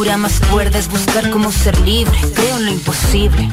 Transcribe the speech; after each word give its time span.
Locura 0.00 0.16
más 0.16 0.40
cuerda 0.50 0.78
es 0.78 0.88
buscar 0.88 1.28
cómo 1.28 1.52
ser 1.52 1.78
libre. 1.80 2.16
Creo 2.34 2.56
en 2.56 2.64
lo 2.64 2.72
imposible. 2.72 3.50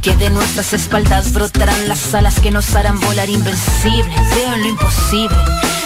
Que 0.00 0.14
de 0.14 0.30
nuestras 0.30 0.72
espaldas 0.72 1.32
brotarán 1.32 1.88
las 1.88 2.14
alas 2.14 2.38
que 2.38 2.52
nos 2.52 2.72
harán 2.76 3.00
volar 3.00 3.28
invencibles. 3.28 4.20
Creo 4.30 4.54
en 4.54 4.60
lo 4.60 4.68
imposible. 4.68 5.36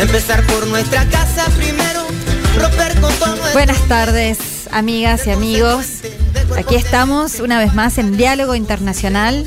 Empezar 0.00 0.46
por 0.46 0.66
nuestra 0.68 1.04
casa 1.06 1.44
primero, 1.56 2.06
romper 2.56 3.00
con 3.00 3.12
Buenas 3.52 3.80
tardes, 3.88 4.38
amigas 4.70 5.26
y 5.26 5.30
amigos. 5.30 5.86
Aquí 6.56 6.76
estamos 6.76 7.40
una 7.40 7.58
vez 7.58 7.74
más 7.74 7.98
en 7.98 8.16
Diálogo 8.16 8.54
Internacional, 8.54 9.44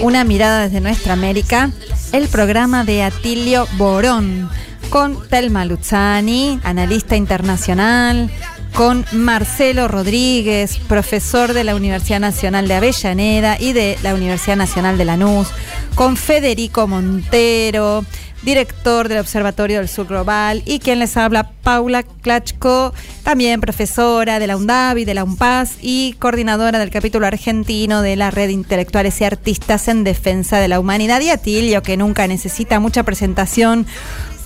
una 0.00 0.22
mirada 0.22 0.62
desde 0.62 0.80
nuestra 0.80 1.14
América, 1.14 1.72
el 2.12 2.28
programa 2.28 2.84
de 2.84 3.02
Atilio 3.02 3.66
Borón, 3.72 4.48
con 4.88 5.28
Telma 5.28 5.64
Luzzani, 5.64 6.60
analista 6.62 7.16
internacional, 7.16 8.30
con 8.78 9.04
Marcelo 9.10 9.88
Rodríguez, 9.88 10.78
profesor 10.78 11.52
de 11.52 11.64
la 11.64 11.74
Universidad 11.74 12.20
Nacional 12.20 12.68
de 12.68 12.74
Avellaneda 12.74 13.56
y 13.58 13.72
de 13.72 13.98
la 14.04 14.14
Universidad 14.14 14.54
Nacional 14.54 14.96
de 14.96 15.04
Lanús, 15.04 15.48
con 15.96 16.16
Federico 16.16 16.86
Montero, 16.86 18.04
director 18.42 19.08
del 19.08 19.18
Observatorio 19.18 19.78
del 19.78 19.88
Sur 19.88 20.06
Global, 20.06 20.62
y 20.64 20.78
quien 20.78 21.00
les 21.00 21.16
habla, 21.16 21.50
Paula 21.64 22.04
Klachko, 22.04 22.94
también 23.24 23.60
profesora 23.60 24.38
de 24.38 24.46
la 24.46 24.56
UNDAV 24.56 24.98
y 24.98 25.04
de 25.04 25.14
la 25.14 25.24
UNPAS 25.24 25.78
y 25.82 26.14
coordinadora 26.20 26.78
del 26.78 26.90
capítulo 26.90 27.26
argentino 27.26 28.00
de 28.00 28.14
la 28.14 28.30
Red 28.30 28.50
Intelectuales 28.50 29.20
y 29.20 29.24
Artistas 29.24 29.88
en 29.88 30.04
Defensa 30.04 30.60
de 30.60 30.68
la 30.68 30.78
Humanidad, 30.78 31.20
y 31.20 31.30
Atilio, 31.30 31.82
que 31.82 31.96
nunca 31.96 32.28
necesita 32.28 32.78
mucha 32.78 33.02
presentación 33.02 33.86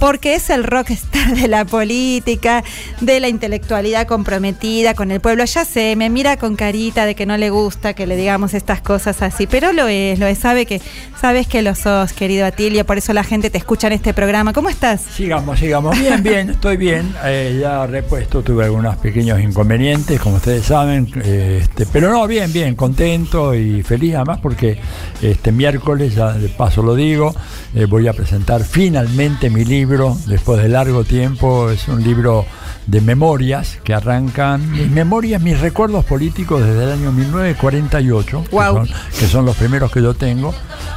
porque 0.03 0.34
es 0.34 0.50
el 0.50 0.64
rockstar 0.64 1.36
de 1.36 1.47
la 1.47 1.64
política, 1.64 2.64
de 3.00 3.20
la 3.20 3.28
intelectualidad 3.28 4.08
comprometida 4.08 4.95
con 4.95 5.12
el 5.12 5.20
pueblo. 5.20 5.45
Ya 5.45 5.64
sé, 5.64 5.95
me 5.95 6.11
mira 6.11 6.36
con 6.36 6.56
carita 6.56 7.06
de 7.06 7.14
que 7.14 7.25
no 7.25 7.36
le 7.36 7.50
gusta 7.50 7.95
que 7.95 8.08
le 8.08 8.17
digamos 8.17 8.53
estas 8.53 8.80
cosas 8.80 9.23
así, 9.23 9.47
pero 9.47 9.73
lo 9.73 9.86
es, 9.86 10.19
lo 10.19 10.27
es. 10.27 10.39
Sabe 10.39 10.67
que, 10.67 10.80
sabes 11.20 11.47
que 11.47 11.62
lo 11.62 11.77
sos, 11.77 12.12
querido 12.14 12.47
Atilio, 12.47 12.84
por 12.84 12.98
eso 12.98 13.12
la 13.12 13.23
gente 13.23 13.48
te 13.48 13.58
escucha 13.58 13.86
en 13.86 13.92
este 13.92 14.12
programa. 14.12 14.53
¿Cómo 14.53 14.70
estás? 14.70 15.03
Sigamos, 15.03 15.61
sigamos. 15.61 15.96
Bien, 15.96 16.20
bien, 16.24 16.51
estoy 16.51 16.77
bien. 16.77 17.14
Eh, 17.24 17.58
ya 17.61 17.86
repuesto, 17.86 18.42
tuve 18.42 18.64
algunos 18.64 18.96
pequeños 18.96 19.39
inconvenientes, 19.41 20.18
como 20.18 20.35
ustedes 20.35 20.67
saben. 20.67 21.07
eh, 21.24 21.61
este, 21.62 21.86
pero 21.86 22.11
no, 22.11 22.27
bien, 22.27 22.52
bien, 22.52 22.74
contento 22.74 23.55
y 23.55 23.85
feliz 23.85 24.17
además 24.17 24.41
porque 24.42 24.80
este 25.23 25.52
miércoles, 25.52 26.17
ya 26.17 26.33
de 26.33 26.48
paso 26.48 26.83
lo 26.83 26.96
digo, 26.96 27.33
eh, 27.77 27.85
voy 27.85 28.08
a 28.08 28.12
presentar 28.12 28.64
finalmente 28.64 29.48
mi 29.48 29.64
libro 29.64 29.92
después 30.27 30.63
de 30.63 30.69
largo 30.70 31.05
tiempo. 31.05 31.70
Es 31.70 31.86
un 31.89 32.03
libro 32.03 32.47
de 32.86 33.01
memorias 33.01 33.79
que 33.85 33.95
arrancan, 33.95 34.70
mis 34.73 34.91
memorias, 34.91 35.41
mis 35.41 35.61
recuerdos 35.61 36.05
políticos 36.05 36.64
desde 36.64 36.85
el 36.85 36.92
año 36.92 37.13
1948, 37.13 38.45
Guau. 38.51 38.83
que, 38.83 38.89
son, 38.89 38.97
que 39.20 39.27
son 39.27 39.45
los 39.45 39.57
primeros 39.57 39.92
que 39.92 40.03
yo 40.03 40.14
tengo, 40.14 40.55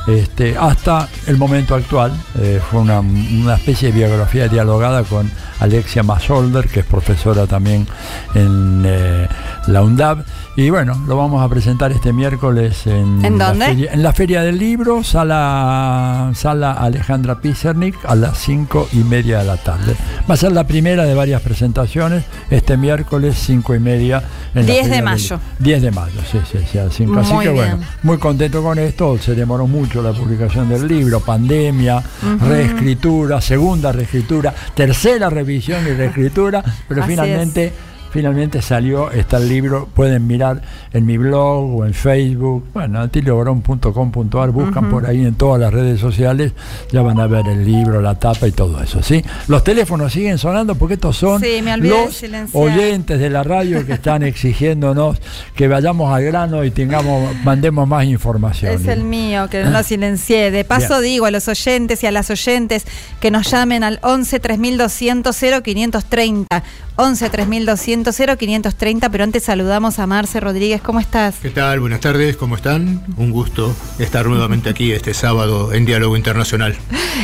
este, 0.07 0.57
hasta 0.57 1.09
el 1.27 1.37
momento 1.37 1.75
actual. 1.75 2.11
Eh, 2.39 2.61
fue 2.71 2.79
una, 2.79 3.01
una 3.01 3.55
especie 3.55 3.91
de 3.91 3.99
biografía 3.99 4.47
dialogada 4.47 5.03
con 5.03 5.29
Alexia 5.59 6.01
Masolder, 6.01 6.67
que 6.69 6.79
es 6.79 6.85
profesora 6.85 7.45
también 7.47 7.85
en 8.33 8.83
eh, 8.85 9.27
la 9.67 9.83
UNDAB. 9.83 10.23
Y 10.57 10.69
bueno, 10.69 10.97
lo 11.05 11.17
vamos 11.17 11.43
a 11.43 11.49
presentar 11.49 11.91
este 11.91 12.13
miércoles 12.13 12.87
en, 12.87 13.25
¿En 13.25 13.37
la 13.37 13.49
dónde? 13.49 13.65
feria- 13.65 13.91
en 13.91 14.01
la 14.03 14.13
Feria 14.13 14.41
del 14.41 14.57
Libro, 14.57 15.03
sala, 15.03 16.31
sala 16.33 16.71
Alejandra 16.71 17.41
Pizernik, 17.41 17.95
a 18.05 18.15
las 18.15 18.37
cinco 18.37 18.87
y 18.93 18.99
media 18.99 19.39
de 19.39 19.43
la 19.43 19.57
tarde. 19.57 19.97
Va 20.29 20.35
a 20.35 20.37
ser 20.37 20.53
la 20.53 20.65
primera 20.65 21.03
de 21.03 21.13
varias 21.13 21.41
presentaciones, 21.41 22.23
este 22.49 22.77
miércoles, 22.77 23.35
cinco 23.37 23.75
y 23.75 23.79
media. 23.79 24.23
En 24.53 24.65
la 24.65 24.71
10 24.73 24.89
de 24.91 25.01
mayo. 25.01 25.35
Libro. 25.35 25.39
10 25.59 25.81
de 25.81 25.91
mayo, 25.91 26.21
sí, 26.31 26.39
sí, 26.49 26.59
sí, 26.71 26.77
a 26.77 26.89
cinco. 26.89 27.19
Así 27.19 27.37
que 27.37 27.49
bueno, 27.49 27.79
muy 28.03 28.17
contento 28.17 28.63
con 28.63 28.79
esto. 28.79 29.17
Se 29.17 29.35
demoró 29.35 29.67
mucho 29.67 30.01
la 30.01 30.13
publicación 30.13 30.69
del 30.69 30.87
libro, 30.87 31.19
pandemia, 31.19 32.01
reescritura, 32.39 33.41
segunda 33.41 33.91
reescritura, 33.91 34.53
tercera 34.73 35.29
revisión 35.29 35.85
y 35.85 35.91
reescritura, 35.91 36.63
pero 36.87 37.01
Así 37.03 37.11
finalmente. 37.11 37.73
Finalmente 38.15 38.61
salió, 38.61 39.11
está 39.11 39.35
el 39.35 39.49
libro, 39.49 39.89
pueden 39.93 40.25
mirar 40.25 40.61
en 40.93 41.05
mi 41.05 41.17
blog 41.17 41.75
o 41.81 41.85
en 41.85 41.93
Facebook, 41.93 42.63
bueno, 42.73 43.01
atilioborón.com.ar, 43.01 44.51
buscan 44.51 44.89
por 44.89 45.05
ahí 45.05 45.25
en 45.25 45.35
todas 45.35 45.59
las 45.59 45.73
redes 45.73 45.99
sociales, 45.99 46.53
ya 46.93 47.01
van 47.01 47.19
a 47.19 47.27
ver 47.27 47.45
el 47.49 47.65
libro, 47.65 47.99
la 48.01 48.17
tapa 48.17 48.47
y 48.47 48.53
todo 48.53 48.81
eso, 48.81 49.03
¿sí? 49.03 49.21
Los 49.49 49.65
teléfonos 49.65 50.13
siguen 50.13 50.37
sonando 50.37 50.75
porque 50.75 50.93
estos 50.93 51.17
son 51.17 51.41
Sí, 51.41 51.59
de 51.59 51.77
los 51.77 52.15
silenciar. 52.15 52.63
oyentes 52.63 53.19
de 53.19 53.29
la 53.29 53.43
radio 53.43 53.85
que 53.85 53.91
están 53.91 54.23
exigiéndonos 54.23 55.17
que 55.53 55.67
vayamos 55.67 56.13
al 56.13 56.23
grano 56.23 56.63
y 56.63 56.71
tengamos, 56.71 57.35
mandemos 57.43 57.85
más 57.85 58.05
información. 58.05 58.71
Es 58.71 58.87
el 58.87 59.03
mío, 59.03 59.49
que 59.49 59.61
no 59.61 59.71
lo 59.71 59.83
silencié. 59.83 60.51
De 60.51 60.63
paso 60.63 60.99
Bien. 61.01 61.03
digo 61.11 61.25
a 61.25 61.31
los 61.31 61.49
oyentes 61.49 62.01
y 62.01 62.07
a 62.07 62.11
las 62.11 62.29
oyentes 62.29 62.85
que 63.19 63.29
nos 63.29 63.51
llamen 63.51 63.83
al 63.83 63.99
11 64.03 64.39
3200 64.39 65.35
0530. 65.35 66.63
11 66.97 67.29
3200 67.29 68.04
0530, 68.13 69.09
pero 69.09 69.23
antes 69.23 69.43
saludamos 69.43 69.99
a 69.99 70.07
Marce 70.07 70.39
Rodríguez. 70.39 70.81
¿Cómo 70.81 70.99
estás? 70.99 71.35
¿Qué 71.41 71.49
tal? 71.49 71.79
Buenas 71.79 71.99
tardes, 72.01 72.37
¿cómo 72.37 72.55
están? 72.55 73.03
Un 73.17 73.31
gusto 73.31 73.75
estar 73.99 74.25
nuevamente 74.27 74.69
aquí 74.69 74.91
este 74.91 75.13
sábado 75.13 75.73
en 75.73 75.85
Diálogo 75.85 76.15
Internacional. 76.17 76.75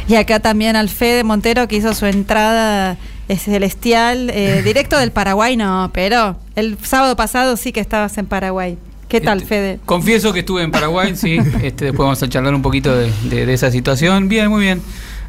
Y 0.07 0.15
acá 0.15 0.39
también 0.39 0.75
al 0.75 0.89
Fede 0.89 1.23
Montero 1.23 1.67
que 1.67 1.75
hizo 1.77 1.93
su 1.93 2.05
entrada 2.05 2.97
eh, 3.29 3.37
celestial, 3.37 4.29
eh, 4.31 4.61
directo 4.65 4.97
del 4.97 5.11
Paraguay, 5.11 5.55
no, 5.57 5.89
pero 5.93 6.37
el 6.55 6.77
sábado 6.83 7.15
pasado 7.15 7.57
sí 7.57 7.71
que 7.71 7.79
estabas 7.79 8.17
en 8.17 8.25
Paraguay. 8.25 8.77
¿Qué 9.07 9.19
tal, 9.19 9.39
Este, 9.39 9.49
Fede? 9.49 9.79
Confieso 9.85 10.31
que 10.31 10.39
estuve 10.39 10.63
en 10.63 10.71
Paraguay, 10.71 11.15
sí. 11.15 11.37
Este, 11.61 11.85
después 11.85 12.05
vamos 12.05 12.23
a 12.23 12.29
charlar 12.29 12.53
un 12.55 12.61
poquito 12.61 12.95
de, 12.95 13.11
de- 13.29 13.45
de 13.45 13.53
esa 13.53 13.69
situación. 13.69 14.29
Bien, 14.29 14.47
muy 14.49 14.61
bien. 14.61 14.81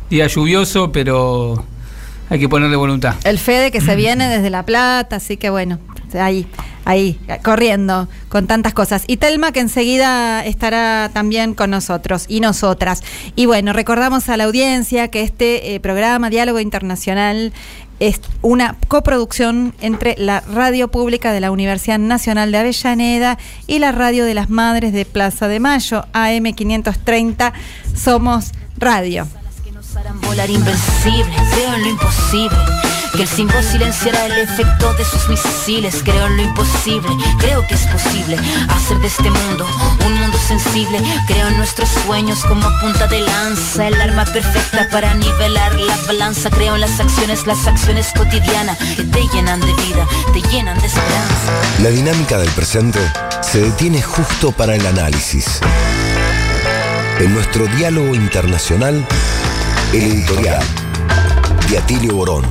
Día 0.09 0.27
lluvioso, 0.29 0.93
pero 0.93 1.65
hay 2.31 2.39
que 2.39 2.49
ponerle 2.49 2.77
voluntad. 2.77 3.15
El 3.25 3.39
Fede 3.39 3.71
que 3.71 3.81
se 3.81 3.97
viene 3.97 4.29
desde 4.29 4.51
La 4.51 4.65
Plata, 4.65 5.17
así 5.17 5.37
que 5.37 5.51
bueno, 5.51 5.79
ahí, 6.19 6.47
ahí, 6.85 7.19
corriendo 7.43 8.09
con 8.29 8.47
tantas 8.47 8.75
cosas. 8.75 9.05
Y 9.07 9.17
Telma 9.17 9.53
que 9.53 9.61
enseguida 9.61 10.45
estará 10.45 11.11
también 11.13 11.55
con 11.55 11.71
nosotros 11.71 12.27
y 12.29 12.41
nosotras. 12.41 13.03
Y 13.37 13.47
bueno, 13.47 13.73
recordamos 13.73 14.29
a 14.29 14.37
la 14.37 14.45
audiencia 14.45 15.09
que 15.09 15.23
este 15.23 15.75
eh, 15.75 15.81
programa 15.81 16.31
Diálogo 16.31 16.61
Internacional 16.61 17.53
es 18.01 18.21
una 18.41 18.77
coproducción 18.89 19.75
entre 19.81 20.17
la 20.19 20.41
Radio 20.41 20.89
Pública 20.89 21.33
de 21.33 21.41
la 21.41 21.53
Universidad 21.53 22.01
Nacional 22.01 22.51
de 22.51 22.59
Avellaneda 22.59 23.39
y 23.69 23.79
la 23.79 23.93
Radio 23.93 24.25
de 24.25 24.35
las 24.35 24.51
Madres 24.51 24.93
de 24.93 25.05
Plaza 25.05 25.47
de 25.47 25.61
Mayo, 25.61 26.05
AM530. 26.13 27.53
Somos 27.95 28.53
Radio. 28.77 29.29
Volar 30.11 30.51
invencibles. 30.51 31.41
Creo 31.53 31.75
en 31.75 31.83
lo 31.83 31.89
imposible. 31.91 32.59
Que 33.15 33.23
el 33.23 33.29
símbolo 33.29 33.63
silenciará 33.63 34.25
el 34.27 34.39
efecto 34.39 34.95
de 34.95 35.05
sus 35.05 35.29
misiles. 35.29 36.03
Creo 36.03 36.27
en 36.27 36.37
lo 36.37 36.43
imposible. 36.43 37.09
Creo 37.39 37.67
que 37.67 37.75
es 37.75 37.87
posible 37.87 38.39
hacer 38.69 38.99
de 38.99 39.07
este 39.07 39.31
mundo 39.31 39.67
un 40.07 40.15
mundo 40.15 40.39
sensible. 40.39 40.99
Creo 41.27 41.49
en 41.49 41.57
nuestros 41.59 41.89
sueños 42.07 42.43
como 42.45 42.69
punta 42.81 43.07
de 43.07 43.21
lanza, 43.21 43.87
el 43.89 44.01
arma 44.01 44.25
perfecta 44.25 44.89
para 44.91 45.15
nivelar 45.15 45.79
la 45.79 45.97
balanza. 46.07 46.51
Creo 46.51 46.75
en 46.75 46.81
las 46.81 46.99
acciones, 46.99 47.47
las 47.47 47.67
acciones 47.67 48.13
cotidianas 48.17 48.79
que 48.79 49.05
te 49.05 49.29
llenan 49.33 49.61
de 49.61 49.73
vida, 49.75 50.07
te 50.33 50.41
llenan 50.49 50.79
de 50.81 50.87
esperanza. 50.87 51.53
La 51.83 51.91
dinámica 51.91 52.39
del 52.39 52.51
presente 52.51 53.01
se 53.43 53.61
detiene 53.61 54.01
justo 54.01 54.53
para 54.53 54.75
el 54.75 54.87
análisis. 54.87 55.61
En 57.21 57.35
nuestro 57.35 57.67
diálogo 57.77 58.15
internacional, 58.15 59.07
el 59.93 60.05
editorial 60.05 60.63
de 61.69 61.79
Atilio 61.79 62.17
Borón. 62.17 62.45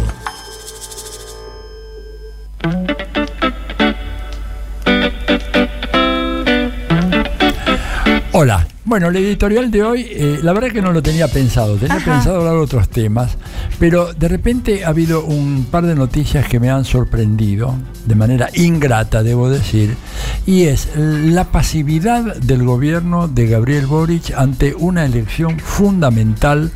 Hola. 8.34 8.68
Bueno, 8.84 9.08
el 9.08 9.16
editorial 9.16 9.72
de 9.72 9.84
hoy, 9.84 10.08
eh, 10.10 10.40
la 10.44 10.52
verdad 10.52 10.70
que 10.70 10.82
no 10.82 10.92
lo 10.92 11.02
tenía 11.02 11.30
pensado, 11.30 11.78
tenía 11.78 11.96
Ajá. 11.96 12.14
pensado 12.14 12.40
hablar 12.40 12.56
de 12.56 12.60
otros 12.60 12.90
temas, 12.90 13.38
pero 13.80 14.12
de 14.12 14.28
repente 14.28 14.84
ha 14.84 14.90
habido 14.90 15.24
un 15.24 15.66
par 15.72 15.86
de 15.86 15.96
noticias 15.96 16.46
que 16.48 16.60
me 16.60 16.70
han 16.70 16.84
sorprendido, 16.84 17.74
de 18.06 18.16
manera 18.16 18.50
ingrata, 18.54 19.24
debo 19.24 19.50
decir, 19.50 19.96
y 20.46 20.64
es 20.64 20.90
la 20.98 21.46
pasividad 21.46 22.36
del 22.36 22.64
gobierno 22.64 23.30
de 23.30 23.48
Gabriel 23.48 23.86
Boric 23.86 24.34
ante 24.36 24.76
una 24.76 25.06
elección 25.06 25.58
fundamental 25.60 26.72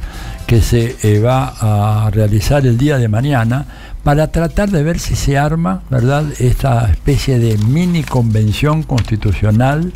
que 0.45 0.61
se 0.61 0.95
eh, 1.03 1.19
va 1.19 2.05
a 2.05 2.09
realizar 2.11 2.65
el 2.65 2.77
día 2.77 2.97
de 2.97 3.07
mañana 3.07 3.65
para 4.03 4.31
tratar 4.31 4.69
de 4.69 4.83
ver 4.83 4.99
si 4.99 5.15
se 5.15 5.35
arma, 5.35 5.81
¿verdad?, 5.89 6.25
esta 6.37 6.87
especie 6.91 7.39
de 7.39 7.57
mini 7.57 8.03
convención 8.03 8.83
constitucional 8.83 9.91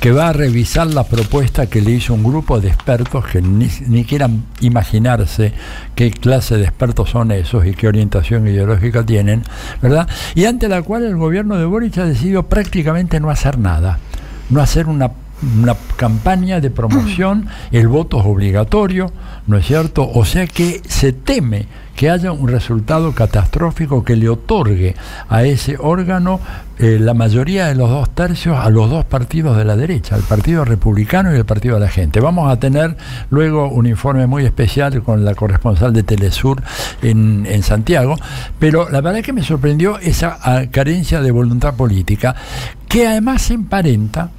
que 0.00 0.10
va 0.10 0.30
a 0.30 0.32
revisar 0.32 0.88
la 0.88 1.04
propuesta 1.04 1.68
que 1.68 1.80
le 1.80 1.92
hizo 1.92 2.12
un 2.12 2.24
grupo 2.24 2.60
de 2.60 2.66
expertos 2.66 3.24
que 3.24 3.40
ni, 3.40 3.68
ni 3.86 4.04
quieran 4.04 4.46
imaginarse 4.60 5.52
qué 5.94 6.10
clase 6.10 6.56
de 6.56 6.64
expertos 6.64 7.10
son 7.10 7.30
esos 7.30 7.64
y 7.64 7.74
qué 7.74 7.86
orientación 7.86 8.48
ideológica 8.48 9.06
tienen, 9.06 9.44
¿verdad? 9.80 10.08
Y 10.34 10.46
ante 10.46 10.68
la 10.68 10.82
cual 10.82 11.04
el 11.04 11.16
gobierno 11.16 11.56
de 11.56 11.64
Boric 11.64 11.98
ha 11.98 12.04
decidido 12.04 12.42
prácticamente 12.42 13.20
no 13.20 13.30
hacer 13.30 13.58
nada, 13.58 14.00
no 14.50 14.60
hacer 14.60 14.88
una 14.88 15.12
una 15.60 15.76
campaña 15.96 16.60
de 16.60 16.70
promoción, 16.70 17.48
el 17.70 17.88
voto 17.88 18.20
es 18.20 18.26
obligatorio, 18.26 19.10
¿no 19.46 19.56
es 19.56 19.66
cierto? 19.66 20.08
O 20.12 20.24
sea 20.24 20.46
que 20.46 20.80
se 20.86 21.12
teme 21.12 21.66
que 21.96 22.10
haya 22.10 22.32
un 22.32 22.48
resultado 22.48 23.12
catastrófico 23.12 24.02
que 24.02 24.16
le 24.16 24.28
otorgue 24.28 24.96
a 25.28 25.44
ese 25.44 25.76
órgano 25.78 26.40
eh, 26.78 26.98
la 26.98 27.14
mayoría 27.14 27.66
de 27.66 27.74
los 27.74 27.90
dos 27.90 28.10
tercios 28.10 28.58
a 28.58 28.70
los 28.70 28.88
dos 28.88 29.04
partidos 29.04 29.56
de 29.56 29.64
la 29.64 29.76
derecha, 29.76 30.16
el 30.16 30.22
Partido 30.22 30.64
Republicano 30.64 31.32
y 31.32 31.36
el 31.36 31.44
Partido 31.44 31.74
de 31.74 31.82
la 31.82 31.88
Gente. 31.88 32.20
Vamos 32.20 32.50
a 32.50 32.58
tener 32.58 32.96
luego 33.30 33.68
un 33.68 33.86
informe 33.86 34.26
muy 34.26 34.44
especial 34.44 35.02
con 35.02 35.24
la 35.24 35.34
corresponsal 35.34 35.92
de 35.92 36.02
Telesur 36.02 36.62
en, 37.02 37.46
en 37.46 37.62
Santiago, 37.62 38.16
pero 38.58 38.88
la 38.88 39.00
verdad 39.00 39.22
que 39.22 39.32
me 39.32 39.42
sorprendió 39.42 39.98
esa 39.98 40.38
ah, 40.42 40.62
carencia 40.70 41.20
de 41.20 41.30
voluntad 41.30 41.74
política, 41.74 42.34
que 42.88 43.06
además 43.06 43.42
se 43.42 43.54
emparenta 43.54 44.30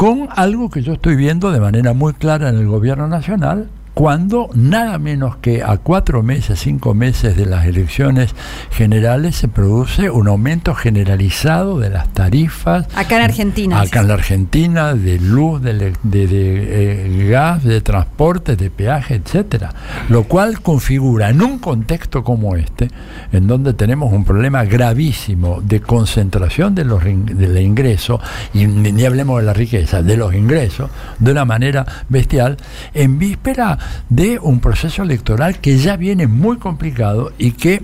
con 0.00 0.30
algo 0.34 0.70
que 0.70 0.80
yo 0.80 0.94
estoy 0.94 1.14
viendo 1.14 1.50
de 1.50 1.60
manera 1.60 1.92
muy 1.92 2.14
clara 2.14 2.48
en 2.48 2.56
el 2.56 2.66
gobierno 2.66 3.06
nacional, 3.06 3.68
cuando 4.04 4.48
nada 4.54 4.96
menos 4.98 5.36
que 5.42 5.62
a 5.62 5.76
cuatro 5.76 6.22
meses, 6.22 6.58
cinco 6.58 6.94
meses 6.94 7.36
de 7.36 7.44
las 7.44 7.66
elecciones 7.66 8.34
generales 8.70 9.36
se 9.36 9.46
produce 9.46 10.08
un 10.08 10.26
aumento 10.26 10.74
generalizado 10.74 11.78
de 11.78 11.90
las 11.90 12.08
tarifas. 12.14 12.86
Acá 12.96 13.16
en 13.18 13.22
Argentina. 13.24 13.78
Acá 13.78 14.00
en 14.00 14.08
la 14.08 14.14
Argentina, 14.14 14.94
de 14.94 15.18
luz, 15.20 15.60
de, 15.60 15.74
le- 15.74 15.92
de- 16.02 16.26
de, 16.26 17.24
eh, 17.26 17.28
gas, 17.28 17.62
de 17.62 17.82
transporte, 17.82 18.56
de 18.56 18.70
peaje, 18.70 19.16
etcétera. 19.16 19.74
Lo 20.08 20.22
cual 20.24 20.62
configura 20.62 21.28
en 21.28 21.42
un 21.42 21.58
contexto 21.58 22.24
como 22.24 22.56
este, 22.56 22.88
en 23.32 23.46
donde 23.46 23.74
tenemos 23.74 24.14
un 24.14 24.24
problema 24.24 24.64
gravísimo 24.64 25.60
de 25.60 25.80
concentración 25.82 26.74
de 26.74 26.86
los 26.86 27.04
del 27.04 27.58
ingreso, 27.58 28.18
y 28.54 28.66
ni, 28.66 28.92
ni 28.92 29.04
hablemos 29.04 29.40
de 29.40 29.44
la 29.46 29.52
riqueza, 29.52 30.02
de 30.02 30.16
los 30.16 30.34
ingresos, 30.34 30.88
de 31.18 31.32
una 31.32 31.44
manera 31.44 31.84
bestial, 32.08 32.56
en 32.94 33.18
víspera 33.18 33.78
de 34.08 34.38
un 34.38 34.60
proceso 34.60 35.02
electoral 35.02 35.58
que 35.58 35.78
ya 35.78 35.96
viene 35.96 36.26
muy 36.26 36.58
complicado 36.58 37.32
y 37.38 37.52
que 37.52 37.82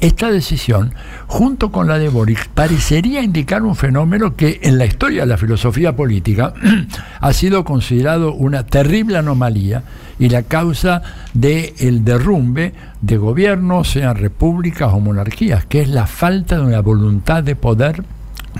esta 0.00 0.30
decisión, 0.30 0.94
junto 1.26 1.72
con 1.72 1.88
la 1.88 1.98
de 1.98 2.08
Boric, 2.08 2.48
parecería 2.50 3.22
indicar 3.22 3.62
un 3.62 3.74
fenómeno 3.74 4.36
que 4.36 4.60
en 4.62 4.78
la 4.78 4.86
historia 4.86 5.22
de 5.22 5.26
la 5.26 5.36
filosofía 5.36 5.96
política 5.96 6.54
ha 7.20 7.32
sido 7.32 7.64
considerado 7.64 8.32
una 8.32 8.64
terrible 8.64 9.18
anomalía 9.18 9.82
y 10.20 10.28
la 10.28 10.44
causa 10.44 11.02
del 11.34 12.04
derrumbe 12.04 12.74
de 13.00 13.16
gobiernos, 13.16 13.90
sean 13.90 14.16
repúblicas 14.16 14.92
o 14.92 15.00
monarquías, 15.00 15.64
que 15.66 15.80
es 15.80 15.88
la 15.88 16.06
falta 16.06 16.58
de 16.58 16.62
una 16.62 16.80
voluntad 16.80 17.42
de 17.42 17.56
poder 17.56 18.04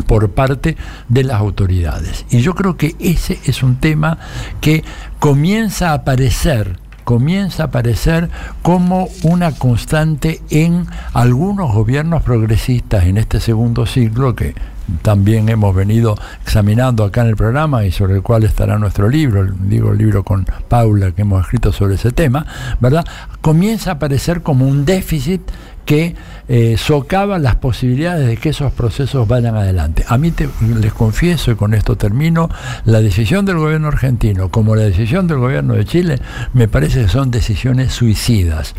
por 0.07 0.31
parte 0.31 0.77
de 1.09 1.25
las 1.25 1.39
autoridades. 1.41 2.25
Y 2.31 2.41
yo 2.41 2.55
creo 2.55 2.77
que 2.77 2.95
ese 2.99 3.39
es 3.45 3.63
un 3.63 3.77
tema 3.77 4.19
que 4.61 4.85
comienza 5.19 5.91
a 5.91 5.95
aparecer 5.95 6.79
comienza 7.09 7.63
a 7.63 7.67
aparecer 7.67 8.29
como 8.61 9.09
una 9.23 9.53
constante 9.53 10.43
en 10.51 10.85
algunos 11.15 11.73
gobiernos 11.73 12.23
progresistas 12.23 13.07
en 13.07 13.17
este 13.17 13.41
segundo 13.41 13.87
ciclo 13.87 14.37
que 14.37 14.55
también 15.01 15.49
hemos 15.49 15.75
venido 15.75 16.17
examinando 16.43 17.05
acá 17.05 17.23
en 17.23 17.29
el 17.29 17.37
programa 17.37 17.87
y 17.87 17.93
sobre 17.93 18.17
el 18.17 18.23
cual 18.23 18.45
estará 18.45 18.79
nuestro 18.79 19.09
libro, 19.09 19.43
digo 19.63 19.93
el 19.93 19.99
libro 19.99 20.23
con 20.23 20.47
Paula 20.69 21.13
que 21.13 21.23
hemos 21.23 21.43
escrito 21.43 21.73
sobre 21.73 21.95
ese 21.95 22.13
tema, 22.13 22.45
¿verdad? 22.79 23.07
Comienza 23.41 23.91
a 23.91 23.95
aparecer 23.95 24.43
como 24.43 24.67
un 24.67 24.85
déficit 24.85 25.41
que 25.89 26.15
eh, 26.49 26.77
socava 26.77 27.39
las 27.39 27.57
posibilidades 27.57 28.27
de 28.27 28.37
que 28.37 28.51
esos 28.51 28.71
procesos 28.73 29.27
vayan 29.27 29.57
adelante. 29.57 30.05
A 30.07 30.19
mí 30.19 30.35
les 30.79 30.93
confieso, 30.93 31.51
y 31.51 31.55
con 31.55 31.73
esto 31.73 31.97
termino, 31.97 32.51
la 32.85 33.01
decisión 33.01 33.47
del 33.47 33.57
gobierno 33.57 33.89
argentino 33.89 34.51
como 34.51 34.77
la 34.77 34.83
decisión 34.83 35.27
del 35.27 35.39
gobierno 35.39 35.73
de 35.73 35.87
Chile 35.87 36.21
me 36.53 36.69
parece 36.69 37.05
que 37.05 37.09
son 37.09 37.31
decisiones 37.31 37.95
suicidas. 37.95 38.75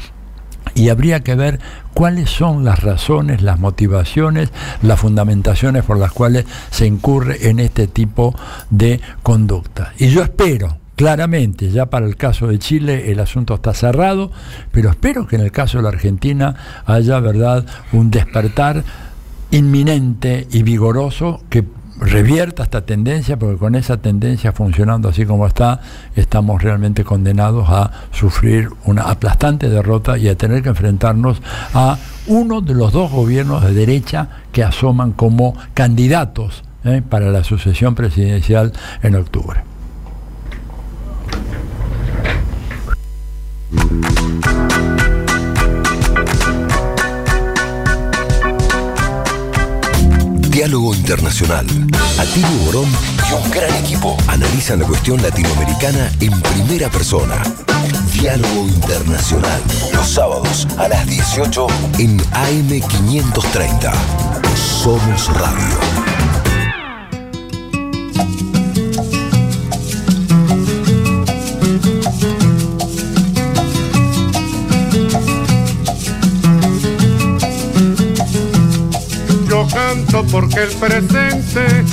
Y 0.76 0.90
habría 0.90 1.22
que 1.22 1.34
ver 1.34 1.60
cuáles 1.96 2.30
son 2.30 2.64
las 2.64 2.84
razones, 2.84 3.42
las 3.42 3.58
motivaciones, 3.58 4.52
las 4.84 5.00
fundamentaciones 5.00 5.84
por 5.84 5.98
las 5.98 6.12
cuales 6.12 6.46
se 6.70 6.86
incurre 6.86 7.50
en 7.50 7.58
este 7.58 7.88
tipo 7.88 8.36
de 8.70 9.02
conducta. 9.24 9.94
Y 9.98 10.10
yo 10.10 10.22
espero, 10.22 10.78
claramente, 11.00 11.72
ya 11.72 11.86
para 11.86 12.06
el 12.06 12.18
caso 12.18 12.48
de 12.48 12.60
Chile 12.60 13.10
el 13.10 13.22
asunto 13.22 13.54
está 13.54 13.74
cerrado, 13.74 14.34
pero 14.74 14.90
espero 14.90 15.26
que 15.28 15.38
en 15.38 15.44
el 15.44 15.50
caso 15.54 15.78
de 15.78 15.84
la 15.84 15.88
Argentina 15.88 16.56
haya, 16.86 17.22
¿verdad?, 17.22 17.66
un 17.94 18.12
despertar 18.12 18.84
inminente 19.50 20.46
y 20.52 20.62
vigoroso 20.64 21.40
que 21.50 21.64
revierta 22.02 22.64
esta 22.64 22.86
tendencia, 22.86 23.40
porque 23.40 23.56
con 23.56 23.76
esa 23.76 23.96
tendencia 23.96 24.52
funcionando 24.52 25.08
así 25.08 25.26
como 25.26 25.48
está, 25.48 25.80
estamos 26.18 26.62
realmente 26.62 27.06
condenados 27.06 27.70
a 27.70 27.92
sufrir 28.12 28.68
una 28.84 29.04
aplastante 29.04 29.70
derrota 29.70 30.18
y 30.18 30.28
a 30.28 30.38
tener 30.38 30.64
que 30.64 30.68
enfrentarnos 30.68 31.42
a 31.74 31.98
uno 32.28 32.60
de 32.60 32.74
los 32.74 32.92
dos 32.92 33.10
gobiernos 33.10 33.64
de 33.64 33.74
derecha 33.74 34.28
que 34.52 34.66
asoman 34.66 35.14
como 35.14 35.56
candidatos 35.74 36.66
¿eh? 36.84 37.02
para 37.08 37.32
la 37.32 37.46
sucesión 37.46 37.96
presidencial 37.96 38.74
en 39.02 39.16
octubre. 39.16 39.62
Diálogo 50.60 50.94
Internacional. 50.94 51.66
Atilio 52.20 52.66
Borón 52.66 52.90
y 53.30 53.34
un 53.34 53.50
gran 53.50 53.74
equipo 53.76 54.18
analizan 54.28 54.80
la 54.80 54.88
cuestión 54.88 55.22
latinoamericana 55.22 56.12
en 56.20 56.38
primera 56.42 56.90
persona. 56.90 57.42
Diálogo 58.14 58.68
Internacional. 58.68 59.62
Los 59.94 60.10
sábados 60.10 60.68
a 60.78 60.90
las 60.90 61.08
18 61.08 61.66
en 62.00 62.20
AM530. 62.20 63.94
Somos 64.56 65.28
Radio. 65.34 66.19
Canto 79.74 80.24
porque 80.32 80.64
el 80.64 80.70
presente 80.70 81.84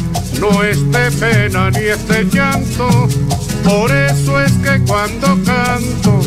no 0.40 0.62
es 0.62 0.78
pena 1.21 1.71
ni 1.71 1.85
es 1.87 2.06
de 2.09 2.25
llanto. 2.25 3.09
Por 3.64 3.90
eso 3.90 4.40
es 4.40 4.52
que 4.52 4.80
cuando 4.87 5.26
canto, 5.45 6.21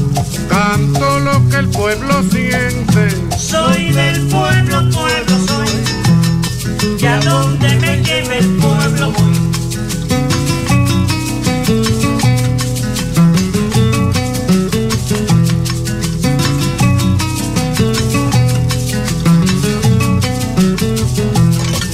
canto 0.50 1.20
lo 1.20 1.50
que 1.50 1.58
el 1.58 1.70
pueblo 1.70 2.24
siente. 2.32 3.10
Soy 3.38 3.92
del 3.92 4.28
pueblo, 4.28 4.90
pueblo 4.92 5.48
soy. 5.48 7.00
Y 7.00 7.06
a 7.06 7.20
donde 7.20 7.76
me 7.76 8.04
lleve 8.04 8.40
el 8.40 8.48
pueblo 8.58 9.12
voy. 9.12 9.39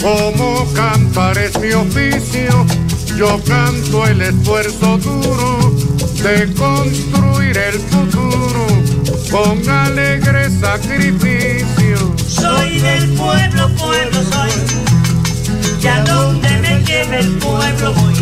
Como 0.06 0.72
cantar 0.76 1.36
es 1.36 1.60
mi 1.60 1.72
oficio, 1.72 2.64
yo 3.18 3.42
canto 3.44 4.06
el 4.06 4.22
esfuerzo 4.22 5.00
duro 5.00 5.74
de 6.22 6.54
construir 6.54 7.58
el 7.58 7.80
futuro 7.80 8.68
con 9.32 9.68
alegre 9.68 10.52
sacrificio. 10.60 12.14
Soy 12.28 12.82
del 12.82 13.10
pueblo, 13.16 13.68
pueblo 13.80 14.22
soy, 14.32 14.52
y 15.82 15.88
a 15.88 16.04
donde 16.04 16.50
me 16.60 16.84
lleve 16.84 17.22
el 17.22 17.32
pueblo 17.40 17.94
voy. 17.96 18.15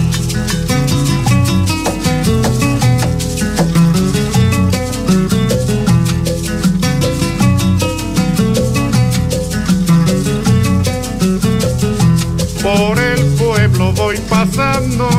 Por 12.63 12.97
el 12.97 13.25
pueblo 13.33 13.91
voy 13.91 14.17
pasando 14.29 15.09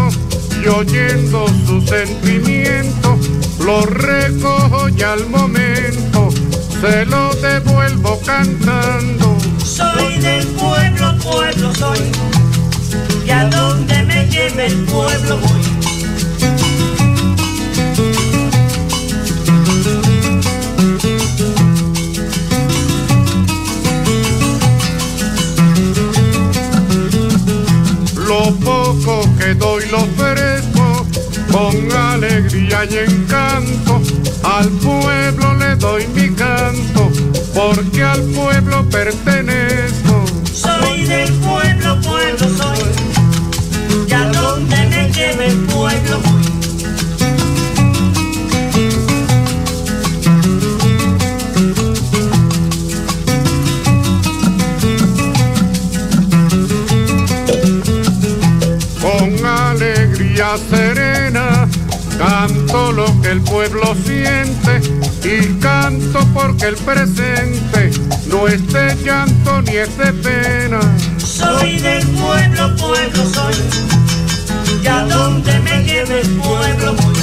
y 0.62 0.66
oyendo 0.66 1.46
su 1.66 1.78
sentimiento, 1.82 3.18
lo 3.62 3.84
recojo 3.84 4.88
y 4.88 5.02
al 5.02 5.28
momento 5.28 6.30
se 6.80 7.04
lo 7.04 7.34
devuelvo 7.34 8.18
cantando. 8.24 9.36
Soy 9.62 10.16
del 10.20 10.46
pueblo, 10.46 11.18
pueblo 11.18 11.74
soy. 11.74 11.98
Y 13.26 13.30
a 13.30 13.44
donde 13.44 14.02
me 14.04 14.26
lleve 14.28 14.64
el 14.64 14.84
pueblo 14.84 15.36
voy. 15.36 15.73
Con 31.54 31.92
alegría 31.92 32.84
y 32.90 32.98
encanto. 32.98 34.02
Al 34.42 34.68
pueblo 34.70 35.54
le 35.54 35.76
doy 35.76 36.06
mi 36.08 36.28
canto 36.30 37.12
porque 37.54 38.02
al 38.02 38.22
pueblo 38.22 38.84
pertenezco. 38.90 40.24
Soy 40.52 41.04
del 41.04 41.32
pueblo, 41.34 42.00
pueblo 42.00 42.48
soy. 42.58 42.90
Y 44.08 44.12
a 44.12 44.24
donde 44.30 44.76
me 44.88 45.12
lleve 45.12 45.46
el 45.46 45.58
pueblo 45.66 46.20
voy. 46.24 46.44
Con 59.00 59.46
alegría 59.46 60.56
que 60.70 61.13
el 63.34 63.40
pueblo 63.40 63.96
siente 64.04 64.80
y 65.24 65.58
canto 65.58 66.20
porque 66.32 66.66
el 66.66 66.76
presente 66.76 67.90
no 68.28 68.46
es 68.46 68.64
de 68.72 68.96
llanto 69.04 69.60
ni 69.62 69.72
es 69.72 69.98
de 69.98 70.12
pena. 70.12 70.78
Soy 71.18 71.80
del 71.80 72.06
pueblo, 72.10 72.76
pueblo 72.76 73.24
soy. 73.32 73.54
Y 74.80 74.86
a 74.86 75.00
donde 75.06 75.58
me 75.60 75.82
lleve 75.82 76.20
el 76.20 76.28
pueblo 76.36 76.94
voy. 76.94 77.14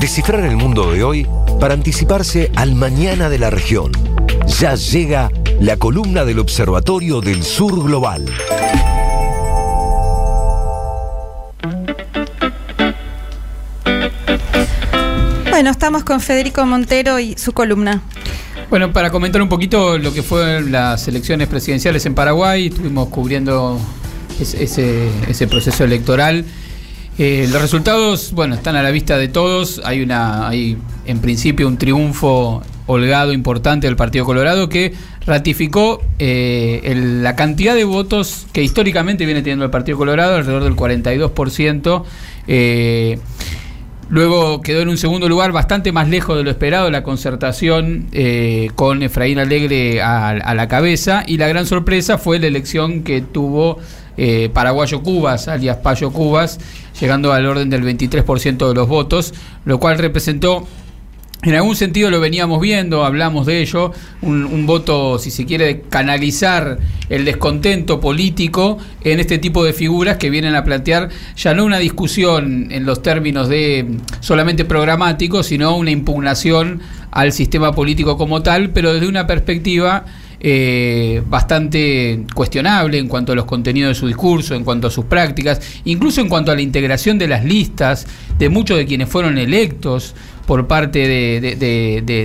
Descifrar 0.00 0.40
el 0.46 0.56
mundo 0.56 0.92
de 0.92 1.04
hoy 1.04 1.26
para 1.60 1.74
anticiparse 1.74 2.50
al 2.56 2.74
mañana 2.74 3.28
de 3.28 3.38
la 3.38 3.50
región. 3.50 3.92
Ya 4.58 4.76
llega 4.76 5.30
la 5.60 5.76
columna 5.76 6.24
del 6.24 6.38
Observatorio 6.38 7.20
del 7.20 7.42
Sur 7.42 7.82
Global. 7.84 8.24
Bueno, 15.50 15.70
estamos 15.70 16.04
con 16.04 16.20
Federico 16.20 16.64
Montero 16.66 17.18
y 17.18 17.34
su 17.38 17.52
columna. 17.52 18.02
Bueno, 18.68 18.92
para 18.92 19.10
comentar 19.10 19.40
un 19.40 19.48
poquito 19.48 19.96
lo 19.96 20.12
que 20.12 20.22
fueron 20.22 20.70
las 20.72 21.06
elecciones 21.08 21.48
presidenciales 21.48 22.04
en 22.04 22.14
Paraguay, 22.14 22.66
estuvimos 22.66 23.08
cubriendo 23.08 23.80
ese, 24.40 24.62
ese- 24.64 25.08
ese 25.28 25.46
proceso 25.46 25.84
electoral. 25.84 26.44
Eh, 27.18 27.46
los 27.50 27.62
resultados, 27.62 28.32
bueno, 28.32 28.54
están 28.56 28.76
a 28.76 28.82
la 28.82 28.90
vista 28.90 29.16
de 29.16 29.28
todos. 29.28 29.80
Hay 29.84 30.02
una, 30.02 30.48
hay 30.48 30.76
en 31.06 31.20
principio 31.20 31.66
un 31.68 31.78
triunfo 31.78 32.62
holgado 32.86 33.32
importante 33.32 33.86
del 33.86 33.96
Partido 33.96 34.24
Colorado 34.24 34.68
que 34.68 34.94
ratificó 35.26 36.02
eh, 36.18 36.94
la 37.20 37.36
cantidad 37.36 37.74
de 37.74 37.84
votos 37.84 38.46
que 38.52 38.62
históricamente 38.62 39.26
viene 39.26 39.42
teniendo 39.42 39.64
el 39.64 39.70
Partido 39.70 39.98
Colorado, 39.98 40.36
alrededor 40.36 40.64
del 40.64 40.76
42%. 40.76 42.04
Eh, 42.48 43.18
Luego 44.08 44.62
quedó 44.62 44.82
en 44.82 44.88
un 44.88 44.98
segundo 44.98 45.28
lugar, 45.28 45.50
bastante 45.50 45.90
más 45.90 46.08
lejos 46.08 46.36
de 46.36 46.44
lo 46.44 46.50
esperado, 46.50 46.92
la 46.92 47.02
concertación 47.02 48.06
eh, 48.12 48.70
con 48.76 49.02
Efraín 49.02 49.40
Alegre 49.40 50.00
a, 50.00 50.54
la 50.54 50.68
cabeza. 50.68 51.24
Y 51.26 51.38
la 51.38 51.48
gran 51.48 51.66
sorpresa 51.66 52.16
fue 52.16 52.38
la 52.38 52.46
elección 52.46 53.02
que 53.02 53.20
tuvo 53.20 53.80
Paraguayo 54.52 55.02
Cubas, 55.02 55.48
alias 55.48 55.78
Payo 55.78 56.12
Cubas, 56.12 56.60
llegando 57.00 57.32
al 57.32 57.46
orden 57.46 57.68
del 57.68 57.82
23% 57.82 58.68
de 58.68 58.74
los 58.76 58.86
votos, 58.86 59.34
lo 59.64 59.80
cual 59.80 59.98
representó 59.98 60.68
en 61.42 61.54
algún 61.54 61.76
sentido 61.76 62.10
lo 62.10 62.18
veníamos 62.18 62.60
viendo, 62.60 63.04
hablamos 63.04 63.46
de 63.46 63.60
ello, 63.60 63.92
un, 64.22 64.66
voto, 64.66 65.18
si 65.18 65.30
se 65.30 65.44
quiere, 65.44 65.66
de 65.66 65.80
canalizar 65.82 66.78
el 67.08 67.24
descontento 67.24 68.00
político 68.00 68.78
en 69.04 69.20
este 69.20 69.38
tipo 69.38 69.62
de 69.62 69.72
figuras 69.72 70.16
que 70.16 70.30
vienen 70.30 70.54
a 70.54 70.64
plantear 70.64 71.10
ya 71.36 71.54
no 71.54 71.64
una 71.64 71.78
discusión 71.78 72.72
en 72.72 72.84
los 72.84 73.02
términos 73.02 73.48
de 73.48 73.86
solamente 74.20 74.64
programático, 74.64 75.42
sino 75.42 75.76
una 75.76 75.90
impugnación 75.90 76.80
al 77.10 77.32
sistema 77.32 77.72
político 77.72 78.16
como 78.16 78.42
tal, 78.42 78.70
pero 78.70 78.92
desde 78.92 79.06
una 79.06 79.26
perspectiva 79.26 80.04
eh, 80.38 81.22
bastante 81.28 82.24
cuestionable 82.34 82.98
en 82.98 83.08
cuanto 83.08 83.32
a 83.32 83.34
los 83.34 83.46
contenidos 83.46 83.90
de 83.90 83.94
su 83.94 84.06
discurso, 84.06 84.54
en 84.54 84.64
cuanto 84.64 84.88
a 84.88 84.90
sus 84.90 85.06
prácticas, 85.06 85.80
incluso 85.84 86.20
en 86.20 86.28
cuanto 86.28 86.52
a 86.52 86.54
la 86.54 86.62
integración 86.62 87.18
de 87.18 87.26
las 87.26 87.44
listas 87.44 88.06
de 88.38 88.48
muchos 88.48 88.76
de 88.76 88.84
quienes 88.84 89.08
fueron 89.08 89.38
electos 89.38 90.14
por 90.46 90.66
parte 90.66 91.00
de, 91.08 91.56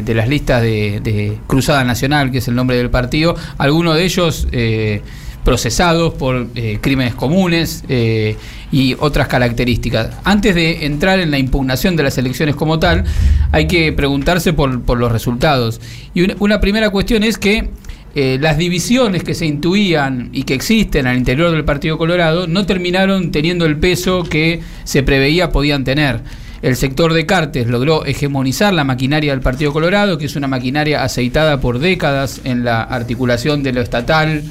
de- 0.05 0.13
las 0.15 0.27
listas 0.29 0.61
de, 0.61 0.99
de 1.01 1.37
Cruzada 1.47 1.83
Nacional, 1.83 2.31
que 2.31 2.37
es 2.39 2.47
el 2.47 2.55
nombre 2.55 2.77
del 2.77 2.89
partido, 2.89 3.35
algunos 3.57 3.95
de 3.95 4.03
ellos 4.03 4.47
eh, 4.51 5.01
procesados 5.43 6.13
por 6.13 6.47
eh, 6.53 6.77
crímenes 6.81 7.15
comunes 7.15 7.83
eh, 7.89 8.35
y 8.71 8.95
otras 8.99 9.27
características. 9.27 10.11
Antes 10.23 10.53
de 10.53 10.85
entrar 10.85 11.19
en 11.19 11.31
la 11.31 11.39
impugnación 11.39 11.95
de 11.95 12.03
las 12.03 12.17
elecciones 12.19 12.55
como 12.55 12.77
tal, 12.77 13.05
hay 13.51 13.65
que 13.67 13.91
preguntarse 13.91 14.53
por, 14.53 14.81
por 14.83 14.99
los 14.99 15.11
resultados. 15.11 15.81
Y 16.13 16.21
una, 16.21 16.35
una 16.39 16.61
primera 16.61 16.91
cuestión 16.91 17.23
es 17.23 17.39
que 17.39 17.69
eh, 18.13 18.37
las 18.39 18.57
divisiones 18.57 19.23
que 19.23 19.33
se 19.33 19.45
intuían 19.47 20.29
y 20.33 20.43
que 20.43 20.53
existen 20.53 21.07
al 21.07 21.17
interior 21.17 21.49
del 21.49 21.63
Partido 21.65 21.97
Colorado 21.97 22.45
no 22.45 22.65
terminaron 22.65 23.31
teniendo 23.31 23.65
el 23.65 23.77
peso 23.77 24.23
que 24.23 24.59
se 24.83 25.01
preveía 25.01 25.49
podían 25.49 25.83
tener. 25.83 26.19
El 26.61 26.75
sector 26.75 27.13
de 27.13 27.25
Cartes 27.25 27.65
logró 27.67 28.05
hegemonizar 28.05 28.71
la 28.73 28.83
maquinaria 28.83 29.31
del 29.31 29.41
Partido 29.41 29.73
Colorado, 29.73 30.17
que 30.19 30.25
es 30.27 30.35
una 30.35 30.47
maquinaria 30.47 31.03
aceitada 31.03 31.59
por 31.59 31.79
décadas 31.79 32.41
en 32.43 32.63
la 32.63 32.83
articulación 32.83 33.63
de 33.63 33.73
lo 33.73 33.81
estatal, 33.81 34.43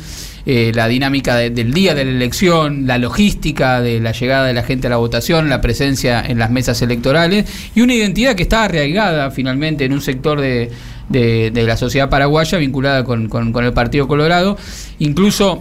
eh, 0.45 0.73
la 0.75 0.89
dinámica 0.89 1.37
de- 1.37 1.51
del 1.51 1.73
día 1.73 1.95
de 1.95 2.05
la 2.05 2.11
elección, 2.11 2.87
la 2.87 2.99
logística 2.99 3.81
de 3.81 4.01
la 4.01 4.11
llegada 4.13 4.47
de 4.47 4.55
la 4.55 4.65
gente 4.65 4.89
a 4.89 4.91
la 4.91 4.97
votación, 4.97 5.49
la 5.49 5.61
presencia 5.61 6.21
en 6.27 6.39
las 6.39 6.51
mesas 6.51 6.83
electorales 6.83 7.45
y 7.77 7.83
una 7.83 7.95
identidad 7.95 8.35
que 8.35 8.43
está 8.45 8.65
arraigada 8.65 9.31
finalmente 9.31 9.85
en 9.85 9.93
un 9.93 10.01
sector 10.01 10.41
de, 10.41 10.71
la 11.13 11.77
sociedad 11.77 12.09
paraguaya 12.09 12.59
vinculada 12.59 13.05
con- 13.05 13.29
con 13.29 13.65
el 13.65 13.73
Partido 13.73 14.09
Colorado. 14.09 14.57
Incluso 14.99 15.61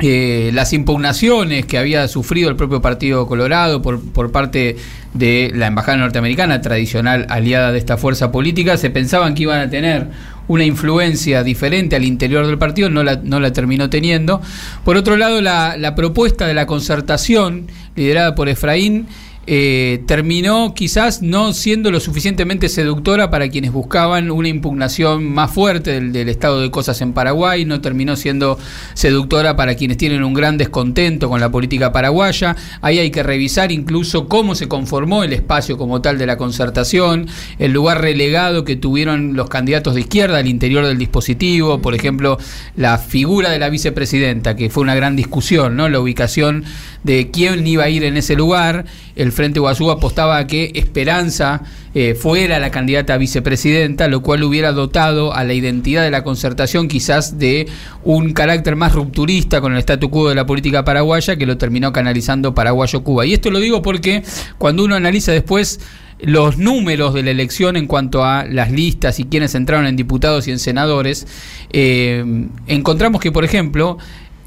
eh, 0.00 0.50
las 0.52 0.72
impugnaciones 0.72 1.66
que 1.66 1.76
había 1.76 2.06
sufrido 2.06 2.48
el 2.48 2.56
propio 2.56 2.80
Partido 2.80 3.26
Colorado 3.26 3.82
por, 3.82 4.00
por 4.00 4.30
parte 4.30 4.76
de 5.14 5.50
la 5.54 5.66
Embajada 5.66 5.98
Norteamericana, 5.98 6.60
tradicional 6.60 7.26
aliada 7.30 7.72
de 7.72 7.78
esta 7.78 7.96
fuerza 7.96 8.30
política, 8.30 8.76
se 8.76 8.90
pensaban 8.90 9.34
que 9.34 9.42
iban 9.42 9.60
a 9.60 9.70
tener 9.70 10.08
una 10.46 10.64
influencia 10.64 11.42
diferente 11.42 11.96
al 11.96 12.04
interior 12.04 12.46
del 12.46 12.58
partido, 12.58 12.88
no 12.90 13.02
la, 13.02 13.16
no 13.16 13.40
la 13.40 13.52
terminó 13.52 13.90
teniendo. 13.90 14.40
Por 14.84 14.96
otro 14.96 15.16
lado, 15.16 15.40
la, 15.40 15.76
la 15.76 15.94
propuesta 15.94 16.46
de 16.46 16.54
la 16.54 16.66
concertación, 16.66 17.66
liderada 17.96 18.34
por 18.34 18.48
Efraín, 18.48 19.06
eh, 19.50 20.02
terminó 20.04 20.74
quizás 20.74 21.22
no 21.22 21.54
siendo 21.54 21.90
lo 21.90 22.00
suficientemente 22.00 22.68
seductora 22.68 23.30
para 23.30 23.48
quienes 23.48 23.72
buscaban 23.72 24.30
una 24.30 24.48
impugnación 24.48 25.24
más 25.24 25.50
fuerte 25.50 25.92
del, 25.92 26.12
del, 26.12 26.28
estado 26.28 26.60
de 26.60 26.70
cosas 26.70 27.00
en 27.00 27.14
Paraguay, 27.14 27.64
no 27.64 27.80
terminó 27.80 28.14
siendo 28.16 28.58
seductora 28.92 29.56
para 29.56 29.74
quienes 29.74 29.96
tienen 29.96 30.22
un 30.22 30.34
gran 30.34 30.58
descontento 30.58 31.30
con 31.30 31.40
la 31.40 31.50
política 31.50 31.92
paraguaya. 31.92 32.56
Ahí 32.82 32.98
hay 32.98 33.10
que 33.10 33.22
revisar 33.22 33.72
incluso 33.72 34.28
cómo 34.28 34.54
se 34.54 34.68
conformó 34.68 35.24
el 35.24 35.32
espacio 35.32 35.78
como 35.78 36.02
tal 36.02 36.18
de 36.18 36.26
la 36.26 36.36
concertación, 36.36 37.26
el 37.58 37.72
lugar 37.72 38.02
relegado 38.02 38.64
que 38.66 38.76
tuvieron 38.76 39.34
los 39.34 39.48
candidatos 39.48 39.94
de 39.94 40.02
izquierda 40.02 40.36
al 40.36 40.46
interior 40.46 40.84
del 40.84 40.98
dispositivo, 40.98 41.80
por 41.80 41.94
ejemplo, 41.94 42.36
la 42.76 42.98
figura 42.98 43.48
de 43.48 43.58
la 43.58 43.70
vicepresidenta, 43.70 44.56
que 44.56 44.68
fue 44.68 44.82
una 44.82 44.94
gran 44.94 45.16
discusión, 45.16 45.74
¿no? 45.74 45.88
La 45.88 46.00
ubicación 46.00 46.64
de 47.02 47.30
quién 47.30 47.66
iba 47.66 47.84
a 47.84 47.88
ir 47.88 48.04
en 48.04 48.18
ese 48.18 48.34
lugar. 48.34 48.84
El 49.16 49.32
Frente 49.38 49.60
Guazú 49.60 49.92
apostaba 49.92 50.36
a 50.36 50.48
que 50.48 50.72
Esperanza 50.74 51.62
eh, 51.94 52.16
fuera 52.16 52.58
la 52.58 52.72
candidata 52.72 53.14
a 53.14 53.18
vicepresidenta, 53.18 54.08
lo 54.08 54.20
cual 54.20 54.42
hubiera 54.42 54.72
dotado 54.72 55.32
a 55.32 55.44
la 55.44 55.52
identidad 55.52 56.02
de 56.02 56.10
la 56.10 56.24
concertación 56.24 56.88
quizás 56.88 57.38
de 57.38 57.68
un 58.02 58.32
carácter 58.32 58.74
más 58.74 58.94
rupturista 58.94 59.60
con 59.60 59.74
el 59.74 59.78
statu 59.78 60.10
quo 60.10 60.28
de 60.28 60.34
la 60.34 60.44
política 60.44 60.84
paraguaya 60.84 61.36
que 61.36 61.46
lo 61.46 61.56
terminó 61.56 61.92
canalizando 61.92 62.52
Paraguayo-Cuba. 62.52 63.26
Y 63.26 63.34
esto 63.34 63.52
lo 63.52 63.60
digo 63.60 63.80
porque 63.80 64.24
cuando 64.58 64.82
uno 64.82 64.96
analiza 64.96 65.30
después 65.30 65.78
los 66.20 66.58
números 66.58 67.14
de 67.14 67.22
la 67.22 67.30
elección 67.30 67.76
en 67.76 67.86
cuanto 67.86 68.24
a 68.24 68.44
las 68.44 68.72
listas 68.72 69.20
y 69.20 69.24
quienes 69.24 69.54
entraron 69.54 69.86
en 69.86 69.94
diputados 69.94 70.48
y 70.48 70.50
en 70.50 70.58
senadores, 70.58 71.28
eh, 71.72 72.48
encontramos 72.66 73.20
que, 73.20 73.30
por 73.30 73.44
ejemplo, 73.44 73.98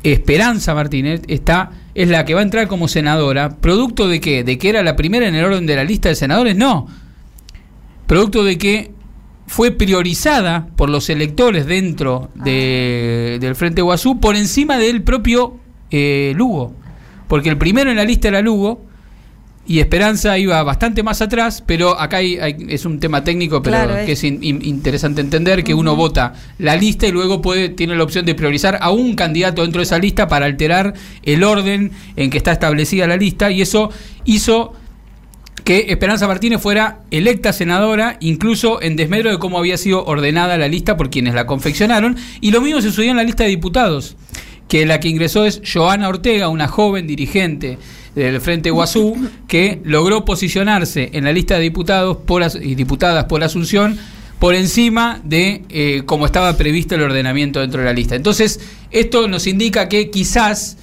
Esperanza 0.03 0.73
Martínez 0.73 1.21
está 1.27 1.71
es 1.93 2.09
la 2.09 2.25
que 2.25 2.33
va 2.33 2.39
a 2.39 2.43
entrar 2.43 2.67
como 2.67 2.87
senadora, 2.87 3.57
producto 3.57 4.07
de 4.07 4.21
qué? 4.21 4.43
De 4.43 4.57
que 4.57 4.69
era 4.69 4.83
la 4.83 4.95
primera 4.95 5.27
en 5.27 5.35
el 5.35 5.45
orden 5.45 5.65
de 5.65 5.75
la 5.75 5.83
lista 5.83 6.09
de 6.09 6.15
senadores, 6.15 6.55
no. 6.55 6.87
Producto 8.07 8.43
de 8.43 8.57
que 8.57 8.91
fue 9.47 9.71
priorizada 9.71 10.67
por 10.77 10.89
los 10.89 11.09
electores 11.09 11.65
dentro 11.65 12.29
de, 12.35 13.37
del 13.41 13.55
Frente 13.55 13.81
Guazú 13.81 14.19
por 14.19 14.35
encima 14.35 14.77
del 14.77 15.03
propio 15.03 15.57
eh, 15.91 16.33
Lugo. 16.35 16.73
Porque 17.27 17.49
el 17.49 17.57
primero 17.57 17.91
en 17.91 17.97
la 17.97 18.05
lista 18.05 18.29
era 18.29 18.41
Lugo, 18.41 18.85
y 19.67 19.79
Esperanza 19.79 20.37
iba 20.37 20.61
bastante 20.63 21.03
más 21.03 21.21
atrás, 21.21 21.63
pero 21.65 21.99
acá 21.99 22.17
hay, 22.17 22.37
hay, 22.37 22.55
es 22.69 22.83
un 22.85 22.99
tema 22.99 23.23
técnico, 23.23 23.61
pero 23.61 23.77
claro, 23.77 24.05
que 24.05 24.13
es 24.13 24.23
in, 24.23 24.39
in, 24.43 24.59
interesante 24.63 25.21
entender 25.21 25.63
que 25.63 25.73
uh 25.73 25.77
-huh. 25.77 25.81
uno 25.81 25.95
vota 25.95 26.33
la 26.57 26.75
lista 26.75 27.07
y 27.07 27.11
luego 27.11 27.41
puede 27.41 27.69
tiene 27.69 27.95
la 27.95 28.03
opción 28.03 28.25
de 28.25 28.33
priorizar 28.33 28.79
a 28.81 28.91
un 28.91 29.15
candidato 29.15 29.61
dentro 29.61 29.79
de 29.79 29.83
esa 29.83 29.99
lista 29.99 30.27
para 30.27 30.45
alterar 30.45 30.93
el 31.23 31.43
orden 31.43 31.91
en 32.15 32.29
que 32.29 32.37
está 32.37 32.51
establecida 32.51 33.07
la 33.07 33.17
lista 33.17 33.51
y 33.51 33.61
eso 33.61 33.91
hizo 34.25 34.73
que 35.63 35.85
Esperanza 35.89 36.27
Martínez 36.27 36.59
fuera 36.59 37.01
electa 37.11 37.53
senadora, 37.53 38.17
incluso 38.19 38.81
en 38.81 38.95
desmedro 38.95 39.29
de 39.29 39.37
cómo 39.37 39.59
había 39.59 39.77
sido 39.77 40.03
ordenada 40.05 40.57
la 40.57 40.67
lista 40.67 40.97
por 40.97 41.09
quienes 41.09 41.35
la 41.35 41.45
confeccionaron, 41.45 42.17
y 42.41 42.51
lo 42.51 42.61
mismo 42.61 42.81
se 42.81 42.87
sucedió 42.87 43.11
en 43.11 43.17
la 43.17 43.23
lista 43.23 43.43
de 43.43 43.49
diputados, 43.49 44.17
que 44.67 44.85
la 44.85 44.99
que 44.99 45.09
ingresó 45.09 45.45
es 45.45 45.61
Joana 45.71 46.09
Ortega, 46.09 46.49
una 46.49 46.67
joven 46.67 47.05
dirigente 47.05 47.77
del 48.15 48.41
Frente 48.41 48.71
Guazú, 48.71 49.15
que 49.47 49.79
logró 49.83 50.25
posicionarse 50.25 51.09
en 51.13 51.23
la 51.23 51.31
lista 51.31 51.55
de 51.55 51.61
diputados 51.61 52.17
por, 52.17 52.43
y 52.61 52.75
diputadas 52.75 53.25
por 53.25 53.43
Asunción 53.43 53.97
por 54.39 54.55
encima 54.55 55.21
de 55.23 55.63
eh, 55.69 56.01
como 56.07 56.25
estaba 56.25 56.57
previsto 56.57 56.95
el 56.95 57.03
ordenamiento 57.03 57.59
dentro 57.59 57.79
de 57.79 57.85
la 57.85 57.93
lista. 57.93 58.15
Entonces, 58.15 58.59
esto 58.89 59.27
nos 59.27 59.45
indica 59.45 59.87
que 59.87 60.09
quizás 60.09 60.77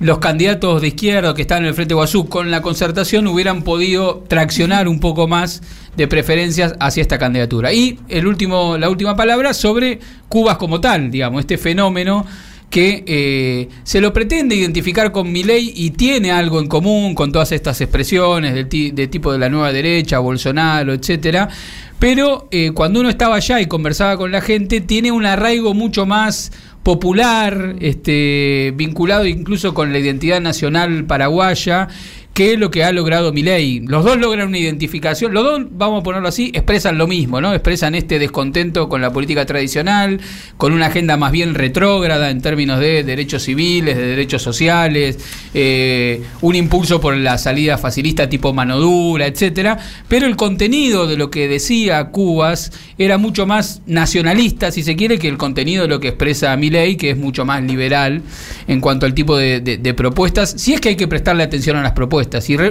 los 0.00 0.18
candidatos 0.18 0.80
de 0.82 0.88
izquierda 0.88 1.34
que 1.34 1.42
están 1.42 1.62
en 1.62 1.68
el 1.68 1.74
Frente 1.74 1.94
Guazú 1.94 2.28
con 2.28 2.50
la 2.50 2.62
concertación 2.62 3.26
hubieran 3.26 3.62
podido 3.62 4.24
traccionar 4.28 4.86
un 4.86 5.00
poco 5.00 5.28
más 5.28 5.62
de 5.96 6.08
preferencias 6.08 6.74
hacia 6.78 7.00
esta 7.00 7.18
candidatura. 7.18 7.72
Y 7.72 7.98
el 8.08 8.26
último, 8.26 8.78
la 8.78 8.88
última 8.90 9.16
palabra 9.16 9.54
sobre 9.54 10.00
Cubas 10.28 10.56
como 10.58 10.80
tal, 10.80 11.10
digamos, 11.10 11.40
este 11.40 11.58
fenómeno 11.58 12.26
que 12.70 13.02
eh, 13.06 13.68
se 13.82 14.00
lo 14.00 14.12
pretende 14.12 14.54
identificar 14.54 15.10
con 15.10 15.30
Milei 15.30 15.72
y 15.74 15.90
tiene 15.90 16.30
algo 16.30 16.60
en 16.60 16.68
común 16.68 17.16
con 17.16 17.32
todas 17.32 17.50
estas 17.50 17.80
expresiones 17.80 18.54
de 18.54 19.08
tipo 19.08 19.32
de 19.32 19.38
la 19.38 19.48
nueva 19.48 19.72
derecha, 19.72 20.20
Bolsonaro, 20.20 20.94
etcétera. 20.94 21.48
Pero 21.98 22.48
eh, 22.50 22.70
cuando 22.72 23.00
uno 23.00 23.10
estaba 23.10 23.36
allá 23.36 23.60
y 23.60 23.66
conversaba 23.66 24.16
con 24.16 24.32
la 24.32 24.40
gente, 24.40 24.80
tiene 24.80 25.12
un 25.12 25.26
arraigo 25.26 25.74
mucho 25.74 26.06
más 26.06 26.52
popular, 26.82 27.76
este, 27.80 28.72
vinculado 28.74 29.26
incluso 29.26 29.74
con 29.74 29.92
la 29.92 29.98
identidad 29.98 30.40
nacional 30.40 31.04
paraguaya 31.04 31.88
que 32.34 32.52
es 32.52 32.58
lo 32.58 32.70
que 32.70 32.84
ha 32.84 32.92
logrado 32.92 33.32
Milei. 33.32 33.80
Los 33.80 34.04
dos 34.04 34.16
logran 34.18 34.48
una 34.48 34.58
identificación, 34.58 35.34
los 35.34 35.42
dos, 35.42 35.62
vamos 35.72 36.00
a 36.00 36.02
ponerlo 36.02 36.28
así, 36.28 36.52
expresan 36.54 36.96
lo 36.96 37.06
mismo, 37.06 37.40
¿no? 37.40 37.52
Expresan 37.52 37.94
este 37.94 38.18
descontento 38.18 38.88
con 38.88 39.00
la 39.00 39.12
política 39.12 39.44
tradicional, 39.46 40.20
con 40.56 40.72
una 40.72 40.86
agenda 40.86 41.16
más 41.16 41.32
bien 41.32 41.54
retrógrada 41.54 42.30
en 42.30 42.40
términos 42.40 42.78
de 42.78 43.02
derechos 43.02 43.42
civiles, 43.42 43.96
de 43.96 44.06
derechos 44.06 44.42
sociales, 44.42 45.18
eh, 45.54 46.22
un 46.40 46.54
impulso 46.54 47.00
por 47.00 47.16
la 47.16 47.36
salida 47.36 47.78
facilista 47.78 48.28
tipo 48.28 48.52
mano 48.52 48.78
dura, 48.78 49.26
etcétera. 49.26 49.78
Pero 50.06 50.26
el 50.26 50.36
contenido 50.36 51.08
de 51.08 51.16
lo 51.16 51.30
que 51.30 51.48
decía 51.48 52.04
Cubas 52.06 52.72
era 52.96 53.18
mucho 53.18 53.44
más 53.44 53.82
nacionalista, 53.86 54.70
si 54.70 54.84
se 54.84 54.94
quiere, 54.94 55.18
que 55.18 55.28
el 55.28 55.36
contenido 55.36 55.82
de 55.82 55.88
lo 55.88 55.98
que 55.98 56.08
expresa 56.08 56.56
Milei, 56.56 56.96
que 56.96 57.10
es 57.10 57.16
mucho 57.16 57.44
más 57.44 57.62
liberal 57.64 58.22
en 58.68 58.80
cuanto 58.80 59.04
al 59.04 59.14
tipo 59.14 59.36
de, 59.36 59.60
de 59.60 59.94
propuestas. 59.94 60.54
Si 60.56 60.72
es 60.72 60.80
que 60.80 60.90
hay 60.90 60.96
que 60.96 61.08
prestarle 61.08 61.42
atención 61.42 61.76
a 61.76 61.82
las 61.82 61.92
propuestas 61.92 62.19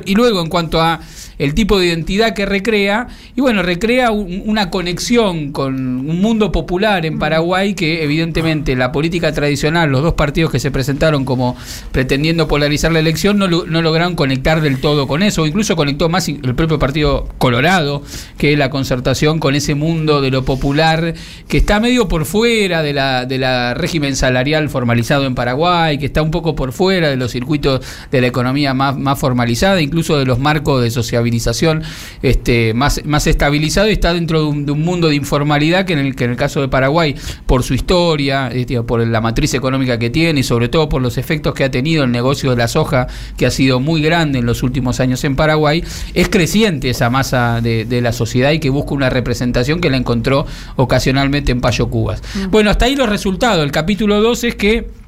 y, 0.06 0.16
luego 0.16 0.42
en 0.42 0.50
cuanto 0.50 0.82
a 0.82 1.00
el 1.38 1.54
tipo 1.54 1.80
de 1.80 1.88
identidad 1.88 2.34
que 2.34 2.46
recrea, 2.46 3.08
y 3.36 3.42
bueno, 3.42 3.64
recrea 3.64 4.12
un, 4.12 4.44
una 4.46 4.70
conexión 4.70 5.52
con 5.52 5.76
un 5.76 6.22
mundo 6.22 6.52
popular 6.52 7.06
en 7.06 7.20
Paraguay 7.20 7.74
que 7.74 8.04
evidentemente 8.04 8.76
la 8.76 8.92
política 8.92 9.32
tradicional, 9.32 9.90
los 9.90 10.02
dos 10.02 10.14
partidos 10.14 10.52
que 10.52 10.60
se 10.60 10.72
presentaron 10.72 11.26
como 11.26 11.56
pretendiendo 11.92 12.48
polarizar 12.48 12.92
la 12.92 13.00
elección, 13.00 13.38
no, 13.38 13.48
lograron 13.48 14.16
conectar 14.16 14.62
del 14.62 14.80
todo 14.80 15.08
con 15.08 15.24
eso, 15.24 15.46
incluso 15.46 15.76
conectó 15.76 16.10
más 16.10 16.28
el 16.28 16.56
propio 16.56 16.80
Partido 16.80 17.28
Colorado 17.38 18.04
que 18.38 18.56
la 18.58 18.70
concertación 18.70 19.40
con 19.40 19.56
ese 19.56 19.76
mundo 19.76 20.22
de 20.22 20.32
lo 20.32 20.44
popular 20.46 21.14
que 21.48 21.58
está 21.58 21.80
medio 21.80 22.08
por 22.08 22.26
fuera 22.26 22.84
de 22.84 22.94
la, 22.94 23.26
de 23.26 23.74
régimen 23.74 24.16
salarial 24.16 24.70
formalizado 24.70 25.26
en 25.26 25.36
Paraguay, 25.36 25.98
que 25.98 26.06
está 26.06 26.22
un 26.22 26.32
poco 26.32 26.56
por 26.56 26.72
fuera 26.72 27.10
de 27.10 27.16
los 27.16 27.32
circuitos 27.32 27.82
de 28.12 28.22
la 28.22 28.28
economía 28.28 28.74
más, 28.74 28.98
más 28.98 29.20
formalizada, 29.39 29.82
incluso 29.82 30.17
de 30.17 30.25
los 30.25 30.38
marcos 30.38 30.82
de 30.82 30.91
sociabilización 30.91 31.82
este, 32.21 32.73
más, 32.73 33.02
más 33.06 33.25
estabilizado 33.25 33.88
y 33.88 33.93
está 33.93 34.13
dentro 34.13 34.41
de 34.41 34.45
un, 34.47 34.65
de 34.65 34.73
un, 34.73 34.82
mundo 34.82 35.08
de 35.08 35.15
informalidad 35.15 35.86
que 35.86 35.93
en, 35.93 35.99
el, 35.99 36.15
que 36.15 36.25
en 36.25 36.32
el 36.32 36.36
caso 36.36 36.60
de 36.60 36.67
Paraguay, 36.67 37.15
por 37.45 37.63
su 37.63 37.73
historia, 37.73 38.49
este, 38.49 38.82
por 38.84 39.06
la 39.08 39.21
matriz 39.21 39.54
económica 39.54 39.97
que 39.97 40.10
tiene 40.10 40.41
y 40.41 40.43
sobre 40.43 40.67
todo 40.67 40.89
por 40.89 41.02
los 41.02 41.17
efectos 41.17 41.54
que 41.54 41.63
ha 41.63 41.71
tenido 41.71 42.04
el 42.04 42.12
negocio 42.12 42.49
de 42.49 42.58
la 42.58 42.67
soja, 42.67 43.08
que 43.38 43.45
ha 43.45 43.52
sido 43.52 43.80
muy 43.80 44.02
grande 44.02 44.39
en 44.39 44.45
los 44.45 44.62
últimos 44.62 44.99
años 44.99 45.23
en 45.23 45.38
Paraguay, 45.38 45.86
es 46.13 46.28
creciente 46.28 46.89
esa 46.89 47.10
masa 47.10 47.62
de, 47.62 47.86
de 47.86 48.02
la 48.02 48.12
sociedad 48.12 48.52
y 48.52 48.60
que 48.60 48.69
busca 48.69 48.93
una 48.93 49.10
representación 49.10 49.80
que 49.80 49.89
la 49.89 49.95
encontró 49.95 50.45
ocasionalmente 50.75 51.54
en 51.54 51.62
Payo 51.62 51.89
Cubas. 51.89 52.21
Mm. 52.36 52.52
Bueno, 52.52 52.71
hasta 52.71 52.86
ahí 52.86 52.95
los 52.95 53.08
resultados. 53.08 53.63
El 53.63 53.71
capítulo 53.71 54.21
2 54.21 54.43
es 54.43 54.56
que 54.56 54.99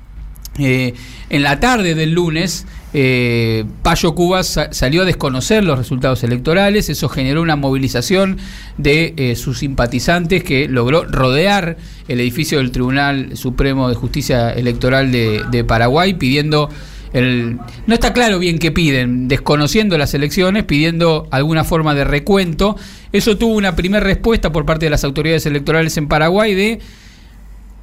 eh, 0.60 0.94
en 1.30 1.44
la 1.44 1.60
tarde 1.60 1.96
del 1.96 2.12
lunes, 2.12 2.65
eh, 2.94 3.66
Payo 3.84 4.14
Cubas 4.16 4.48
sa 4.48 4.74
salió 4.74 5.04
a 5.04 5.06
desconocer 5.06 5.64
los 5.64 5.78
resultados 5.78 6.24
electorales, 6.24 6.90
eso 6.90 7.08
generó 7.10 7.42
una 7.42 7.56
movilización 7.56 8.38
de 8.78 9.14
eh, 9.18 9.36
sus 9.36 9.60
simpatizantes 9.60 10.44
que 10.44 10.68
logró 10.68 11.06
rodear 11.06 11.78
el 12.08 12.20
edificio 12.20 12.58
del 12.58 12.72
Tribunal 12.72 13.38
Supremo 13.38 13.88
de 13.90 13.96
Justicia 13.96 14.52
Electoral 14.52 15.12
de, 15.12 15.44
de 15.52 15.64
Paraguay 15.64 16.14
pidiendo... 16.14 16.70
El, 17.14 17.60
no 17.88 17.94
está 17.94 18.14
claro 18.14 18.40
bien 18.40 18.58
qué 18.58 18.72
piden, 18.72 19.28
desconociendo 19.28 19.98
las 19.98 20.14
elecciones, 20.14 20.64
pidiendo 20.64 21.28
alguna 21.30 21.66
forma 21.66 21.94
de 21.94 22.06
recuento. 22.06 22.78
Eso 23.12 23.38
tuvo 23.38 23.56
una 23.56 23.76
primera 23.76 24.02
respuesta 24.02 24.54
por 24.54 24.66
parte 24.66 24.86
de 24.86 24.92
las 24.92 25.04
autoridades 25.04 25.46
electorales 25.46 25.98
en 25.98 26.08
Paraguay 26.08 26.54
de 26.56 26.80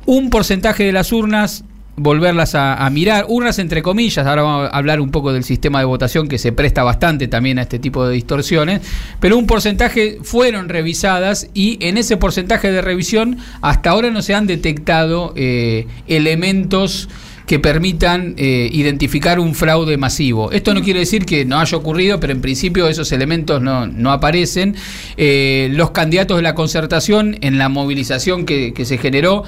un 0.06 0.30
porcentaje 0.30 0.84
de 0.84 0.92
las 0.92 1.12
urnas 1.12 1.64
volverlas 1.98 2.54
a, 2.54 2.88
mirar, 2.90 3.26
urnas 3.28 3.58
entre 3.58 3.82
comillas, 3.82 4.26
ahora 4.26 4.42
vamos 4.42 4.70
a 4.72 4.76
hablar 4.76 5.00
un 5.00 5.10
poco 5.10 5.32
del 5.32 5.44
sistema 5.44 5.80
de 5.80 5.84
votación 5.84 6.28
que 6.28 6.38
se 6.38 6.52
presta 6.52 6.82
bastante 6.82 7.28
también 7.28 7.58
a 7.58 7.62
este 7.62 7.78
tipo 7.78 8.06
de 8.06 8.14
distorsiones, 8.14 8.80
pero 9.20 9.36
un 9.36 9.46
porcentaje 9.46 10.18
fueron 10.22 10.68
revisadas 10.68 11.48
y 11.54 11.78
en 11.80 11.98
ese 11.98 12.16
porcentaje 12.16 12.70
de 12.70 12.80
revisión 12.80 13.38
hasta 13.60 13.90
ahora 13.90 14.10
no 14.10 14.22
se 14.22 14.34
han 14.34 14.46
detectado 14.46 15.32
eh, 15.36 15.86
elementos 16.06 17.08
que 17.46 17.58
permitan 17.58 18.34
eh, 18.36 18.68
identificar 18.70 19.40
un 19.40 19.54
fraude 19.54 19.96
masivo. 19.96 20.52
Esto 20.52 20.74
no 20.74 20.82
quiere 20.82 21.00
decir 21.00 21.24
que 21.24 21.46
no 21.46 21.58
haya 21.58 21.78
ocurrido, 21.78 22.20
pero 22.20 22.34
en 22.34 22.42
principio 22.42 22.88
esos 22.88 23.10
elementos 23.10 23.62
no, 23.62 23.86
no 23.86 24.12
aparecen. 24.12 24.76
Eh, 25.16 25.70
los 25.72 25.92
candidatos 25.92 26.36
de 26.36 26.42
la 26.42 26.54
concertación 26.54 27.38
en 27.40 27.56
la 27.56 27.70
movilización 27.70 28.44
que 28.44 28.84
se 28.84 28.98
generó 28.98 29.44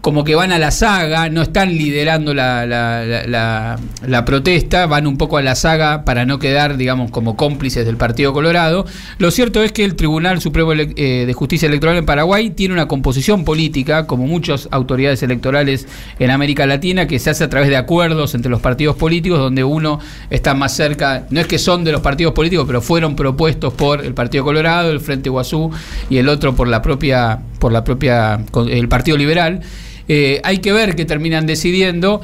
como 0.00 0.24
que 0.24 0.34
van 0.34 0.52
a 0.52 0.58
la 0.58 0.70
saga, 0.70 1.28
no 1.28 1.42
están 1.42 1.76
liderando 1.76 2.32
la, 2.32 3.78
protesta, 4.24 4.86
van 4.86 5.06
un 5.06 5.18
poco 5.18 5.38
a 5.38 5.42
la 5.42 5.54
saga 5.54 6.04
para 6.04 6.24
no 6.24 6.38
quedar, 6.38 6.76
digamos, 6.76 7.10
como 7.10 7.36
cómplices 7.36 7.84
del 7.84 7.96
Partido 7.96 8.32
Colorado. 8.32 8.86
Lo 9.18 9.30
cierto 9.30 9.62
es 9.62 9.72
que 9.72 9.84
el 9.84 9.96
Tribunal 9.96 10.40
Supremo 10.40 10.72
eh, 10.72 11.24
de 11.26 11.32
Justicia 11.32 11.66
Electoral 11.66 11.96
en 11.96 12.06
Paraguay 12.06 12.50
tiene 12.50 12.74
una 12.74 12.86
composición 12.86 13.44
política, 13.44 14.06
como 14.06 14.26
muchas 14.26 14.68
autoridades 14.70 15.22
electorales 15.22 15.88
en 16.18 16.30
América 16.30 16.66
Latina, 16.66 17.06
que 17.06 17.18
se 17.18 17.30
hace 17.30 17.44
a 17.44 17.50
través 17.50 17.68
de 17.68 17.76
acuerdos 17.76 18.34
entre 18.34 18.50
los 18.50 18.60
partidos 18.60 18.96
políticos, 18.96 19.38
donde 19.38 19.64
uno 19.64 19.98
está 20.30 20.54
más 20.54 20.74
cerca, 20.74 21.26
no 21.30 21.40
es 21.40 21.46
que 21.46 21.58
son 21.58 21.84
de 21.84 21.92
los 21.92 22.00
partidos 22.00 22.34
políticos, 22.34 22.64
pero 22.66 22.80
fueron 22.80 23.16
propuestos 23.16 23.72
por 23.74 24.04
el 24.04 24.14
Partido 24.14 24.44
Colorado, 24.44 24.90
el 24.90 25.00
Frente 25.00 25.28
Guazú 25.28 25.70
y 26.08 26.18
el 26.18 26.28
otro 26.28 26.54
por 26.54 26.68
la 26.68 26.82
propia, 26.82 27.40
por 27.58 27.72
la 27.72 27.84
propia, 27.84 28.40
el 28.68 28.88
Partido 28.88 29.16
Liberal. 29.16 29.60
Eh, 30.08 30.40
hay 30.44 30.58
que 30.58 30.72
ver 30.72 30.96
qué 30.96 31.04
terminan 31.04 31.46
decidiendo. 31.46 32.20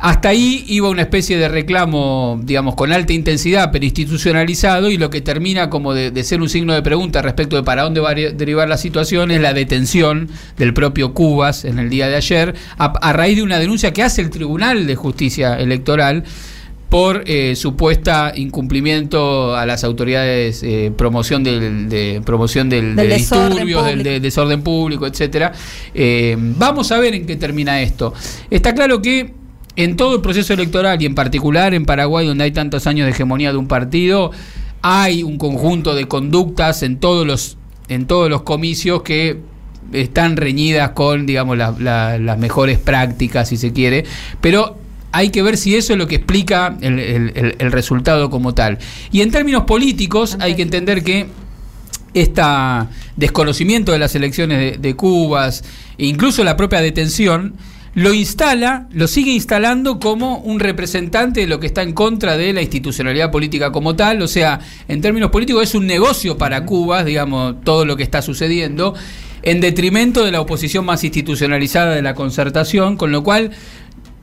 Hasta 0.00 0.28
ahí 0.28 0.64
iba 0.68 0.88
una 0.88 1.02
especie 1.02 1.38
de 1.38 1.48
reclamo, 1.48 2.40
digamos, 2.44 2.76
con 2.76 2.92
alta 2.92 3.12
intensidad, 3.12 3.72
pero 3.72 3.84
institucionalizado, 3.84 4.90
y 4.90 4.96
lo 4.96 5.10
que 5.10 5.20
termina 5.20 5.70
como 5.70 5.92
de, 5.92 6.22
ser 6.22 6.40
un 6.40 6.48
signo 6.48 6.72
de 6.72 6.82
pregunta 6.82 7.20
respecto 7.20 7.56
de 7.56 7.64
para 7.64 7.82
dónde 7.82 7.98
va 7.98 8.10
a 8.10 8.14
derivar 8.14 8.68
la 8.68 8.76
situación 8.76 9.32
es 9.32 9.40
la 9.40 9.54
detención 9.54 10.28
del 10.56 10.72
propio 10.72 11.14
Cubas 11.14 11.64
en 11.64 11.80
el 11.80 11.90
día 11.90 12.06
de 12.06 12.14
ayer, 12.14 12.54
a 12.78 13.12
raíz 13.12 13.36
de 13.36 13.42
una 13.42 13.58
denuncia 13.58 13.92
que 13.92 14.04
hace 14.04 14.22
el 14.22 14.30
Tribunal 14.30 14.86
de 14.86 14.94
Justicia 14.94 15.58
Electoral 15.58 16.22
por 16.88 17.22
eh, 17.26 17.54
supuesta 17.54 18.32
incumplimiento 18.34 19.54
a 19.54 19.66
las 19.66 19.84
autoridades 19.84 20.62
eh, 20.62 20.90
promoción 20.96 21.44
del 21.44 21.88
de 21.88 22.22
promoción 22.24 22.70
del, 22.70 22.96
Del 22.96 23.08
de 23.08 23.14
disturbios 23.16 23.84
del 24.04 24.22
desorden 24.22 24.62
público 24.62 25.06
etcétera. 25.06 25.52
Eh, 25.94 26.36
vamos 26.38 26.90
a 26.92 26.98
ver 26.98 27.14
en 27.14 27.26
qué 27.26 27.36
termina 27.36 27.80
esto. 27.82 28.14
Está 28.50 28.74
claro 28.74 29.02
que 29.02 29.34
en 29.76 29.96
todo 29.96 30.16
el 30.16 30.22
proceso 30.22 30.54
electoral 30.54 31.00
y 31.02 31.06
en 31.06 31.14
particular 31.14 31.74
en 31.74 31.84
Paraguay 31.84 32.26
donde 32.26 32.44
hay 32.44 32.52
tantos 32.52 32.86
años 32.86 33.04
de 33.04 33.10
hegemonía 33.12 33.52
de 33.52 33.58
un 33.58 33.68
partido 33.68 34.30
hay 34.80 35.22
un 35.22 35.38
conjunto 35.38 35.94
de 35.94 36.06
conductas 36.08 36.82
en 36.82 36.98
todos 36.98 37.26
los 37.26 37.58
en 37.88 38.06
todos 38.06 38.30
los 38.30 38.42
comicios 38.42 39.02
que 39.02 39.38
están 39.92 40.36
reñidas 40.36 40.90
con 40.90 41.26
digamos 41.26 41.56
la- 41.58 41.74
la- 41.78 42.18
las 42.18 42.38
mejores 42.38 42.78
prácticas 42.78 43.48
si 43.50 43.56
se 43.56 43.72
quiere. 43.72 44.04
Pero 44.40 44.78
hay 45.12 45.30
que 45.30 45.42
ver 45.42 45.56
si 45.56 45.76
eso 45.76 45.92
es 45.92 45.98
lo 45.98 46.06
que 46.06 46.16
explica 46.16 46.76
el, 46.80 47.72
resultado 47.72 48.30
como 48.30 48.54
tal. 48.54 48.78
Y 49.10 49.22
en 49.22 49.30
términos 49.30 49.64
políticos 49.64 50.36
hay 50.40 50.54
que 50.54 50.62
entender 50.62 51.02
que 51.02 51.26
este 52.14 52.42
desconocimiento 53.16 53.92
de 53.92 53.98
las 53.98 54.14
elecciones 54.14 54.58
de, 54.58 54.78
de 54.78 54.96
Cuba, 54.96 55.48
e 55.48 56.06
incluso 56.06 56.44
la 56.44 56.56
propia 56.56 56.80
detención, 56.80 57.54
lo 57.94 58.14
instala, 58.14 58.86
lo 58.92 59.08
sigue 59.08 59.32
instalando 59.32 59.98
como 59.98 60.38
un 60.38 60.60
representante 60.60 61.40
de 61.40 61.46
lo 61.46 61.58
que 61.58 61.66
está 61.66 61.82
en 61.82 61.92
contra 61.92 62.36
de 62.36 62.52
la 62.52 62.62
institucionalidad 62.62 63.30
política 63.32 63.72
como 63.72 63.96
tal. 63.96 64.22
O 64.22 64.28
sea, 64.28 64.60
en 64.86 65.00
términos 65.00 65.30
políticos 65.30 65.64
es 65.64 65.74
un 65.74 65.86
negocio 65.86 66.38
para 66.38 66.64
Cuba, 66.64 67.02
digamos, 67.02 67.56
todo 67.64 67.84
lo 67.84 67.96
que 67.96 68.02
está 68.02 68.22
sucediendo, 68.22 68.94
en 69.42 69.60
detrimento 69.60 70.24
de 70.24 70.30
la 70.30 70.40
oposición 70.40 70.84
más 70.84 71.02
institucionalizada 71.02 71.94
de 71.94 72.02
la 72.02 72.14
concertación, 72.14 72.96
con 72.96 73.10
lo 73.10 73.22
cual 73.24 73.50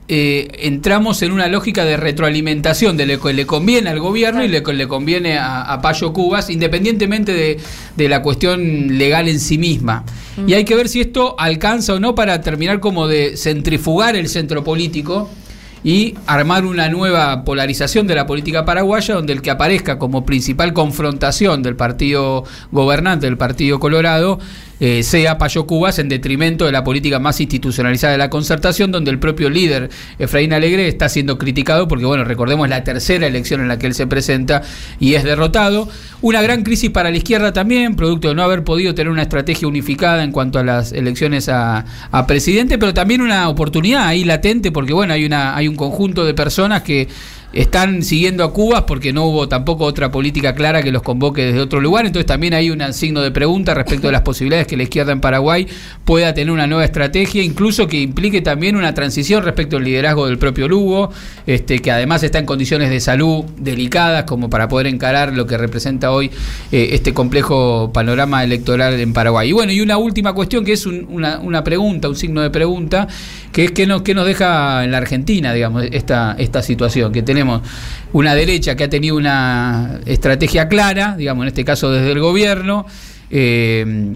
eh, 0.08 0.48
entramos 0.60 1.22
en 1.22 1.32
una 1.32 1.48
lógica 1.48 1.84
de 1.84 1.96
retroalimentación 1.96 2.96
de 2.96 3.06
lo 3.06 3.20
que 3.20 3.32
le 3.32 3.46
conviene 3.46 3.90
al 3.90 3.98
gobierno 3.98 4.44
y 4.44 4.48
lo 4.48 4.62
que 4.62 4.72
le 4.72 4.86
conviene 4.86 5.38
a, 5.38 5.62
a 5.62 5.80
Payo 5.80 6.12
Cubas, 6.12 6.48
independientemente 6.50 7.32
de, 7.32 7.58
de 7.96 8.08
la 8.08 8.22
cuestión 8.22 8.98
legal 8.98 9.28
en 9.28 9.40
sí 9.40 9.58
misma. 9.58 10.04
Y 10.46 10.54
hay 10.54 10.64
que 10.64 10.76
ver 10.76 10.88
si 10.88 11.00
esto 11.00 11.34
alcanza 11.38 11.94
o 11.94 12.00
no 12.00 12.14
para 12.14 12.40
terminar 12.40 12.78
como 12.80 13.08
de 13.08 13.36
centrifugar 13.36 14.16
el 14.16 14.28
centro 14.28 14.62
político 14.62 15.30
y 15.82 16.14
armar 16.26 16.64
una 16.64 16.88
nueva 16.88 17.44
polarización 17.44 18.06
de 18.06 18.16
la 18.16 18.26
política 18.26 18.64
paraguaya 18.64 19.14
donde 19.14 19.32
el 19.32 19.40
que 19.40 19.50
aparezca 19.50 19.98
como 19.98 20.26
principal 20.26 20.72
confrontación 20.72 21.62
del 21.62 21.76
partido 21.76 22.44
gobernante, 22.72 23.26
del 23.26 23.36
Partido 23.36 23.78
Colorado, 23.78 24.40
eh, 24.80 25.02
sea 25.02 25.38
Payo 25.38 25.66
Cubas 25.66 25.98
en 25.98 26.08
detrimento 26.08 26.66
de 26.66 26.72
la 26.72 26.84
política 26.84 27.18
más 27.18 27.40
institucionalizada 27.40 28.12
de 28.12 28.18
la 28.18 28.30
concertación, 28.30 28.92
donde 28.92 29.10
el 29.10 29.18
propio 29.18 29.48
líder 29.48 29.90
Efraín 30.18 30.52
Alegre 30.52 30.88
está 30.88 31.08
siendo 31.08 31.38
criticado 31.38 31.88
porque, 31.88 32.04
bueno, 32.04 32.24
recordemos 32.24 32.68
la 32.68 32.84
tercera 32.84 33.26
elección 33.26 33.60
en 33.60 33.68
la 33.68 33.78
que 33.78 33.86
él 33.86 33.94
se 33.94 34.06
presenta 34.06 34.62
y 35.00 35.14
es 35.14 35.24
derrotado. 35.24 35.88
Una 36.20 36.42
gran 36.42 36.62
crisis 36.62 36.90
para 36.90 37.10
la 37.10 37.16
izquierda 37.16 37.52
también, 37.52 37.96
producto 37.96 38.28
de 38.28 38.34
no 38.34 38.42
haber 38.42 38.64
podido 38.64 38.94
tener 38.94 39.10
una 39.10 39.22
estrategia 39.22 39.68
unificada 39.68 40.24
en 40.24 40.32
cuanto 40.32 40.58
a 40.58 40.62
las 40.62 40.92
elecciones 40.92 41.48
a, 41.48 41.84
a 42.10 42.26
presidente, 42.26 42.78
pero 42.78 42.92
también 42.92 43.20
una 43.20 43.48
oportunidad 43.48 44.06
ahí 44.06 44.24
latente 44.24 44.72
porque, 44.72 44.92
bueno, 44.92 45.12
hay, 45.12 45.24
una, 45.24 45.56
hay 45.56 45.68
un 45.68 45.76
conjunto 45.76 46.24
de 46.24 46.34
personas 46.34 46.82
que 46.82 47.08
están 47.56 48.02
siguiendo 48.02 48.44
a 48.44 48.52
Cuba 48.52 48.86
porque 48.86 49.12
no 49.12 49.24
hubo 49.24 49.48
tampoco 49.48 49.84
otra 49.84 50.10
política 50.10 50.54
clara 50.54 50.82
que 50.82 50.92
los 50.92 51.02
convoque 51.02 51.44
desde 51.46 51.60
otro 51.60 51.80
lugar, 51.80 52.06
entonces 52.06 52.26
también 52.26 52.54
hay 52.54 52.70
un 52.70 52.80
signo 52.92 53.22
de 53.22 53.30
pregunta 53.30 53.72
respecto 53.74 54.08
de 54.08 54.12
las 54.12 54.22
posibilidades 54.22 54.66
que 54.66 54.76
la 54.76 54.82
izquierda 54.82 55.12
en 55.12 55.20
Paraguay 55.20 55.66
pueda 56.04 56.34
tener 56.34 56.50
una 56.52 56.66
nueva 56.66 56.84
estrategia, 56.84 57.42
incluso 57.42 57.86
que 57.86 58.00
implique 58.00 58.42
también 58.42 58.76
una 58.76 58.92
transición 58.94 59.42
respecto 59.42 59.76
al 59.78 59.84
liderazgo 59.84 60.26
del 60.26 60.38
propio 60.38 60.68
Lugo, 60.68 61.10
este, 61.46 61.78
que 61.78 61.90
además 61.90 62.22
está 62.22 62.38
en 62.38 62.46
condiciones 62.46 62.90
de 62.90 63.00
salud 63.00 63.44
delicadas 63.58 64.24
como 64.24 64.50
para 64.50 64.68
poder 64.68 64.86
encarar 64.88 65.32
lo 65.32 65.46
que 65.46 65.56
representa 65.56 66.10
hoy 66.12 66.30
eh, 66.72 66.90
este 66.92 67.14
complejo 67.14 67.90
panorama 67.92 68.44
electoral 68.44 69.00
en 69.00 69.12
Paraguay. 69.12 69.48
Y 69.48 69.52
bueno, 69.52 69.72
y 69.72 69.80
una 69.80 69.96
última 69.96 70.32
cuestión 70.34 70.64
que 70.64 70.72
es 70.72 70.84
un- 70.86 71.06
una, 71.08 71.38
una 71.38 71.64
pregunta, 71.64 72.08
un 72.08 72.16
signo 72.16 72.42
de 72.42 72.50
pregunta, 72.50 73.08
que 73.52 73.64
es 73.64 73.70
qué 73.72 73.86
nos, 73.86 74.02
qué 74.02 74.12
nos 74.14 74.26
deja 74.26 74.84
en 74.84 74.90
la 74.90 74.98
Argentina, 74.98 75.52
digamos, 75.54 75.84
esta, 75.90 76.34
esta 76.38 76.62
situación, 76.62 77.12
que 77.12 77.22
tenemos 77.22 77.45
una 78.12 78.34
derecha 78.34 78.76
que 78.76 78.84
ha 78.84 78.88
tenido 78.90 79.16
una 79.16 80.00
estrategia 80.06 80.68
clara, 80.68 81.14
digamos, 81.16 81.42
en 81.44 81.48
este 81.48 81.64
caso 81.64 81.90
desde 81.90 82.12
el 82.12 82.20
gobierno, 82.20 82.86
eh, 83.30 84.14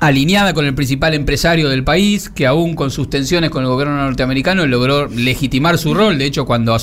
alineada 0.00 0.54
con 0.54 0.64
el 0.64 0.74
principal 0.74 1.12
empresario 1.14 1.68
del 1.68 1.82
país, 1.82 2.28
que 2.28 2.46
aún 2.46 2.74
con 2.74 2.90
sus 2.92 3.10
tensiones 3.10 3.50
con 3.50 3.64
el 3.64 3.68
gobierno 3.68 3.96
norteamericano 3.96 4.64
logró 4.66 5.08
legitimar 5.08 5.76
su 5.76 5.92
rol. 5.92 6.18
De 6.18 6.24
hecho, 6.24 6.44
cuando, 6.46 6.76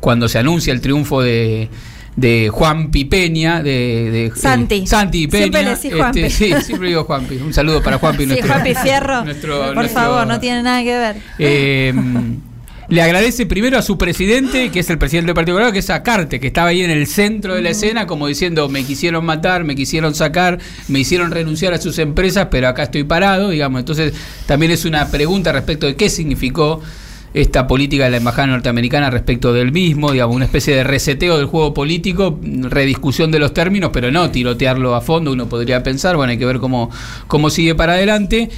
cuando 0.00 0.28
se 0.28 0.38
anuncia 0.40 0.72
el 0.72 0.80
triunfo 0.80 1.22
de, 1.22 1.68
de 2.16 2.48
Juan 2.52 2.90
Pipeña, 2.90 3.62
de, 3.62 4.10
de- 4.10 4.32
Santi. 4.34 4.74
eh, 4.82 4.86
Santi 4.88 5.28
Peña. 5.28 5.42
Siempre 5.44 5.62
le 5.62 5.70
decís 5.76 5.94
Juanpi. 5.94 6.20
este, 6.22 6.30
sí, 6.56 6.62
siempre 6.64 6.88
digo 6.88 7.04
Juanpi. 7.04 7.36
Un 7.36 7.52
saludo 7.54 7.80
para 7.84 7.98
Juanpi. 7.98 8.24
Sí, 8.24 8.28
nuestro- 8.30 8.48
Juanpi 8.52 8.74
Fierro. 8.74 9.24
nuestro- 9.24 9.58
Por 9.66 9.74
nuestro- 9.76 10.00
favor, 10.02 10.26
no 10.26 10.40
tiene 10.40 10.62
nada 10.64 10.82
que 10.82 10.98
ver. 10.98 11.16
eh, 11.38 11.94
le 12.88 13.02
agradece 13.02 13.46
primero 13.46 13.78
a 13.78 13.82
su 13.82 13.98
presidente, 13.98 14.70
que 14.70 14.80
es 14.80 14.90
el 14.90 14.98
presidente 14.98 15.26
del 15.26 15.34
Partido 15.34 15.56
Colorado, 15.56 15.72
que 15.72 15.80
es 15.80 15.90
Acarte, 15.90 16.38
que 16.38 16.46
estaba 16.46 16.68
ahí 16.68 16.82
en 16.82 16.90
el 16.90 17.06
centro 17.06 17.54
de 17.54 17.62
la 17.62 17.70
escena, 17.70 18.06
como 18.06 18.26
diciendo, 18.26 18.68
me 18.68 18.84
quisieron 18.84 19.24
matar, 19.24 19.64
me 19.64 19.74
quisieron 19.74 20.14
sacar, 20.14 20.58
me 20.88 21.00
hicieron 21.00 21.30
renunciar 21.30 21.74
a 21.74 21.80
sus 21.80 21.98
empresas, 21.98 22.48
pero 22.50 22.68
acá 22.68 22.84
estoy 22.84 23.04
parado, 23.04 23.50
digamos. 23.50 23.80
Entonces, 23.80 24.14
también 24.46 24.72
es 24.72 24.84
una 24.84 25.10
pregunta 25.10 25.52
respecto 25.52 25.86
de 25.86 25.96
qué 25.96 26.08
significó 26.08 26.80
esta 27.34 27.66
política 27.66 28.04
de 28.04 28.10
la 28.10 28.16
embajada 28.16 28.46
norteamericana 28.46 29.10
respecto 29.10 29.52
del 29.52 29.70
mismo, 29.72 30.12
digamos, 30.12 30.34
una 30.36 30.46
especie 30.46 30.74
de 30.74 30.84
reseteo 30.84 31.36
del 31.36 31.46
juego 31.46 31.74
político, 31.74 32.40
rediscusión 32.42 33.30
de 33.30 33.38
los 33.38 33.52
términos, 33.52 33.90
pero 33.92 34.10
no 34.10 34.30
tirotearlo 34.30 34.94
a 34.94 35.02
fondo, 35.02 35.32
uno 35.32 35.46
podría 35.48 35.82
pensar, 35.82 36.16
bueno, 36.16 36.30
hay 36.30 36.38
que 36.38 36.46
ver 36.46 36.60
cómo, 36.60 36.90
cómo 37.26 37.50
sigue 37.50 37.74
para 37.74 37.94
adelante. 37.94 38.48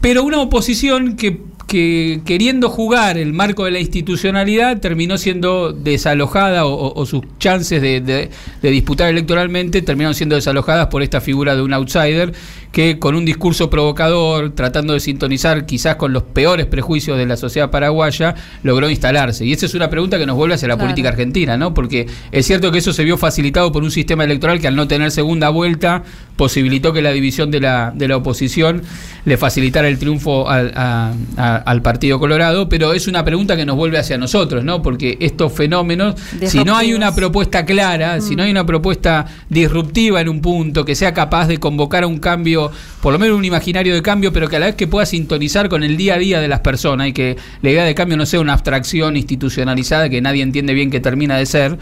Pero 0.00 0.22
una 0.22 0.40
oposición 0.40 1.16
que, 1.16 1.40
que 1.70 2.20
queriendo 2.24 2.68
jugar 2.68 3.16
el 3.16 3.32
marco 3.32 3.64
de 3.64 3.70
la 3.70 3.78
institucionalidad 3.78 4.80
terminó 4.80 5.16
siendo 5.18 5.72
desalojada 5.72 6.66
o, 6.66 7.06
sus 7.06 7.22
chances 7.38 7.80
de, 7.80 8.00
de- 8.00 8.28
de 8.60 8.70
disputar 8.72 9.08
electoralmente 9.08 9.80
terminaron 9.80 10.16
siendo 10.16 10.34
desalojadas 10.34 10.88
por 10.88 11.04
esta 11.04 11.20
figura 11.20 11.54
de 11.54 11.62
un 11.62 11.72
outsider 11.72 12.32
que 12.72 12.98
con 12.98 13.14
un 13.16 13.24
discurso 13.24 13.68
provocador, 13.70 14.50
tratando 14.54 14.92
de 14.94 15.00
sintonizar 15.00 15.64
quizás 15.66 15.94
con 15.96 16.12
los 16.12 16.22
peores 16.24 16.66
prejuicios 16.66 17.18
de 17.18 17.26
la 17.26 17.36
sociedad 17.36 17.68
paraguaya, 17.70 18.34
logró 18.62 18.88
instalarse. 18.90 19.44
Y 19.44 19.52
esa 19.52 19.66
es 19.66 19.74
una 19.74 19.90
pregunta 19.90 20.18
que 20.18 20.26
nos 20.26 20.36
vuelve 20.36 20.54
hacia 20.54 20.68
la 20.68 20.74
Claro. 20.74 20.86
política 20.88 21.08
argentina, 21.08 21.56
¿no? 21.56 21.74
Porque 21.74 22.06
es 22.30 22.46
cierto 22.46 22.70
que 22.70 22.78
eso 22.78 22.92
se 22.92 23.02
vio 23.04 23.16
facilitado 23.16 23.72
por 23.72 23.82
un 23.82 23.90
sistema 23.90 24.22
electoral 24.24 24.60
que 24.60 24.68
al 24.68 24.76
no 24.76 24.86
tener 24.86 25.10
segunda 25.10 25.48
vuelta 25.48 26.04
posibilitó 26.36 26.92
que 26.92 27.02
la 27.02 27.10
división 27.10 27.50
de 27.50 27.60
la, 27.60 27.92
de 27.94 28.06
la 28.08 28.16
oposición 28.18 28.82
le 29.24 29.36
facilitara 29.36 29.88
el 29.88 29.98
triunfo 29.98 30.48
a- 30.48 31.12
a- 31.36 31.59
al 31.64 31.82
Partido 31.82 32.18
Colorado, 32.18 32.68
pero 32.68 32.92
es 32.92 33.06
una 33.08 33.24
pregunta 33.24 33.56
que 33.56 33.64
nos 33.64 33.76
vuelve 33.76 33.98
hacia 33.98 34.18
nosotros, 34.18 34.64
¿no? 34.64 34.82
Porque 34.82 35.16
estos 35.20 35.52
fenómenos, 35.52 36.14
si 36.46 36.64
no 36.64 36.76
hay 36.76 36.94
una 36.94 37.14
propuesta 37.14 37.64
clara, 37.64 38.20
si 38.20 38.36
no 38.36 38.42
hay 38.42 38.50
una 38.50 38.66
propuesta 38.66 39.26
disruptiva 39.48 40.20
en 40.20 40.28
un 40.28 40.40
punto, 40.40 40.84
que 40.84 40.94
sea 40.94 41.14
capaz 41.14 41.48
de 41.48 41.58
convocar 41.58 42.04
a 42.04 42.06
un 42.06 42.18
cambio, 42.18 42.70
por 43.00 43.12
lo 43.12 43.18
menos 43.18 43.36
un 43.36 43.44
imaginario 43.44 43.94
de 43.94 44.02
cambio, 44.02 44.32
pero 44.32 44.48
que 44.48 44.56
a 44.56 44.60
la 44.60 44.66
vez 44.66 44.74
que 44.74 44.86
pueda 44.86 45.06
sintonizar 45.06 45.68
con 45.68 45.82
el 45.82 45.96
día 45.96 46.14
a 46.14 46.18
día 46.18 46.40
de 46.40 46.48
las 46.48 46.60
personas 46.60 47.08
y 47.08 47.12
que 47.12 47.36
la 47.62 47.70
idea 47.70 47.84
de 47.84 47.94
cambio 47.94 48.16
no 48.16 48.26
sea 48.26 48.40
una 48.40 48.52
abstracción 48.52 49.16
institucionalizada 49.16 50.08
que 50.08 50.20
nadie 50.20 50.42
entiende 50.42 50.74
bien 50.74 50.90
que 50.90 51.00
termina 51.00 51.36
de 51.36 51.46
ser, 51.46 51.78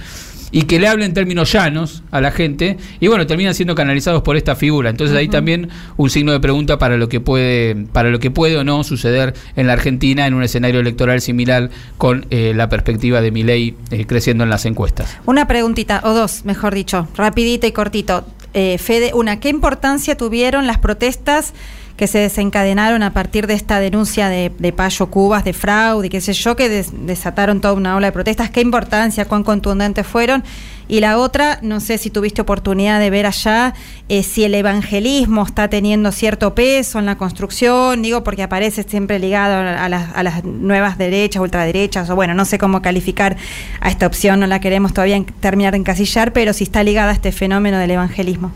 y 0.51 0.63
que 0.63 0.79
le 0.79 0.89
hable 0.89 1.05
en 1.05 1.15
términos 1.15 1.53
llanos 1.53 2.03
a 2.11 2.21
la 2.21 2.31
gente 2.31 2.77
y 3.01 3.09
bueno, 3.09 3.27
terminan 3.27 3.55
siendo 3.55 3.75
canalizados 3.75 4.23
por 4.23 4.37
esta 4.37 4.57
figura. 4.57 4.91
Entonces 4.91 5.17
ahí 5.17 5.29
también 5.29 5.69
un 5.97 6.11
signo 6.11 6.33
de 6.33 6.41
pregunta 6.41 6.79
para 6.79 6.97
lo 6.97 7.09
que 7.09 7.21
puede 7.21 7.77
para 7.93 8.11
lo 8.11 8.19
que 8.19 8.31
puede 8.31 8.57
o 8.57 8.65
no 8.65 8.85
suceder 8.85 9.35
en 9.57 9.67
la 9.67 9.75
Argentina 9.75 10.27
en 10.27 10.35
un 10.35 10.43
escenario 10.43 10.81
electoral 10.81 11.21
similar 11.21 11.71
con 11.97 12.27
eh, 12.31 12.53
la 12.55 12.69
perspectiva 12.69 13.21
de 13.21 13.31
Milei 13.31 13.77
eh, 13.91 14.07
creciendo 14.07 14.45
en 14.45 14.51
las 14.51 14.65
encuestas. 14.65 15.17
Una 15.27 15.47
preguntita, 15.47 16.01
o 16.05 16.13
dos, 16.13 16.45
mejor 16.45 16.75
dicho, 16.75 17.09
rapidito 17.17 17.67
y 17.67 17.73
cortito. 17.73 18.25
Eh, 18.55 18.79
Fede, 18.79 19.13
una, 19.15 19.41
¿qué 19.41 19.51
importancia 19.51 20.17
tuvieron 20.17 20.67
las 20.67 20.79
protestas 20.79 21.53
que 21.99 22.07
se 22.07 22.19
desencadenaron 22.19 23.03
a 23.03 23.13
partir 23.13 23.47
de 23.47 23.53
esta 23.55 23.81
denuncia 23.81 24.29
de, 24.31 24.51
de 24.59 24.73
Payo 24.73 25.09
Cubas, 25.11 25.45
de 25.45 25.53
fraude 25.53 26.07
y 26.07 26.11
qué 26.11 26.23
sé 26.23 26.33
yo, 26.33 26.57
que 26.57 26.71
des- 26.71 26.93
desataron 27.07 27.61
toda 27.61 27.75
una 27.75 27.95
ola 27.97 28.07
de 28.07 28.13
protestas? 28.13 28.49
¿Qué 28.49 28.63
importancia, 28.63 29.27
cuán 29.27 29.43
contundentes 29.43 30.07
fueron? 30.07 30.43
Y 30.91 31.01
la 31.01 31.19
otra, 31.19 31.59
no 31.61 31.81
sé 31.81 31.99
si 31.99 32.09
tuviste 32.09 32.41
oportunidad 32.41 32.99
de 32.99 33.11
ver 33.11 33.27
allá 33.27 33.75
eh, 34.09 34.23
si 34.23 34.45
el 34.45 34.55
evangelismo 34.55 35.45
está 35.45 35.69
teniendo 35.69 36.13
cierto 36.13 36.55
peso 36.55 36.99
en 36.99 37.05
la 37.05 37.19
construcción, 37.19 38.01
digo 38.01 38.25
porque 38.25 38.43
aparece 38.43 38.85
siempre 38.85 39.19
ligado 39.19 39.57
a 39.57 39.89
las, 39.91 40.17
a 40.17 40.23
las 40.23 40.45
nuevas 40.45 40.97
derechas, 40.97 41.43
ultraderechas, 41.43 42.09
o 42.09 42.15
bueno, 42.15 42.33
no 42.33 42.47
sé 42.47 42.57
cómo 42.59 42.81
calificar 42.81 43.37
a 43.81 43.91
esta 43.91 44.07
opción, 44.07 44.41
no 44.41 44.47
la 44.47 44.61
queremos 44.61 44.95
todavía 44.95 45.17
en- 45.17 45.27
terminar 45.27 45.73
de 45.73 45.79
encasillar, 45.81 46.33
pero 46.33 46.55
si 46.55 46.65
está 46.65 46.83
ligada 46.83 47.11
a 47.11 47.15
este 47.15 47.33
fenómeno 47.33 47.77
del 47.77 47.91
evangelismo. 47.91 48.51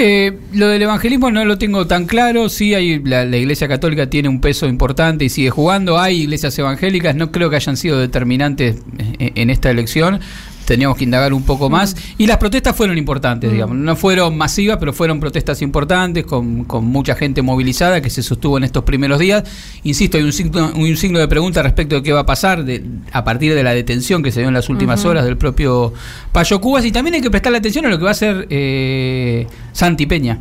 Eh, 0.00 0.38
lo 0.52 0.68
del 0.68 0.82
evangelismo 0.82 1.28
no 1.32 1.44
lo 1.44 1.58
tengo 1.58 1.88
tan 1.88 2.06
claro. 2.06 2.48
Sí, 2.48 2.72
hay, 2.72 3.00
la, 3.00 3.24
Iglesia 3.24 3.66
Católica 3.66 4.08
tiene 4.08 4.28
un 4.28 4.40
peso 4.40 4.66
importante 4.66 5.24
y 5.24 5.28
sigue 5.28 5.50
jugando. 5.50 5.98
Hay 5.98 6.22
iglesias 6.22 6.56
evangélicas, 6.56 7.16
no 7.16 7.32
creo 7.32 7.50
que 7.50 7.56
hayan 7.56 7.76
sido 7.76 7.98
determinantes 7.98 8.76
en, 8.96 9.32
en 9.34 9.50
esta 9.50 9.70
elección. 9.70 10.20
Teníamos 10.68 10.98
que 10.98 11.04
indagar 11.04 11.32
un 11.32 11.42
poco 11.44 11.70
más. 11.70 11.96
Y 12.18 12.26
las 12.26 12.36
protestas 12.36 12.76
fueron 12.76 12.98
importantes, 12.98 13.50
digamos. 13.50 13.74
No 13.76 13.96
fueron 13.96 14.36
masivas, 14.36 14.76
pero 14.78 14.92
fueron 14.92 15.18
protestas 15.18 15.62
importantes, 15.62 16.26
con, 16.26 16.64
con 16.64 16.84
mucha 16.84 17.14
gente 17.14 17.40
movilizada 17.40 18.02
que 18.02 18.10
se 18.10 18.22
sostuvo 18.22 18.58
en 18.58 18.64
estos 18.64 18.84
primeros 18.84 19.18
días. 19.18 19.44
Insisto, 19.84 20.18
hay 20.18 20.24
un 20.24 20.32
signo, 20.34 20.70
un 20.76 20.96
signo 20.98 21.18
de 21.18 21.26
pregunta 21.26 21.62
respecto 21.62 21.94
de 21.96 22.02
qué 22.02 22.12
va 22.12 22.20
a 22.20 22.26
pasar 22.26 22.64
de- 22.66 22.84
a 23.12 23.24
partir 23.24 23.54
de 23.54 23.62
la 23.62 23.72
detención 23.72 24.22
que 24.22 24.30
se 24.30 24.40
dio 24.40 24.48
en 24.48 24.54
las 24.54 24.68
últimas 24.68 25.04
horas 25.06 25.24
del 25.24 25.38
propio 25.38 25.94
Payo 26.32 26.60
Cubas. 26.60 26.84
Y 26.84 26.92
también 26.92 27.14
hay 27.14 27.22
que 27.22 27.30
prestarle 27.30 27.58
atención 27.58 27.86
a 27.86 27.88
lo 27.88 27.96
que 27.96 28.04
va 28.04 28.10
a 28.10 28.12
hacer 28.12 28.46
eh, 28.50 29.46
Santi 29.72 30.04
Peña. 30.04 30.38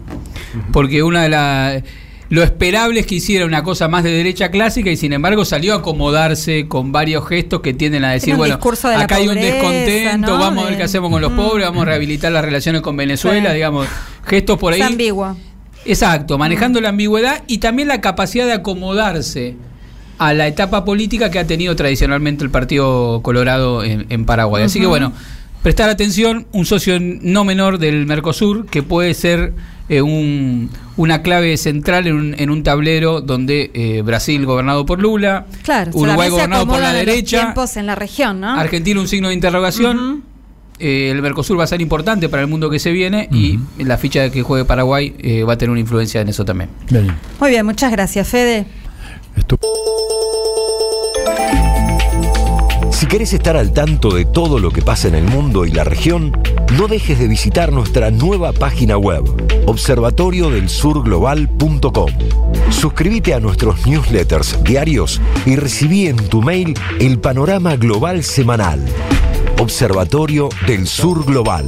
Porque 0.73 1.03
una 1.03 1.23
de 1.23 1.29
las. 1.29 1.83
Lo 2.29 2.43
esperable 2.43 2.99
es 2.99 3.05
que 3.05 3.15
hiciera 3.15 3.45
una 3.45 3.63
cosa 3.63 3.87
más 3.87 4.03
de 4.03 4.11
derecha 4.11 4.51
clásica 4.51 4.89
y 4.91 4.97
sin 4.97 5.13
embargo 5.13 5.45
salió 5.45 5.73
a 5.73 5.77
acomodarse 5.77 6.67
con 6.67 6.91
varios 6.91 7.25
gestos 7.27 7.61
que 7.61 7.73
tienden 7.73 8.03
a 8.03 8.11
decir, 8.11 8.35
bueno, 8.35 8.55
acá 8.55 9.15
hay 9.15 9.29
un 9.29 9.35
descontento, 9.35 10.31
¿no? 10.31 10.37
vamos 10.37 10.65
a 10.65 10.67
ver 10.69 10.77
qué 10.77 10.83
hacemos 10.83 11.09
con 11.09 11.21
los 11.21 11.31
pobres, 11.31 11.65
vamos 11.67 11.83
a 11.83 11.85
rehabilitar 11.85 12.31
las 12.31 12.43
relaciones 12.43 12.81
con 12.81 12.97
Venezuela, 12.97 13.49
Sí. 13.49 13.55
digamos, 13.55 13.87
gestos 14.25 14.57
por 14.59 14.73
ahí. 14.73 14.81
Es 14.81 14.87
ambiguo. 14.87 15.37
Exacto, 15.85 16.37
manejando 16.37 16.81
la 16.81 16.89
ambigüedad 16.89 17.43
y 17.47 17.59
también 17.59 17.87
la 17.87 18.01
capacidad 18.01 18.45
de 18.45 18.53
acomodarse 18.53 19.55
a 20.17 20.33
la 20.33 20.47
etapa 20.47 20.83
política 20.83 21.31
que 21.31 21.39
ha 21.39 21.47
tenido 21.47 21.75
tradicionalmente 21.77 22.43
el 22.43 22.49
Partido 22.49 23.21
Colorado 23.21 23.83
en, 23.85 24.05
en 24.09 24.25
Paraguay. 24.25 24.63
Así 24.63 24.81
que 24.81 24.85
bueno, 24.87 25.13
prestar 25.63 25.89
atención, 25.89 26.47
un 26.51 26.65
socio 26.65 26.97
no 26.99 27.45
menor 27.45 27.77
del 27.77 28.05
Mercosur 28.05 28.65
que 28.65 28.83
puede 28.83 29.13
ser 29.13 29.53
eh, 29.89 30.01
un- 30.01 30.69
una 30.97 31.21
clave 31.21 31.55
central 31.57 32.07
en 32.07 32.15
un, 32.15 32.35
en 32.37 32.49
un 32.49 32.63
tablero 32.63 33.21
donde 33.21 33.71
eh, 33.73 34.01
Brasil 34.03 34.45
gobernado 34.45 34.85
por 34.85 34.99
Lula, 34.99 35.45
Claro, 35.63 35.91
Uruguay 35.93 36.29
gobernado 36.29 36.65
por 36.67 36.79
la 36.79 36.91
derecha, 36.93 37.41
tiempos 37.41 37.77
en 37.77 37.85
la 37.85 37.95
región, 37.95 38.39
¿no? 38.41 38.49
Argentina 38.49 38.99
un 38.99 39.07
signo 39.07 39.27
de 39.29 39.33
interrogación. 39.35 40.23
Eh, 40.79 41.09
el 41.11 41.21
Mercosur 41.23 41.59
va 41.59 41.63
a 41.63 41.67
ser 41.67 41.81
importante 41.81 42.29
para 42.29 42.43
el 42.43 42.47
mundo 42.47 42.69
que 42.69 42.77
se 42.77 42.91
viene 42.91 43.27
y 43.31 43.57
la 43.83 43.97
ficha 43.97 44.21
de 44.21 44.29
que 44.31 44.43
juegue 44.43 44.63
Paraguay 44.65 45.15
eh, 45.19 45.43
va 45.43 45.53
a 45.53 45.57
tener 45.57 45.71
una 45.71 45.79
influencia 45.79 46.21
en 46.21 46.29
eso 46.29 46.45
también. 46.45 46.69
Muy 47.39 47.49
bien, 47.49 47.65
muchas 47.65 47.91
gracias, 47.91 48.27
Fede. 48.27 48.65
Si 52.97 53.05
querés 53.05 53.31
estar 53.31 53.55
al 53.55 53.71
tanto 53.73 54.09
de 54.09 54.25
todo 54.25 54.57
lo 54.57 54.71
que 54.71 54.81
pasa 54.81 55.07
en 55.07 55.13
el 55.13 55.25
mundo 55.25 55.67
y 55.67 55.71
la 55.71 55.83
región, 55.83 56.35
no 56.79 56.87
dejes 56.87 57.19
de 57.19 57.27
visitar 57.27 57.71
nuestra 57.71 58.09
nueva 58.09 58.53
página 58.53 58.97
web, 58.97 59.23
observatoriodelsurglobal.com. 59.67 62.11
Suscríbete 62.71 63.35
a 63.35 63.39
nuestros 63.39 63.85
newsletters 63.85 64.63
diarios 64.63 65.21
y 65.45 65.57
recibí 65.57 66.07
en 66.07 66.15
tu 66.15 66.41
mail 66.41 66.73
el 66.99 67.19
panorama 67.19 67.75
global 67.75 68.23
semanal. 68.23 68.83
Observatorio 69.59 70.49
del 70.65 70.87
Sur 70.87 71.23
Global. 71.23 71.67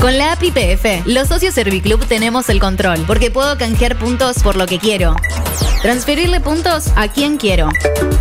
Con 0.00 0.16
la 0.16 0.32
app 0.32 0.42
IPF, 0.42 1.04
los 1.04 1.28
socios 1.28 1.54
Serviclub 1.54 2.06
tenemos 2.06 2.48
el 2.48 2.58
control, 2.58 3.04
porque 3.06 3.30
puedo 3.30 3.58
canjear 3.58 3.98
puntos 3.98 4.42
por 4.42 4.56
lo 4.56 4.64
que 4.64 4.78
quiero. 4.78 5.14
Transferirle 5.82 6.40
puntos 6.40 6.88
a 6.96 7.08
quien 7.08 7.36
quiero. 7.36 7.68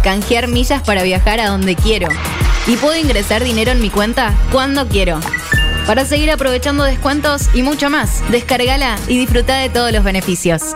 Canjear 0.03 0.49
millas 0.49 0.83
para 0.83 1.03
viajar 1.03 1.39
a 1.39 1.47
donde 1.47 1.77
quiero. 1.77 2.09
Y 2.67 2.75
puedo 2.75 2.97
ingresar 2.97 3.45
dinero 3.45 3.71
en 3.71 3.81
mi 3.81 3.89
cuenta 3.89 4.33
cuando 4.51 4.89
quiero. 4.89 5.21
Para 5.87 6.05
seguir 6.05 6.29
aprovechando 6.31 6.83
descuentos 6.83 7.47
y 7.53 7.63
mucho 7.63 7.89
más, 7.89 8.29
descargala 8.29 8.97
y 9.07 9.17
disfruta 9.17 9.55
de 9.55 9.69
todos 9.69 9.93
los 9.93 10.03
beneficios. 10.03 10.75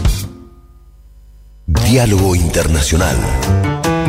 Diálogo 1.79 2.35
Internacional. 2.35 3.15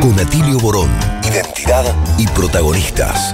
Con 0.01 0.19
Atilio 0.19 0.59
Borón. 0.59 0.89
Identidad 1.23 1.85
y 2.17 2.27
protagonistas. 2.27 3.33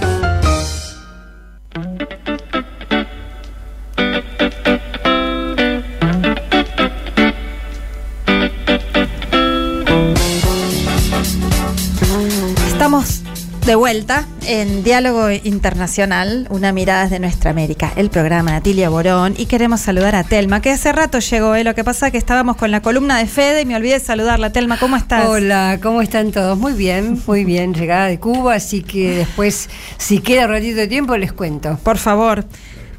De 13.70 13.76
vuelta 13.76 14.26
en 14.48 14.84
Diálogo 14.84 15.30
Internacional, 15.30 16.48
una 16.50 16.72
mirada 16.72 17.04
desde 17.04 17.20
nuestra 17.20 17.52
América, 17.52 17.94
el 17.98 18.10
programa 18.10 18.50
de 18.54 18.58
Atilia 18.58 18.90
Borón, 18.90 19.36
y 19.38 19.46
queremos 19.46 19.80
saludar 19.80 20.16
a 20.16 20.24
Telma, 20.24 20.60
que 20.60 20.72
hace 20.72 20.92
rato 20.92 21.20
llegó, 21.20 21.54
¿eh? 21.54 21.64
lo 21.64 21.76
que 21.76 21.84
pasa 21.84 22.08
es 22.08 22.12
que 22.12 22.18
estábamos 22.18 22.56
con 22.56 22.72
la 22.72 22.82
columna 22.82 23.20
de 23.20 23.28
Fede 23.28 23.62
y 23.62 23.66
me 23.68 23.76
olvidé 23.76 23.94
de 23.94 24.00
saludarla. 24.00 24.52
Telma, 24.52 24.80
¿cómo 24.80 24.96
estás? 24.96 25.28
Hola, 25.28 25.78
¿cómo 25.84 26.02
están 26.02 26.32
todos? 26.32 26.58
Muy 26.58 26.74
bien, 26.74 27.22
muy 27.28 27.46
bien, 27.46 27.76
llegada 27.76 28.08
de 28.08 28.20
Cuba, 28.20 28.56
así 28.56 28.82
que 28.82 29.18
después, 29.18 29.70
si 30.00 30.18
queda 30.18 30.46
un 30.46 30.52
ratito 30.54 30.78
de 30.78 30.88
tiempo, 30.88 31.16
les 31.16 31.32
cuento. 31.32 31.78
Por 31.84 32.00
favor. 32.00 32.46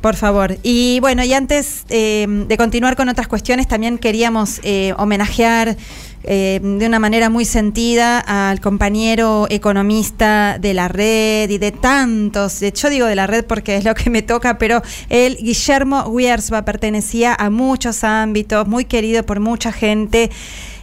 Por 0.01 0.17
favor. 0.17 0.57
Y 0.63 0.99
bueno, 1.01 1.23
y 1.25 1.33
antes 1.35 1.85
eh, 1.91 2.27
de 2.29 2.57
continuar 2.57 2.97
con 2.97 3.09
otras 3.09 3.29
cuestiones, 3.29 3.69
también 3.69 3.99
queríamos 3.99 4.61
eh, 4.63 4.95
homenajear 4.97 5.77
eh, 6.23 6.61
de 6.63 6.87
una 6.87 6.99
manera 6.99 7.31
muy 7.31 7.45
sentida 7.45 8.21
al 8.21 8.61
compañero 8.61 9.47
economista 9.49 10.59
de 10.59 10.75
la 10.75 10.89
red 10.89 11.49
y 11.49 11.59
de 11.59 11.73
tantos, 11.73 12.61
yo 12.61 12.91
digo 12.91 13.07
de 13.07 13.15
la 13.15 13.27
red 13.27 13.45
porque 13.47 13.77
es 13.77 13.85
lo 13.85 13.95
que 13.95 14.11
me 14.11 14.23
toca, 14.23 14.59
pero 14.59 14.83
él, 15.09 15.39
Guillermo 15.41 16.03
Wiersba, 16.09 16.65
pertenecía 16.65 17.35
a 17.35 17.49
muchos 17.49 18.05
ámbitos, 18.05 18.67
muy 18.69 18.85
querido 18.85 19.25
por 19.25 19.41
mucha 19.41 19.73
gente. 19.73 20.31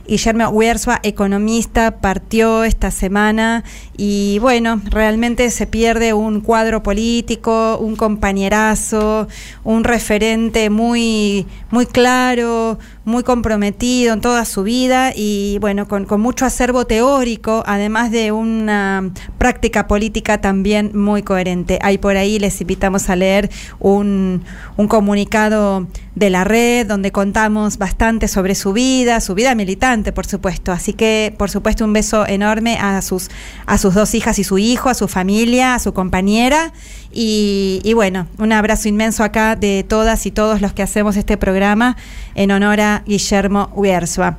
Guillermo 0.07 0.47
Wiersba, 0.49 0.99
economista, 1.03 1.99
partió 1.99 2.63
esta 2.63 2.91
semana 2.91 3.65
y 3.97 4.39
bueno, 4.39 4.81
realmente 4.85 5.51
se 5.51 5.67
pierde 5.67 6.13
un 6.13 6.39
cuadro 6.39 6.81
político, 6.81 7.77
un 7.77 7.97
compañerazo, 7.97 9.27
un 9.65 9.83
referente 9.83 10.69
muy, 10.69 11.45
muy 11.71 11.85
claro, 11.85 12.79
muy 13.07 13.23
comprometido 13.23 14.13
en 14.13 14.19
toda 14.19 14.43
su 14.43 14.63
vida 14.63 15.13
y 15.15 15.59
bueno, 15.61 15.87
con, 15.87 16.03
con, 16.03 16.19
mucho 16.19 16.45
acervo 16.45 16.85
teórico, 16.85 17.63
además 17.65 18.11
de 18.11 18.33
una 18.33 19.11
práctica 19.37 19.87
política 19.87 20.41
también 20.41 20.91
muy 20.93 21.23
coherente. 21.23 21.79
Ahí 21.83 21.97
por 21.97 22.17
ahí 22.17 22.37
les 22.37 22.59
invitamos 22.59 23.09
a 23.09 23.15
leer 23.15 23.49
un, 23.79 24.43
un 24.75 24.87
comunicado 24.89 25.87
de 26.17 26.31
la 26.31 26.43
red 26.43 26.87
donde 26.87 27.11
contamos 27.11 27.77
bastante 27.77 28.27
sobre 28.27 28.55
su 28.55 28.73
vida, 28.73 29.21
su 29.21 29.35
vida 29.35 29.53
militante, 29.53 30.11
por 30.11 30.25
supuesto. 30.25 30.71
Así 30.71 30.91
que, 30.93 31.33
por 31.37 31.51
supuesto, 31.51 31.85
un 31.85 31.93
beso 31.93 32.27
enorme 32.27 32.77
a 32.81 33.01
sus, 33.03 33.29
a 33.67 33.77
sus 33.77 33.93
dos 33.93 34.15
hijas 34.15 34.39
y 34.39 34.43
su 34.43 34.57
hijo, 34.57 34.89
a 34.89 34.95
su 34.95 35.07
familia, 35.07 35.75
a 35.75 35.79
su 35.79 35.93
compañera. 35.93 36.73
Y, 37.11 37.91
bueno, 37.93 38.27
un 38.37 38.51
abrazo 38.51 38.89
inmenso 38.89 39.23
acá 39.23 39.55
de 39.55 39.85
todas 39.87 40.25
y 40.25 40.31
todos 40.31 40.61
los 40.61 40.73
que 40.73 40.83
hacemos 40.83 41.17
este 41.17 41.37
programa 41.37 41.97
en 42.35 42.51
honor 42.51 42.79
a 42.81 42.96
Guillermo 43.05 43.69
Wiersba. 43.75 44.37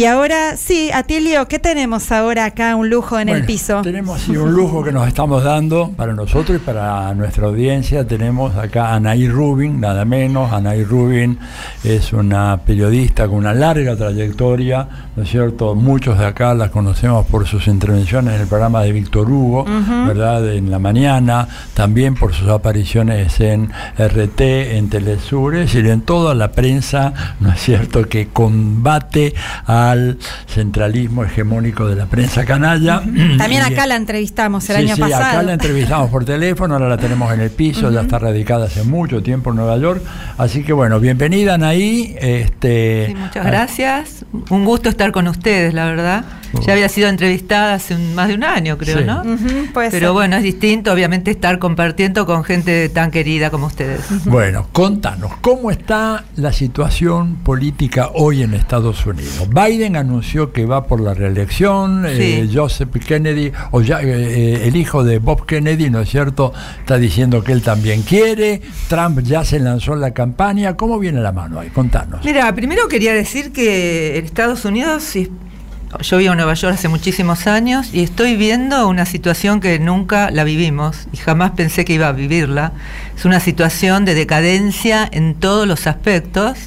Y 0.00 0.06
ahora, 0.06 0.56
sí, 0.56 0.90
Atilio, 0.94 1.46
¿qué 1.46 1.58
tenemos 1.58 2.10
ahora 2.10 2.46
acá? 2.46 2.74
Un 2.74 2.88
lujo 2.88 3.18
en 3.18 3.26
bueno, 3.26 3.40
el 3.40 3.44
piso. 3.44 3.82
Tenemos 3.82 4.22
sí, 4.22 4.34
un 4.34 4.50
lujo 4.50 4.82
que 4.82 4.92
nos 4.92 5.06
estamos 5.06 5.44
dando 5.44 5.90
para 5.94 6.14
nosotros 6.14 6.56
y 6.56 6.64
para 6.64 7.12
nuestra 7.12 7.48
audiencia. 7.48 8.06
Tenemos 8.06 8.56
acá 8.56 8.86
a 8.86 8.94
Anaí 8.94 9.28
Rubin, 9.28 9.78
nada 9.78 10.06
menos. 10.06 10.54
Anaí 10.54 10.84
Rubin 10.84 11.38
es 11.84 12.14
una 12.14 12.56
periodista 12.64 13.28
con 13.28 13.36
una 13.36 13.52
larga 13.52 13.94
trayectoria, 13.94 14.88
¿no 15.16 15.22
es 15.22 15.28
cierto? 15.28 15.74
Muchos 15.74 16.18
de 16.18 16.24
acá 16.24 16.54
la 16.54 16.70
conocemos 16.70 17.26
por 17.26 17.46
sus 17.46 17.66
intervenciones 17.66 18.36
en 18.36 18.40
el 18.40 18.46
programa 18.46 18.82
de 18.82 18.92
Víctor 18.92 19.30
Hugo, 19.30 19.64
uh 19.64 19.66
-huh. 19.66 20.06
¿verdad? 20.06 20.50
En 20.54 20.70
la 20.70 20.78
mañana, 20.78 21.46
también 21.74 22.14
por 22.14 22.32
sus 22.32 22.48
apariciones 22.48 23.38
en 23.40 23.70
RT, 23.98 24.78
en 24.78 24.88
Telesur, 24.88 25.56
es 25.56 25.66
decir, 25.66 25.86
en 25.88 26.00
toda 26.00 26.34
la 26.34 26.52
prensa, 26.52 27.12
¿no 27.38 27.52
es 27.52 27.60
cierto?, 27.60 28.08
que 28.08 28.28
combate 28.28 29.34
a 29.66 29.89
al 29.90 30.18
centralismo 30.46 31.24
hegemónico 31.24 31.86
de 31.86 31.96
la 31.96 32.06
prensa 32.06 32.44
canalla. 32.44 33.02
También 33.38 33.62
acá 33.62 33.86
la 33.86 33.96
entrevistamos 33.96 34.68
el 34.70 34.76
sí, 34.76 34.82
año 34.82 34.94
sí, 34.96 35.00
pasado. 35.00 35.24
Acá 35.24 35.42
la 35.42 35.52
entrevistamos 35.54 36.10
por 36.10 36.24
teléfono, 36.24 36.74
ahora 36.74 36.88
la 36.88 36.96
tenemos 36.96 37.32
en 37.32 37.40
el 37.40 37.50
piso, 37.50 37.86
uh 37.86 37.90
-huh. 37.90 37.94
ya 37.94 38.00
está 38.02 38.18
radicada 38.18 38.66
hace 38.66 38.82
mucho 38.84 39.22
tiempo 39.22 39.50
en 39.50 39.56
Nueva 39.56 39.76
York. 39.78 40.02
Así 40.38 40.62
que 40.62 40.72
bueno, 40.72 41.00
bienvenida 41.00 41.54
Anaí. 41.54 42.16
Este, 42.20 43.06
sí, 43.08 43.14
muchas 43.14 43.44
gracias. 43.46 44.24
Un 44.50 44.64
gusto 44.64 44.88
estar 44.88 45.12
con 45.12 45.28
ustedes, 45.28 45.74
la 45.74 45.84
verdad. 45.86 46.24
Ya 46.66 46.72
había 46.72 46.88
sido 46.88 47.08
entrevistada 47.08 47.74
hace 47.74 47.94
un, 47.94 48.14
más 48.16 48.26
de 48.26 48.34
un 48.34 48.42
año, 48.42 48.76
creo, 48.76 48.98
Sí. 48.98 49.04
¿no? 49.04 49.22
Uh 49.22 49.36
-huh, 49.36 49.70
Pero 49.72 49.90
ser. 49.90 50.10
bueno, 50.10 50.36
es 50.36 50.42
distinto, 50.42 50.92
obviamente, 50.92 51.30
estar 51.30 51.60
compartiendo 51.60 52.26
con 52.26 52.42
gente 52.42 52.88
tan 52.88 53.12
querida 53.12 53.50
como 53.50 53.66
ustedes. 53.66 54.00
Bueno, 54.24 54.66
contanos, 54.72 55.30
¿cómo 55.40 55.70
está 55.70 56.24
la 56.36 56.52
situación 56.52 57.36
política 57.36 58.10
hoy 58.14 58.42
en 58.42 58.54
Estados 58.54 59.06
Unidos? 59.06 59.48
Biden 59.70 59.94
anunció 59.94 60.52
que 60.52 60.66
va 60.66 60.84
por 60.84 61.00
la 61.00 61.14
reelección, 61.14 62.04
eh. 62.04 62.48
Joseph 62.52 62.90
Kennedy, 63.06 63.52
o 63.70 63.82
ya, 63.82 64.00
eh, 64.02 64.66
el 64.66 64.74
hijo 64.74 65.04
de 65.04 65.20
Bob 65.20 65.46
Kennedy, 65.46 65.90
¿no 65.90 66.00
es 66.00 66.10
cierto?, 66.10 66.52
está 66.80 66.98
diciendo 66.98 67.44
que 67.44 67.52
él 67.52 67.62
también 67.62 68.02
quiere, 68.02 68.60
Trump 68.88 69.20
ya 69.20 69.44
se 69.44 69.60
lanzó 69.60 69.94
en 69.94 70.00
la 70.00 70.10
campaña, 70.10 70.76
¿cómo 70.76 70.98
viene 70.98 71.20
la 71.20 71.30
mano 71.30 71.60
ahí? 71.60 71.68
Contanos. 71.68 72.24
Mira, 72.24 72.52
primero 72.52 72.88
quería 72.88 73.14
decir 73.14 73.52
que 73.52 74.18
en 74.18 74.24
Estados 74.24 74.64
Unidos, 74.64 75.14
yo 75.14 76.18
vivo 76.18 76.32
en 76.32 76.38
Nueva 76.38 76.54
York 76.54 76.74
hace 76.74 76.88
muchísimos 76.88 77.46
años 77.46 77.90
y 77.92 78.02
estoy 78.02 78.36
viendo 78.36 78.88
una 78.88 79.06
situación 79.06 79.60
que 79.60 79.78
nunca 79.78 80.32
la 80.32 80.42
vivimos 80.42 81.06
y 81.12 81.16
jamás 81.18 81.52
pensé 81.52 81.84
que 81.84 81.92
iba 81.92 82.08
a 82.08 82.12
vivirla. 82.12 82.72
Es 83.16 83.24
una 83.24 83.38
situación 83.38 84.04
de 84.04 84.14
decadencia 84.14 85.08
en 85.12 85.36
todos 85.36 85.68
los 85.68 85.86
aspectos 85.86 86.58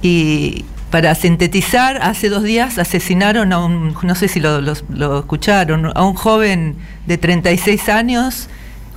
y 0.00 0.64
para 0.90 1.14
sintetizar, 1.14 1.98
hace 2.02 2.28
dos 2.28 2.42
días 2.42 2.78
asesinaron 2.78 3.52
a 3.52 3.58
un, 3.64 3.96
no 4.02 4.14
sé 4.14 4.28
si 4.28 4.40
lo, 4.40 4.60
lo- 4.60 4.74
lo 4.88 5.18
escucharon, 5.20 5.92
a 5.94 6.04
un 6.04 6.14
joven 6.14 6.76
de 7.06 7.16
36 7.18 7.88
años, 7.88 8.48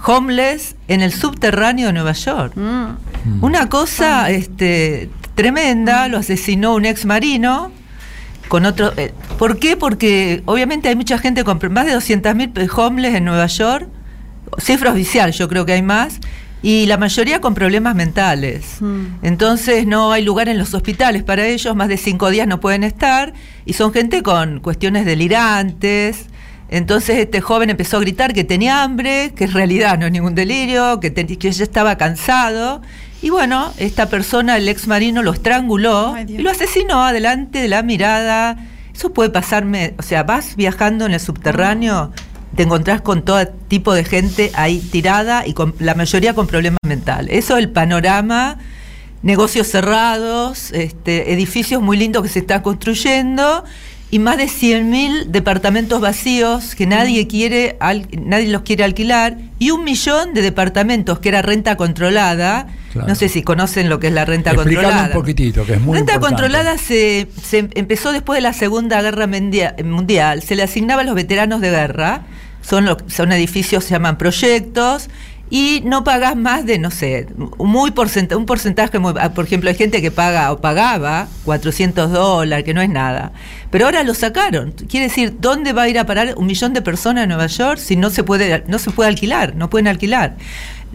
homeless, 0.06 0.76
en 0.88 1.02
el 1.02 1.12
subterráneo 1.14 1.88
de 1.88 1.94
Nueva 1.94 2.14
York. 2.14 2.54
Mm. 2.56 3.44
Una 3.44 3.70
cosa 3.70 4.30
este, 4.32 5.10
tremenda, 5.36 6.08
lo 6.08 6.18
asesinó 6.18 6.76
un 6.76 6.86
ex 6.86 7.06
marino 7.06 7.72
con 8.50 8.66
otro. 8.66 8.92
eh, 8.98 9.14
¿Por 9.40 9.60
qué? 9.60 9.78
Porque 9.78 10.42
obviamente 10.46 10.90
hay 10.90 10.96
mucha 10.96 11.18
gente 11.18 11.44
con 11.44 11.60
más 11.72 11.86
de 11.86 11.96
200.000 11.96 12.70
homeless 12.76 13.16
en 13.16 13.26
Nueva 13.26 13.46
York, 13.48 13.88
cifra 14.58 14.92
oficial, 14.92 15.32
yo 15.32 15.48
creo 15.48 15.66
que 15.66 15.74
hay 15.74 15.82
más, 15.82 16.20
y 16.64 16.88
la 16.88 16.98
mayoría 16.98 17.40
con 17.42 17.54
problemas 17.54 17.94
mentales. 17.94 18.78
Entonces 19.22 19.86
no 19.86 20.12
hay 20.12 20.24
lugar 20.24 20.50
en 20.50 20.58
los 20.58 20.74
hospitales 20.74 21.22
para 21.22 21.46
ellos, 21.46 21.76
más 21.76 21.90
de 21.90 21.98
cinco 21.98 22.30
días 22.32 22.48
no 22.48 22.60
pueden 22.60 22.84
estar, 22.84 23.34
y 23.66 23.74
son 23.74 23.94
gente 23.94 24.24
con 24.24 24.60
cuestiones 24.62 25.06
delirantes. 25.06 26.26
Entonces 26.70 27.18
este 27.20 27.40
joven 27.42 27.70
empezó 27.70 27.98
a 27.98 28.00
gritar 28.00 28.34
que 28.34 28.44
tenía 28.44 28.82
hambre, 28.82 29.34
que 29.36 29.44
en 29.44 29.52
realidad 29.52 30.00
no 30.00 30.08
es 30.08 30.12
ningún 30.12 30.34
delirio, 30.34 31.00
que, 31.00 31.12
te- 31.12 31.28
que 31.38 31.52
ya 31.52 31.64
estaba 31.64 31.98
cansado. 31.98 32.82
Y 33.22 33.30
bueno, 33.30 33.72
esta 33.78 34.08
persona, 34.10 34.58
el 34.58 34.68
ex 34.68 34.88
marino, 34.88 35.22
lo 35.22 35.32
estranguló 35.34 36.16
y 36.28 36.38
lo 36.40 36.50
asesinó 36.50 37.04
adelante 37.04 37.60
de 37.60 37.68
la 37.68 37.84
mirada. 37.84 38.58
Eso 38.94 39.14
puede 39.14 39.30
pasarme, 39.30 39.94
o 39.98 40.02
sea, 40.02 40.24
vas 40.24 40.56
viajando 40.56 41.06
en 41.06 41.14
el 41.14 41.20
subterráneo, 41.20 42.12
te 42.56 42.64
encontrás 42.64 43.02
con 43.02 43.24
todo 43.24 43.48
tipo 43.68 43.94
de 43.94 44.04
gente 44.04 44.52
ahí 44.56 44.80
tirada 44.80 45.46
y 45.48 45.54
con 45.54 45.74
la 45.80 45.96
mayoría 45.96 46.34
con 46.34 46.48
problemas 46.48 46.80
mentales. 46.86 47.36
Eso 47.38 47.58
es 47.58 47.64
el 47.64 47.70
panorama, 47.72 48.58
negocios 49.22 49.68
cerrados, 49.68 50.72
este, 50.72 51.34
edificios 51.34 51.82
muy 51.82 51.98
lindos 51.98 52.24
que 52.24 52.30
se 52.30 52.40
están 52.40 52.62
construyendo 52.62 53.64
y 54.12 54.20
más 54.20 54.38
de 54.38 54.46
100.000 54.46 55.26
departamentos 55.28 56.00
vacíos 56.00 56.76
que 56.76 56.86
nadie 56.86 57.26
quiere, 57.28 57.78
al- 57.80 58.08
nadie 58.24 58.48
los 58.50 58.62
quiere 58.62 58.84
alquilar 58.84 59.38
y 59.58 59.72
un 59.72 59.84
millón 59.84 60.36
de 60.36 60.44
departamentos 60.44 61.18
que 61.18 61.30
era 61.30 61.42
renta 61.42 61.78
controlada. 61.78 62.68
Claro. 62.92 63.08
No 63.08 63.16
sé 63.16 63.28
si 63.28 63.42
conocen 63.42 63.90
lo 63.90 64.00
que 64.00 64.08
es 64.10 64.14
la 64.14 64.24
renta 64.24 64.52
Explícame 64.52 64.84
controlada. 64.86 65.08
un 65.16 65.20
poquitito, 65.20 65.66
que 65.66 65.74
es 65.74 65.82
muy 65.82 65.98
Renta 65.98 66.14
importante. 66.14 66.44
controlada 66.44 66.78
se, 66.78 67.28
se 67.44 67.68
empezó 67.74 68.12
después 68.12 68.38
de 68.38 68.42
la 68.42 68.54
Segunda 68.54 69.02
Guerra 69.02 69.26
Mundial. 69.84 70.44
Se 70.44 70.56
le 70.56 70.62
asignaba 70.62 71.02
a 71.02 71.06
los 71.06 71.16
veteranos 71.16 71.60
de 71.60 71.72
guerra. 71.72 72.22
Son, 72.64 72.86
lo- 72.86 72.98
son 73.08 73.32
edificios, 73.32 73.84
se 73.84 73.92
llaman 73.92 74.18
proyectos. 74.18 75.10
y 75.50 75.84
no 75.86 76.04
pagás 76.04 76.36
más 76.36 76.66
de, 76.66 76.80
no 76.80 76.90
sé, 76.90 77.28
muy 77.60 77.92
porcenta- 77.92 78.36
un 78.38 78.48
porcentaje, 78.48 78.98
muy, 78.98 79.14
ah, 79.20 79.34
por 79.36 79.46
ejemplo, 79.46 79.70
hay 79.70 79.76
gente 79.76 80.02
que 80.02 80.10
paga 80.10 80.52
o 80.52 80.60
pagaba 80.60 81.28
400 81.46 82.12
dólares, 82.12 82.66
que 82.66 82.74
no 82.74 82.82
es 82.82 82.90
nada, 82.90 83.34
pero 83.70 83.86
ahora 83.86 84.02
lo 84.02 84.16
sacaron. 84.16 84.72
Quiere 84.90 85.10
decir, 85.10 85.36
¿dónde 85.40 85.72
va 85.74 85.84
a 85.84 85.90
ir 85.90 86.00
a 86.00 86.06
parar 86.08 86.34
un 86.38 86.48
millón 86.48 86.74
de 86.74 86.82
personas 86.82 87.24
en 87.24 87.30
Nueva 87.30 87.46
York 87.48 87.78
si 87.78 87.96
no 87.96 88.10
se 88.10 88.24
puede, 88.24 88.64
no 88.68 88.80
se 88.80 88.90
puede 88.90 89.10
alquilar, 89.10 89.56
no 89.56 89.70
pueden 89.70 89.88
alquilar? 89.88 90.38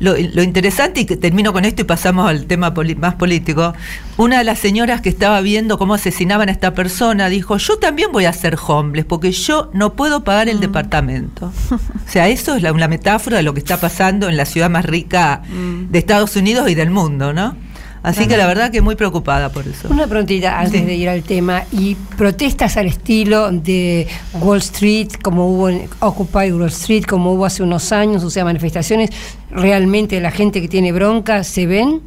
Lo, 0.00 0.14
lo 0.16 0.42
interesante, 0.42 1.00
y 1.00 1.04
que 1.06 1.16
termino 1.16 1.52
con 1.52 1.64
esto 1.64 1.82
y 1.82 1.84
pasamos 1.84 2.28
al 2.28 2.46
tema 2.46 2.72
poli- 2.72 2.94
más 2.94 3.14
político, 3.14 3.74
una 4.16 4.38
de 4.38 4.44
las 4.44 4.58
señoras 4.58 5.00
que 5.00 5.08
estaba 5.08 5.40
viendo 5.40 5.76
cómo 5.78 5.94
asesinaban 5.94 6.48
a 6.48 6.52
esta 6.52 6.72
persona 6.74 7.28
dijo, 7.28 7.56
yo 7.56 7.78
también 7.78 8.12
voy 8.12 8.24
a 8.26 8.32
ser 8.32 8.56
homeless 8.64 9.04
porque 9.06 9.32
yo 9.32 9.70
no 9.74 9.94
puedo 9.94 10.22
pagar 10.24 10.48
el 10.48 10.60
departamento. 10.60 11.52
O 12.08 12.10
sea, 12.10 12.28
eso 12.28 12.56
es 12.56 12.62
la, 12.62 12.72
una 12.72 12.88
metáfora 12.88 13.36
de 13.36 13.42
lo 13.42 13.52
que 13.52 13.60
está 13.60 13.78
pasando 13.80 14.28
en 14.28 14.36
la 14.36 14.46
ciudad 14.46 14.70
más 14.70 14.84
rica 14.86 15.42
de 15.90 15.98
Estados 15.98 16.36
Unidos 16.36 16.70
y 16.70 16.74
del 16.74 16.90
mundo, 16.90 17.32
¿no? 17.34 17.54
Así 18.02 18.26
que 18.26 18.36
la 18.36 18.46
verdad 18.46 18.70
que 18.70 18.80
muy 18.80 18.94
preocupada 18.94 19.50
por 19.50 19.66
eso. 19.66 19.88
Una 19.88 20.06
preguntita 20.06 20.58
antes 20.58 20.86
de 20.86 20.94
ir 20.94 21.08
al 21.08 21.22
tema. 21.22 21.64
¿Y 21.72 21.94
protestas 22.16 22.76
al 22.76 22.86
estilo 22.86 23.50
de 23.50 24.06
Wall 24.40 24.58
Street, 24.58 25.08
como 25.22 25.48
hubo 25.48 25.68
en 25.68 25.88
Occupy 26.00 26.52
Wall 26.52 26.68
Street, 26.68 27.04
como 27.04 27.32
hubo 27.32 27.44
hace 27.44 27.62
unos 27.62 27.92
años? 27.92 28.22
O 28.24 28.30
sea, 28.30 28.44
manifestaciones, 28.44 29.10
¿realmente 29.50 30.20
la 30.20 30.30
gente 30.30 30.60
que 30.60 30.68
tiene 30.68 30.92
bronca 30.92 31.44
se 31.44 31.66
ven? 31.66 32.00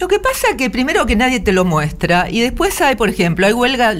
Lo 0.00 0.08
que 0.08 0.18
pasa 0.18 0.56
que 0.56 0.70
primero 0.70 1.04
que 1.04 1.14
nadie 1.14 1.40
te 1.40 1.52
lo 1.52 1.66
muestra 1.66 2.30
y 2.30 2.40
después 2.40 2.80
hay, 2.80 2.96
por 2.96 3.10
ejemplo, 3.10 3.46
hay 3.46 3.52
huelga, 3.52 3.94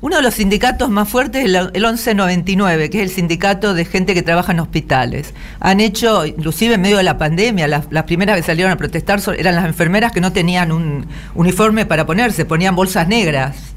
uno 0.00 0.16
de 0.16 0.22
los 0.22 0.32
sindicatos 0.32 0.88
más 0.88 1.10
fuertes 1.10 1.44
es 1.44 1.44
el, 1.44 1.56
el 1.74 1.82
1199, 1.82 2.88
que 2.88 3.02
es 3.02 3.10
el 3.10 3.14
sindicato 3.14 3.74
de 3.74 3.84
gente 3.84 4.14
que 4.14 4.22
trabaja 4.22 4.52
en 4.52 4.60
hospitales. 4.60 5.34
Han 5.60 5.80
hecho, 5.80 6.24
inclusive 6.24 6.76
en 6.76 6.80
medio 6.80 6.96
de 6.96 7.02
la 7.02 7.18
pandemia, 7.18 7.68
las, 7.68 7.84
primeras 8.06 8.38
que 8.38 8.42
salieron 8.42 8.72
a 8.72 8.78
protestar 8.78 9.20
eran 9.36 9.54
las 9.54 9.66
enfermeras 9.66 10.12
que 10.12 10.22
no 10.22 10.32
tenían 10.32 10.72
un 10.72 11.06
uniforme 11.34 11.84
para 11.84 12.06
ponerse, 12.06 12.46
ponían 12.46 12.74
bolsas 12.74 13.06
negras. 13.06 13.74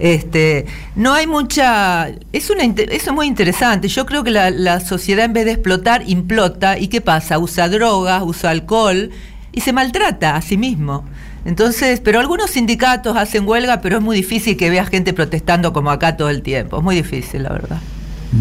Este, 0.00 0.66
no 0.96 1.14
hay 1.14 1.28
mucha. 1.28 2.08
Es 2.32 2.50
una 2.50 2.64
es 2.64 3.12
muy 3.12 3.28
interesante. 3.28 3.86
Yo 3.86 4.06
creo 4.06 4.24
que 4.24 4.32
la 4.32 4.80
sociedad, 4.80 5.24
en 5.24 5.34
vez 5.34 5.44
de 5.44 5.52
explotar, 5.52 6.02
implota. 6.08 6.76
¿Y 6.80 6.88
qué 6.88 7.00
pasa? 7.00 7.38
Usa 7.38 7.68
drogas, 7.68 8.24
usa 8.24 8.50
alcohol 8.50 9.12
y 9.56 9.62
se 9.62 9.72
maltrata 9.72 10.36
a 10.36 10.42
sí 10.42 10.56
mismo. 10.56 11.04
Entonces, 11.46 12.00
pero 12.00 12.20
algunos 12.20 12.50
sindicatos 12.50 13.16
hacen 13.16 13.48
huelga, 13.48 13.80
pero 13.80 13.96
es 13.96 14.02
muy 14.02 14.14
difícil 14.14 14.56
que 14.56 14.68
veas 14.68 14.88
gente 14.88 15.14
protestando 15.14 15.72
como 15.72 15.90
acá 15.90 16.16
todo 16.16 16.28
el 16.28 16.42
tiempo. 16.42 16.76
Es 16.76 16.82
muy 16.84 16.94
difícil, 16.94 17.42
la 17.42 17.48
verdad. 17.48 17.78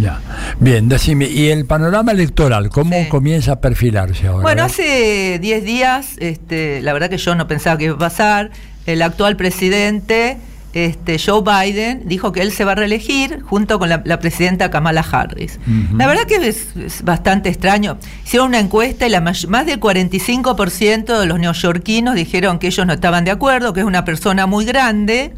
Ya. 0.01 0.19
Bien, 0.59 0.89
decime, 0.89 1.25
¿y 1.27 1.47
el 1.49 1.65
panorama 1.65 2.11
electoral 2.11 2.69
cómo 2.69 3.07
comienza 3.07 3.53
a 3.53 3.61
perfilarse 3.61 4.27
ahora? 4.27 4.41
Bueno, 4.41 4.63
hace 4.63 5.39
10 5.39 5.63
días, 5.63 6.15
este, 6.17 6.81
la 6.81 6.91
verdad 6.91 7.09
que 7.09 7.17
yo 7.17 7.33
no 7.33 7.47
pensaba 7.47 7.77
que 7.77 7.85
iba 7.85 7.95
a 7.95 7.99
pasar, 7.99 8.51
el 8.85 9.01
actual 9.01 9.37
presidente, 9.37 10.37
este, 10.75 11.17
Joe 11.17 11.41
Biden, 11.41 12.03
dijo 12.05 12.31
que 12.33 12.41
él 12.41 12.51
se 12.51 12.65
va 12.65 12.73
a 12.73 12.75
reelegir 12.75 13.41
junto 13.41 13.79
con 13.79 13.87
la, 13.89 14.01
la 14.05 14.19
presidenta 14.19 14.69
Kamala 14.69 15.05
Harris. 15.09 15.57
La 15.97 16.05
verdad 16.05 16.23
que 16.27 16.35
es, 16.35 16.75
es 16.75 17.01
bastante 17.03 17.49
extraño. 17.49 17.97
Hicieron 18.25 18.49
una 18.49 18.59
encuesta 18.59 19.07
y 19.07 19.09
la 19.09 19.21
may- 19.21 19.45
más 19.47 19.65
del 19.65 19.79
45% 19.79 21.19
de 21.19 21.25
los 21.25 21.39
neoyorquinos 21.39 22.15
dijeron 22.15 22.59
que 22.59 22.67
ellos 22.67 22.85
no 22.85 22.93
estaban 22.93 23.25
de 23.25 23.31
acuerdo, 23.31 23.73
que 23.73 23.79
es 23.79 23.85
una 23.85 24.05
persona 24.05 24.45
muy 24.45 24.65
grande. 24.65 25.33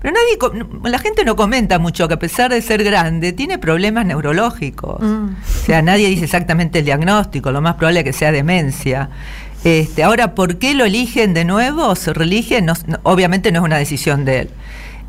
Pero 0.00 0.14
nadie, 0.14 0.62
la 0.90 0.98
gente 1.00 1.24
no 1.24 1.34
comenta 1.34 1.78
mucho 1.80 2.06
que 2.06 2.14
a 2.14 2.18
pesar 2.18 2.50
de 2.52 2.62
ser 2.62 2.84
grande, 2.84 3.32
tiene 3.32 3.58
problemas 3.58 4.06
neurológicos. 4.06 5.02
O 5.02 5.64
sea, 5.66 5.82
nadie 5.82 6.08
dice 6.08 6.24
exactamente 6.24 6.78
el 6.78 6.84
diagnóstico, 6.84 7.50
lo 7.50 7.60
más 7.60 7.74
probable 7.74 8.00
es 8.00 8.04
que 8.04 8.12
sea 8.12 8.30
demencia. 8.30 9.10
Este, 9.64 10.02
ahora, 10.02 10.34
¿por 10.34 10.58
qué 10.58 10.74
lo 10.74 10.84
eligen 10.84 11.34
de 11.34 11.44
nuevo? 11.44 11.94
¿Se 11.96 12.12
reeligen? 12.12 12.66
No- 12.66 12.74
obviamente 13.02 13.50
no 13.52 13.60
es 13.60 13.64
una 13.64 13.76
decisión 13.78 14.24
de 14.24 14.40
él. 14.40 14.50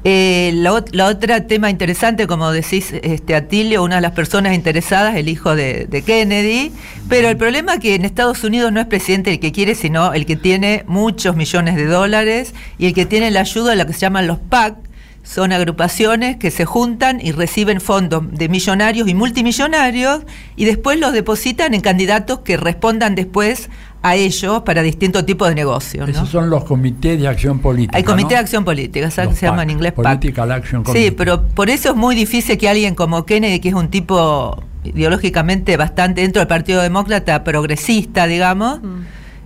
Eh, 0.06 0.52
la, 0.56 0.72
ot- 0.72 0.90
la 0.94 1.08
otra 1.08 1.46
tema 1.46 1.70
interesante, 1.70 2.26
como 2.26 2.52
decís, 2.52 2.94
este, 3.04 3.36
Atilio, 3.36 3.84
una 3.84 3.96
de 3.96 4.02
las 4.02 4.14
personas 4.14 4.54
interesadas, 4.56 5.16
el 5.18 5.28
hijo 5.28 5.56
de 5.56 6.04
Kennedy, 6.06 6.72
pero 7.10 7.28
el 7.30 7.36
problema 7.38 7.74
es 7.76 7.80
que 7.82 7.96
en 7.96 8.06
Estados 8.06 8.44
Unidos 8.46 8.72
no 8.72 8.80
es 8.80 8.88
presidente 8.88 9.32
el 9.32 9.40
que 9.42 9.52
quiere, 9.52 9.76
sino 9.76 10.14
el 10.14 10.26
que 10.26 10.38
tiene 10.38 10.84
muchos 10.88 11.36
millones 11.36 11.76
de 11.76 11.86
dólares 11.86 12.54
y 12.78 12.88
el 12.88 12.94
que 12.94 13.06
tiene 13.06 13.30
la 13.30 13.42
ayuda 13.42 13.72
de 13.72 13.76
lo 13.76 13.86
que 13.86 13.94
se 13.94 14.00
llaman 14.00 14.26
los 14.26 14.40
PAC, 14.40 14.78
son 15.22 15.52
agrupaciones 15.52 16.38
que 16.38 16.50
se 16.50 16.64
juntan 16.64 17.20
y 17.22 17.34
reciben 17.34 17.82
fondos 17.82 18.24
de 18.32 18.48
millonarios 18.48 19.08
y 19.10 19.14
multimillonarios 19.14 20.22
y 20.56 20.64
después 20.64 20.98
los 20.98 21.12
depositan 21.12 21.74
en 21.74 21.82
candidatos 21.82 22.40
que 22.40 22.56
respondan 22.56 23.16
después 23.16 23.70
a 24.02 24.16
ellos 24.16 24.62
para 24.64 24.82
distintos 24.82 25.26
tipos 25.26 25.50
de 25.50 25.56
negocios. 25.56 26.08
¿no? 26.08 26.14
Esos 26.14 26.30
son 26.30 26.50
los 26.50 26.64
comités 26.64 27.20
de 27.20 27.28
acción 27.28 27.60
política. 27.60 27.98
Hay 27.98 28.04
comité 28.04 28.24
¿no? 28.30 28.30
de 28.30 28.38
acción 28.38 28.64
política, 28.66 29.12
¿sabes? 29.12 29.38
Se 29.38 29.46
llama 29.46 29.58
PAC, 29.58 29.64
en 29.66 29.70
inglés 29.72 29.94
PAC. 29.94 30.04
Political 30.06 30.52
Action 30.52 30.82
Sí, 30.82 30.86
Committee. 30.86 31.12
pero 31.12 31.42
por 31.44 31.70
eso 31.70 31.90
es 31.90 31.96
muy 31.96 32.16
difícil 32.16 32.58
que 32.58 32.70
alguien 32.70 32.96
como 32.96 33.26
Kennedy, 33.26 33.60
que 33.60 33.70
es 33.70 33.76
un 33.76 33.90
tipo 33.90 34.64
ideológicamente 34.86 35.76
bastante 35.76 36.22
dentro 36.22 36.40
del 36.40 36.48
Partido 36.48 36.82
Demócrata, 36.82 37.44
progresista, 37.44 38.26
digamos, 38.28 38.80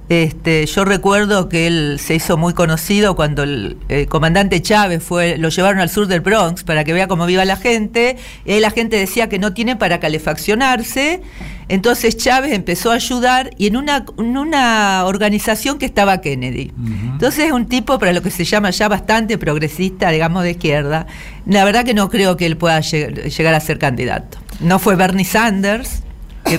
este, 0.10 0.66
yo 0.68 0.86
recuerdo 0.86 1.50
que 1.50 1.66
él 1.66 1.98
se 2.00 2.14
hizo 2.14 2.38
muy 2.38 2.54
conocido 2.54 3.16
cuando 3.16 3.42
el, 3.44 3.78
el 3.90 4.06
comandante 4.08 4.62
Chávez 4.62 5.02
fue, 5.02 5.38
lo 5.38 5.50
llevaron 5.50 5.80
al 5.80 5.90
sur 5.90 6.08
del 6.08 6.20
Bronx 6.20 6.64
para 6.64 6.84
que 6.84 6.94
vea 6.94 7.08
cómo 7.08 7.26
viva 7.26 7.46
la 7.46 7.56
gente, 7.56 8.18
y 8.46 8.52
ahí 8.52 8.60
la 8.60 8.70
gente 8.70 8.98
decía 8.98 9.30
que 9.30 9.40
no 9.40 9.54
tiene 9.54 9.76
para 9.76 10.00
calefaccionarse, 10.00 11.22
entonces 11.70 12.18
Chávez 12.18 12.52
empezó 12.54 12.92
a 12.92 12.96
ayudar 12.96 13.52
y 13.58 13.68
en 13.68 13.78
una, 13.78 14.06
en 14.18 14.38
una 14.38 15.04
organización 15.06 15.78
que 15.80 15.86
estaba 15.86 16.22
Kennedy. 16.22 16.72
Entonces 17.14 17.46
es 17.46 17.52
un 17.52 17.66
tipo 17.68 18.00
para 18.00 18.14
lo 18.14 18.22
que 18.22 18.32
se 18.32 18.44
llama 18.44 18.70
ya 18.72 18.88
bastante 18.88 19.38
progresista, 19.38 20.10
digamos 20.10 20.44
de 20.44 20.52
izquierda. 20.52 21.08
La 21.46 21.64
verdad 21.66 21.86
que 21.86 21.94
no 21.94 22.10
creo 22.10 22.38
que 22.38 22.46
él 22.46 22.58
pueda 22.58 22.80
lleg- 22.80 23.30
llegar 23.36 23.54
a 23.54 23.60
ser 23.60 23.80
candidato. 23.80 24.38
No 24.60 24.80
fue 24.80 24.96
Bernie 24.96 25.26
Sanders, 25.26 26.04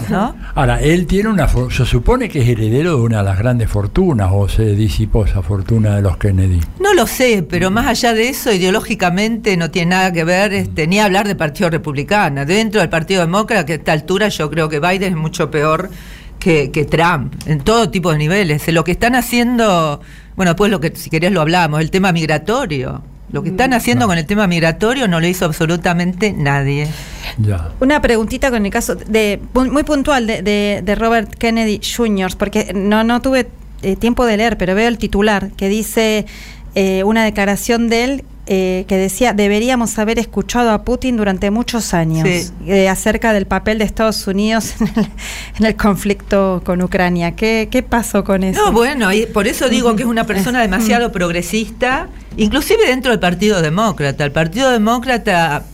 ¿no? 0.08 0.34
Ahora, 0.54 0.80
él 0.80 1.06
tiene 1.06 1.28
una. 1.28 1.48
Se 1.48 1.84
supone 1.84 2.28
que 2.28 2.42
es 2.42 2.48
heredero 2.48 2.96
de 2.96 3.02
una 3.02 3.18
de 3.18 3.24
las 3.24 3.38
grandes 3.38 3.70
fortunas, 3.70 4.30
o 4.32 4.48
se 4.48 4.74
disipó 4.74 5.24
esa 5.24 5.42
fortuna 5.42 5.96
de 5.96 6.02
los 6.02 6.16
Kennedy. 6.16 6.60
No 6.80 6.94
lo 6.94 7.06
sé, 7.06 7.46
pero 7.48 7.70
más 7.70 7.86
allá 7.86 8.14
de 8.14 8.28
eso, 8.28 8.52
ideológicamente 8.52 9.56
no 9.56 9.70
tiene 9.70 9.90
nada 9.90 10.12
que 10.12 10.24
ver 10.24 10.52
este, 10.52 10.86
ni 10.86 11.00
hablar 11.00 11.26
de 11.26 11.34
Partido 11.34 11.70
Republicano. 11.70 12.44
Dentro 12.44 12.80
del 12.80 12.90
Partido 12.90 13.20
Demócrata, 13.20 13.66
que 13.66 13.72
a 13.72 13.76
esta 13.76 13.92
altura 13.92 14.28
yo 14.28 14.50
creo 14.50 14.68
que 14.68 14.80
Biden 14.80 15.12
es 15.12 15.18
mucho 15.18 15.50
peor 15.50 15.90
que, 16.38 16.70
que 16.70 16.84
Trump, 16.84 17.34
en 17.46 17.60
todo 17.60 17.90
tipo 17.90 18.12
de 18.12 18.18
niveles. 18.18 18.66
Lo 18.68 18.84
que 18.84 18.92
están 18.92 19.14
haciendo, 19.14 20.00
bueno, 20.36 20.52
después 20.52 20.70
lo 20.70 20.80
que 20.80 20.94
si 20.94 21.10
querés 21.10 21.32
lo 21.32 21.40
hablamos, 21.40 21.80
el 21.80 21.90
tema 21.90 22.12
migratorio. 22.12 23.02
Lo 23.34 23.42
que 23.42 23.48
están 23.50 23.72
haciendo 23.74 24.06
con 24.06 24.16
el 24.16 24.24
tema 24.26 24.46
migratorio 24.46 25.08
no 25.08 25.18
lo 25.20 25.26
hizo 25.26 25.44
absolutamente 25.44 26.32
nadie. 26.32 26.86
Ya. 27.38 27.70
Una 27.80 28.00
preguntita 28.00 28.50
con 28.50 28.64
el 28.64 28.70
caso 28.70 28.94
de 28.94 29.40
muy 29.52 29.68
muy 29.70 29.82
puntual 29.82 30.26
de, 30.26 30.40
de- 30.42 30.82
de 30.84 30.94
Robert 30.94 31.34
Kennedy 31.34 31.80
Jr., 31.82 32.36
porque 32.38 32.72
no, 32.74 33.02
no 33.02 33.20
tuve 33.20 33.48
eh, 33.82 33.96
tiempo 33.96 34.24
de 34.24 34.36
leer, 34.36 34.56
pero 34.56 34.74
veo 34.76 34.86
el 34.88 34.98
titular 34.98 35.50
que 35.56 35.68
dice 35.68 36.26
eh, 36.76 37.02
una 37.04 37.24
declaración 37.24 37.88
de 37.88 38.04
él 38.04 38.24
eh, 38.46 38.84
que 38.88 38.98
decía 38.98 39.32
deberíamos 39.32 39.98
haber 39.98 40.18
escuchado 40.18 40.70
a 40.72 40.82
Putin 40.84 41.16
durante 41.16 41.50
muchos 41.50 41.94
años 41.94 42.28
Sí. 42.28 42.50
eh, 42.66 42.88
acerca 42.90 43.32
del 43.32 43.46
papel 43.46 43.78
de 43.78 43.84
Estados 43.84 44.26
Unidos 44.26 44.74
en 44.80 44.88
el, 44.96 45.06
en 45.60 45.64
el 45.66 45.76
conflicto 45.76 46.60
con 46.64 46.82
Ucrania. 46.82 47.34
¿Qué, 47.36 47.68
qué 47.70 47.82
pasó 47.82 48.22
con 48.24 48.42
eso? 48.44 48.60
No, 48.66 48.72
bueno, 48.72 49.12
y 49.12 49.26
por 49.26 49.46
eso 49.46 49.68
digo 49.68 49.96
que 49.96 50.02
es 50.02 50.08
una 50.08 50.24
persona 50.26 50.60
demasiado 50.60 51.10
progresista, 51.10 52.08
inclusive 52.36 52.86
dentro 52.86 53.10
del 53.12 53.20
Partido 53.20 53.62
Demócrata. 53.62 54.24
El 54.24 54.32
Partido 54.32 54.70
Demócrata, 54.70 55.64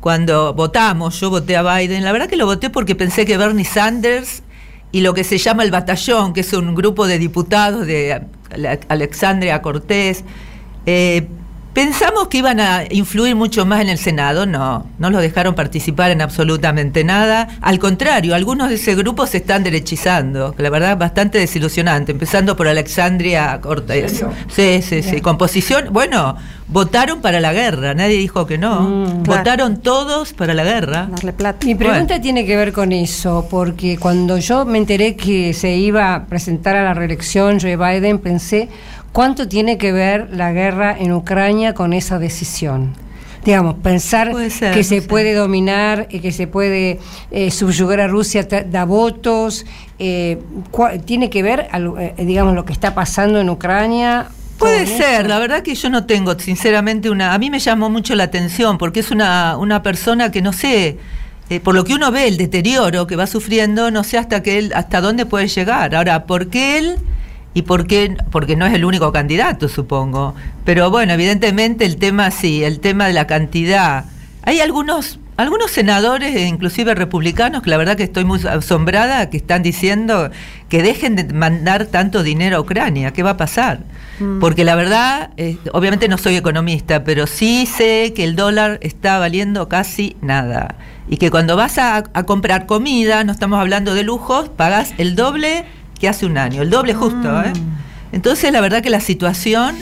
cuando 0.00 0.54
votamos, 0.54 1.20
yo 1.20 1.30
voté 1.30 1.56
a 1.56 1.62
Biden, 1.62 2.04
la 2.04 2.12
verdad 2.12 2.28
que 2.28 2.36
lo 2.36 2.46
voté 2.46 2.70
porque 2.70 2.94
pensé 2.94 3.24
que 3.24 3.36
Bernie 3.36 3.64
Sanders 3.64 4.42
y 4.92 5.02
lo 5.02 5.14
que 5.14 5.22
se 5.24 5.38
llama 5.38 5.62
el 5.62 5.70
batallón, 5.70 6.32
que 6.32 6.40
es 6.40 6.52
un 6.54 6.74
grupo 6.74 7.06
de 7.06 7.18
diputados 7.18 7.86
de 7.86 8.20
Ale- 8.50 8.80
Alexandria 8.88 9.62
Cortés, 9.62 10.24
eh, 10.86 11.28
Pensamos 11.72 12.26
que 12.26 12.38
iban 12.38 12.58
a 12.58 12.82
influir 12.90 13.36
mucho 13.36 13.64
más 13.64 13.80
en 13.80 13.88
el 13.88 13.98
Senado, 13.98 14.44
no, 14.44 14.86
no 14.98 15.10
los 15.10 15.22
dejaron 15.22 15.54
participar 15.54 16.10
en 16.10 16.20
absolutamente 16.20 17.04
nada. 17.04 17.46
Al 17.60 17.78
contrario, 17.78 18.34
algunos 18.34 18.70
de 18.70 18.74
ese 18.74 18.96
grupo 18.96 19.24
se 19.26 19.36
están 19.36 19.62
derechizando, 19.62 20.52
que 20.52 20.64
la 20.64 20.70
verdad 20.70 20.92
es 20.92 20.98
bastante 20.98 21.38
desilusionante, 21.38 22.10
empezando 22.10 22.56
por 22.56 22.66
Alexandria 22.66 23.60
Cortés. 23.60 24.24
Sí, 24.48 24.82
sí, 24.82 25.02
sí. 25.04 25.20
Composición, 25.20 25.92
bueno, 25.92 26.36
votaron 26.66 27.20
para 27.20 27.40
la 27.40 27.52
guerra, 27.52 27.94
nadie 27.94 28.16
dijo 28.16 28.46
que 28.46 28.58
no. 28.58 29.04
claro. 29.22 29.38
votaron 29.38 29.76
todos 29.80 30.32
para 30.32 30.54
la 30.54 30.64
guerra. 30.64 31.06
Darle 31.10 31.32
plata. 31.32 31.66
Mi 31.66 31.76
pregunta 31.76 32.20
tiene 32.20 32.46
que 32.46 32.56
ver 32.56 32.72
con 32.72 32.90
eso, 32.90 33.46
porque 33.48 33.96
cuando 33.96 34.38
yo 34.38 34.64
me 34.64 34.78
enteré 34.78 35.14
que 35.14 35.54
se 35.54 35.76
iba 35.76 36.16
a 36.16 36.26
presentar 36.26 36.74
a 36.74 36.82
la 36.82 36.94
reelección 36.94 37.60
Joe 37.60 37.76
Biden, 37.76 38.18
pensé, 38.18 38.68
¿cuánto 39.12 39.48
tiene 39.48 39.78
que 39.78 39.92
ver 39.92 40.28
la 40.32 40.52
guerra 40.52 40.96
en 40.98 41.12
Ucrania 41.12 41.74
con 41.74 41.92
esa 41.92 42.18
decisión? 42.18 42.94
digamos, 43.42 43.76
pensar 43.76 44.32
ser, 44.50 44.74
que 44.74 44.84
se 44.84 45.00
puede 45.00 45.32
dominar, 45.32 46.08
eh, 46.10 46.20
que 46.20 46.30
se 46.30 46.46
puede 46.46 47.00
eh, 47.30 47.50
subyugar 47.50 48.00
a 48.00 48.06
Rusia, 48.06 48.46
da 48.66 48.84
votos, 48.84 49.64
eh, 49.98 50.38
tiene 51.06 51.30
que 51.30 51.42
ver, 51.42 51.66
al- 51.72 51.94
eh, 51.98 52.14
digamos, 52.18 52.54
lo 52.54 52.66
que 52.66 52.74
está 52.74 52.94
pasando 52.94 53.40
en 53.40 53.48
Ucrania. 53.48 54.28
Puede 54.58 54.86
ser, 54.86 55.20
eso? 55.22 55.28
la 55.28 55.38
verdad 55.38 55.62
que 55.62 55.74
yo 55.74 55.88
no 55.88 56.04
tengo, 56.04 56.38
sinceramente, 56.38 57.08
una. 57.08 57.32
A 57.32 57.38
mí 57.38 57.48
me 57.48 57.60
llamó 57.60 57.88
mucho 57.88 58.14
la 58.14 58.24
atención 58.24 58.76
porque 58.76 59.00
es 59.00 59.10
una, 59.10 59.56
una 59.56 59.82
persona 59.82 60.30
que 60.30 60.42
no 60.42 60.52
sé, 60.52 60.98
por 61.64 61.74
lo 61.74 61.84
que 61.84 61.94
uno 61.94 62.10
ve, 62.12 62.28
el 62.28 62.36
deterioro 62.36 63.06
que 63.06 63.16
va 63.16 63.26
sufriendo, 63.26 63.90
no 63.90 64.04
sé 64.04 64.18
hasta 64.18 64.42
que 64.42 64.58
él, 64.58 64.72
hasta 64.74 65.00
dónde 65.00 65.24
puede 65.24 65.48
llegar. 65.48 65.94
Ahora, 65.94 66.24
¿por 66.24 66.48
qué 66.48 66.76
él? 66.76 66.96
Y 67.52 67.62
por 67.62 67.86
qué, 67.86 68.16
porque 68.30 68.54
no 68.54 68.66
es 68.66 68.74
el 68.74 68.84
único 68.84 69.12
candidato, 69.12 69.68
supongo. 69.68 70.34
Pero 70.64 70.90
bueno, 70.90 71.12
evidentemente 71.14 71.84
el 71.84 71.96
tema 71.96 72.30
sí, 72.30 72.62
el 72.62 72.80
tema 72.80 73.06
de 73.06 73.12
la 73.12 73.26
cantidad. 73.26 74.04
Hay 74.42 74.60
algunos, 74.60 75.18
algunos 75.36 75.72
senadores, 75.72 76.34
e 76.36 76.46
inclusive 76.46 76.94
republicanos, 76.94 77.62
que 77.62 77.70
la 77.70 77.76
verdad 77.76 77.96
que 77.96 78.04
estoy 78.04 78.24
muy 78.24 78.40
asombrada, 78.46 79.30
que 79.30 79.36
están 79.36 79.62
diciendo 79.62 80.30
que 80.68 80.82
dejen 80.82 81.16
de 81.16 81.24
mandar 81.24 81.86
tanto 81.86 82.22
dinero 82.22 82.56
a 82.56 82.60
Ucrania. 82.60 83.12
¿Qué 83.12 83.24
va 83.24 83.30
a 83.30 83.36
pasar? 83.36 83.80
Porque 84.38 84.64
la 84.64 84.74
verdad, 84.74 85.30
eh, 85.38 85.56
obviamente 85.72 86.06
no 86.06 86.18
soy 86.18 86.36
economista, 86.36 87.04
pero 87.04 87.26
sí 87.26 87.64
sé 87.64 88.12
que 88.14 88.22
el 88.22 88.36
dólar 88.36 88.78
está 88.82 89.18
valiendo 89.18 89.66
casi 89.68 90.16
nada. 90.20 90.76
Y 91.08 91.16
que 91.16 91.30
cuando 91.30 91.56
vas 91.56 91.78
a, 91.78 92.04
a 92.12 92.22
comprar 92.24 92.66
comida, 92.66 93.24
no 93.24 93.32
estamos 93.32 93.58
hablando 93.58 93.94
de 93.94 94.04
lujos, 94.04 94.50
pagas 94.50 94.92
el 94.98 95.16
doble 95.16 95.64
que 96.00 96.08
hace 96.08 96.26
un 96.26 96.38
año, 96.38 96.62
el 96.62 96.70
doble 96.70 96.94
justo. 96.94 97.42
¿eh? 97.42 97.52
Entonces, 98.12 98.50
la 98.52 98.60
verdad 98.60 98.82
que 98.82 98.90
la 98.90 99.00
situación... 99.00 99.76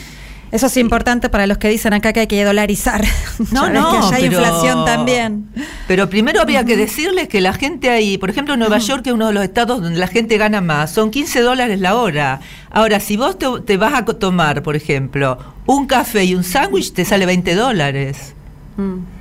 Eso 0.50 0.64
es 0.68 0.78
importante 0.78 1.28
para 1.28 1.46
los 1.46 1.58
que 1.58 1.68
dicen 1.68 1.92
acá 1.92 2.14
que 2.14 2.20
hay 2.20 2.26
que 2.26 2.42
dolarizar. 2.42 3.04
No, 3.52 3.68
no, 3.68 3.90
que 3.92 3.98
ya 4.10 4.16
hay 4.16 4.28
pero- 4.30 4.40
inflación 4.40 4.84
también. 4.86 5.46
Pero 5.86 6.08
primero 6.08 6.40
habría 6.40 6.64
que 6.64 6.74
decirles 6.76 7.28
que 7.28 7.40
la 7.42 7.52
gente 7.52 7.90
ahí, 7.90 8.16
por 8.18 8.30
ejemplo, 8.30 8.54
en 8.54 8.60
Nueva 8.60 8.78
York, 8.78 9.02
que 9.02 9.10
es 9.10 9.14
uno 9.14 9.26
de 9.28 9.34
los 9.34 9.44
estados 9.44 9.80
donde 9.82 9.98
la 9.98 10.06
gente 10.08 10.38
gana 10.38 10.60
más, 10.62 10.90
son 10.90 11.10
15 11.10 11.42
dólares 11.42 11.80
la 11.80 11.94
hora. 11.96 12.40
Ahora, 12.70 12.98
si 12.98 13.16
vos 13.18 13.38
te, 13.38 13.46
te 13.66 13.76
vas 13.76 13.92
a 13.92 14.04
tomar, 14.06 14.62
por 14.62 14.74
ejemplo, 14.74 15.38
un 15.66 15.86
café 15.86 16.24
y 16.24 16.34
un 16.34 16.42
sándwich, 16.44 16.92
te 16.94 17.04
sale 17.04 17.26
20 17.26 17.54
dólares. 17.54 18.34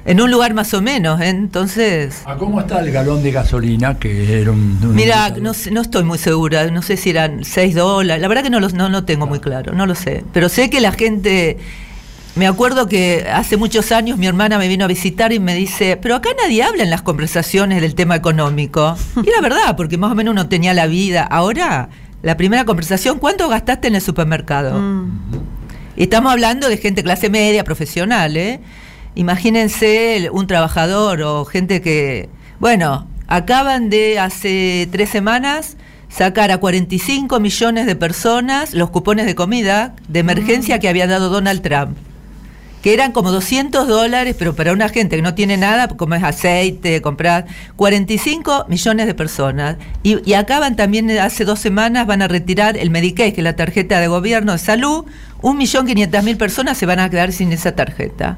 En 0.05 0.21
un 0.21 0.29
lugar 0.29 0.53
más 0.53 0.73
o 0.75 0.81
menos, 0.83 1.19
¿eh? 1.19 1.29
entonces... 1.29 2.21
¿A 2.25 2.35
cómo 2.35 2.59
está 2.61 2.79
el 2.79 2.91
galón 2.91 3.23
de 3.23 3.31
gasolina? 3.31 3.97
Que 3.97 4.41
era 4.41 4.51
un, 4.51 4.77
un- 4.83 4.93
Mira, 4.95 5.31
no, 5.41 5.53
sé- 5.55 5.71
no 5.71 5.81
estoy 5.81 6.03
muy 6.03 6.19
segura, 6.19 6.69
no 6.69 6.81
sé 6.83 6.95
si 6.95 7.09
eran 7.09 7.43
6 7.43 7.73
dólares, 7.73 8.21
la 8.21 8.27
verdad 8.27 8.43
que 8.43 8.51
no 8.51 8.59
lo 8.59 8.69
no, 8.69 8.87
no 8.87 9.03
tengo 9.03 9.25
muy 9.25 9.39
claro, 9.39 9.73
no 9.73 9.87
lo 9.87 9.95
sé. 9.95 10.23
Pero 10.31 10.47
sé 10.47 10.69
que 10.69 10.79
la 10.79 10.91
gente, 10.91 11.57
me 12.35 12.45
acuerdo 12.45 12.87
que 12.87 13.25
hace 13.33 13.57
muchos 13.57 13.91
años 13.91 14.19
mi 14.19 14.27
hermana 14.27 14.59
me 14.59 14.67
vino 14.67 14.85
a 14.85 14.87
visitar 14.87 15.33
y 15.33 15.39
me 15.39 15.55
dice, 15.55 15.97
pero 15.99 16.15
acá 16.15 16.29
nadie 16.39 16.61
habla 16.61 16.83
en 16.83 16.91
las 16.91 17.01
conversaciones 17.01 17.81
del 17.81 17.95
tema 17.95 18.15
económico. 18.15 18.95
Y 19.25 19.27
era 19.29 19.41
verdad, 19.41 19.75
porque 19.75 19.97
más 19.97 20.11
o 20.11 20.15
menos 20.15 20.33
uno 20.33 20.47
tenía 20.47 20.75
la 20.75 20.85
vida. 20.85 21.23
Ahora, 21.23 21.89
la 22.21 22.37
primera 22.37 22.63
conversación, 22.63 23.17
¿cuánto 23.17 23.49
gastaste 23.49 23.87
en 23.87 23.95
el 23.95 24.01
supermercado? 24.01 24.79
Y 25.95 26.03
estamos 26.03 26.31
hablando 26.31 26.69
de 26.69 26.77
gente 26.77 27.01
clase 27.01 27.27
media, 27.31 27.63
profesional, 27.63 28.37
¿eh? 28.37 28.59
Imagínense 29.17 30.29
un 30.31 30.45
trabajador 30.45 31.23
o 31.23 31.43
gente 31.43 31.81
que, 31.81 32.29
bueno, 32.59 33.07
acaban 33.25 33.89
de 33.89 34.19
hace 34.19 34.87
tres 34.91 35.09
semanas 35.09 35.75
sacar 36.07 36.51
a 36.51 36.59
45 36.59 37.39
millones 37.39 37.87
de 37.87 37.95
personas 37.95 38.75
los 38.75 38.91
cupones 38.91 39.25
de 39.25 39.33
comida 39.33 39.95
de 40.07 40.19
emergencia 40.19 40.77
que 40.77 40.87
había 40.87 41.07
dado 41.07 41.29
Donald 41.29 41.63
Trump. 41.63 41.97
Que 42.83 42.93
eran 42.93 43.11
como 43.11 43.31
200 43.31 43.87
dólares, 43.87 44.35
pero 44.37 44.55
para 44.55 44.71
una 44.71 44.87
gente 44.87 45.15
que 45.15 45.23
no 45.23 45.33
tiene 45.33 45.57
nada, 45.57 45.87
como 45.87 46.13
es 46.13 46.23
aceite, 46.23 47.01
comprar, 47.01 47.47
45 47.75 48.67
millones 48.69 49.07
de 49.07 49.15
personas. 49.15 49.77
Y, 50.03 50.29
y 50.29 50.35
acaban 50.35 50.75
también, 50.75 51.09
eh, 51.09 51.19
hace 51.19 51.43
dos 51.43 51.57
semanas, 51.59 52.05
van 52.05 52.21
a 52.21 52.27
retirar 52.27 52.77
el 52.77 52.91
Medicaid, 52.91 53.33
que 53.33 53.41
es 53.41 53.43
la 53.43 53.55
tarjeta 53.55 53.99
de 53.99 54.07
gobierno 54.07 54.51
de 54.51 54.59
salud. 54.59 55.05
Un 55.41 55.57
millón 55.57 55.87
quinientas 55.87 56.23
mil 56.23 56.37
personas 56.37 56.77
se 56.77 56.85
van 56.85 56.99
a 56.99 57.09
quedar 57.09 57.33
sin 57.33 57.51
esa 57.51 57.71
tarjeta. 57.71 58.37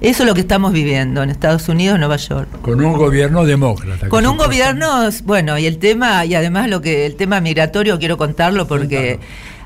Eso 0.00 0.22
es 0.22 0.28
lo 0.28 0.34
que 0.34 0.40
estamos 0.40 0.72
viviendo 0.72 1.22
en 1.22 1.28
Estados 1.28 1.68
Unidos, 1.68 1.98
Nueva 1.98 2.16
York. 2.16 2.48
Con 2.62 2.82
un 2.82 2.94
gobierno 2.94 3.44
demócrata. 3.44 4.08
Con 4.08 4.26
un 4.26 4.38
gobierno, 4.38 5.10
bueno, 5.24 5.58
y 5.58 5.66
el 5.66 5.78
tema, 5.78 6.24
y 6.24 6.34
además 6.34 6.70
lo 6.70 6.80
que 6.80 7.04
el 7.04 7.16
tema 7.16 7.40
migratorio 7.42 7.98
quiero 7.98 8.16
contarlo 8.16 8.66
porque 8.66 9.20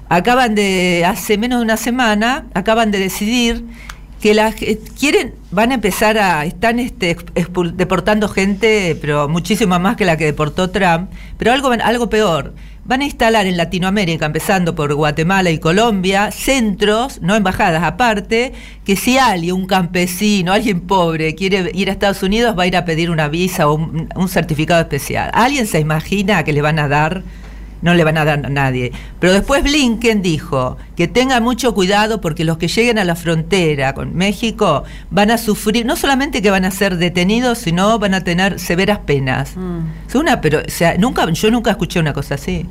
acaban 0.08 0.56
de, 0.56 1.04
hace 1.06 1.38
menos 1.38 1.60
de 1.60 1.64
una 1.64 1.76
semana, 1.76 2.46
acaban 2.52 2.90
de 2.90 2.98
decidir 2.98 3.64
que 4.20 4.34
las 4.34 4.56
quieren, 4.98 5.34
van 5.52 5.70
a 5.70 5.74
empezar 5.74 6.18
a, 6.18 6.44
están 6.46 6.80
este, 6.80 7.16
deportando 7.74 8.28
gente, 8.28 8.98
pero 9.00 9.28
muchísima 9.28 9.78
más 9.78 9.96
que 9.96 10.04
la 10.04 10.16
que 10.16 10.24
deportó 10.24 10.70
Trump, 10.70 11.10
pero 11.38 11.52
algo, 11.52 11.70
algo 11.70 12.08
peor. 12.08 12.54
Van 12.86 13.00
a 13.00 13.04
instalar 13.04 13.46
en 13.46 13.56
Latinoamérica, 13.56 14.26
empezando 14.26 14.74
por 14.74 14.92
Guatemala 14.92 15.50
y 15.50 15.58
Colombia, 15.58 16.30
centros, 16.30 17.22
no 17.22 17.34
embajadas 17.34 17.82
aparte, 17.82 18.52
que 18.84 18.94
si 18.94 19.16
alguien, 19.16 19.54
un 19.54 19.66
campesino, 19.66 20.52
alguien 20.52 20.82
pobre, 20.82 21.34
quiere 21.34 21.70
ir 21.72 21.88
a 21.88 21.92
Estados 21.92 22.22
Unidos, 22.22 22.54
va 22.58 22.64
a 22.64 22.66
ir 22.66 22.76
a 22.76 22.84
pedir 22.84 23.10
una 23.10 23.28
visa 23.28 23.70
o 23.70 23.76
un, 23.76 24.28
certificado 24.28 24.82
especial. 24.82 25.30
¿Alguien 25.32 25.66
se 25.66 25.80
imagina 25.80 26.44
que 26.44 26.52
le 26.52 26.60
van 26.60 26.78
a 26.78 26.86
dar? 26.86 27.22
No 27.84 27.94
le 27.94 28.02
van 28.02 28.18
a 28.18 28.24
dar 28.24 28.44
a 28.44 28.48
nadie. 28.48 28.90
Pero 29.20 29.32
después 29.32 29.62
Blinken 29.62 30.22
dijo 30.22 30.76
que 30.96 31.06
tengan 31.06 31.42
mucho 31.42 31.74
cuidado 31.74 32.20
porque 32.20 32.44
los 32.44 32.58
que 32.58 32.66
lleguen 32.66 32.98
a 32.98 33.04
la 33.04 33.14
frontera 33.14 33.94
con 33.94 34.16
México 34.16 34.82
van 35.10 35.30
a 35.30 35.38
sufrir, 35.38 35.86
no 35.86 35.94
solamente 35.94 36.42
que 36.42 36.50
van 36.50 36.64
a 36.64 36.70
ser 36.72 36.96
detenidos, 36.96 37.58
sino 37.58 37.98
van 37.98 38.14
a 38.14 38.24
tener 38.24 38.58
severas 38.58 39.00
penas. 39.00 39.54
Es 40.08 40.14
una, 40.14 40.40
pero, 40.40 40.60
o 40.66 40.70
sea, 40.70 40.96
nunca, 40.98 41.30
yo 41.30 41.50
nunca 41.50 41.70
escuché 41.70 42.00
una 42.00 42.12
cosa 42.12 42.34
así. 42.34 42.66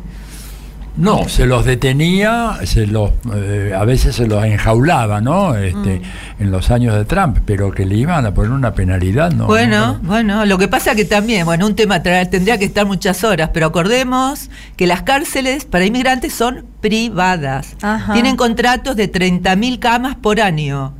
No, 0.95 1.27
se 1.27 1.47
los 1.47 1.65
detenía, 1.65 2.59
se 2.65 2.85
los, 2.85 3.11
eh, 3.33 3.73
a 3.75 3.83
veces 3.83 4.15
se 4.15 4.27
los 4.27 4.43
enjaulaba, 4.45 5.21
¿no? 5.21 5.55
Este, 5.55 6.01
En 6.39 6.51
los 6.51 6.69
años 6.69 6.93
de 6.95 7.05
Trump, 7.05 7.39
pero 7.45 7.71
que 7.71 7.85
le 7.85 7.95
iban 7.95 8.25
a 8.25 8.33
poner 8.33 8.51
una 8.51 8.73
penalidad, 8.75 9.31
¿no? 9.31 9.47
bueno, 9.47 9.99
bueno, 10.03 10.45
lo 10.45 10.57
que 10.57 10.67
pasa 10.67 10.93
que 10.93 11.05
también, 11.05 11.45
bueno, 11.45 11.65
un 11.65 11.75
tema 11.75 12.03
tra- 12.03 12.29
tendría 12.29 12.57
que 12.59 12.65
estar 12.65 12.85
muchas 12.85 13.23
horas, 13.23 13.49
pero 13.53 13.65
acordemos 13.67 14.49
que 14.75 14.85
las 14.85 15.01
cárceles 15.01 15.65
para 15.65 15.85
inmigrantes 15.85 16.33
son 16.33 16.65
privadas. 16.81 17.75
Ajá. 17.81 18.13
Tienen 18.13 18.35
contratos 18.35 18.95
de 18.95 19.11
30.000 19.11 19.79
camas 19.79 20.15
por 20.15 20.39
año. 20.41 20.93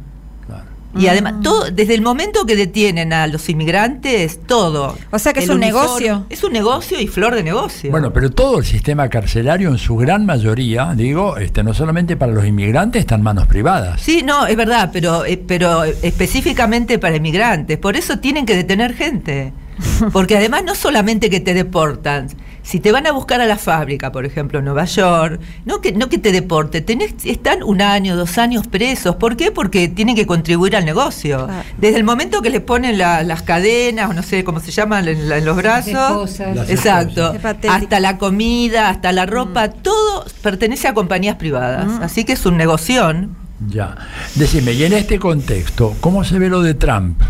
Y 0.96 1.08
además, 1.08 1.36
todo, 1.42 1.72
desde 1.72 1.96
el 1.96 2.02
momento 2.02 2.46
que 2.46 2.56
detienen 2.56 3.14
a 3.14 3.26
los 3.28 3.50
inmigrantes, 3.50 4.40
todo. 4.46 4.96
O 5.12 5.18
sea 5.20 5.34
que 5.34 5.40
es 5.40 5.50
un 5.50 5.58
uniforme- 5.58 5.66
negocio. 5.66 6.26
Es 6.30 6.44
un 6.44 6.54
negocio 6.54 7.00
y 7.00 7.08
flor 7.08 7.34
de 7.34 7.42
negocio. 7.44 7.90
Bueno, 7.90 8.14
pero 8.14 8.30
todo 8.30 8.60
el 8.60 8.66
sistema 8.66 9.10
carcelario, 9.10 9.70
en 9.70 9.78
su 9.80 9.96
gran 9.96 10.26
mayoría, 10.26 10.94
digo, 10.96 11.38
este, 11.38 11.64
no 11.64 11.74
solamente 11.74 12.16
para 12.16 12.32
los 12.32 12.46
inmigrantes, 12.46 13.00
está 13.00 13.16
en 13.16 13.24
manos 13.24 13.48
privadas. 13.48 14.02
Sí, 14.02 14.22
no, 14.24 14.46
es 14.46 14.56
verdad, 14.56 14.92
pero, 14.94 15.26
eh, 15.26 15.42
pero 15.48 15.84
específicamente 15.84 17.00
para 17.00 17.16
inmigrantes. 17.16 17.78
Por 17.78 17.96
eso 17.98 18.20
tienen 18.20 18.46
que 18.46 18.56
detener 18.56 18.94
gente. 18.94 19.52
Porque 20.14 20.38
además 20.38 20.64
no 20.64 20.76
solamente 20.76 21.30
que 21.30 21.40
te 21.40 21.54
deportan, 21.54 22.28
si 22.64 22.80
te 22.80 22.92
van 22.92 23.06
a 23.08 23.12
buscar 23.12 23.42
a 23.42 23.46
la 23.46 23.58
fábrica, 23.58 24.12
por 24.12 24.26
ejemplo, 24.26 24.60
en 24.60 24.66
Nueva 24.66 24.86
York, 24.86 25.40
no 25.66 25.82
que, 25.82 25.92
no 25.92 26.08
que 26.10 26.18
te 26.18 26.32
deporte, 26.32 26.82
tenés, 26.82 27.14
están 27.26 27.62
un 27.62 27.82
año, 27.82 28.16
dos 28.16 28.38
años 28.38 28.68
presos. 28.68 29.18
¿Por 29.18 29.36
qué? 29.36 29.52
Porque 29.52 29.90
tienen 29.90 30.16
que 30.16 30.26
contribuir 30.26 30.76
al 30.76 30.86
negocio. 30.86 31.48
Desde 31.78 31.98
el 31.98 32.04
momento 32.04 32.42
que 32.42 32.50
les 32.50 32.62
ponen 32.62 32.98
la- 32.98 33.24
las 33.24 33.44
cadenas, 33.44 34.10
o 34.10 34.14
no 34.14 34.24
sé 34.24 34.44
cómo 34.44 34.60
se 34.62 34.72
llaman, 34.72 35.08
en, 35.08 35.46
los 35.46 35.56
brazos. 35.58 36.40
Las 36.40 36.70
Exacto. 36.70 37.34
Hasta 37.70 38.00
la 38.00 38.18
comida, 38.18 38.90
hasta 38.90 39.12
la 39.12 39.26
ropa, 39.26 39.70
todo 39.70 40.26
pertenece 40.42 40.88
a 40.88 40.94
compañías 40.94 41.36
privadas. 41.36 42.02
Así 42.02 42.24
que 42.24 42.34
es 42.34 42.46
un 42.46 42.58
negoción. 42.58 43.36
Ya. 43.68 43.96
Decime, 44.36 44.74
y 44.74 44.84
en 44.84 44.94
este 44.94 45.20
contexto, 45.20 45.96
¿cómo 46.02 46.24
se 46.24 46.40
ve 46.40 46.50
lo 46.50 46.62
de 46.62 46.74
Trump? 46.74 47.22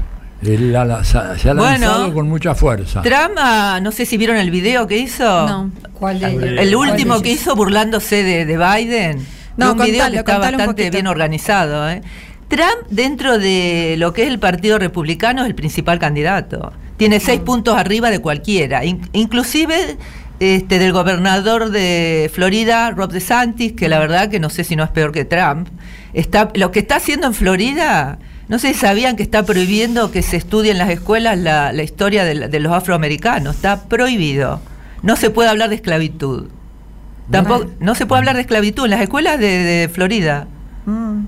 Él 0.46 0.76
ha 0.76 0.86
la- 0.86 1.04
se 1.04 1.18
ha 1.18 1.22
ha 1.32 1.54
Bueno, 1.54 1.56
lanzado 1.88 2.14
con 2.14 2.28
mucha 2.28 2.56
fuerza. 2.56 3.02
Trump, 3.02 3.36
ah, 3.38 3.80
no 3.82 3.91
sé 3.91 4.06
si 4.06 4.18
vieron 4.18 4.38
el 4.38 4.52
video 4.52 4.88
que 4.88 4.98
hizo. 4.98 5.24
No. 5.48 5.72
¿Cuál 5.94 6.20
de 6.20 6.30
ellos? 6.32 6.44
El 6.44 6.74
¿Cuál 6.76 6.89
último 6.91 7.22
que 7.22 7.32
hizo 7.32 7.56
burlándose 7.56 8.24
de, 8.24 8.46
de 8.46 8.58
Biden. 8.58 9.26
No, 9.58 9.74
un 9.74 9.80
video 9.80 10.10
que 10.12 10.18
está 10.18 10.39
bastante 10.39 10.89
bien 10.89 11.08
organizado. 11.08 11.89
¿eh? 11.89 12.02
Trump, 12.48 12.88
dentro 12.89 13.38
de 13.39 13.96
lo 13.98 14.14
que 14.14 14.24
es 14.24 14.28
el 14.30 14.39
Partido 14.39 14.78
Republicano, 14.80 15.41
es 15.44 15.48
el 15.48 15.56
principal 15.56 16.00
candidato. 16.00 16.72
Tiene 16.98 17.20
seis 17.20 17.41
Mm. 17.41 17.46
puntos 17.46 17.78
arriba 17.78 18.10
de 18.12 18.20
cualquiera. 18.20 18.84
In- 18.86 19.08
inclusive 19.14 19.98
este, 20.39 20.78
del 20.80 20.91
gobernador 20.91 21.70
de 21.70 22.30
Florida, 22.34 22.91
Rob 22.91 23.12
DeSantis, 23.12 23.74
que 23.74 23.88
la 23.88 24.00
verdad 24.00 24.30
que 24.30 24.39
no 24.39 24.50
sé 24.50 24.64
si 24.64 24.76
no 24.76 24.84
es 24.84 24.89
peor 24.89 25.12
que 25.12 25.24
Trump. 25.26 25.70
Está, 26.14 26.50
lo 26.56 26.72
que 26.72 26.80
está 26.80 26.98
haciendo 26.98 27.28
en 27.28 27.34
Florida, 27.34 28.20
no 28.50 28.60
sé 28.60 28.74
si 28.74 28.80
sabían 28.80 29.16
que 29.16 29.24
está 29.24 29.44
prohibiendo 29.46 30.12
que 30.12 30.22
se 30.22 30.38
estudie 30.38 30.72
en 30.72 30.78
las 30.78 30.89
escuelas 30.89 31.38
la, 31.38 31.72
la 31.72 31.84
historia 31.84 32.24
de, 32.26 32.36
la- 32.36 32.48
de 32.48 32.60
los 32.60 32.74
afroamericanos. 32.74 33.56
Está 33.56 33.84
prohibido. 33.84 34.60
No 35.02 35.16
se 35.16 35.30
puede 35.30 35.50
hablar 35.50 35.70
de 35.70 35.76
esclavitud. 35.76 36.48
Tampoco, 37.32 37.68
no 37.80 37.96
se 37.96 38.06
puede 38.06 38.20
hablar 38.20 38.36
de 38.36 38.41
esclavitud 38.41 38.84
en 38.86 38.91
las 38.91 39.02
escuelas 39.02 39.39
de, 39.39 39.48
de 39.64 39.89
Florida. 39.89 40.48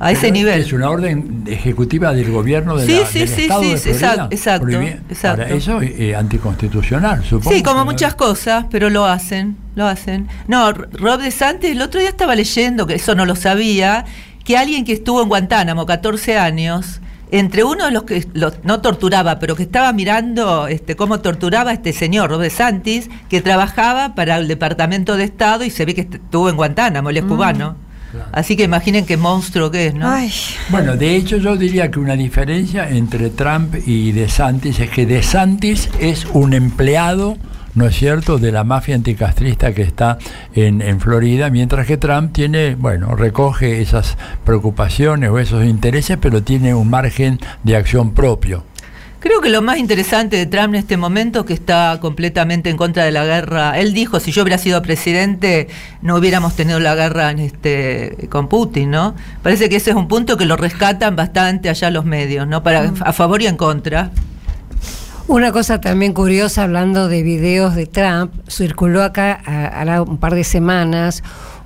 A 0.01 0.11
ese 0.11 0.23
Pero 0.23 0.33
nivel. 0.33 0.61
Es 0.61 0.73
una 0.73 0.89
orden 0.89 1.43
ejecutiva 1.47 2.13
del 2.13 2.29
gobierno 2.29 2.75
de 2.75 2.85
Sí, 2.85 2.99
la- 2.99 3.05
sí, 3.05 3.19
del 3.19 3.27
sí, 3.29 3.41
Estado 3.43 3.61
sí, 3.63 3.69
de 3.69 3.77
Florida. 3.77 3.93
exacto, 4.07 4.35
exacto, 4.35 4.81
exacto. 5.09 5.41
Ahora, 5.43 5.55
eso 5.55 5.81
es 5.81 5.91
eh, 5.97 6.15
anticonstitucional, 6.15 7.23
supongo. 7.23 7.55
Sí, 7.55 7.63
como 7.63 7.85
muchas 7.85 8.15
cosas, 8.15 8.65
pero 8.69 8.89
lo 8.89 9.05
hacen, 9.05 9.55
lo 9.75 9.87
hacen. 9.87 10.27
No, 10.49 10.73
Rob 10.73 11.21
de 11.21 11.31
Santis, 11.31 11.71
el 11.71 11.81
otro 11.81 12.01
día 12.01 12.09
estaba 12.09 12.35
leyendo, 12.35 12.85
que 12.85 12.95
eso 12.95 13.15
no 13.15 13.25
lo 13.25 13.37
sabía, 13.37 14.03
que 14.45 14.57
alguien 14.57 14.85
que 14.85 14.93
estuvo 14.93 15.21
en 15.21 15.27
Guantánamo 15.27 15.85
14 15.85 16.37
años, 16.37 17.01
entre 17.31 17.63
uno 17.65 17.85
de 17.85 17.91
los 17.91 18.03
que 18.03 18.25
no 18.63 18.79
torturaba, 18.81 19.39
pero 19.39 19.55
que 19.55 19.63
estaba 19.63 19.91
mirando 19.91 20.67
este, 20.67 20.95
cómo 20.95 21.19
torturaba 21.19 21.71
a 21.71 21.73
este 21.73 21.91
señor, 21.91 22.29
Rob 22.29 22.39
de 22.39 22.49
Santis, 22.51 23.09
que 23.29 23.41
trabajaba 23.41 24.15
para 24.15 24.37
el 24.37 24.47
Departamento 24.47 25.17
de 25.17 25.23
Estado 25.25 25.65
y 25.65 25.71
se 25.71 25.83
ve 25.85 25.95
que 25.95 26.01
est- 26.01 26.13
estuvo 26.15 26.49
en 26.49 26.55
Guantánamo, 26.55 27.09
él 27.09 27.17
es 27.17 27.23
Mm. 27.25 27.27
cubano. 27.27 27.75
Así 28.31 28.55
que 28.55 28.63
imaginen 28.63 29.05
qué 29.05 29.17
monstruo 29.17 29.69
que 29.71 29.87
es, 29.87 29.93
¿no? 29.93 30.07
Bueno, 30.69 30.95
de 30.95 31.17
hecho 31.17 31.35
yo 31.35 31.57
diría 31.57 31.91
que 31.91 31.99
una 31.99 32.15
diferencia 32.15 32.87
entre 32.89 33.29
Trump 33.31 33.75
y 33.85 34.13
DeSantis 34.13 34.79
es 34.79 34.89
que 34.89 35.05
DeSantis 35.05 35.89
es 35.99 36.25
un 36.31 36.53
empleado, 36.53 37.35
¿no 37.75 37.85
es 37.85 37.95
cierto?, 37.95 38.37
de 38.37 38.51
la 38.51 38.63
mafia 38.63 38.95
anticastrista 38.95 39.73
que 39.73 39.83
está 39.83 40.17
en, 40.53 40.81
en 40.81 40.99
Florida, 40.99 41.49
mientras 41.49 41.85
que 41.85 41.97
Trump 41.97 42.33
tiene, 42.33 42.75
bueno, 42.75 43.15
recoge 43.15 43.81
esas 43.81 44.17
preocupaciones 44.43 45.29
o 45.29 45.39
esos 45.39 45.63
intereses, 45.65 46.17
pero 46.19 46.41
tiene 46.41 46.73
un 46.73 46.89
margen 46.89 47.39
de 47.63 47.75
acción 47.75 48.13
propio. 48.13 48.63
Creo 49.25 49.41
que 49.41 49.49
lo 49.49 49.63
más 49.63 49.79
interesante 49.79 50.37
de 50.37 50.45
Trump 50.45 50.75
en 50.75 50.75
este 50.75 50.97
momento 50.97 51.39
es 51.39 51.45
que 51.47 51.53
está 51.53 51.97
completamente 51.99 52.69
en 52.69 52.77
contra 52.77 53.05
de 53.05 53.11
la 53.11 53.25
guerra. 53.25 53.79
Él 53.79 53.91
dijo, 53.91 54.19
si 54.19 54.31
yo 54.31 54.43
hubiera 54.43 54.59
sido 54.59 54.83
presidente, 54.83 55.67
no 56.03 56.17
hubiéramos 56.17 56.55
tenido 56.55 56.79
la 56.79 56.93
guerra 56.93 57.31
en 57.31 57.39
este, 57.39 58.27
con 58.29 58.47
Putin, 58.47 58.91
¿no? 58.91 59.15
Parece 59.41 59.67
que 59.67 59.77
ese 59.77 59.89
es 59.89 59.95
un 59.95 60.07
punto 60.07 60.37
que 60.37 60.45
lo 60.45 60.57
rescatan 60.57 61.15
bastante 61.15 61.69
allá 61.69 61.89
los 61.89 62.05
medios, 62.05 62.47
¿no? 62.47 62.61
Para, 62.61 62.93
a 62.99 63.13
favor 63.13 63.41
y 63.41 63.47
en 63.47 63.57
contra. 63.57 64.11
Una 65.27 65.51
cosa 65.51 65.81
también 65.81 66.13
curiosa, 66.13 66.63
hablando 66.63 67.07
de 67.07 67.23
videos 67.23 67.73
de 67.73 67.87
Trump, 67.87 68.31
circuló 68.47 69.01
acá 69.01 69.33
hará 69.33 70.03
un 70.03 70.19
par 70.19 70.35
de 70.35 70.43
semanas 70.43 71.23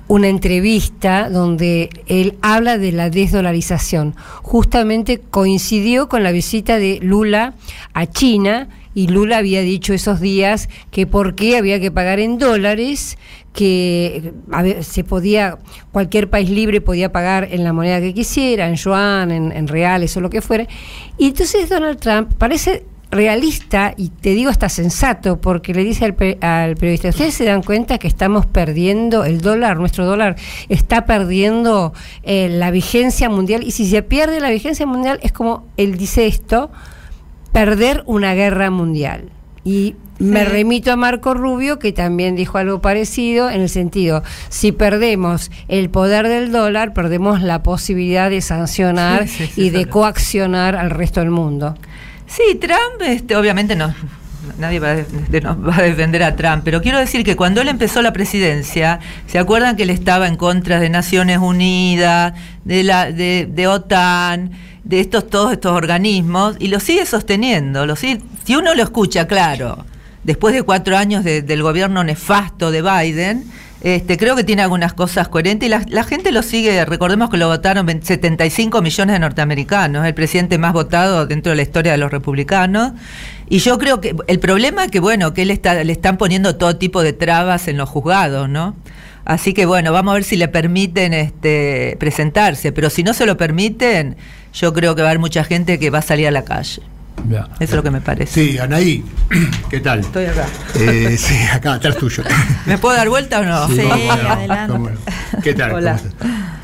una 0.08 0.28
entrevista 0.28 1.28
donde 1.28 1.90
él 2.06 2.36
habla 2.40 2.78
de 2.78 2.90
la 2.90 3.10
desdolarización. 3.10 4.16
Justamente 4.42 5.20
coincidió 5.20 6.08
con 6.08 6.22
la 6.22 6.32
visita 6.32 6.78
de 6.78 6.98
Lula 7.02 7.54
a 7.92 8.06
China 8.06 8.68
y 8.94 9.06
Lula 9.06 9.36
había 9.36 9.60
dicho 9.60 9.92
esos 9.92 10.20
días 10.20 10.68
que 10.90 11.06
por 11.06 11.34
qué 11.34 11.58
había 11.58 11.78
que 11.78 11.92
pagar 11.92 12.18
en 12.18 12.38
dólares, 12.38 13.18
que 13.52 14.32
se 14.80 15.04
podía, 15.04 15.58
cualquier 15.92 16.30
país 16.30 16.48
libre 16.48 16.80
podía 16.80 17.12
pagar 17.12 17.46
en 17.52 17.62
la 17.62 17.72
moneda 17.72 18.00
que 18.00 18.14
quisiera, 18.14 18.68
en 18.68 18.74
yuan, 18.74 19.30
en, 19.30 19.52
en 19.52 19.68
reales 19.68 20.16
o 20.16 20.20
lo 20.20 20.30
que 20.30 20.40
fuera. 20.40 20.66
Y 21.18 21.28
entonces 21.28 21.68
Donald 21.68 22.00
Trump 22.00 22.32
parece 22.36 22.84
realista 23.10 23.92
y 23.96 24.08
te 24.10 24.30
digo 24.30 24.50
hasta 24.50 24.68
sensato 24.68 25.40
porque 25.40 25.74
le 25.74 25.82
dice 25.84 26.04
al, 26.04 26.14
pe- 26.14 26.38
al 26.40 26.76
periodista 26.76 27.08
ustedes 27.08 27.34
se 27.34 27.44
dan 27.44 27.62
cuenta 27.62 27.98
que 27.98 28.06
estamos 28.06 28.46
perdiendo 28.46 29.24
el 29.24 29.40
dólar 29.40 29.78
nuestro 29.78 30.06
dólar 30.06 30.36
está 30.68 31.06
perdiendo 31.06 31.92
eh, 32.22 32.48
la 32.48 32.70
vigencia 32.70 33.28
mundial 33.28 33.64
y 33.64 33.72
si 33.72 33.88
se 33.90 34.02
pierde 34.02 34.38
la 34.38 34.50
vigencia 34.50 34.86
mundial 34.86 35.18
es 35.22 35.32
como 35.32 35.66
él 35.76 35.96
dice 35.98 36.26
esto 36.26 36.70
perder 37.52 38.04
una 38.06 38.34
guerra 38.34 38.70
mundial 38.70 39.30
y 39.64 39.96
me 40.18 40.44
remito 40.44 40.92
a 40.92 40.96
Marco 40.96 41.32
Rubio, 41.32 41.78
que 41.78 41.92
también 41.92 42.36
dijo 42.36 42.58
algo 42.58 42.82
parecido, 42.82 43.48
en 43.48 43.62
el 43.62 43.70
sentido, 43.70 44.22
si 44.50 44.70
perdemos 44.70 45.50
el 45.68 45.88
poder 45.88 46.28
del 46.28 46.52
dólar, 46.52 46.92
perdemos 46.92 47.40
la 47.40 47.62
posibilidad 47.62 48.28
de 48.28 48.42
sancionar 48.42 49.26
Sí, 49.26 49.46
sí, 49.46 49.46
sí, 49.54 49.62
y 49.62 49.70
de 49.70 49.86
coaccionar 49.86 50.76
al 50.76 50.90
resto 50.90 51.20
del 51.20 51.30
mundo. 51.30 51.74
Sí, 52.30 52.54
Trump, 52.60 53.02
este, 53.04 53.34
obviamente 53.36 53.74
no. 53.76 53.92
Nadie 54.58 54.78
va 54.80 54.90
a, 54.90 54.94
de- 54.96 55.42
a 55.72 55.82
defender 55.82 56.22
a 56.22 56.34
Trump, 56.36 56.62
pero 56.64 56.80
quiero 56.80 56.98
decir 56.98 57.24
que 57.24 57.36
cuando 57.36 57.60
él 57.60 57.68
empezó 57.68 58.02
la 58.02 58.12
presidencia, 58.12 58.98
¿se 59.26 59.38
acuerdan 59.38 59.76
que 59.76 59.82
él 59.82 59.90
estaba 59.90 60.26
en 60.28 60.36
contra 60.36 60.80
de 60.80 60.88
Naciones 60.88 61.38
Unidas, 61.38 62.32
de 62.64 62.82
la 62.84 63.10
de, 63.12 63.48
de 63.50 63.66
OTAN, 63.68 64.50
de 64.84 65.00
estos 65.00 65.28
todos 65.28 65.52
estos 65.52 65.72
organismos 65.72 66.56
y 66.58 66.68
lo 66.68 66.80
sigue 66.80 67.04
sosteniendo? 67.04 67.84
Lo 67.86 67.96
sigue- 67.96 68.22
si 68.44 68.54
uno 68.56 68.74
lo 68.74 68.82
escucha, 68.82 69.26
claro, 69.26 69.84
después 70.24 70.54
de 70.54 70.62
cuatro 70.62 70.96
años 70.96 71.22
de- 71.24 71.42
del 71.42 71.62
gobierno 71.62 72.02
nefasto 72.04 72.70
de 72.70 72.82
Biden, 72.82 73.44
este, 73.82 74.18
creo 74.18 74.36
que 74.36 74.44
tiene 74.44 74.62
algunas 74.62 74.92
cosas 74.92 75.28
coherentes 75.28 75.66
y 75.66 75.70
la, 75.70 75.82
la 75.88 76.04
gente 76.04 76.32
lo 76.32 76.42
sigue, 76.42 76.84
recordemos 76.84 77.30
que 77.30 77.38
lo 77.38 77.48
votaron 77.48 77.86
20 77.86 78.06
75 78.06 78.82
millones 78.82 79.14
de 79.14 79.20
norteamericanos, 79.20 80.06
el 80.06 80.14
presidente 80.14 80.58
más 80.58 80.72
votado 80.72 81.26
dentro 81.26 81.50
de 81.50 81.56
la 81.56 81.62
historia 81.62 81.92
de 81.92 81.98
los 81.98 82.10
republicanos. 82.10 82.92
Y 83.48 83.58
yo 83.58 83.78
creo 83.78 84.00
que 84.00 84.14
el 84.26 84.38
problema 84.38 84.84
es 84.84 84.90
que, 84.90 85.00
bueno, 85.00 85.32
que 85.34 85.42
él 85.42 85.50
está, 85.50 85.82
le 85.82 85.92
están 85.92 86.18
poniendo 86.18 86.56
todo 86.56 86.76
tipo 86.76 87.02
de 87.02 87.12
trabas 87.12 87.68
en 87.68 87.76
los 87.78 87.88
juzgados, 87.88 88.48
¿no? 88.48 88.76
Así 89.24 89.54
que 89.54 89.66
bueno, 89.66 89.92
vamos 89.92 90.12
a 90.12 90.14
ver 90.14 90.24
si 90.24 90.36
le 90.36 90.48
permiten 90.48 91.12
este, 91.12 91.96
presentarse, 91.98 92.72
pero 92.72 92.90
si 92.90 93.02
no 93.02 93.14
se 93.14 93.26
lo 93.26 93.36
permiten, 93.36 94.16
yo 94.52 94.72
creo 94.72 94.94
que 94.94 95.02
va 95.02 95.08
a 95.08 95.10
haber 95.10 95.20
mucha 95.20 95.44
gente 95.44 95.78
que 95.78 95.90
va 95.90 95.98
a 95.98 96.02
salir 96.02 96.26
a 96.26 96.30
la 96.30 96.44
calle. 96.44 96.82
Eso 97.28 97.46
es 97.58 97.72
lo 97.72 97.82
que 97.82 97.90
me 97.90 98.00
parece. 98.00 98.32
Sí, 98.32 98.58
Anaí, 98.58 99.04
¿qué 99.70 99.80
tal? 99.80 100.00
Estoy 100.00 100.26
acá. 100.26 100.46
Eh, 100.74 101.16
sí, 101.18 101.34
acá, 101.52 101.74
atrás 101.74 101.96
tuyo. 101.96 102.22
¿Me 102.66 102.78
puedo 102.78 102.96
dar 102.96 103.08
vuelta 103.08 103.40
o 103.40 103.44
no? 103.44 103.68
Sí, 103.68 103.82
cómo 104.68 104.88
no. 104.88 104.90
¿Qué 105.42 105.54
tal? 105.54 105.72
Hola. 105.72 106.00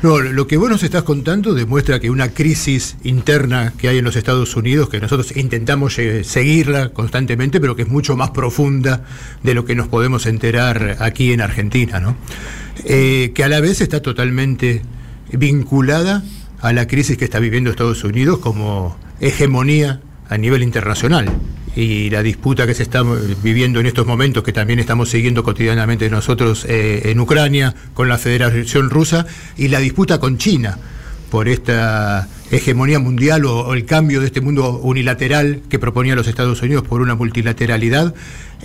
No, 0.03 0.19
lo 0.19 0.45
que 0.45 0.57
vos 0.57 0.69
nos 0.69 0.83
estás 0.83 1.03
contando 1.03 1.53
demuestra 1.53 1.99
que 1.99 2.09
una 2.09 2.29
crisis 2.29 2.97
interna 3.03 3.73
que 3.77 3.89
hay 3.89 3.97
en 3.97 4.05
los 4.05 4.15
Estados 4.15 4.55
Unidos, 4.55 4.89
que 4.89 4.99
nosotros 4.99 5.35
intentamos 5.35 5.95
seguirla 5.95 6.89
constantemente, 6.89 7.59
pero 7.59 7.75
que 7.75 7.81
es 7.81 7.87
mucho 7.87 8.15
más 8.15 8.29
profunda 8.29 9.01
de 9.43 9.53
lo 9.53 9.65
que 9.65 9.75
nos 9.75 9.87
podemos 9.87 10.25
enterar 10.25 10.97
aquí 10.99 11.33
en 11.33 11.41
Argentina, 11.41 11.99
¿no? 11.99 12.15
Eh, 12.85 13.31
que 13.33 13.43
a 13.43 13.47
la 13.47 13.59
vez 13.59 13.81
está 13.81 14.01
totalmente 14.01 14.83
vinculada 15.31 16.23
a 16.61 16.73
la 16.73 16.87
crisis 16.87 17.17
que 17.17 17.25
está 17.25 17.39
viviendo 17.39 17.69
Estados 17.69 18.03
Unidos 18.03 18.39
como 18.39 18.97
hegemonía 19.19 20.01
a 20.29 20.37
nivel 20.37 20.63
internacional 20.63 21.29
y 21.77 22.09
la 22.09 22.23
disputa 22.23 22.65
que 22.65 22.73
se 22.73 22.81
está 22.81 23.03
viviendo 23.43 23.79
en 23.79 23.85
estos 23.85 24.07
momentos, 24.07 24.43
que 24.43 24.51
también 24.51 24.79
estamos 24.79 25.09
siguiendo 25.09 25.43
cotidianamente 25.43 26.09
nosotros 26.09 26.65
eh, 26.67 27.03
en 27.05 27.19
Ucrania 27.19 27.75
con 27.93 28.09
la 28.09 28.17
Federación 28.17 28.89
Rusa, 28.89 29.27
y 29.57 29.67
la 29.67 29.79
disputa 29.79 30.19
con 30.19 30.39
China 30.39 30.79
por 31.29 31.47
esta 31.47 32.27
hegemonía 32.49 32.97
mundial 32.97 33.45
o, 33.45 33.59
o 33.59 33.73
el 33.75 33.85
cambio 33.85 34.21
de 34.21 34.27
este 34.27 34.41
mundo 34.41 34.79
unilateral 34.79 35.61
que 35.69 35.77
proponía 35.77 36.15
los 36.15 36.27
Estados 36.27 36.63
Unidos 36.63 36.83
por 36.87 37.01
una 37.01 37.13
multilateralidad, 37.13 38.15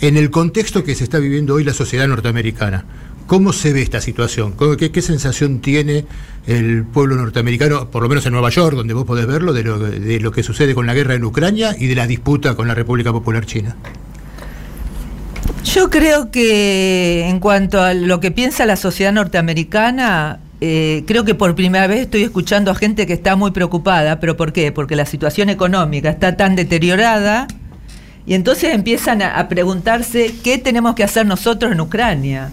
en 0.01 0.17
el 0.17 0.31
contexto 0.31 0.83
que 0.83 0.95
se 0.95 1.05
está 1.05 1.19
viviendo 1.19 1.55
hoy 1.55 1.65
la 1.65 1.75
sociedad 1.75 2.09
norteamericana. 2.09 2.87
¿Cómo 3.33 3.55
se 3.55 3.73
ve 3.73 3.81
esta 3.81 4.03
situación? 4.03 4.53
¿Cómo- 4.53 4.77
¿Qué, 4.77 4.93
qué 4.93 5.01
sensación 5.01 5.61
tiene 5.61 6.05
el 6.47 6.85
pueblo 6.85 7.17
norteamericano, 7.17 7.89
por 7.91 8.03
lo 8.03 8.11
menos 8.11 8.27
en 8.27 8.33
Nueva 8.33 8.51
York, 8.51 8.77
donde 8.77 8.93
vos 8.93 9.07
podés 9.07 9.27
verlo, 9.27 9.55
de 9.55 9.65
lo, 9.65 9.79
de 9.79 10.21
lo 10.21 10.31
que 10.33 10.43
sucede 10.43 10.75
con 10.75 10.85
la 10.85 10.93
guerra 10.93 11.15
en 11.15 11.25
Ucrania 11.25 11.75
y 11.79 11.87
de 11.87 11.95
la 11.95 12.07
disputa 12.07 12.55
con 12.55 12.69
la 12.69 12.75
República 12.75 13.11
Popular 13.11 13.47
China? 13.47 13.75
Yo 15.65 15.89
creo 15.89 16.31
que 16.31 17.27
en 17.27 17.41
cuanto 17.41 17.81
a 17.81 17.95
lo 17.95 18.21
que 18.21 18.33
piensa 18.33 18.67
la 18.67 18.77
sociedad 18.77 19.15
norteamericana, 19.15 20.41
eh, 20.61 21.03
creo 21.07 21.25
que 21.25 21.35
por 21.35 21.55
primera 21.55 21.87
vez 21.87 22.01
estoy 22.01 22.25
escuchando 22.25 22.71
a 22.71 22.75
gente 22.75 23.07
que 23.07 23.15
está 23.15 23.35
muy 23.35 23.53
preocupada, 23.53 24.21
pero 24.21 24.37
¿por 24.37 24.53
qué? 24.53 24.73
Porque 24.73 24.95
la 24.95 25.07
situación 25.07 25.49
económica 25.49 26.11
está 26.11 26.37
tan 26.37 26.55
deteriorada 26.55 27.49
y 28.27 28.35
entonces 28.35 28.73
empiezan 28.73 29.21
a, 29.23 29.39
a 29.39 29.49
preguntarse 29.49 30.35
qué 30.45 30.59
tenemos 30.59 30.95
que 30.95 31.03
hacer 31.03 31.27
nosotros 31.27 31.73
en 31.73 31.81
Ucrania. 31.81 32.51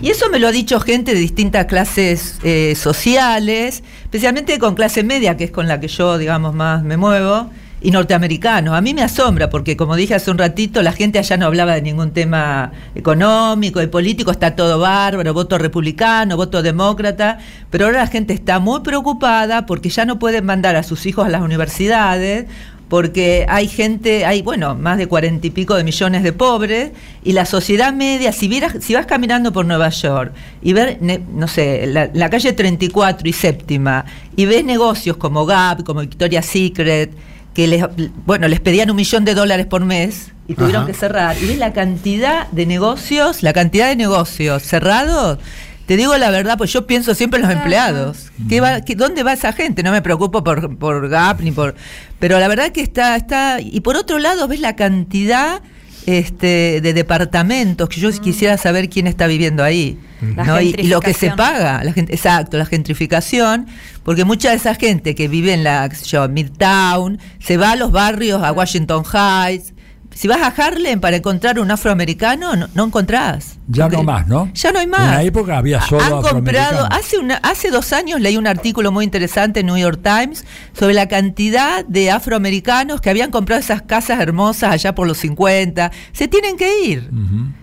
Y 0.00 0.10
eso 0.10 0.28
me 0.30 0.38
lo 0.38 0.48
ha 0.48 0.52
dicho 0.52 0.80
gente 0.80 1.14
de 1.14 1.20
distintas 1.20 1.66
clases 1.66 2.38
eh, 2.42 2.74
sociales, 2.76 3.82
especialmente 4.02 4.58
con 4.58 4.74
clase 4.74 5.04
media, 5.04 5.36
que 5.36 5.44
es 5.44 5.50
con 5.50 5.68
la 5.68 5.80
que 5.80 5.88
yo, 5.88 6.18
digamos, 6.18 6.54
más 6.54 6.82
me 6.82 6.96
muevo, 6.96 7.50
y 7.82 7.90
norteamericanos. 7.90 8.74
A 8.74 8.80
mí 8.80 8.94
me 8.94 9.02
asombra 9.02 9.50
porque, 9.50 9.76
como 9.76 9.96
dije 9.96 10.14
hace 10.14 10.30
un 10.30 10.38
ratito, 10.38 10.82
la 10.82 10.92
gente 10.92 11.18
allá 11.18 11.36
no 11.36 11.46
hablaba 11.46 11.74
de 11.74 11.82
ningún 11.82 12.12
tema 12.12 12.72
económico 12.94 13.82
y 13.82 13.88
político, 13.88 14.30
está 14.30 14.54
todo 14.54 14.78
bárbaro, 14.78 15.34
voto 15.34 15.58
republicano, 15.58 16.36
voto 16.36 16.62
demócrata, 16.62 17.38
pero 17.70 17.86
ahora 17.86 18.00
la 18.00 18.06
gente 18.06 18.34
está 18.34 18.60
muy 18.60 18.80
preocupada 18.80 19.66
porque 19.66 19.88
ya 19.88 20.04
no 20.04 20.18
pueden 20.18 20.44
mandar 20.44 20.76
a 20.76 20.82
sus 20.82 21.06
hijos 21.06 21.26
a 21.26 21.28
las 21.28 21.42
universidades 21.42 22.46
porque 22.92 23.46
hay 23.48 23.68
gente, 23.68 24.26
hay, 24.26 24.42
bueno, 24.42 24.74
más 24.74 24.98
de 24.98 25.06
cuarenta 25.06 25.46
y 25.46 25.50
pico 25.50 25.74
de 25.76 25.82
millones 25.82 26.22
de 26.22 26.34
pobres, 26.34 26.90
y 27.24 27.32
la 27.32 27.46
sociedad 27.46 27.90
media, 27.94 28.32
si, 28.32 28.48
vieras, 28.48 28.74
si 28.80 28.92
vas 28.92 29.06
caminando 29.06 29.50
por 29.50 29.64
Nueva 29.64 29.88
York 29.88 30.34
y 30.60 30.74
ver, 30.74 30.98
ne- 31.00 31.22
no 31.32 31.48
sé, 31.48 31.86
la, 31.86 32.10
la 32.12 32.28
calle 32.28 32.52
34 32.52 33.26
y 33.26 33.32
séptima, 33.32 34.04
y 34.36 34.44
ves 34.44 34.62
negocios 34.66 35.16
como 35.16 35.46
Gap, 35.46 35.84
como 35.84 36.00
Victoria's 36.02 36.44
Secret, 36.44 37.14
que 37.54 37.66
les, 37.66 37.82
bueno, 38.26 38.46
les 38.46 38.60
pedían 38.60 38.90
un 38.90 38.96
millón 38.96 39.24
de 39.24 39.32
dólares 39.34 39.64
por 39.64 39.82
mes 39.82 40.30
y 40.46 40.52
tuvieron 40.54 40.82
Ajá. 40.82 40.92
que 40.92 40.98
cerrar, 40.98 41.36
y 41.42 41.46
ves 41.46 41.56
la 41.56 41.72
cantidad 41.72 42.46
de 42.48 42.66
negocios, 42.66 43.42
la 43.42 43.54
cantidad 43.54 43.88
de 43.88 43.96
negocios 43.96 44.64
cerrados, 44.64 45.38
te 45.86 45.96
digo 45.96 46.16
la 46.16 46.30
verdad, 46.30 46.56
pues 46.58 46.72
yo 46.72 46.86
pienso 46.86 47.14
siempre 47.14 47.40
en 47.40 47.46
los 47.46 47.54
empleados. 47.54 48.30
¿Qué 48.48 48.60
va, 48.60 48.80
qué- 48.82 48.94
¿Dónde 48.94 49.22
va 49.22 49.32
esa 49.32 49.52
gente? 49.52 49.82
No 49.82 49.90
me 49.92 50.02
preocupo 50.02 50.42
por, 50.44 50.76
por 50.78 51.08
Gap 51.08 51.40
ni 51.40 51.50
por... 51.52 51.74
Pero 52.18 52.38
la 52.38 52.48
verdad 52.48 52.70
que 52.72 52.80
está, 52.82 53.16
está... 53.16 53.58
Y 53.60 53.80
por 53.80 53.96
otro 53.96 54.18
lado, 54.18 54.46
ves 54.48 54.60
la 54.60 54.76
cantidad 54.76 55.60
este, 56.06 56.80
de 56.80 56.92
departamentos 56.94 57.88
que 57.88 58.00
yo 58.00 58.10
quisiera 58.20 58.56
saber 58.58 58.88
quién 58.88 59.06
está 59.06 59.26
viviendo 59.26 59.62
ahí. 59.62 59.98
La 60.36 60.44
¿no? 60.44 60.60
Y, 60.60 60.74
y 60.78 60.86
lo 60.86 61.00
que 61.00 61.14
se 61.14 61.30
paga, 61.32 61.82
la 61.82 61.92
gente, 61.92 62.14
exacto, 62.14 62.56
la 62.56 62.66
gentrificación, 62.66 63.66
porque 64.04 64.24
mucha 64.24 64.50
de 64.50 64.56
esa 64.56 64.74
gente 64.76 65.16
que 65.16 65.26
vive 65.26 65.52
en 65.52 65.64
la 65.64 65.88
yo, 66.06 66.28
Midtown 66.28 67.18
se 67.40 67.56
va 67.56 67.72
a 67.72 67.76
los 67.76 67.90
barrios, 67.90 68.40
a 68.42 68.52
Washington 68.52 69.02
Heights. 69.04 69.71
Si 70.14 70.28
vas 70.28 70.40
a 70.42 70.46
Harlem 70.48 71.00
para 71.00 71.16
encontrar 71.16 71.58
un 71.58 71.70
afroamericano, 71.70 72.54
no, 72.56 72.68
no 72.74 72.84
encontrás. 72.84 73.58
Ya 73.68 73.88
no 73.88 74.02
más, 74.02 74.26
¿no? 74.26 74.50
Ya 74.54 74.70
no 74.72 74.78
hay 74.80 74.86
más. 74.86 75.00
En 75.00 75.08
una 75.08 75.22
época 75.22 75.56
había 75.58 75.80
solo 75.80 76.02
Han 76.04 76.22
comprado, 76.22 76.86
hace, 76.90 77.18
una, 77.18 77.36
hace 77.36 77.70
dos 77.70 77.92
años 77.92 78.20
leí 78.20 78.36
un 78.36 78.46
artículo 78.46 78.92
muy 78.92 79.04
interesante 79.04 79.60
en 79.60 79.66
New 79.66 79.78
York 79.78 80.00
Times 80.02 80.44
sobre 80.78 80.94
la 80.94 81.08
cantidad 81.08 81.84
de 81.86 82.10
afroamericanos 82.10 83.00
que 83.00 83.08
habían 83.10 83.30
comprado 83.30 83.60
esas 83.60 83.82
casas 83.82 84.20
hermosas 84.20 84.72
allá 84.72 84.94
por 84.94 85.06
los 85.06 85.18
50. 85.18 85.90
Se 86.12 86.28
tienen 86.28 86.56
que 86.56 86.84
ir. 86.84 87.10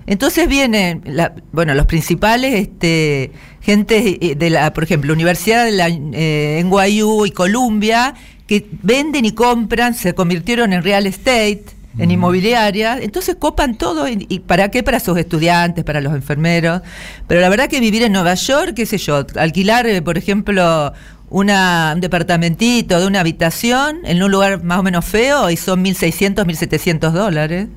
Entonces 0.07 0.47
vienen, 0.47 1.01
la- 1.05 1.33
bueno, 1.51 1.73
los 1.75 1.85
principales, 1.85 2.53
este, 2.55 3.31
gente 3.61 4.17
eh, 4.25 4.35
de 4.35 4.49
la, 4.49 4.73
por 4.73 4.83
ejemplo, 4.83 5.13
Universidad 5.13 5.65
de 5.65 5.71
la 5.71 5.87
eh, 5.89 6.63
NYU 6.65 7.25
y 7.27 7.31
Columbia, 7.31 8.15
que 8.47 8.67
venden 8.81 9.25
y 9.25 9.33
compran, 9.33 9.93
se 9.93 10.15
convirtieron 10.15 10.73
en 10.73 10.81
real 10.81 11.05
estate, 11.05 11.63
en 11.97 12.11
inmobiliaria, 12.11 12.99
entonces 13.01 13.35
copan 13.37 13.75
todo, 13.75 14.07
y, 14.07 14.25
y 14.29 14.39
¿para 14.39 14.69
qué? 14.69 14.83
Para 14.83 14.99
sus 14.99 15.17
estudiantes, 15.17 15.83
para 15.83 16.01
los 16.01 16.13
enfermeros. 16.13 16.81
Pero 17.27 17.41
la 17.41 17.49
verdad 17.49 17.67
que 17.67 17.79
vivir 17.79 18.03
en 18.03 18.13
Nueva 18.13 18.35
York, 18.35 18.73
qué 18.75 18.85
sé 18.85 18.97
yo, 18.97 19.25
alquilar, 19.35 19.87
eh, 19.87 20.01
por 20.01 20.17
ejemplo, 20.17 20.93
una, 21.29 21.93
un 21.95 22.01
departamentito 22.01 22.99
de 22.99 23.07
una 23.07 23.19
habitación 23.21 23.99
en 24.05 24.21
un 24.21 24.31
lugar 24.31 24.63
más 24.63 24.79
o 24.79 24.83
menos 24.83 25.05
feo 25.05 25.49
y 25.49 25.57
son 25.57 25.83
1.600, 25.83 26.45
1.700 26.45 27.11
dólares. 27.11 27.67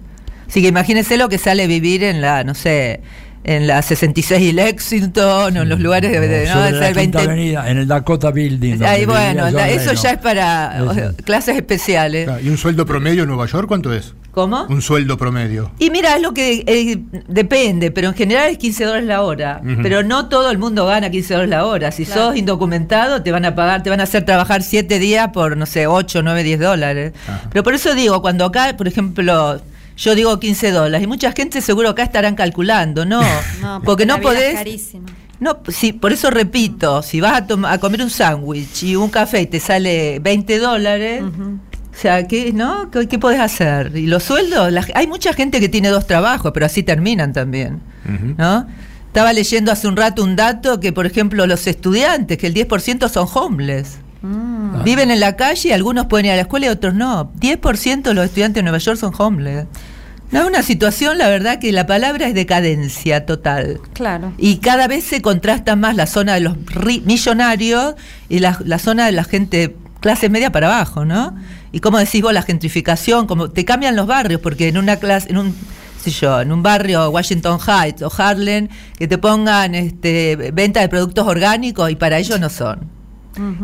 Así 0.47 0.61
que 0.61 0.69
imagínense 0.69 1.17
lo 1.17 1.29
que 1.29 1.39
sale 1.39 1.67
vivir 1.67 2.05
en 2.05 2.21
la, 2.21 2.45
no 2.45 2.55
sé, 2.55 3.01
en 3.45 3.67
la 3.67 3.83
66 3.83 4.41
y 4.41 4.53
Lexington, 4.53 5.57
o 5.57 5.63
en 5.63 5.69
los 5.69 5.81
lugares 5.81 6.13
de, 6.13 6.21
de- 6.21 6.47
¿no? 6.47 6.53
Sobre 6.55 6.69
Es 6.69 6.75
la 6.77 6.89
el 6.89 6.97
Quinta 6.97 7.19
20 7.19 7.33
Avenida, 7.33 7.71
en 7.71 7.79
el 7.79 7.89
Dakota 7.89 8.31
Building. 8.31 8.71
donde 8.73 8.87
Ahí, 8.87 9.05
bueno, 9.05 9.51
la- 9.51 9.69
eso 9.69 9.93
ya 9.95 10.11
es 10.13 10.19
para 10.19 10.85
o 10.87 10.95
sea, 10.95 11.13
clases 11.25 11.57
especiales. 11.57 12.29
¿Y 12.43 12.49
un 12.49 12.57
sueldo 12.59 12.87
promedio 12.87 13.23
en 13.23 13.29
Nueva 13.29 13.47
York 13.47 13.67
cuánto 13.69 13.93
es? 13.93 14.15
¿Cómo? 14.31 14.65
Un 14.71 14.81
sueldo 14.81 15.19
promedio. 15.19 15.73
Y 15.79 15.91
mira, 15.91 16.17
es 16.17 16.23
lo 16.23 16.33
que 16.33 16.65
eh, 16.67 16.99
depende, 17.29 17.91
pero 17.91 18.09
en 18.09 18.15
general 18.15 18.49
es 18.51 18.57
15 18.57 18.85
dólares 18.85 19.07
la 19.07 19.21
hora. 19.23 19.61
Pero 19.83 20.03
no 20.05 20.29
todo 20.31 20.51
el 20.51 20.57
mundo 20.57 20.87
gana 20.87 21.11
15 21.11 21.35
dólares 21.35 21.51
la 21.51 21.67
hora. 21.67 21.91
Si 21.93 22.07
sos 22.07 22.35
indocumentado, 22.37 23.23
te 23.23 23.31
van 23.31 23.45
a 23.45 23.55
pagar, 23.55 23.83
te 23.83 23.91
van 23.91 24.01
a 24.01 24.05
hacer 24.05 24.25
trabajar 24.25 24.63
7 24.63 24.99
días 24.99 25.29
por, 25.35 25.57
no 25.59 25.67
sé, 25.67 25.87
8, 25.87 26.23
9, 26.23 26.45
10 26.45 26.61
dólares. 26.61 27.13
Pero 27.51 27.63
por 27.63 27.75
eso 27.75 27.95
digo, 27.95 28.23
cuando 28.23 28.47
acá, 28.47 28.75
por 28.79 28.89
ejemplo, 28.89 29.61
yo 29.97 30.15
digo 30.15 30.39
15 30.41 30.71
dólares, 30.71 31.05
y 31.05 31.07
mucha 31.07 31.33
gente 31.33 31.61
seguro 31.61 31.91
acá 31.91 32.03
estarán 32.03 32.35
calculando, 32.35 33.05
no, 33.05 33.21
porque 33.85 34.07
no 34.07 34.15
la 34.15 34.21
vida 34.21 34.31
es 34.33 34.37
podés. 34.37 34.55
carísima. 34.55 35.07
No, 35.41 35.59
sí, 35.69 35.93
por 35.93 36.13
eso 36.13 36.31
repito, 36.31 37.03
si 37.03 37.21
vas 37.21 37.33
a, 37.33 37.47
tom- 37.47 37.65
a 37.65 37.79
comer 37.79 38.03
un 38.03 38.11
sándwich 38.11 38.85
y 38.85 38.95
un 38.97 39.11
café 39.11 39.41
y 39.43 39.47
te 39.47 39.59
sale 39.59 40.21
20 40.21 40.59
dólares, 40.61 41.23
o 41.23 41.95
sea, 41.97 42.27
¿qué, 42.29 42.53
no? 42.53 42.91
¿Qué, 42.93 43.09
qué 43.09 43.19
podés 43.19 43.41
hacer? 43.41 43.97
Y 43.97 44.07
los 44.07 44.23
sueldos, 44.23 44.71
la- 44.71 44.87
hay 44.95 45.07
mucha 45.09 45.33
gente 45.33 45.59
que 45.59 45.69
tiene 45.69 45.89
dos 45.89 46.07
trabajos, 46.07 46.53
pero 46.55 46.67
así 46.67 46.83
terminan 46.85 47.33
también, 47.33 47.81
¿no? 48.39 48.67
Estaba 49.09 49.33
leyendo 49.35 49.71
hace 49.73 49.89
un 49.89 49.97
rato 49.97 50.23
un 50.25 50.37
dato 50.37 50.81
que, 50.81 50.93
por 50.93 51.05
ejemplo, 51.07 51.47
los 51.47 51.67
estudiantes, 51.67 52.39
que 52.39 52.47
el 52.47 52.55
10% 52.55 53.09
son 53.11 53.27
homeless. 53.35 53.99
Mm. 54.23 54.83
Viven 54.85 55.11
en 55.11 55.21
la 55.21 55.37
calle 55.37 55.69
y 55.69 55.73
algunos 55.73 56.07
pueden 56.07 56.27
ir 56.27 56.33
a 56.33 56.37
la 56.37 56.43
escuela 56.43 56.67
y 56.67 56.69
otros 56.69 56.95
no. 56.95 57.33
10% 57.35 58.03
de 58.03 58.15
los 58.15 58.25
estudiantes 58.25 58.57
de 58.57 58.63
Nueva 58.63 58.79
York 58.79 58.99
son 58.99 59.13
homeless. 59.17 59.67
No, 60.31 60.41
es 60.41 60.47
una 60.47 60.63
situación, 60.63 61.19
la 61.19 61.29
verdad, 61.29 61.59
que 61.59 61.73
la 61.73 61.87
palabra 61.87 62.27
es 62.27 62.35
decadencia 62.35 63.27
total. 63.27 63.81
Claro. 63.93 64.33
Y 64.39 64.57
cada 64.59 64.89
vez 64.89 65.05
se 65.05 65.21
contrasta 65.21 65.77
más 65.77 65.95
la 65.95 66.07
zona 66.07 66.35
de 66.35 66.41
los 66.41 66.57
ri- 66.67 67.03
millonarios 67.05 67.95
y 68.31 68.39
la, 68.39 68.59
la 68.65 68.79
zona 68.79 69.05
de 69.07 69.13
la 69.13 69.25
gente 69.25 69.77
clase 70.01 70.31
media 70.31 70.51
para 70.51 70.69
abajo, 70.75 71.05
¿no? 71.05 71.37
Y 71.71 71.81
como 71.81 71.99
decís 71.99 72.23
vos, 72.23 72.33
la 72.33 72.43
gentrificación, 72.43 73.27
como 73.27 73.51
te 73.51 73.65
cambian 73.65 73.95
los 73.95 74.07
barrios, 74.07 74.41
porque 74.41 74.69
en 74.69 74.79
una 74.79 74.97
clase, 74.97 75.29
en 75.31 75.37
un 75.39 75.55
sé 76.03 76.11
yo, 76.11 76.41
en 76.41 76.51
un 76.51 76.63
barrio 76.63 77.11
Washington 77.11 77.59
Heights 77.61 78.03
o 78.03 78.11
Harlem, 78.17 78.69
que 78.99 79.07
te 79.07 79.19
pongan 79.19 79.75
este, 79.75 80.51
venta 80.53 80.81
de 80.81 80.89
productos 80.89 81.27
orgánicos 81.27 81.91
y 81.91 81.95
para 81.97 82.19
ellos 82.19 82.41
no 82.41 82.49
son. 82.49 82.81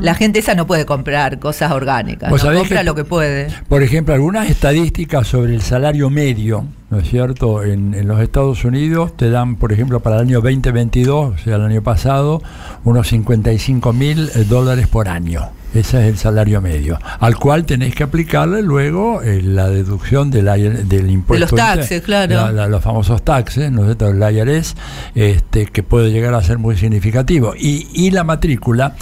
La 0.01 0.14
gente 0.14 0.39
esa 0.39 0.55
no 0.55 0.66
puede 0.66 0.87
comprar 0.87 1.39
cosas 1.39 1.73
orgánicas, 1.73 2.31
Vos 2.31 2.43
no 2.45 2.53
compra 2.55 2.79
que- 2.79 2.85
lo 2.85 2.95
que 2.95 3.05
puede. 3.05 3.49
Por 3.69 3.83
ejemplo, 3.83 4.14
algunas 4.14 4.49
estadísticas 4.51 5.27
sobre 5.27 5.55
el 5.55 5.62
salario 5.62 6.09
medio, 6.11 6.64
¿no 6.91 6.99
es 6.99 7.09
cierto? 7.09 7.62
En, 7.62 7.95
en 7.95 8.09
los 8.09 8.21
Estados 8.21 8.64
Unidos 8.64 9.16
te 9.16 9.31
dan, 9.31 9.57
por 9.57 9.73
ejemplo, 9.73 10.01
para 10.01 10.16
el 10.16 10.23
año 10.23 10.41
2022, 10.41 11.35
o 11.35 11.39
sea, 11.39 11.57
el 11.57 11.62
año 11.64 11.83
pasado, 11.83 12.43
unos 12.85 13.09
55 13.09 13.93
mil 13.93 14.31
dólares 14.49 14.87
por 14.87 15.09
año. 15.09 15.51
Ese 15.75 16.01
es 16.01 16.09
el 16.09 16.19
salario 16.19 16.61
medio, 16.62 16.99
al 17.21 17.37
cual 17.37 17.64
tenés 17.66 17.95
que 17.95 18.03
aplicarle 18.03 18.62
luego 18.62 19.23
eh, 19.23 19.43
la 19.43 19.69
deducción 19.69 20.31
del, 20.31 20.47
del 20.89 21.11
impuesto. 21.11 21.41
los 21.45 21.55
taxes, 21.55 22.03
claro. 22.03 22.35
la- 22.35 22.53
la- 22.53 22.69
los 22.69 22.83
famosos 22.83 23.23
taxes, 23.23 23.71
¿no 23.71 23.83
es 23.83 23.97
cierto? 23.97 24.09
El 24.09 24.35
IRS, 24.37 24.75
este, 25.14 25.66
que 25.66 25.83
puede 25.83 26.11
llegar 26.11 26.33
a 26.35 26.43
ser 26.43 26.59
muy 26.59 26.77
significativo. 26.77 27.55
Y, 27.59 27.87
y 27.93 28.11
la 28.11 28.25
matrícula, 28.25 28.95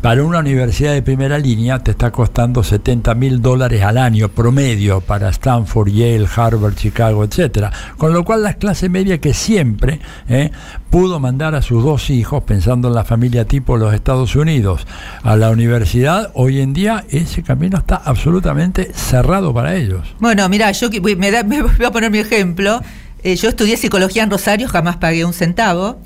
para 0.00 0.22
una 0.22 0.38
universidad 0.38 0.92
de 0.92 1.02
primera 1.02 1.38
línea, 1.38 1.80
te 1.80 1.90
está 1.90 2.10
costando 2.10 2.62
70 2.62 3.14
mil 3.14 3.42
dólares 3.42 3.82
al 3.82 3.98
año 3.98 4.28
promedio 4.28 5.00
para 5.00 5.28
Stanford, 5.30 5.88
Yale, 5.88 6.28
Harvard, 6.34 6.74
Chicago, 6.74 7.24
etcétera. 7.24 7.72
Con 7.96 8.12
lo 8.12 8.24
cual, 8.24 8.42
la 8.42 8.54
clase 8.54 8.88
media 8.88 9.18
que 9.18 9.34
siempre 9.34 10.00
eh, 10.28 10.50
pudo 10.94 11.18
mandar 11.18 11.56
a 11.56 11.60
sus 11.60 11.82
dos 11.82 12.08
hijos, 12.08 12.44
pensando 12.44 12.86
en 12.86 12.94
la 12.94 13.02
familia 13.02 13.44
tipo 13.46 13.76
los 13.76 13.92
Estados 13.92 14.36
Unidos, 14.36 14.86
a 15.24 15.34
la 15.34 15.50
universidad, 15.50 16.30
hoy 16.34 16.60
en 16.60 16.72
día 16.72 17.04
ese 17.10 17.42
camino 17.42 17.78
está 17.78 17.96
absolutamente 17.96 18.92
cerrado 18.94 19.52
para 19.52 19.74
ellos. 19.74 20.14
Bueno, 20.20 20.48
mira, 20.48 20.70
yo 20.70 20.88
me, 21.18 21.32
da- 21.32 21.42
me 21.42 21.62
voy 21.62 21.84
a 21.84 21.90
poner 21.90 22.12
mi 22.12 22.18
ejemplo. 22.18 22.80
Eh, 23.24 23.34
yo 23.34 23.48
estudié 23.48 23.76
psicología 23.76 24.22
en 24.22 24.30
Rosario, 24.30 24.68
jamás 24.68 24.98
pagué 24.98 25.24
un 25.24 25.32
centavo. 25.32 25.98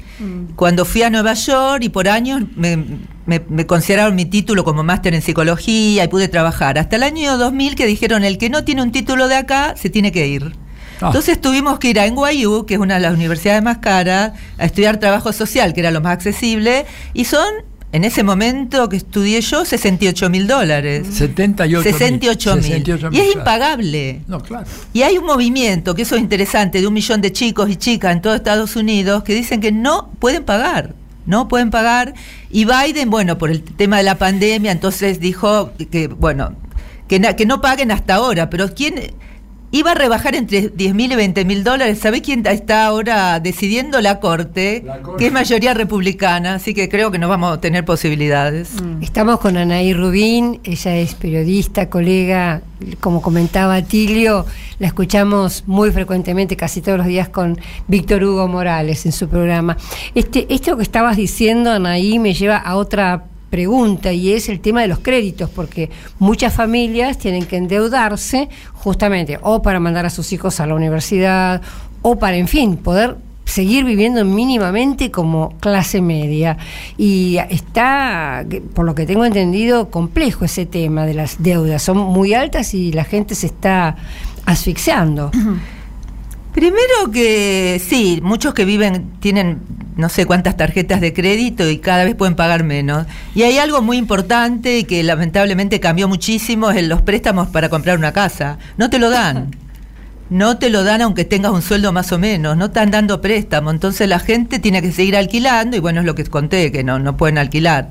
Cuando 0.56 0.86
fui 0.86 1.02
a 1.02 1.10
Nueva 1.10 1.34
York 1.34 1.82
y 1.82 1.90
por 1.90 2.08
años 2.08 2.40
me, 2.56 2.78
me- 3.26 3.42
me 3.46 3.66
consideraron 3.66 4.14
mi 4.16 4.24
título 4.24 4.64
como 4.64 4.84
máster 4.84 5.12
en 5.12 5.20
psicología 5.20 6.04
y 6.04 6.08
pude 6.08 6.28
trabajar. 6.28 6.78
Hasta 6.78 6.96
el 6.96 7.02
año 7.02 7.36
2000 7.36 7.74
que 7.74 7.84
dijeron 7.84 8.24
el 8.24 8.38
que 8.38 8.48
no 8.48 8.64
tiene 8.64 8.80
un 8.82 8.90
título 8.92 9.28
de 9.28 9.34
acá 9.34 9.74
se 9.76 9.90
tiene 9.90 10.12
que 10.12 10.28
ir. 10.28 10.56
Ah. 11.00 11.06
Entonces 11.06 11.40
tuvimos 11.40 11.78
que 11.78 11.90
ir 11.90 12.00
a 12.00 12.06
NYU, 12.06 12.66
que 12.66 12.74
es 12.74 12.80
una 12.80 12.94
de 12.94 13.00
las 13.00 13.14
universidades 13.14 13.62
más 13.62 13.78
caras, 13.78 14.32
a 14.58 14.64
estudiar 14.64 14.98
trabajo 14.98 15.32
social, 15.32 15.72
que 15.74 15.80
era 15.80 15.90
lo 15.90 16.00
más 16.00 16.12
accesible, 16.14 16.86
y 17.14 17.24
son, 17.24 17.46
en 17.92 18.04
ese 18.04 18.22
momento 18.22 18.88
que 18.88 18.96
estudié 18.96 19.40
yo, 19.40 19.64
68 19.64 20.28
mil 20.28 20.46
dólares. 20.46 21.06
78 21.12 21.82
mil. 21.82 21.92
68 21.92 22.54
mil. 22.56 22.62
68 22.64 23.08
Y 23.12 23.18
es 23.20 23.34
impagable. 23.34 24.20
No, 24.26 24.40
claro. 24.40 24.66
Y 24.92 25.02
hay 25.02 25.18
un 25.18 25.24
movimiento, 25.24 25.94
que 25.94 26.02
eso 26.02 26.16
es 26.16 26.20
interesante, 26.20 26.80
de 26.80 26.86
un 26.86 26.92
millón 26.94 27.20
de 27.20 27.32
chicos 27.32 27.70
y 27.70 27.76
chicas 27.76 28.12
en 28.12 28.20
todo 28.20 28.34
Estados 28.34 28.76
Unidos 28.76 29.22
que 29.22 29.34
dicen 29.34 29.60
que 29.60 29.72
no 29.72 30.10
pueden 30.18 30.44
pagar. 30.44 30.94
No 31.26 31.46
pueden 31.48 31.70
pagar. 31.70 32.14
Y 32.50 32.64
Biden, 32.64 33.10
bueno, 33.10 33.36
por 33.38 33.50
el 33.50 33.62
tema 33.62 33.98
de 33.98 34.02
la 34.02 34.16
pandemia, 34.16 34.72
entonces 34.72 35.20
dijo 35.20 35.72
que, 35.90 36.08
bueno, 36.08 36.54
que, 37.06 37.20
na- 37.20 37.36
que 37.36 37.44
no 37.46 37.60
paguen 37.60 37.90
hasta 37.90 38.14
ahora. 38.14 38.48
Pero 38.50 38.74
¿quién 38.74 38.94
iba 39.70 39.92
a 39.92 39.94
rebajar 39.94 40.34
entre 40.34 40.68
10 40.68 40.94
mil 40.94 41.12
y 41.12 41.16
20 41.16 41.44
mil 41.44 41.64
dólares? 41.64 41.98
¿Sabe 41.98 42.22
quién 42.22 42.46
está 42.46 42.86
ahora 42.86 43.40
decidiendo? 43.40 44.00
La 44.00 44.20
corte, 44.20 44.84
que 45.18 45.26
es 45.26 45.32
mayoría 45.32 45.74
republicana. 45.74 46.54
Así 46.54 46.74
que 46.74 46.88
creo 46.88 47.10
que 47.10 47.18
no 47.18 47.28
vamos 47.28 47.56
a 47.56 47.60
tener 47.60 47.84
posibilidades. 47.84 48.70
Estamos 49.00 49.40
con 49.40 49.56
Anaí 49.56 49.92
Rubín, 49.92 50.60
ella 50.64 50.96
es 50.96 51.14
periodista, 51.14 51.90
colega, 51.90 52.62
como 53.00 53.20
comentaba 53.20 53.82
Tilio, 53.82 54.46
la 54.78 54.86
escuchamos 54.86 55.64
muy 55.66 55.90
frecuentemente, 55.90 56.56
casi 56.56 56.80
todos 56.80 56.98
los 56.98 57.06
días 57.06 57.28
con 57.28 57.58
Víctor 57.88 58.24
Hugo 58.24 58.48
Morales 58.48 59.04
en 59.06 59.12
su 59.12 59.28
programa. 59.28 59.76
Este, 60.14 60.46
esto 60.52 60.76
que 60.76 60.82
estabas 60.82 61.16
diciendo, 61.16 61.72
Anaí, 61.72 62.18
me 62.18 62.34
lleva 62.34 62.56
a 62.56 62.76
otra 62.76 63.24
pregunta 63.50 64.12
y 64.12 64.32
es 64.32 64.48
el 64.48 64.60
tema 64.60 64.82
de 64.82 64.88
los 64.88 64.98
créditos, 64.98 65.50
porque 65.50 65.90
muchas 66.18 66.52
familias 66.54 67.18
tienen 67.18 67.46
que 67.46 67.56
endeudarse 67.56 68.48
justamente 68.74 69.38
o 69.42 69.62
para 69.62 69.80
mandar 69.80 70.06
a 70.06 70.10
sus 70.10 70.32
hijos 70.32 70.60
a 70.60 70.66
la 70.66 70.74
universidad 70.74 71.62
o 72.02 72.18
para, 72.18 72.36
en 72.36 72.48
fin, 72.48 72.76
poder 72.76 73.16
seguir 73.44 73.84
viviendo 73.84 74.24
mínimamente 74.24 75.10
como 75.10 75.54
clase 75.58 76.02
media. 76.02 76.58
Y 76.96 77.38
está, 77.48 78.44
por 78.74 78.84
lo 78.84 78.94
que 78.94 79.06
tengo 79.06 79.24
entendido, 79.24 79.90
complejo 79.90 80.44
ese 80.44 80.66
tema 80.66 81.06
de 81.06 81.14
las 81.14 81.42
deudas. 81.42 81.82
Son 81.82 81.96
muy 81.96 82.34
altas 82.34 82.74
y 82.74 82.92
la 82.92 83.04
gente 83.04 83.34
se 83.34 83.46
está 83.46 83.96
asfixiando. 84.44 85.30
Primero 86.58 87.12
que 87.12 87.80
sí, 87.88 88.18
muchos 88.20 88.52
que 88.52 88.64
viven 88.64 89.12
tienen 89.20 89.60
no 89.94 90.08
sé 90.08 90.26
cuántas 90.26 90.56
tarjetas 90.56 91.00
de 91.00 91.12
crédito 91.12 91.70
y 91.70 91.78
cada 91.78 92.02
vez 92.02 92.16
pueden 92.16 92.34
pagar 92.34 92.64
menos. 92.64 93.06
Y 93.32 93.44
hay 93.44 93.58
algo 93.58 93.80
muy 93.80 93.96
importante 93.96 94.82
que 94.82 95.04
lamentablemente 95.04 95.78
cambió 95.78 96.08
muchísimo, 96.08 96.72
es 96.72 96.84
los 96.88 97.00
préstamos 97.00 97.46
para 97.46 97.68
comprar 97.68 97.96
una 97.96 98.10
casa. 98.10 98.58
No 98.76 98.90
te 98.90 98.98
lo 98.98 99.08
dan. 99.08 99.54
No 100.30 100.58
te 100.58 100.68
lo 100.68 100.84
dan 100.84 101.00
aunque 101.00 101.24
tengas 101.24 101.52
un 101.52 101.62
sueldo 101.62 101.90
más 101.90 102.12
o 102.12 102.18
menos, 102.18 102.54
no 102.54 102.66
están 102.66 102.90
dando 102.90 103.22
préstamo. 103.22 103.70
Entonces 103.70 104.06
la 104.06 104.18
gente 104.18 104.58
tiene 104.58 104.82
que 104.82 104.92
seguir 104.92 105.16
alquilando 105.16 105.74
y 105.74 105.80
bueno, 105.80 106.00
es 106.00 106.06
lo 106.06 106.14
que 106.14 106.24
conté, 106.24 106.70
que 106.70 106.84
no, 106.84 106.98
no 106.98 107.16
pueden 107.16 107.38
alquilar. 107.38 107.88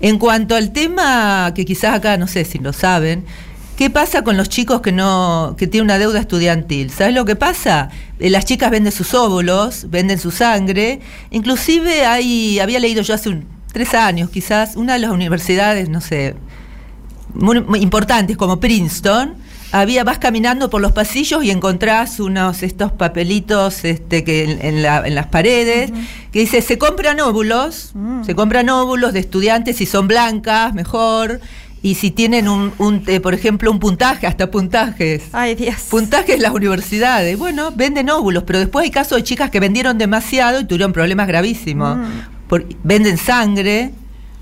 En 0.00 0.18
cuanto 0.20 0.54
al 0.54 0.72
tema 0.72 1.50
que 1.52 1.64
quizás 1.64 1.94
acá, 1.96 2.16
no 2.16 2.28
sé 2.28 2.44
si 2.44 2.58
lo 2.60 2.72
saben, 2.72 3.24
¿Qué 3.80 3.88
pasa 3.88 4.22
con 4.22 4.36
los 4.36 4.50
chicos 4.50 4.82
que 4.82 4.92
no 4.92 5.54
que 5.56 5.66
tienen 5.66 5.86
una 5.86 5.96
deuda 5.98 6.20
estudiantil? 6.20 6.90
¿Sabes 6.90 7.14
lo 7.14 7.24
que 7.24 7.34
pasa? 7.34 7.88
Eh, 8.18 8.28
las 8.28 8.44
chicas 8.44 8.70
venden 8.70 8.92
sus 8.92 9.14
óvulos, 9.14 9.86
venden 9.88 10.18
su 10.18 10.30
sangre. 10.30 11.00
Inclusive 11.30 12.04
hay, 12.04 12.58
había 12.60 12.78
leído 12.78 13.00
yo 13.00 13.14
hace 13.14 13.30
un- 13.30 13.46
tres 13.72 13.94
años 13.94 14.28
quizás, 14.28 14.76
una 14.76 14.92
de 14.92 14.98
las 14.98 15.10
universidades, 15.12 15.88
no 15.88 16.02
sé, 16.02 16.34
muy, 17.32 17.62
muy 17.62 17.80
importantes 17.80 18.36
como 18.36 18.60
Princeton, 18.60 19.36
había, 19.72 20.04
vas 20.04 20.18
caminando 20.18 20.68
por 20.68 20.82
los 20.82 20.92
pasillos 20.92 21.42
y 21.42 21.50
encontrás 21.50 22.20
unos 22.20 22.62
estos 22.62 22.92
papelitos 22.92 23.82
este, 23.86 24.24
que 24.24 24.44
en, 24.44 24.62
en 24.62 24.82
la- 24.82 25.06
en 25.06 25.14
las 25.14 25.28
paredes 25.28 25.90
que 26.32 26.40
dice 26.40 26.60
se 26.60 26.76
compran 26.76 27.18
óvulos, 27.20 27.92
se 28.26 28.34
compran 28.34 28.68
óvulos 28.68 29.14
de 29.14 29.20
estudiantes 29.20 29.78
si 29.78 29.86
son 29.86 30.06
blancas, 30.06 30.74
mejor. 30.74 31.40
Y 31.82 31.94
si 31.94 32.10
tienen 32.10 32.46
un, 32.48 32.72
un, 32.78 33.02
eh, 33.06 33.20
por 33.20 33.32
ejemplo, 33.32 33.70
un 33.70 33.78
puntaje, 33.78 34.26
hasta 34.26 34.50
puntajes. 34.50 35.22
Ay, 35.32 35.54
Dios. 35.54 35.76
Puntajes 35.90 36.34
en 36.36 36.42
las 36.42 36.52
universidades. 36.52 37.38
Bueno, 37.38 37.72
venden 37.74 38.10
óvulos, 38.10 38.42
pero 38.44 38.58
después 38.58 38.84
hay 38.84 38.90
casos 38.90 39.16
de 39.16 39.24
chicas 39.24 39.50
que 39.50 39.60
vendieron 39.60 39.96
demasiado 39.96 40.60
y 40.60 40.64
tuvieron 40.66 40.92
problemas 40.92 41.26
gravísimos. 41.26 41.96
Mm. 41.96 42.02
Por- 42.48 42.66
venden 42.84 43.16
sangre. 43.16 43.92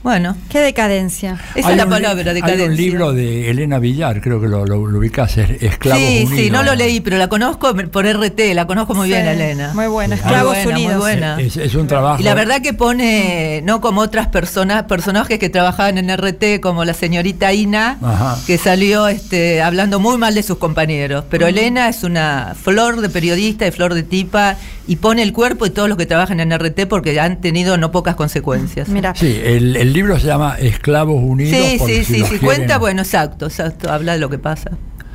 Bueno. 0.02 0.36
Qué 0.48 0.60
decadencia. 0.60 1.38
Esa 1.54 1.68
Hay 1.68 1.72
es 1.72 1.76
la 1.78 1.84
un- 1.84 1.90
palabra, 1.90 2.30
Hay 2.30 2.34
decadencia. 2.36 2.66
un 2.66 2.76
libro 2.76 3.12
de 3.12 3.50
Elena 3.50 3.78
Villar, 3.78 4.20
creo 4.20 4.40
que 4.40 4.46
lo, 4.48 4.64
lo, 4.64 4.86
lo 4.86 4.98
ubicás, 4.98 5.36
es- 5.38 5.60
Esclavos 5.62 6.00
Sí, 6.02 6.18
Unidos. 6.24 6.38
sí, 6.38 6.50
no 6.50 6.62
lo 6.62 6.74
leí, 6.76 7.00
pero 7.00 7.18
la 7.18 7.28
conozco 7.28 7.74
por 7.74 8.06
RT, 8.06 8.54
la 8.54 8.66
conozco 8.66 8.94
muy 8.94 9.08
Sí, 9.08 9.14
bien, 9.14 9.26
Elena. 9.26 9.72
muy 9.74 9.86
bueno, 9.88 10.14
Muy 10.14 10.20
Esclavos 10.24 10.54
buena, 10.64 10.70
Unidos. 10.70 10.92
Muy 10.94 11.00
buena. 11.02 11.40
Es, 11.40 11.56
es 11.56 11.74
un 11.74 11.88
trabajo. 11.88 12.20
Y 12.20 12.24
la 12.24 12.34
verdad 12.34 12.62
que 12.62 12.72
pone, 12.72 13.60
no 13.64 13.80
como 13.80 14.00
otras 14.00 14.28
personas, 14.28 14.84
personajes 14.84 15.38
que 15.38 15.48
trabajaban 15.50 15.98
en 15.98 16.10
RT, 16.16 16.60
como 16.60 16.84
la 16.84 16.94
señorita 16.94 17.52
Ina, 17.52 17.98
Ajá. 18.00 18.38
que 18.46 18.56
salió 18.56 19.08
este, 19.08 19.62
hablando 19.62 19.98
muy 20.00 20.16
mal 20.16 20.34
de 20.34 20.42
sus 20.44 20.58
compañeros. 20.58 21.24
Pero 21.28 21.46
Elena 21.48 21.88
es 21.88 22.04
una 22.04 22.54
flor 22.60 23.00
de 23.00 23.08
periodista 23.08 23.66
y 23.66 23.72
flor 23.72 23.94
de 23.94 24.04
tipa 24.04 24.56
y 24.86 24.96
pone 24.96 25.22
el 25.22 25.32
cuerpo 25.34 25.66
y 25.66 25.70
todos 25.70 25.88
los 25.88 25.98
que 25.98 26.06
trabajan 26.06 26.40
en 26.40 26.50
RT 26.52 26.86
porque 26.88 27.18
han 27.20 27.40
tenido 27.42 27.76
no 27.76 27.90
pocas 27.90 28.14
consecuencias. 28.14 28.88
Mira. 28.88 29.12
Sí, 29.14 29.38
el, 29.44 29.76
el 29.76 29.87
libro 29.92 30.18
se 30.18 30.26
llama 30.26 30.56
Esclavos 30.58 31.22
Unidos. 31.22 31.56
Sí, 31.56 31.78
sí, 31.78 32.04
si 32.04 32.24
sí, 32.24 32.38
cuenta, 32.38 32.78
bueno, 32.78 33.02
exacto, 33.02 33.46
exacto, 33.46 33.92
habla 33.92 34.12
de 34.12 34.18
lo 34.18 34.28
que 34.30 34.38
pasa. 34.38 34.70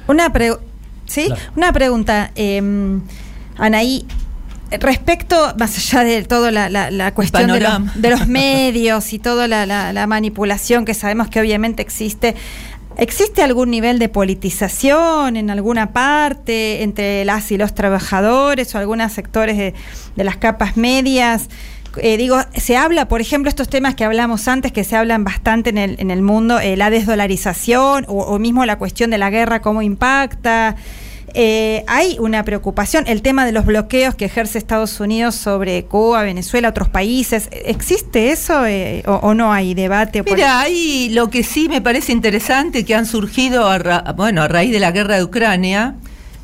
Una, 0.07 0.31
pre- 0.31 0.57
¿sí? 1.05 1.25
Claro. 1.27 1.41
Una 1.55 1.71
pregunta, 1.73 2.31
eh, 2.35 2.61
Anaí. 3.57 4.05
Respecto, 4.79 5.53
más 5.59 5.77
allá 5.77 6.03
de 6.03 6.23
toda 6.23 6.49
la, 6.49 6.67
la- 6.67 6.89
la 6.89 7.13
cuestión 7.13 7.51
de 7.51 7.59
los, 7.59 7.93
de 8.01 8.09
los 8.09 8.27
medios 8.27 9.13
y 9.13 9.19
toda 9.19 9.47
la, 9.47 9.67
la- 9.67 9.93
la 9.93 10.07
manipulación 10.07 10.83
que 10.83 10.95
sabemos 10.95 11.27
que 11.27 11.39
obviamente 11.39 11.83
existe, 11.83 12.33
¿existe 12.97 13.43
algún 13.43 13.69
nivel 13.69 13.99
de 13.99 14.09
politización 14.09 15.35
en 15.37 15.51
alguna 15.51 15.91
parte 15.93 16.81
entre 16.81 17.23
las 17.23 17.51
y 17.51 17.57
los 17.57 17.75
trabajadores 17.75 18.73
o 18.73 18.79
algunos 18.79 19.11
sectores 19.13 19.57
de, 19.59 19.75
de 20.15 20.23
las 20.23 20.37
capas 20.37 20.75
medias? 20.75 21.49
Eh, 21.97 22.17
digo, 22.17 22.37
se 22.55 22.75
habla, 22.77 23.07
por 23.07 23.21
ejemplo, 23.21 23.49
estos 23.49 23.69
temas 23.69 23.95
que 23.95 24.03
hablamos 24.03 24.47
antes, 24.47 24.71
que 24.71 24.83
se 24.83 24.95
hablan 24.95 25.23
bastante 25.23 25.69
en 25.69 25.77
el, 25.77 25.95
en 25.99 26.11
el 26.11 26.21
mundo, 26.21 26.59
eh, 26.59 26.75
la 26.75 26.89
desdolarización 26.89 28.05
o, 28.07 28.39
mismo 28.39 28.65
la 28.65 28.77
cuestión 28.77 29.09
de 29.11 29.17
la 29.17 29.29
guerra, 29.29 29.61
cómo 29.61 29.81
impacta. 29.81 30.75
Eh, 31.35 31.83
hay 31.87 32.17
una 32.19 32.43
preocupación, 32.43 33.05
el 33.07 33.23
tema 33.23 33.45
de 33.45 33.51
los 33.51 33.65
bloqueos 33.65 34.13
que 34.13 34.25
ejerce 34.25 34.59
Estados 34.59 34.99
Unidos 34.99 35.33
sobre 35.33 35.85
Cuba, 35.85 36.21
Venezuela, 36.23 36.69
otros 36.69 36.89
países. 36.89 37.49
¿Existe 37.51 38.31
eso 38.31 38.65
eh, 38.67 39.03
o, 39.07 39.33
no 39.33 39.51
hay 39.51 39.73
debate? 39.73 40.21
Mira, 40.23 40.59
hay 40.59 41.09
lo 41.09 41.29
que 41.31 41.43
sí 41.43 41.69
me 41.69 41.81
parece 41.81 42.11
interesante 42.11 42.85
que 42.85 42.93
han 42.93 43.07
surgido 43.07 43.67
a, 43.67 43.79
ra- 43.79 44.13
bueno, 44.15 44.43
a 44.43 44.47
raíz 44.47 44.71
de 44.71 44.79
la 44.79 44.91
guerra 44.91 45.15
de 45.15 45.23
Ucrania, 45.23 45.95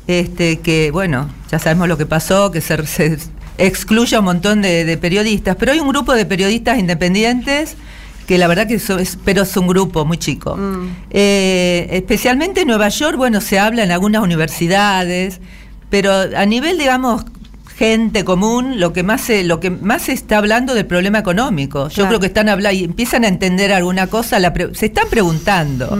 este, 0.08 0.58
que 0.58 0.90
bueno, 0.90 1.28
ya 1.52 1.60
sabemos 1.60 1.86
lo 1.86 1.96
que 1.96 2.06
pasó, 2.06 2.50
que 2.50 2.60
se, 2.60 2.84
se 2.86 3.16
excluye 3.60 4.16
a 4.16 4.20
un 4.20 4.24
montón 4.26 4.62
de, 4.62 4.84
de 4.84 4.96
periodistas, 4.96 5.56
pero 5.56 5.72
hay 5.72 5.80
un 5.80 5.88
grupo 5.88 6.14
de 6.14 6.24
periodistas 6.26 6.78
independientes 6.78 7.76
que 8.26 8.38
la 8.38 8.46
verdad 8.46 8.66
que 8.68 8.74
eso 8.74 8.98
es, 8.98 9.18
pero 9.24 9.42
es 9.42 9.56
un 9.56 9.66
grupo 9.66 10.04
muy 10.04 10.16
chico. 10.16 10.56
Eh, 11.10 11.88
especialmente 11.92 12.60
en 12.62 12.68
Nueva 12.68 12.88
York, 12.88 13.16
bueno, 13.16 13.40
se 13.40 13.58
habla 13.58 13.82
en 13.82 13.90
algunas 13.90 14.22
universidades, 14.22 15.40
pero 15.88 16.12
a 16.36 16.46
nivel, 16.46 16.78
digamos, 16.78 17.24
gente 17.76 18.24
común, 18.24 18.78
lo 18.78 18.92
que 18.92 19.02
más 19.02 19.22
se, 19.22 19.42
lo 19.42 19.58
que 19.58 19.70
más 19.70 20.02
se 20.02 20.12
está 20.12 20.38
hablando 20.38 20.74
del 20.74 20.86
problema 20.86 21.18
económico. 21.18 21.88
Yo 21.88 21.94
Claro. 21.94 22.08
creo 22.08 22.20
que 22.20 22.26
están 22.26 22.48
hablando 22.48 22.78
y 22.78 22.84
empiezan 22.84 23.24
a 23.24 23.28
entender 23.28 23.72
alguna 23.72 24.06
cosa, 24.06 24.38
la 24.38 24.52
pre- 24.52 24.74
se 24.74 24.86
están 24.86 25.08
preguntando. 25.10 25.98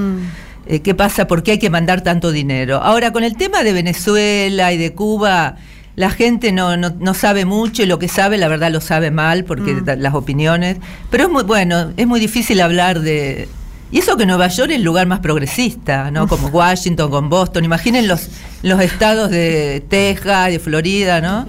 eh, 0.66 0.80
¿Qué 0.80 0.94
pasa? 0.94 1.26
¿Por 1.26 1.42
qué 1.42 1.52
hay 1.52 1.58
que 1.58 1.70
mandar 1.70 2.02
tanto 2.02 2.30
dinero? 2.30 2.76
Ahora, 2.76 3.12
con 3.12 3.24
el 3.24 3.34
tema 3.36 3.64
de 3.64 3.72
Venezuela 3.72 4.72
y 4.72 4.76
de 4.76 4.92
Cuba, 4.92 5.56
la 5.96 6.10
gente 6.10 6.52
no, 6.52 6.76
no, 6.76 6.94
no 6.98 7.14
sabe 7.14 7.44
mucho 7.44 7.82
y 7.82 7.86
lo 7.86 7.98
que 7.98 8.08
sabe, 8.08 8.38
la 8.38 8.48
verdad, 8.48 8.70
lo 8.70 8.80
sabe 8.80 9.10
mal 9.10 9.44
porque 9.44 9.74
Mm. 9.74 9.98
las 9.98 10.14
opiniones. 10.14 10.78
Pero 11.10 11.24
es 11.24 11.30
muy 11.30 11.42
bueno, 11.44 11.92
es 11.96 12.06
muy 12.06 12.20
difícil 12.20 12.60
hablar 12.60 13.00
de. 13.00 13.48
Y 13.92 13.98
eso 13.98 14.16
que 14.16 14.24
Nueva 14.24 14.46
York 14.46 14.70
es 14.70 14.76
el 14.76 14.82
lugar 14.84 15.06
más 15.08 15.18
progresista, 15.18 16.10
¿no? 16.12 16.28
Como 16.28 16.46
Washington, 16.48 17.10
con 17.10 17.28
Boston. 17.28 17.64
Imaginen 17.64 18.06
los, 18.06 18.28
los 18.62 18.80
estados 18.80 19.30
de 19.30 19.82
Texas, 19.88 20.50
de 20.50 20.60
Florida, 20.60 21.20
¿no? 21.20 21.46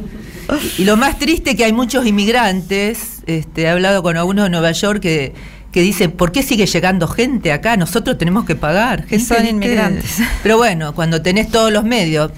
Y 0.80 0.86
lo 0.86 0.98
más 0.98 1.20
triste 1.20 1.56
que 1.56 1.64
hay 1.66 1.72
muchos 1.72 2.06
inmigrantes, 2.08 3.22
este, 3.28 3.62
he 3.64 3.70
hablado 3.70 4.02
con 4.04 4.18
algunos 4.18 4.46
de 4.46 4.50
Nueva 4.50 4.72
York 4.72 5.00
que, 5.00 5.34
que 5.72 5.82
dicen, 5.82 6.12
¿por 6.12 6.32
qué 6.32 6.42
sigue 6.44 6.66
llegando 6.66 7.08
gente 7.08 7.52
acá? 7.54 7.78
Nosotros 7.78 8.18
tenemos 8.18 8.46
que 8.46 8.56
pagar. 8.56 9.06
Gente, 9.06 9.24
son 9.24 9.46
inmigrantes. 9.46 10.18
Pero 10.44 10.58
bueno, 10.58 10.94
cuando 10.96 11.22
tenés 11.22 11.50
todos 11.50 11.72
los 11.72 11.84
medios, 11.84 12.32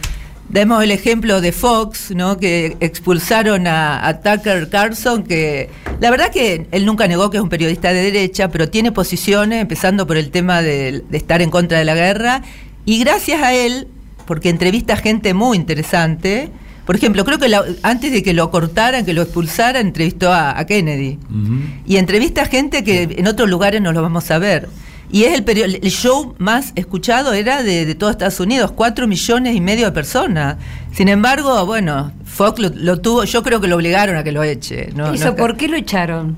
demos 0.53 0.81
el 0.83 0.91
ejemplo 0.91 1.41
de 1.41 1.51
Fox, 1.51 2.11
¿no? 2.15 2.37
que 2.37 2.77
expulsaron 2.79 3.67
a, 3.67 4.07
a 4.07 4.21
Tucker 4.21 4.69
Carlson, 4.69 5.23
que 5.23 5.69
la 5.99 6.09
verdad 6.11 6.29
que 6.31 6.67
él 6.71 6.85
nunca 6.85 7.07
negó 7.07 7.29
que 7.29 7.37
es 7.37 7.43
un 7.43 7.49
periodista 7.49 7.91
de 7.91 8.01
derecha, 8.03 8.49
pero 8.49 8.69
tiene 8.69 8.91
posiciones, 8.91 9.61
empezando 9.61 10.07
por 10.07 10.15
el 10.15 10.29
tema 10.29 10.61
de, 10.61 11.03
de 11.09 11.17
estar 11.17 11.41
en 11.41 11.49
contra 11.49 11.79
de 11.79 11.85
la 11.85 11.95
guerra, 11.95 12.43
y 12.85 12.99
gracias 12.99 13.41
a 13.41 13.53
él, 13.53 13.87
porque 14.27 14.49
entrevista 14.49 14.93
a 14.93 14.97
gente 14.97 15.33
muy 15.33 15.57
interesante, 15.57 16.49
por 16.85 16.95
ejemplo, 16.97 17.23
creo 17.25 17.39
que 17.39 17.47
la- 17.49 17.63
antes 17.81 18.11
de 18.11 18.21
que 18.23 18.33
lo 18.33 18.51
cortaran, 18.51 19.05
que 19.05 19.13
lo 19.13 19.21
expulsaran, 19.23 19.87
entrevistó 19.87 20.31
a, 20.33 20.57
a 20.59 20.65
Kennedy. 20.65 21.17
Y 21.85 21.95
entrevista 21.97 22.41
a 22.43 22.45
gente 22.45 22.83
que 22.83 23.03
en 23.17 23.25
otros 23.27 23.49
lugares 23.49 23.81
no 23.81 23.91
lo 23.93 24.01
vamos 24.01 24.29
a 24.31 24.37
ver. 24.37 24.67
Y 25.13 25.25
es 25.25 25.33
el, 25.37 25.45
perio- 25.45 25.65
el 25.65 25.91
show 25.91 26.33
más 26.39 26.73
escuchado 26.75 27.33
era 27.33 27.61
de, 27.61 27.85
de 27.85 27.93
todo 27.95 28.09
Estados 28.09 28.39
Unidos, 28.39 28.71
cuatro 28.71 29.07
millones 29.07 29.55
y 29.55 29.61
medio 29.61 29.85
de 29.85 29.91
personas. 29.91 30.57
Sin 30.91 31.07
embargo, 31.07 31.65
bueno, 31.67 32.11
Fox 32.25 32.59
lo, 32.59 32.69
lo 32.73 32.99
tuvo, 32.99 33.23
yo 33.23 33.43
creo 33.43 33.61
que 33.61 33.67
lo 33.67 33.75
obligaron 33.75 34.15
a 34.17 34.23
que 34.23 34.31
lo 34.31 34.41
eche. 34.41 34.89
¿no? 34.95 35.13
¿Eso 35.13 35.25
No- 35.25 35.35
por 35.35 35.55
qué 35.55 35.67
lo 35.67 35.77
echaron? 35.77 36.35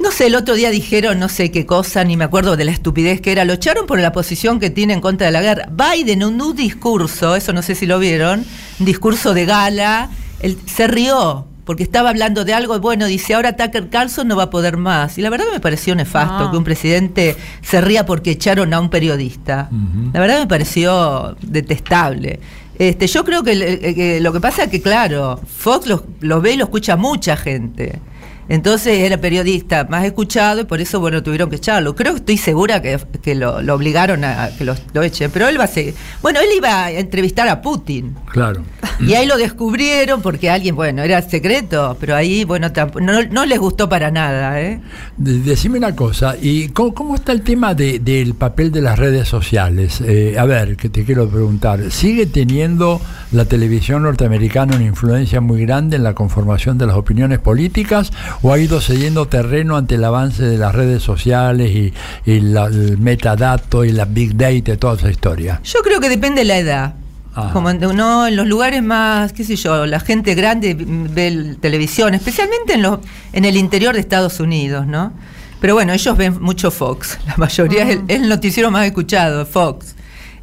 no 0.00 0.12
sé, 0.12 0.26
el 0.28 0.36
otro 0.36 0.54
día 0.54 0.70
dijeron 0.70 1.18
no 1.18 1.28
sé 1.28 1.50
qué 1.50 1.66
cosa, 1.66 2.04
ni 2.04 2.16
me 2.16 2.22
acuerdo 2.22 2.56
de 2.56 2.64
la 2.64 2.70
estupidez 2.70 3.20
que 3.20 3.32
era. 3.32 3.44
Lo 3.44 3.54
echaron 3.54 3.84
por 3.88 3.98
la 3.98 4.12
posición 4.12 4.60
que 4.60 4.70
tiene 4.70 4.92
en 4.94 5.00
contra 5.00 5.26
de 5.26 5.32
la 5.32 5.42
guerra. 5.42 5.68
Biden, 5.72 6.22
en 6.22 6.40
un 6.40 6.54
discurso, 6.54 7.34
eso 7.34 7.52
no 7.52 7.62
sé 7.62 7.74
si 7.74 7.84
lo 7.86 7.98
vieron, 7.98 8.44
un 8.78 8.86
discurso 8.86 9.34
de 9.34 9.44
gala, 9.46 10.10
él 10.38 10.56
se 10.66 10.86
rió 10.86 11.47
porque 11.68 11.82
estaba 11.82 12.08
hablando 12.08 12.46
de 12.46 12.54
algo, 12.54 12.74
y 12.76 12.78
bueno, 12.78 13.04
dice, 13.04 13.34
ahora 13.34 13.54
Tucker 13.54 13.90
Carlson 13.90 14.26
no 14.26 14.36
va 14.36 14.44
a 14.44 14.50
poder 14.50 14.78
más. 14.78 15.18
Y 15.18 15.20
la 15.20 15.28
verdad 15.28 15.44
me 15.52 15.60
pareció 15.60 15.94
nefasto 15.94 16.46
Ah. 16.46 16.50
que 16.50 16.56
un 16.56 16.64
presidente 16.64 17.36
se 17.60 17.82
ría 17.82 18.06
porque 18.06 18.30
echaron 18.30 18.72
a 18.72 18.80
un 18.80 18.88
periodista. 18.88 19.68
La 20.14 20.18
verdad 20.20 20.40
me 20.40 20.46
pareció 20.46 21.36
detestable. 21.42 22.40
Este, 22.78 23.06
yo 23.06 23.22
creo 23.22 23.42
que, 23.42 23.94
que 23.94 24.18
lo 24.22 24.32
que 24.32 24.40
pasa 24.40 24.64
es 24.64 24.70
que, 24.70 24.80
claro, 24.80 25.38
Fox 25.46 25.86
lo, 25.86 26.06
lo 26.20 26.40
ve 26.40 26.54
y 26.54 26.56
lo 26.56 26.64
escucha 26.64 26.96
mucha 26.96 27.36
gente. 27.36 28.00
Entonces 28.48 28.98
era 29.00 29.18
periodista 29.18 29.84
más 29.90 30.04
escuchado 30.04 30.60
y 30.60 30.64
por 30.64 30.80
eso, 30.80 31.00
bueno, 31.00 31.22
tuvieron 31.22 31.50
que 31.50 31.56
echarlo. 31.56 31.94
Creo 31.94 32.12
que 32.14 32.18
estoy 32.20 32.38
segura 32.38 32.80
que, 32.80 32.98
que 33.22 33.34
lo, 33.34 33.60
lo 33.62 33.74
obligaron 33.74 34.24
a 34.24 34.50
que 34.56 34.64
lo, 34.64 34.74
lo 34.94 35.02
echen. 35.02 35.30
Pero 35.30 35.48
él 35.48 35.60
va 35.60 35.64
a 35.64 35.68
ser, 35.68 35.92
Bueno, 36.22 36.40
él 36.40 36.48
iba 36.56 36.84
a 36.84 36.90
entrevistar 36.90 37.46
a 37.48 37.60
Putin. 37.60 38.14
Claro. 38.32 38.62
Y 39.00 39.14
ahí 39.14 39.26
lo 39.26 39.36
descubrieron 39.36 40.22
porque 40.22 40.50
alguien, 40.50 40.74
bueno, 40.74 41.02
era 41.02 41.20
secreto, 41.22 41.96
pero 42.00 42.16
ahí, 42.16 42.44
bueno, 42.44 42.68
no, 43.00 43.22
no 43.24 43.46
les 43.46 43.58
gustó 43.58 43.88
para 43.88 44.10
nada, 44.10 44.60
¿eh? 44.60 44.80
De- 45.16 45.38
Decime 45.40 45.78
una 45.78 45.94
cosa, 45.94 46.34
¿y 46.40 46.68
cómo, 46.68 46.94
cómo 46.94 47.14
está 47.14 47.32
el 47.32 47.42
tema 47.42 47.74
de- 47.74 47.98
del 47.98 48.34
papel 48.34 48.72
de 48.72 48.80
las 48.80 48.98
redes 48.98 49.28
sociales? 49.28 50.00
Eh, 50.04 50.36
a 50.38 50.44
ver, 50.44 50.76
que 50.76 50.88
te 50.88 51.04
quiero 51.04 51.28
preguntar, 51.28 51.90
¿sigue 51.90 52.26
teniendo 52.26 53.00
la 53.32 53.44
televisión 53.44 54.02
norteamericana 54.02 54.76
una 54.76 54.84
influencia 54.84 55.40
muy 55.40 55.60
grande 55.64 55.96
en 55.96 56.02
la 56.02 56.14
conformación 56.14 56.76
de 56.78 56.86
las 56.86 56.96
opiniones 56.96 57.38
políticas 57.38 58.10
o 58.42 58.52
ha 58.52 58.58
ido 58.58 58.80
cediendo 58.80 59.26
terreno 59.26 59.76
ante 59.76 59.96
el 59.96 60.04
avance 60.04 60.44
de 60.44 60.58
las 60.58 60.74
redes 60.74 61.02
sociales 61.02 61.70
y, 61.70 61.92
y 62.30 62.40
la- 62.40 62.66
el 62.66 62.98
metadato 62.98 63.84
y 63.84 63.92
la 63.92 64.04
big 64.04 64.36
data 64.36 64.54
y 64.72 64.76
toda 64.76 64.94
esa 64.94 65.10
historia? 65.10 65.60
Yo 65.64 65.80
creo 65.82 66.00
que 66.00 66.08
depende 66.08 66.40
de 66.42 66.44
la 66.46 66.58
edad. 66.58 66.94
Ajá. 67.34 67.52
Como 67.52 67.70
en, 67.70 67.78
no, 67.78 68.26
en 68.26 68.34
los 68.36 68.46
lugares 68.46 68.82
más, 68.82 69.32
qué 69.32 69.44
sé 69.44 69.54
yo, 69.56 69.86
la 69.86 70.00
gente 70.00 70.34
grande 70.34 70.74
ve 70.78 71.28
el- 71.28 71.56
televisión, 71.58 72.14
especialmente 72.14 72.74
en, 72.74 72.82
los, 72.82 72.98
en 73.32 73.44
el 73.44 73.56
interior 73.56 73.94
de 73.94 74.00
Estados 74.00 74.40
Unidos, 74.40 74.86
¿no? 74.86 75.12
Pero 75.60 75.74
bueno, 75.74 75.92
ellos 75.92 76.16
ven 76.16 76.40
mucho 76.40 76.70
Fox, 76.70 77.18
la 77.26 77.36
mayoría 77.36 77.82
es 77.84 77.90
el, 77.96 78.02
es 78.08 78.20
el 78.22 78.28
noticiero 78.28 78.70
más 78.70 78.86
escuchado, 78.86 79.44
Fox. 79.46 79.94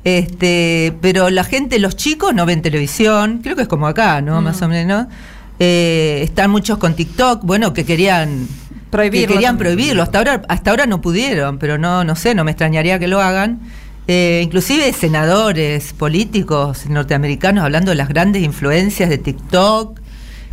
Este, 0.06 0.94
pero 1.02 1.30
la 1.32 1.44
gente, 1.44 1.80
los 1.80 1.96
chicos 1.96 2.34
no 2.34 2.46
ven 2.46 2.62
televisión, 2.62 3.40
creo 3.42 3.56
que 3.56 3.64
es 3.64 3.68
como 3.68 3.88
acá, 3.88 4.22
¿no? 4.22 4.40
Más 4.42 4.62
o 4.62 4.68
menos. 4.68 5.08
Eh, 5.60 6.22
están 6.24 6.52
muchos 6.52 6.78
con 6.78 6.96
TikTok, 6.96 7.44
bueno, 7.44 7.74
que 7.74 7.86
querían 7.86 8.48
Prohibirlo 8.90 9.28
que 9.28 9.34
querían 9.34 9.58
prohibirlo. 9.58 10.04
Hasta 10.04 10.20
ahora, 10.20 10.42
hasta 10.48 10.70
ahora 10.70 10.86
no 10.86 11.02
pudieron, 11.02 11.58
pero 11.58 11.78
no, 11.78 12.04
no 12.04 12.16
sé, 12.16 12.34
no 12.36 12.44
me 12.44 12.52
extrañaría 12.52 13.00
que 13.00 13.08
lo 13.08 13.22
hagan. 13.22 13.60
Eh, 14.08 14.42
inclusive 14.44 14.94
senadores, 14.94 15.94
políticos 15.94 16.86
norteamericanos 16.88 17.64
hablando 17.64 17.90
de 17.90 17.96
las 17.96 18.08
grandes 18.08 18.44
influencias 18.44 19.10
de 19.10 19.18
TikTok. 19.18 20.00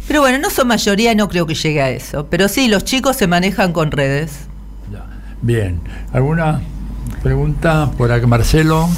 Pero 0.09 0.21
bueno, 0.21 0.39
no 0.39 0.51
son 0.51 0.69
mayoría 0.69 1.13
y 1.13 1.15
no 1.17 1.29
creo 1.29 1.47
que 1.47 1.55
llegue 1.55 1.83
a 1.83 1.91
eso. 1.91 2.27
Pero 2.29 2.49
sí, 2.49 2.69
los 2.69 2.85
chicos 2.85 3.17
se 3.17 3.27
manejan 3.27 3.73
con 3.73 3.91
redes. 3.91 4.47
Bien, 5.43 5.81
¿alguna 6.13 6.61
pregunta 7.23 7.91
por 7.97 8.11
acá, 8.11 8.27
Marcelo? 8.27 8.89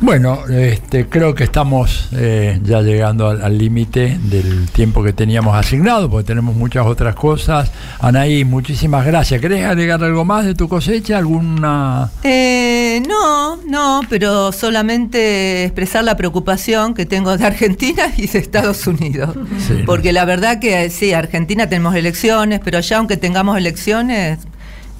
Bueno, 0.00 0.46
este, 0.48 1.08
creo 1.08 1.34
que 1.34 1.44
estamos 1.44 2.08
eh, 2.12 2.60
ya 2.62 2.80
llegando 2.82 3.28
al 3.28 3.58
límite 3.58 4.18
del 4.22 4.68
tiempo 4.70 5.02
que 5.02 5.12
teníamos 5.12 5.54
asignado, 5.56 6.08
porque 6.08 6.26
tenemos 6.26 6.54
muchas 6.54 6.86
otras 6.86 7.14
cosas. 7.14 7.70
Anaí, 7.98 8.44
muchísimas 8.44 9.04
gracias. 9.04 9.40
¿Querés 9.40 9.66
agregar 9.66 10.02
algo 10.02 10.24
más 10.24 10.44
de 10.44 10.54
tu 10.54 10.68
cosecha? 10.68 11.18
¿Alguna...? 11.18 12.10
Eh, 12.22 13.02
no, 13.08 13.56
no, 13.68 14.00
pero 14.08 14.52
solamente 14.52 15.64
expresar 15.64 16.04
la 16.04 16.16
preocupación 16.16 16.94
que 16.94 17.06
tengo 17.06 17.36
de 17.36 17.44
Argentina 17.44 18.04
y 18.16 18.26
de 18.28 18.38
Estados 18.38 18.86
Unidos. 18.86 19.36
Sí. 19.66 19.82
Porque 19.84 20.12
la 20.12 20.24
verdad 20.24 20.58
que 20.60 20.84
eh, 20.84 20.90
sí, 20.90 21.12
Argentina 21.12 21.68
tenemos 21.68 21.94
elecciones, 21.94 22.60
pero 22.64 22.78
allá 22.78 22.98
aunque 22.98 23.16
tengamos 23.16 23.56
elecciones, 23.58 24.38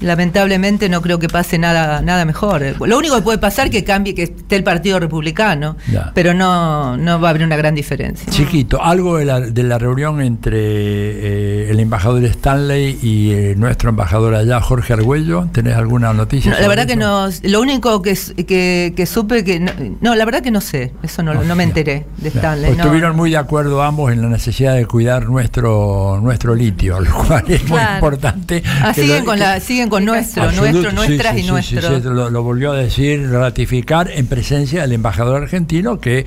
lamentablemente 0.03 0.89
no 0.89 1.01
creo 1.03 1.19
que 1.19 1.29
pase 1.29 1.59
nada, 1.59 2.03
nada 2.03 2.25
mejor. 2.25 2.63
Lo 2.87 2.99
único 2.99 3.17
que 3.17 3.23
puede 3.23 3.39
pasar 3.39 3.67
es 3.67 3.73
que 3.73 3.85
cambie, 3.85 4.15
que 4.15 4.25
esté 4.25 4.57
el 4.57 4.65
Partido 4.65 4.99
Republicano, 5.01 5.77
Ya. 5.91 6.11
pero 6.15 6.35
no, 6.35 6.97
no 6.97 7.21
va 7.21 7.29
a 7.29 7.31
haber 7.31 7.43
una 7.45 7.57
gran 7.57 7.75
diferencia. 7.75 8.31
Chiquito, 8.31 8.83
algo 8.83 9.17
de 9.19 9.25
la, 9.25 9.41
de 9.41 9.63
la 9.63 9.79
reunión 9.79 10.21
entre 10.21 10.59
eh, 10.59 11.71
el 11.71 11.81
embajador 11.81 12.25
Stanley 12.25 12.99
y 13.03 13.33
eh, 13.33 13.55
nuestro 13.57 13.91
embajador 13.91 14.35
allá, 14.35 14.61
Jorge 14.61 14.93
Argüello. 14.93 15.47
¿Tenés 15.53 15.75
alguna 15.75 16.13
noticia? 16.13 16.53
No, 16.53 16.61
la 16.61 16.69
verdad 16.69 16.87
que 16.87 16.97
no, 16.97 17.29
lo 17.43 17.61
único 17.61 18.03
que, 18.03 18.17
que, 18.47 18.93
que 18.97 19.07
supe 19.07 19.45
que... 19.45 19.61
No, 19.61 19.73
no, 20.01 20.15
la 20.15 20.25
verdad 20.25 20.43
que 20.43 20.51
no 20.51 20.61
sé, 20.61 20.93
eso 21.03 21.23
no, 21.23 21.35
no 21.35 21.55
me 21.55 21.65
enteré 21.65 22.05
de 22.19 22.29
Stanley. 22.29 22.67
pues 22.67 22.79
no. 22.79 22.85
estuvieron 22.85 23.17
muy 23.17 23.31
de 23.31 23.37
acuerdo 23.37 23.83
ambos 23.83 24.13
en 24.13 24.23
la 24.23 24.29
necesidad 24.29 24.75
de 24.75 24.87
cuidar 24.87 25.29
nuestro 25.29 26.19
nuestro 26.23 26.55
litio, 26.55 27.01
lo 27.01 27.13
cual 27.25 27.45
es 27.49 27.69
muy 27.69 27.81
importante. 27.95 28.63
Ah, 28.83 28.93
siguen, 28.95 29.21
lo- 29.21 29.25
con 29.25 29.35
que- 29.37 29.41
la, 29.41 29.61
siguen 29.61 29.89
con 29.93 30.07
nuestro, 30.07 30.51
nuestro, 30.53 30.88
sí, 30.88 30.97
nuestras 30.97 31.34
sí, 31.34 31.40
y 31.40 31.43
sí, 31.43 31.49
nuestro. 31.51 31.82
sí, 31.82 31.95
sí, 31.97 32.03
lo, 32.05 32.30
lo 32.30 32.43
volvió 32.43 32.72
a 32.72 32.76
decir, 32.76 33.30
ratificar 33.30 34.11
en 34.11 34.26
presencia 34.26 34.80
del 34.80 34.93
embajador 34.93 35.43
argentino 35.43 36.01
que 36.01 36.24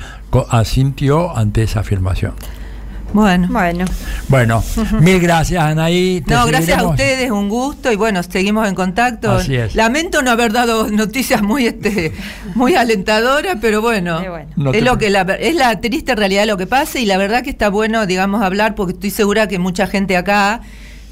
asintió 0.51 1.35
ante 1.35 1.63
esa 1.63 1.79
afirmación. 1.79 2.35
Bueno. 3.11 3.47
Bueno. 3.49 3.85
Bueno, 4.27 4.63
mil 4.99 5.19
gracias 5.19 5.63
Anaí. 5.63 6.21
te 6.21 6.35
No, 6.35 6.45
gracias 6.45 6.77
a 6.77 6.87
ustedes, 6.87 7.31
un 7.31 7.49
gusto 7.49 7.91
y 7.91 7.95
bueno, 7.95 8.21
seguimos 8.21 8.67
en 8.67 8.75
contacto. 8.75 9.31
Así 9.31 9.55
es. 9.55 9.73
Lamento 9.73 10.21
no 10.21 10.29
haber 10.29 10.51
dado 10.51 10.91
noticias 10.91 11.41
muy 11.41 11.65
este 11.65 12.13
muy 12.53 12.75
alentadoras, 12.75 13.57
pero 13.59 13.81
bueno, 13.81 14.21
No 14.55 14.71
es 14.71 14.77
te 14.77 14.81
lo 14.83 14.99
que 14.99 15.09
la, 15.09 15.21
es 15.39 15.55
la 15.55 15.81
triste 15.81 16.13
realidad 16.13 16.41
de 16.41 16.47
lo 16.47 16.57
que 16.57 16.67
pasa 16.67 16.99
y 16.99 17.07
la 17.07 17.17
verdad 17.17 17.41
que 17.41 17.49
está 17.49 17.69
bueno, 17.69 18.05
digamos, 18.05 18.43
hablar 18.43 18.75
porque 18.75 18.93
estoy 18.93 19.09
segura 19.09 19.47
que 19.47 19.57
mucha 19.57 19.87
gente 19.87 20.17
acá 20.17 20.61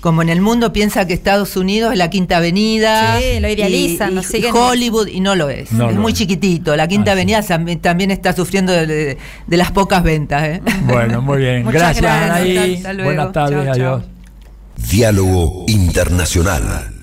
como 0.04 0.22
en 0.22 0.28
el 0.28 0.42
mundo 0.42 0.74
piensa 0.74 1.08
que 1.08 1.14
Estados 1.14 1.56
Unidos 1.56 1.94
es 1.94 1.98
la 1.98 2.10
Quinta 2.10 2.36
Avenida, 2.36 3.18
Sí, 3.22 3.40
lo 3.40 3.48
idealizan, 3.48 4.12
y- 4.12 4.16
lo 4.16 4.22
y 4.22 4.26
siguen- 4.26 4.54
Hollywood 4.54 5.08
y 5.08 5.22
no 5.22 5.34
lo 5.34 5.50
es, 5.50 5.72
No 5.72 5.88
es 5.90 5.96
lo 5.96 6.02
muy 6.02 6.12
es. 6.12 6.18
chiquitito. 6.18 6.76
La 6.76 6.90
Quinta 6.90 7.14
Avenida 7.14 7.42
también, 7.42 7.80
también 7.80 8.12
está 8.12 8.34
sufriendo 8.36 8.74
de, 8.74 8.86
de- 8.86 9.18
de 9.48 9.58
las 9.58 9.72
pocas 9.72 10.04
ventas. 10.04 10.44
¿eh? 10.44 10.62
Bueno, 10.86 11.22
muy 11.22 11.38
bien. 11.38 11.64
Gracias, 11.64 12.02
gracias. 12.02 12.86
Anaí. 12.86 13.04
Buenas 13.06 13.32
tardes, 13.32 13.64
Chao, 13.64 13.76
chao. 13.78 13.96
adiós. 13.96 14.04
Diálogo 14.92 15.64
Internacional. 15.70 17.03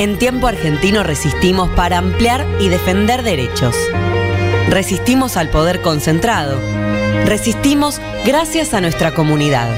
En 0.00 0.16
tiempo 0.16 0.46
argentino 0.46 1.02
resistimos 1.02 1.68
para 1.76 1.98
ampliar 1.98 2.46
y 2.58 2.70
defender 2.70 3.22
derechos. 3.22 3.76
Resistimos 4.70 5.36
al 5.36 5.50
poder 5.50 5.82
concentrado. 5.82 6.58
Resistimos 7.26 8.00
gracias 8.24 8.72
a 8.72 8.80
nuestra 8.80 9.12
comunidad. 9.12 9.68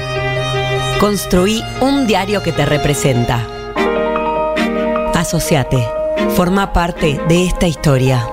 Construí 1.01 1.61
un 1.81 2.07
diario 2.07 2.41
que 2.41 2.53
te 2.53 2.65
representa. 2.65 3.45
Asociate. 5.13 5.85
Forma 6.37 6.71
parte 6.71 7.19
de 7.27 7.45
esta 7.45 7.67
historia. 7.67 8.25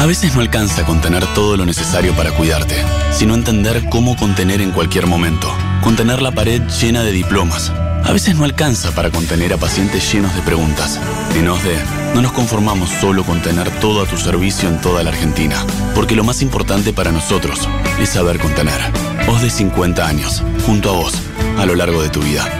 A 0.00 0.06
veces 0.06 0.34
no 0.34 0.40
alcanza 0.40 0.86
con 0.86 1.02
tener 1.02 1.26
todo 1.34 1.58
lo 1.58 1.66
necesario 1.66 2.14
para 2.14 2.30
cuidarte, 2.30 2.76
sino 3.12 3.34
entender 3.34 3.90
cómo 3.90 4.16
contener 4.16 4.62
en 4.62 4.70
cualquier 4.70 5.06
momento. 5.06 5.54
Contener 5.82 6.20
la 6.20 6.30
pared 6.30 6.62
llena 6.80 7.02
de 7.02 7.10
diplomas. 7.10 7.72
A 8.04 8.12
veces 8.12 8.36
no 8.36 8.44
alcanza 8.44 8.92
para 8.92 9.10
contener 9.10 9.52
a 9.52 9.56
pacientes 9.56 10.12
llenos 10.12 10.34
de 10.34 10.42
preguntas. 10.42 11.00
En 11.34 11.48
OSDE, 11.48 11.78
no 12.14 12.22
nos 12.22 12.32
conformamos 12.32 12.90
solo 12.90 13.24
con 13.24 13.40
tener 13.40 13.70
todo 13.80 14.02
a 14.02 14.06
tu 14.06 14.16
servicio 14.16 14.68
en 14.68 14.80
toda 14.80 15.02
la 15.02 15.10
Argentina, 15.10 15.56
porque 15.94 16.16
lo 16.16 16.24
más 16.24 16.42
importante 16.42 16.92
para 16.92 17.12
nosotros 17.12 17.68
es 17.98 18.10
saber 18.10 18.38
contener. 18.38 18.80
OSDE 19.28 19.50
50 19.50 20.06
años, 20.06 20.42
junto 20.66 20.90
a 20.90 20.92
vos, 20.92 21.14
a 21.58 21.66
lo 21.66 21.74
largo 21.74 22.02
de 22.02 22.10
tu 22.10 22.20
vida. 22.20 22.59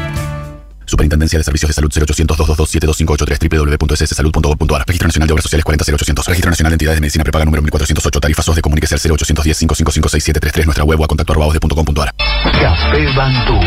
Superintendencia 0.91 1.39
de 1.39 1.45
Servicios 1.45 1.69
de 1.69 1.75
Salud 1.75 1.93
0800 1.95 2.37
222 2.37 2.99
www.sssalud.gov.ar 2.99 4.85
Registro 4.87 5.07
Nacional 5.07 5.29
de 5.29 5.33
Obras 5.33 5.45
Sociales 5.45 5.65
40800 5.65 6.27
Registro 6.27 6.51
Nacional 6.51 6.73
de 6.73 6.75
Entidades 6.75 6.97
de 6.97 7.01
Medicina 7.01 7.23
Prepaga 7.23 7.45
número 7.45 7.63
1408 7.63 8.21
Tarifa 8.21 8.43
SOS 8.43 8.57
de 8.57 8.63
Comuníquese 8.63 8.97
al 8.97 9.01
0810 9.01 9.59
555 9.59 10.09
6733 10.09 10.67
Nuestra 10.67 10.83
web 10.85 10.99
o 11.01 11.05
a 11.05 11.09
contacto 11.09 11.33
arroba 11.33 11.47
osde.com.ar 11.47 12.13
Café 12.61 13.07
Bantú. 13.15 13.61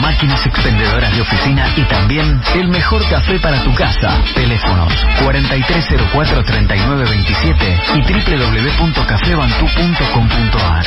Máquinas 0.00 0.46
expendedoras 0.46 1.12
de 1.14 1.20
oficina 1.22 1.74
y 1.76 1.82
también 1.88 2.40
el 2.54 2.68
mejor 2.68 3.02
café 3.08 3.40
para 3.40 3.64
tu 3.64 3.74
casa. 3.74 4.22
Teléfonos 4.34 4.92
4304-3927 5.24 7.96
y 7.96 8.02
www.cafebantú.com.ar. 8.02 10.86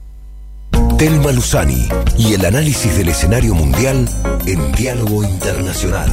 Telma 0.97 1.31
Luzani 1.31 1.87
y 2.17 2.33
el 2.33 2.45
análisis 2.45 2.97
del 2.97 3.09
escenario 3.09 3.55
mundial 3.55 4.07
en 4.45 4.71
diálogo 4.73 5.23
internacional. 5.23 6.09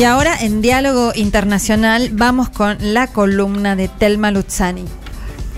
Y 0.00 0.04
ahora 0.04 0.34
en 0.40 0.62
Diálogo 0.62 1.12
Internacional 1.14 2.08
vamos 2.14 2.48
con 2.48 2.78
la 2.80 3.08
columna 3.08 3.76
de 3.76 3.88
Telma 3.88 4.30
Luzzani. 4.30 4.86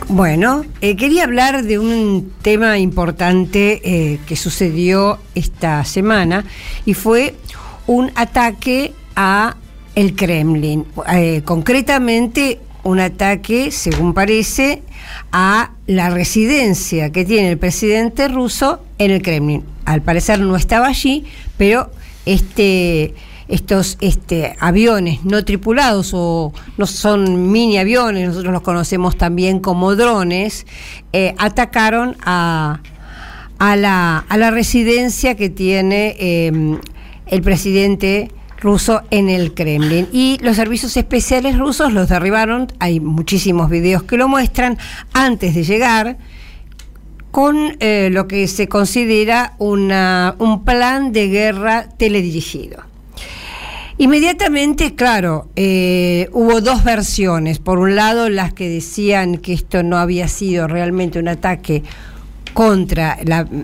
Bueno, 0.09 0.64
eh, 0.80 0.97
quería 0.97 1.22
hablar 1.22 1.62
de 1.62 1.78
un 1.78 2.32
tema 2.43 2.76
importante 2.80 3.80
eh, 3.84 4.18
que 4.26 4.34
sucedió 4.34 5.20
esta 5.36 5.84
semana 5.84 6.45
y 6.84 6.95
fue 6.95 7.36
un 7.86 8.11
ataque 8.16 8.93
a 9.14 9.55
el 9.95 10.16
Kremlin. 10.16 10.86
Eh, 11.12 11.43
concretamente, 11.45 12.59
un 12.82 12.99
ataque, 12.99 13.70
según 13.70 14.12
parece, 14.12 14.82
a 15.30 15.70
la 15.86 16.11
residencia 16.11 17.12
que 17.12 17.24
tiene 17.24 17.49
el 17.51 17.59
presidente 17.59 18.26
ruso 18.26 18.82
en 18.99 19.12
el 19.12 19.22
Kremlin. 19.22 19.62
Al 19.84 20.03
parecer 20.03 20.40
no 20.40 20.57
estaba 20.57 20.88
allí, 20.88 21.26
pero 21.57 21.93
este 22.26 23.14
estos 23.53 23.98
este, 24.00 24.57
aviones 24.61 25.24
no 25.24 25.44
tripulados 25.44 26.12
o 26.14 26.55
no 26.78 26.86
son 26.86 27.53
mini 27.53 27.76
aviones, 27.76 28.26
nosotros 28.26 28.50
los 28.50 28.62
conocemos 28.62 29.18
también 29.18 29.61
como 29.61 29.94
drones, 29.94 30.66
eh, 31.12 31.34
atacaron 31.36 32.16
a, 32.24 32.80
la, 33.59 34.50
residencia 34.50 35.36
que 35.36 35.50
tiene 35.50 36.16
eh, 36.18 36.78
el 37.26 37.42
presidente 37.42 38.30
ruso 38.59 39.03
en 39.11 39.28
el 39.28 39.53
Kremlin. 39.53 40.09
Y 40.12 40.38
los 40.40 40.57
servicios 40.57 40.96
especiales 40.96 41.59
rusos 41.59 41.92
los 41.92 42.09
derribaron, 42.09 42.68
hay 42.78 43.00
muchísimos 43.00 43.68
videos 43.68 44.03
que 44.05 44.16
lo 44.16 44.28
muestran, 44.28 44.78
antes 45.12 45.55
de 45.55 45.64
llegar 45.64 46.16
con 47.30 47.76
eh, 47.80 48.09
lo 48.11 48.26
que 48.28 48.48
se 48.48 48.66
considera 48.66 49.57
una, 49.59 50.36
un 50.38 50.64
plan 50.64 51.12
de 51.12 51.28
guerra 51.28 51.88
teledirigido. 51.98 52.91
Inmediatamente, 54.03 54.96
claro, 54.96 55.48
eh, 55.55 56.28
hubo 56.32 56.61
dos 56.61 56.82
versiones. 56.82 57.61
Por 57.61 57.78
un 57.78 57.94
lado, 57.94 58.28
las 58.30 58.53
que 58.53 58.68
decían 58.68 59.36
que 59.36 59.53
esto 59.53 59.84
no 59.84 59.96
había 59.96 60.26
sido 60.26 60.66
realmente 60.66 61.20
un 61.20 61.28
ataque 61.28 61.84
contra 62.53 63.18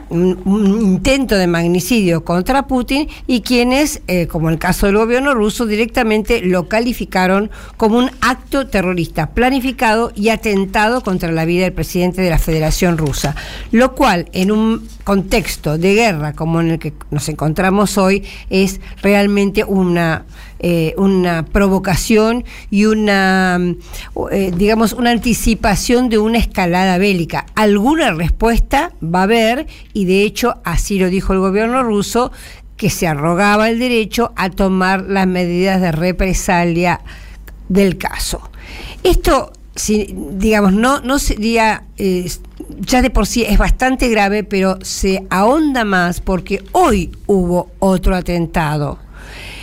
un, 0.08 0.80
intento 0.82 1.36
de 1.36 1.46
magnicidio 1.46 2.24
contra 2.24 2.66
Putin 2.66 3.08
y 3.26 3.42
quienes, 3.42 4.02
eh, 4.06 4.26
como 4.26 4.50
el 4.50 4.58
caso 4.58 4.86
del 4.86 4.96
gobierno 4.96 5.34
ruso, 5.34 5.66
directamente 5.66 6.40
lo 6.40 6.68
calificaron 6.68 7.50
como 7.76 7.98
un 7.98 8.10
acto 8.20 8.66
terrorista 8.66 9.30
planificado 9.30 10.12
y 10.14 10.30
atentado 10.30 11.02
contra 11.02 11.30
la 11.32 11.44
vida 11.44 11.64
del 11.64 11.72
presidente 11.72 12.22
de 12.22 12.30
la 12.30 12.38
Federación 12.38 12.98
Rusa, 12.98 13.34
lo 13.72 13.94
cual 13.94 14.28
en 14.32 14.50
un 14.50 14.88
contexto 15.04 15.78
de 15.78 15.94
guerra 15.94 16.32
como 16.32 16.60
en 16.60 16.72
el 16.72 16.78
que 16.78 16.92
nos 17.10 17.28
encontramos 17.28 17.98
hoy 17.98 18.24
es 18.50 18.80
realmente 19.02 19.64
una 19.64 20.24
eh, 20.60 20.94
una 20.96 21.44
provocación 21.44 22.44
y 22.68 22.86
una, 22.86 23.60
eh, 24.32 24.52
digamos, 24.56 24.92
una 24.92 25.10
anticipación 25.10 26.08
de 26.08 26.18
una 26.18 26.38
escalada 26.38 26.98
bélica. 26.98 27.46
Alguna 27.54 28.10
respuesta 28.10 28.92
va 29.02 29.20
a 29.20 29.22
haber, 29.24 29.68
y 29.92 30.06
de 30.06 30.22
hecho 30.22 30.56
así 30.64 30.98
lo 30.98 31.10
dijo 31.10 31.32
el 31.32 31.38
gobierno 31.38 31.84
ruso, 31.84 32.32
que 32.76 32.90
se 32.90 33.06
arrogaba 33.06 33.70
el 33.70 33.78
derecho 33.78 34.32
a 34.34 34.50
tomar 34.50 35.02
las 35.02 35.26
medidas 35.26 35.80
de 35.80 35.92
represalia 35.92 37.02
del 37.68 37.96
caso. 37.96 38.50
Esto, 39.04 39.52
si, 39.76 40.12
digamos, 40.32 40.72
no, 40.72 41.00
no 41.00 41.20
sería, 41.20 41.84
eh, 41.98 42.28
ya 42.80 43.00
de 43.00 43.10
por 43.10 43.28
sí 43.28 43.44
es 43.44 43.58
bastante 43.58 44.08
grave, 44.08 44.42
pero 44.42 44.78
se 44.82 45.24
ahonda 45.30 45.84
más 45.84 46.20
porque 46.20 46.64
hoy 46.72 47.12
hubo 47.26 47.70
otro 47.78 48.16
atentado 48.16 48.98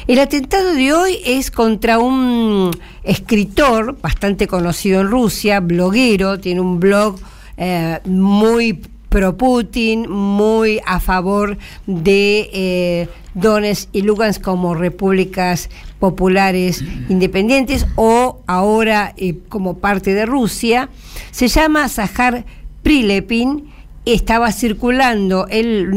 el 0.08 0.20
atentado 0.20 0.74
de 0.74 0.94
hoy 0.94 1.18
es 1.26 1.50
contra 1.50 1.98
un 1.98 2.72
escritor 3.04 3.98
bastante 4.02 4.48
conocido 4.48 5.02
en 5.02 5.10
Rusia, 5.10 5.60
bloguero, 5.60 6.40
tiene 6.40 6.62
un 6.62 6.80
blog 6.80 7.20
eh, 7.58 8.00
muy 8.06 8.82
pro 9.10 9.38
Putin, 9.38 10.10
muy 10.10 10.80
a 10.86 11.00
favor 11.00 11.58
de 11.88 12.50
eh, 12.54 13.10
Donetsk 13.34 13.90
y 13.94 14.02
Lugansk 14.02 14.42
como 14.42 14.76
repúblicas 14.76 15.70
populares 16.00 16.84
independientes 17.10 17.88
o 17.96 18.42
ahora 18.46 19.14
eh, 19.18 19.38
como 19.50 19.78
parte 19.78 20.14
de 20.14 20.26
Rusia. 20.26 20.90
Se 21.32 21.48
llama 21.48 21.90
Zahar 21.90 22.46
Prilepin 22.84 23.75
estaba 24.06 24.52
circulando, 24.52 25.48
el, 25.50 25.90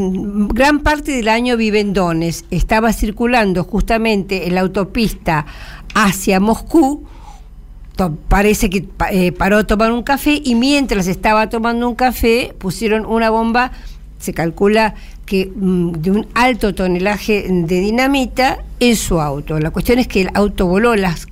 gran 0.53 0.79
parte 0.79 1.11
del 1.11 1.27
año 1.27 1.57
vive 1.57 1.79
en 1.79 1.93
Donetsk, 1.93 2.45
estaba 2.49 2.91
circulando 2.91 3.63
justamente 3.63 4.47
en 4.47 4.55
la 4.55 4.61
autopista 4.61 5.45
hacia 5.93 6.39
Moscú, 6.39 7.05
parece 8.27 8.69
que 8.69 8.85
eh, 9.11 9.31
paró 9.31 9.57
a 9.57 9.67
tomar 9.67 9.91
un 9.91 10.03
café 10.03 10.41
y 10.43 10.55
mientras 10.55 11.07
estaba 11.07 11.49
tomando 11.49 11.87
un 11.87 11.95
café 11.95 12.55
pusieron 12.57 13.05
una 13.05 13.29
bomba, 13.29 13.71
se 14.17 14.33
calcula 14.33 14.95
que 15.25 15.51
mm, 15.53 15.91
de 15.93 16.11
un 16.11 16.27
alto 16.33 16.73
tonelaje 16.73 17.45
de 17.49 17.79
dinamita 17.79 18.59
en 18.79 18.95
su 18.95 19.19
auto. 19.19 19.59
La 19.59 19.71
cuestión 19.71 19.99
es 19.99 20.07
que 20.07 20.21
el 20.21 20.29
auto 20.33 20.65
voló, 20.65 20.95
las 20.95 21.27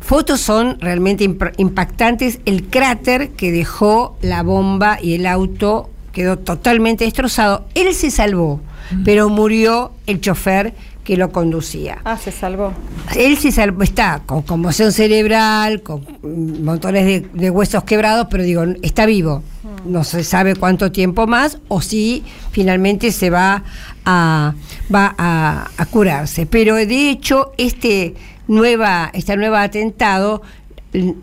fotos 0.00 0.40
son 0.40 0.78
realmente 0.80 1.24
impactantes, 1.24 2.40
el 2.44 2.64
cráter 2.64 3.30
que 3.30 3.52
dejó 3.52 4.16
la 4.20 4.42
bomba 4.42 4.98
y 5.00 5.14
el 5.14 5.26
auto 5.26 5.90
quedó 6.12 6.38
totalmente 6.38 7.04
destrozado. 7.04 7.66
Él 7.74 7.94
se 7.94 8.10
salvó, 8.10 8.60
pero 9.04 9.28
murió 9.28 9.92
el 10.06 10.20
chofer 10.20 10.74
que 11.04 11.16
lo 11.16 11.32
conducía. 11.32 11.98
Ah, 12.04 12.16
se 12.16 12.30
salvó. 12.30 12.72
Él 13.16 13.36
se 13.36 13.50
salvó, 13.50 13.82
está 13.82 14.22
con 14.24 14.42
conmoción 14.42 14.92
cerebral, 14.92 15.82
con 15.82 16.06
montones 16.22 17.24
de, 17.32 17.50
huesos 17.50 17.82
quebrados, 17.84 18.28
pero 18.30 18.44
digo, 18.44 18.64
está 18.82 19.06
vivo. 19.06 19.42
No 19.84 20.04
se 20.04 20.22
sabe 20.22 20.54
cuánto 20.54 20.92
tiempo 20.92 21.26
más 21.26 21.58
o 21.66 21.80
si 21.80 22.22
finalmente 22.52 23.10
se 23.10 23.30
va 23.30 23.64
a, 24.04 24.54
va 24.94 25.14
a, 25.18 25.70
a 25.76 25.86
curarse. 25.86 26.46
Pero 26.46 26.76
de 26.76 27.10
hecho, 27.10 27.52
este 27.58 28.14
nueva, 28.46 29.10
este 29.12 29.36
nuevo 29.36 29.56
atentado 29.56 30.42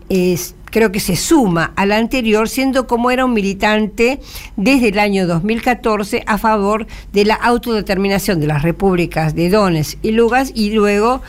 es, 0.08 0.54
creo 0.70 0.92
que 0.92 1.00
se 1.00 1.16
suma 1.16 1.72
a 1.76 1.86
la 1.86 1.96
anterior, 1.96 2.48
siendo 2.48 2.86
como 2.86 3.10
era 3.10 3.24
un 3.24 3.32
militante 3.32 4.20
desde 4.56 4.88
el 4.88 4.98
año 4.98 5.26
2014 5.26 6.22
a 6.26 6.38
favor 6.38 6.86
de 7.12 7.24
la 7.24 7.34
autodeterminación 7.34 8.40
de 8.40 8.46
las 8.46 8.62
repúblicas 8.62 9.34
de 9.34 9.50
Donetsk 9.50 9.98
y 10.02 10.12
Lugansk 10.12 10.56
y 10.56 10.70
luego 10.70 11.22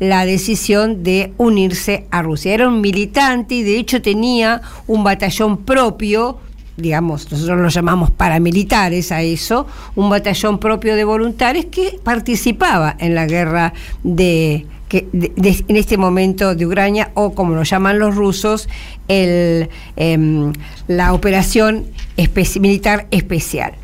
la 0.00 0.24
decisión 0.26 1.02
de 1.02 1.32
unirse 1.38 2.06
a 2.10 2.22
Rusia. 2.22 2.54
Era 2.54 2.68
un 2.68 2.80
militante 2.80 3.56
y 3.56 3.62
de 3.62 3.78
hecho 3.78 4.02
tenía 4.02 4.60
un 4.86 5.04
batallón 5.04 5.58
propio 5.58 6.38
digamos, 6.76 7.30
nosotros 7.32 7.58
lo 7.58 7.68
llamamos 7.68 8.12
paramilitares 8.12 9.10
a 9.10 9.20
eso, 9.22 9.66
un 9.96 10.08
batallón 10.08 10.58
propio 10.58 10.94
de 10.94 11.02
voluntarios 11.02 11.66
que 11.66 11.98
participaba 12.04 12.94
en 13.00 13.16
la 13.16 13.26
guerra 13.26 13.74
de, 14.04 14.64
que, 14.88 15.06
de- 15.12 15.32
de- 15.36 15.64
en 15.68 15.76
este 15.76 15.96
momento 15.96 16.54
de 16.54 16.66
Ucrania, 16.66 17.10
o 17.14 17.34
como 17.34 17.54
lo 17.54 17.62
llaman 17.62 17.98
los 17.98 18.14
rusos, 18.16 18.68
el, 19.08 19.68
em, 19.96 20.52
la 20.86 21.12
operación 21.12 21.86
espe- 22.16 22.58
militar 22.60 23.06
especial. 23.10 23.74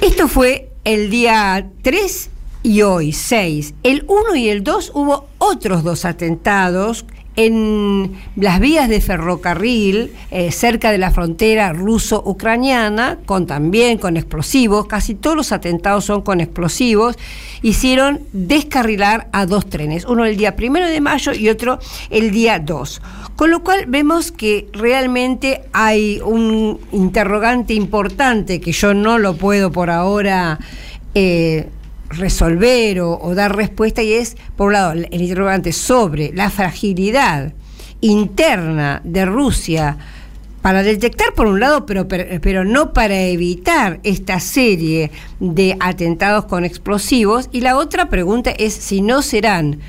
Esto 0.00 0.28
fue 0.28 0.70
el 0.84 1.10
día 1.10 1.68
3 1.82 2.30
y 2.62 2.82
hoy 2.82 3.12
6. 3.12 3.74
El 3.82 4.04
1 4.06 4.34
y 4.36 4.48
el 4.48 4.62
2 4.64 4.92
hubo 4.94 5.28
otros 5.38 5.82
dos 5.82 6.04
atentados 6.04 7.04
en 7.46 8.12
las 8.36 8.60
vías 8.60 8.88
de 8.88 9.00
ferrocarril 9.00 10.12
eh, 10.30 10.52
cerca 10.52 10.90
de 10.92 10.98
la 10.98 11.10
frontera 11.10 11.72
ruso-ucraniana, 11.72 13.18
con 13.24 13.46
también 13.46 13.98
con 13.98 14.16
explosivos, 14.16 14.86
casi 14.86 15.14
todos 15.14 15.36
los 15.36 15.52
atentados 15.52 16.04
son 16.04 16.20
con 16.20 16.40
explosivos, 16.40 17.16
hicieron 17.62 18.20
descarrilar 18.32 19.28
a 19.32 19.46
dos 19.46 19.66
trenes, 19.66 20.04
uno 20.04 20.24
el 20.24 20.36
día 20.36 20.54
primero 20.54 20.86
de 20.86 21.00
mayo 21.00 21.32
y 21.32 21.48
otro 21.48 21.78
el 22.10 22.30
día 22.30 22.58
2. 22.58 23.02
Con 23.36 23.50
lo 23.50 23.62
cual 23.62 23.86
vemos 23.86 24.32
que 24.32 24.68
realmente 24.72 25.62
hay 25.72 26.20
un 26.22 26.78
interrogante 26.92 27.72
importante 27.72 28.60
que 28.60 28.72
yo 28.72 28.92
no 28.92 29.18
lo 29.18 29.36
puedo 29.36 29.72
por 29.72 29.88
ahora 29.88 30.58
eh, 31.14 31.70
resolver 32.10 33.00
o, 33.00 33.34
dar 33.34 33.56
respuesta 33.56 34.02
y 34.02 34.12
es, 34.12 34.36
por 34.56 34.68
un 34.68 34.72
lado, 34.74 34.92
el 34.92 35.22
interrogante 35.22 35.72
sobre 35.72 36.32
la 36.34 36.50
fragilidad 36.50 37.54
interna 38.00 39.00
de 39.04 39.24
Rusia 39.24 39.96
para 40.62 40.82
detectar 40.82 41.32
por 41.34 41.46
un 41.46 41.60
lado, 41.60 41.86
pero, 41.86 42.06
pero, 42.06 42.40
pero 42.42 42.64
no 42.64 42.92
para 42.92 43.18
evitar 43.18 44.00
esta 44.02 44.40
serie 44.40 45.10
de 45.38 45.76
atentados 45.80 46.44
con 46.44 46.64
explosivos. 46.64 47.48
Y 47.50 47.62
la 47.62 47.76
otra 47.76 48.10
pregunta 48.10 48.50
es 48.50 48.74
si 48.74 49.00
no 49.00 49.22
serán 49.22 49.80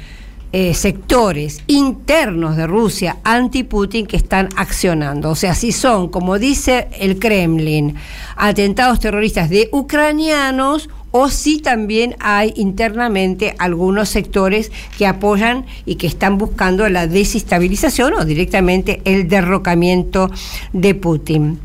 eh, 0.53 0.73
sectores 0.73 1.61
internos 1.67 2.57
de 2.57 2.67
Rusia 2.67 3.19
anti-Putin 3.23 4.05
que 4.05 4.17
están 4.17 4.49
accionando. 4.57 5.29
O 5.29 5.35
sea, 5.35 5.55
si 5.55 5.71
son, 5.71 6.09
como 6.09 6.39
dice 6.39 6.89
el 6.99 7.19
Kremlin, 7.19 7.95
atentados 8.35 8.99
terroristas 8.99 9.49
de 9.49 9.69
ucranianos 9.71 10.89
o 11.11 11.29
si 11.29 11.59
también 11.59 12.15
hay 12.19 12.53
internamente 12.55 13.55
algunos 13.59 14.09
sectores 14.09 14.71
que 14.97 15.05
apoyan 15.05 15.65
y 15.85 15.95
que 15.95 16.07
están 16.07 16.37
buscando 16.37 16.87
la 16.89 17.07
desestabilización 17.07 18.13
o 18.13 18.25
directamente 18.25 19.01
el 19.05 19.27
derrocamiento 19.27 20.31
de 20.73 20.95
Putin. 20.95 21.59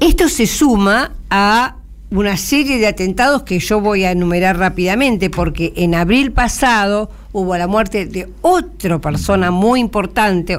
Esto 0.00 0.28
se 0.28 0.46
suma 0.46 1.12
a 1.30 1.76
una 2.10 2.36
serie 2.36 2.78
de 2.78 2.86
atentados 2.86 3.42
que 3.42 3.58
yo 3.58 3.80
voy 3.80 4.04
a 4.04 4.12
enumerar 4.12 4.58
rápidamente 4.58 5.28
porque 5.28 5.74
en 5.76 5.94
abril 5.94 6.32
pasado 6.32 7.10
hubo 7.32 7.56
la 7.56 7.66
muerte 7.66 8.06
de 8.06 8.28
otra 8.40 8.98
persona 8.98 9.50
muy 9.50 9.80
importante, 9.80 10.58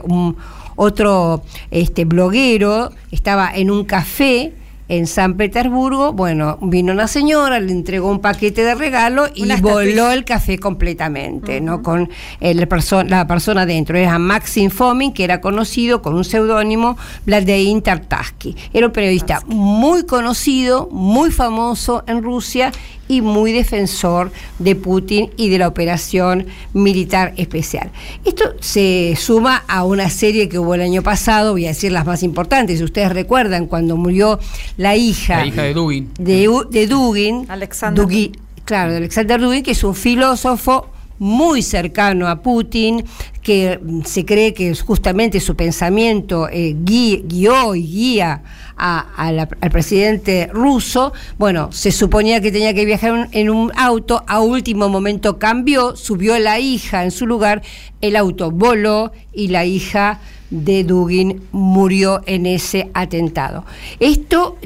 otro 0.76 1.44
este, 1.72 2.06
bloguero, 2.06 2.92
estaba 3.12 3.52
en 3.54 3.72
un 3.72 3.84
café 3.86 4.54
en 4.90 5.08
San 5.08 5.36
Petersburgo, 5.38 6.12
bueno, 6.14 6.58
vino 6.62 6.92
una 6.92 7.08
señora, 7.08 7.60
le 7.60 7.72
entregó 7.72 8.10
un 8.10 8.20
paquete 8.20 8.64
de 8.64 8.76
regalo 8.76 9.28
y 9.34 9.44
Una 9.44 9.58
voló 9.58 9.80
estatuilla. 9.82 10.14
el 10.16 10.26
café 10.26 10.58
completamente, 10.60 11.62
¿no? 11.62 11.82
Con 11.84 12.10
el 12.40 12.68
perso- 12.68 13.04
la 13.08 13.26
persona 13.28 13.66
dentro. 13.66 13.98
Era 13.98 14.18
Maxim 14.20 14.70
Fomin, 14.72 15.14
que 15.14 15.24
era 15.24 15.42
conocido 15.42 16.02
con 16.02 16.16
un 16.16 16.24
seudónimo, 16.26 16.98
Vladimir 17.26 17.84
Tartarsky. 17.84 18.56
Era 18.74 18.88
un 18.88 18.92
periodista 18.94 19.42
muy 19.46 20.04
conocido, 20.06 20.90
muy 20.92 21.32
famoso 21.32 22.04
en 22.08 22.24
Rusia 22.24 22.72
y 23.08 23.22
muy 23.22 23.52
defensor 23.52 24.32
de 24.60 24.76
Putin 24.76 25.32
y 25.36 25.50
de 25.50 25.58
la 25.58 25.68
operación 25.68 26.46
militar 26.74 27.34
especial. 27.38 27.90
Esto 28.24 28.54
se 28.60 29.16
suma 29.18 29.64
a 29.68 29.84
una 29.84 30.10
serie 30.12 30.48
que 30.48 30.60
hubo 30.60 30.76
el 30.76 30.82
año 30.82 31.02
pasado, 31.02 31.54
voy 31.54 31.66
a 31.66 31.70
decir 31.70 31.92
las 31.92 32.06
más 32.06 32.22
importantes. 32.22 32.78
Si 32.78 32.84
ustedes 32.84 33.12
recuerdan, 33.12 33.66
cuando 33.66 33.98
murió 33.98 34.40
la 34.80 34.96
hija, 34.96 35.38
La 35.40 35.46
hija 35.46 35.64
de 35.64 35.74
Dugin. 35.74 36.10
de, 36.18 36.48
de 36.72 36.88
Dugin, 36.88 37.46
Alexander. 37.50 38.02
Dugi- 38.06 38.32
claro, 38.64 38.92
de 38.92 38.98
Alexander 38.98 39.40
Dugin, 39.42 39.62
que 39.62 39.72
es 39.72 39.84
un 39.84 39.94
filósofo 39.94 40.88
muy 41.20 41.62
cercano 41.62 42.30
a 42.30 42.42
Putin, 42.42 43.04
que 43.44 43.78
mm, 43.84 44.04
se 44.06 44.24
cree 44.24 44.54
que 44.54 44.70
es 44.70 44.82
justamente 44.82 45.42
su 45.42 45.54
pensamiento 45.58 46.48
eh, 46.48 46.74
gui- 46.82 47.24
guió 47.28 47.76
y 47.76 47.84
guía 47.86 48.42
a- 48.78 49.00
a 49.18 49.32
la- 49.34 49.50
al 49.60 49.70
presidente 49.70 50.50
ruso. 50.54 51.12
Bueno, 51.38 51.74
se 51.74 51.92
suponía 51.92 52.40
que 52.40 52.54
tenía 52.54 52.74
que 52.74 52.86
viajar 52.86 53.12
en- 53.14 53.28
en 53.34 53.50
un 53.50 53.74
auto, 53.76 54.24
a 54.28 54.40
último 54.40 54.88
momento 54.88 55.38
cambió, 55.40 55.98
subió 55.98 56.40
la 56.40 56.58
hija 56.60 57.04
en 57.04 57.12
su 57.12 57.28
lugar, 57.28 57.64
el 58.00 58.16
auto 58.16 58.50
voló 58.50 59.12
y 59.34 59.50
la 59.50 59.66
hija 59.66 60.22
de 60.50 60.84
Dugin 60.84 61.42
murió 61.52 62.22
en 62.26 62.46
ese 62.46 62.90
atentado. 62.94 63.66
Esto, 64.00 64.58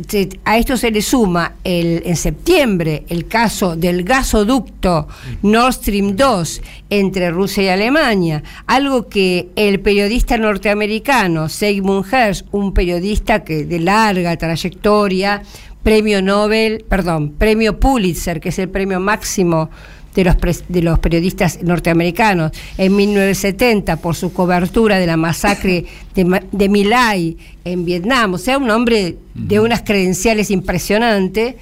a 0.45 0.57
esto 0.57 0.77
se 0.77 0.91
le 0.91 1.01
suma 1.01 1.53
el, 1.64 2.03
en 2.05 2.15
septiembre 2.15 3.03
el 3.10 3.27
caso 3.27 3.76
del 3.76 4.03
gasoducto 4.03 5.07
Nord 5.41 5.73
Stream 5.73 6.15
2 6.15 6.61
entre 6.89 7.31
Rusia 7.31 7.64
y 7.64 7.68
Alemania, 7.68 8.43
algo 8.68 9.10
que 9.10 9.49
el 9.55 9.80
periodista 9.80 10.38
norteamericano 10.38 11.49
Sigmund 11.49 12.05
Hersh, 12.11 12.45
un 12.51 12.73
periodista 12.73 13.43
que 13.43 13.65
de 13.65 13.80
larga 13.80 14.38
trayectoria, 14.38 15.41
premio 15.84 16.22
Nobel, 16.22 16.85
perdón, 16.88 17.34
premio 17.38 17.80
Pulitzer, 17.80 18.39
que 18.39 18.49
es 18.49 18.60
el 18.60 18.69
premio 18.69 18.99
máximo 18.99 19.69
de 20.15 20.23
los, 20.23 20.35
pres- 20.35 20.64
de 20.68 20.81
los 20.81 20.99
periodistas 20.99 21.61
norteamericanos. 21.64 22.52
En 22.77 22.95
1970 22.95 23.98
por 23.98 24.15
su 24.15 24.31
cobertura 24.34 24.99
de 24.99 25.07
la 25.07 25.18
masacre 25.18 25.85
de, 26.15 26.41
de 26.52 26.69
My 26.69 26.84
Lai 26.84 27.38
en 27.65 27.85
Vietnam, 27.85 28.34
o 28.34 28.38
sea, 28.38 28.57
un 28.57 28.69
hombre 28.69 29.18
de 29.34 29.60
unas 29.60 29.81
credenciales 29.81 30.52
impresionantes. 30.52 31.56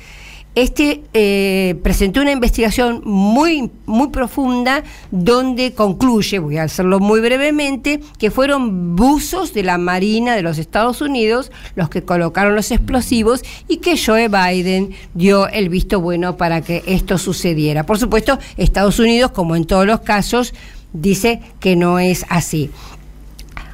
Este 0.53 1.03
eh, 1.13 1.79
presentó 1.81 2.19
una 2.19 2.33
investigación 2.33 3.01
muy, 3.05 3.71
muy 3.85 4.09
profunda 4.09 4.83
donde 5.09 5.73
concluye, 5.73 6.39
voy 6.39 6.57
a 6.57 6.63
hacerlo 6.63 6.99
muy 6.99 7.21
brevemente, 7.21 8.01
que 8.19 8.31
fueron 8.31 8.97
buzos 8.97 9.53
de 9.53 9.63
la 9.63 9.77
Marina 9.77 10.35
de 10.35 10.41
los 10.41 10.57
Estados 10.57 10.99
Unidos 10.99 11.53
los 11.75 11.87
que 11.87 12.03
colocaron 12.03 12.53
los 12.53 12.69
explosivos 12.71 13.43
y 13.69 13.77
que 13.77 13.97
Joe 13.97 14.27
Biden 14.27 14.91
dio 15.13 15.47
el 15.47 15.69
visto 15.69 16.01
bueno 16.01 16.35
para 16.35 16.59
que 16.61 16.83
esto 16.85 17.17
sucediera. 17.17 17.85
Por 17.85 17.97
supuesto, 17.97 18.37
Estados 18.57 18.99
Unidos, 18.99 19.31
como 19.31 19.55
en 19.55 19.63
todos 19.63 19.85
los 19.85 20.01
casos, 20.01 20.53
dice 20.91 21.39
que 21.61 21.77
no 21.77 21.99
es 21.99 22.25
así. 22.27 22.69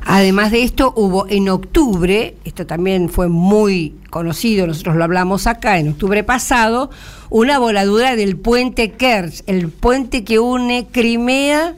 Además 0.09 0.51
de 0.51 0.63
esto, 0.63 0.93
hubo 0.95 1.27
en 1.27 1.49
octubre, 1.49 2.37
esto 2.45 2.65
también 2.65 3.09
fue 3.09 3.27
muy 3.27 3.93
conocido, 4.09 4.65
nosotros 4.65 4.95
lo 4.95 5.03
hablamos 5.03 5.47
acá, 5.47 5.79
en 5.79 5.89
octubre 5.89 6.23
pasado, 6.23 6.89
una 7.29 7.59
voladura 7.59 8.15
del 8.15 8.37
puente 8.37 8.91
Kerch, 8.91 9.43
el 9.47 9.67
puente 9.67 10.23
que 10.23 10.39
une 10.39 10.87
Crimea 10.89 11.75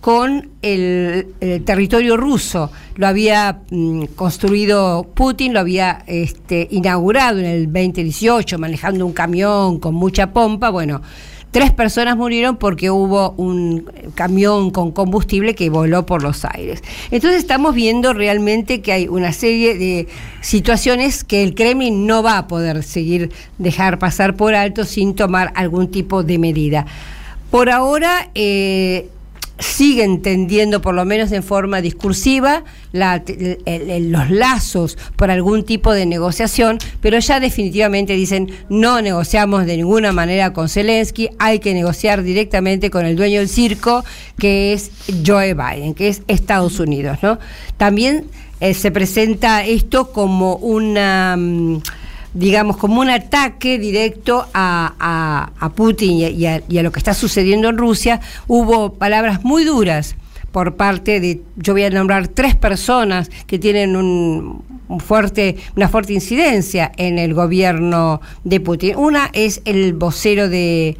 con 0.00 0.48
el, 0.60 1.28
territorio 1.64 2.16
ruso. 2.16 2.72
Lo 2.96 3.06
había 3.06 3.60
mm, 3.70 4.06
construido 4.16 5.06
Putin, 5.14 5.52
lo 5.52 5.60
había 5.60 6.02
este, 6.08 6.66
inaugurado 6.72 7.38
en 7.38 7.46
el 7.46 7.66
2018, 7.66 8.58
manejando 8.58 9.06
un 9.06 9.12
camión 9.12 9.78
con 9.78 9.94
mucha 9.94 10.32
pompa. 10.32 10.70
Bueno, 10.70 11.00
Tres 11.50 11.72
personas 11.72 12.16
murieron 12.16 12.56
porque 12.56 12.90
hubo 12.90 13.30
un 13.32 13.90
camión 14.14 14.70
con 14.70 14.92
combustible 14.92 15.54
que 15.54 15.70
voló 15.70 16.04
por 16.04 16.22
los 16.22 16.44
aires. 16.44 16.82
Entonces 17.10 17.40
estamos 17.40 17.74
viendo 17.74 18.12
realmente 18.12 18.82
que 18.82 18.92
hay 18.92 19.08
una 19.08 19.32
serie 19.32 19.76
de 19.76 20.08
situaciones 20.42 21.24
que 21.24 21.42
el 21.42 21.54
Kremlin 21.54 22.06
no 22.06 22.22
va 22.22 22.36
a 22.36 22.46
poder 22.48 22.82
seguir 22.82 23.32
dejar 23.56 23.98
pasar 23.98 24.36
por 24.36 24.54
alto 24.54 24.84
sin 24.84 25.14
tomar 25.14 25.52
algún 25.54 25.90
tipo 25.90 26.22
de 26.22 26.38
medida. 26.38 26.86
Por 27.50 27.70
ahora, 27.70 28.30
eh, 28.34 29.08
sigue 29.58 30.04
entendiendo, 30.04 30.80
por 30.80 30.94
lo 30.94 31.04
menos 31.04 31.32
en 31.32 31.42
forma 31.42 31.80
discursiva, 31.80 32.64
los 32.92 34.30
lazos 34.30 34.96
por 35.16 35.30
algún 35.30 35.64
tipo 35.64 35.92
de 35.92 36.06
negociación, 36.06 36.78
pero 37.00 37.18
ya 37.18 37.40
definitivamente 37.40 38.14
dicen 38.14 38.50
no 38.68 39.02
negociamos 39.02 39.66
de 39.66 39.76
ninguna 39.76 40.12
manera 40.12 40.52
con 40.52 40.68
Zelensky, 40.68 41.30
hay 41.38 41.58
que 41.58 41.74
negociar 41.74 42.22
directamente 42.22 42.90
con 42.90 43.04
el 43.04 43.16
dueño 43.16 43.40
del 43.40 43.48
circo, 43.48 44.04
que 44.38 44.72
es 44.72 44.90
Joe 45.26 45.54
Biden, 45.54 45.94
que 45.94 46.08
es 46.08 46.22
Estados 46.28 46.78
Unidos. 46.80 47.18
También 47.76 48.26
eh, 48.60 48.74
se 48.74 48.90
presenta 48.90 49.64
esto 49.64 50.12
como 50.12 50.56
una... 50.56 51.36
mm, 51.36 51.80
digamos, 52.34 52.76
como 52.76 53.00
un 53.00 53.10
ataque 53.10 53.78
directo 53.78 54.46
a, 54.54 55.50
a- 55.60 55.68
Putin 55.70 56.12
y 56.12 56.24
a, 56.24 56.30
y 56.30 56.46
a- 56.46 56.62
y 56.68 56.78
a 56.78 56.82
lo 56.82 56.92
que 56.92 56.98
está 56.98 57.14
sucediendo 57.14 57.68
en 57.68 57.78
Rusia, 57.78 58.20
hubo 58.46 58.94
palabras 58.94 59.44
muy 59.44 59.64
duras 59.64 60.16
por 60.52 60.76
parte 60.76 61.20
de, 61.20 61.42
yo 61.56 61.74
voy 61.74 61.82
a 61.84 61.90
nombrar 61.90 62.28
tres 62.28 62.54
personas 62.56 63.30
que 63.46 63.58
tienen 63.58 63.96
un, 63.96 64.62
un 64.88 65.00
fuerte, 65.00 65.56
una 65.76 65.88
fuerte 65.88 66.14
incidencia 66.14 66.90
en 66.96 67.18
el 67.18 67.34
gobierno 67.34 68.20
de 68.44 68.58
Putin. 68.60 68.96
Una 68.96 69.30
es 69.34 69.60
el 69.66 69.92
vocero 69.92 70.48
de, 70.48 70.96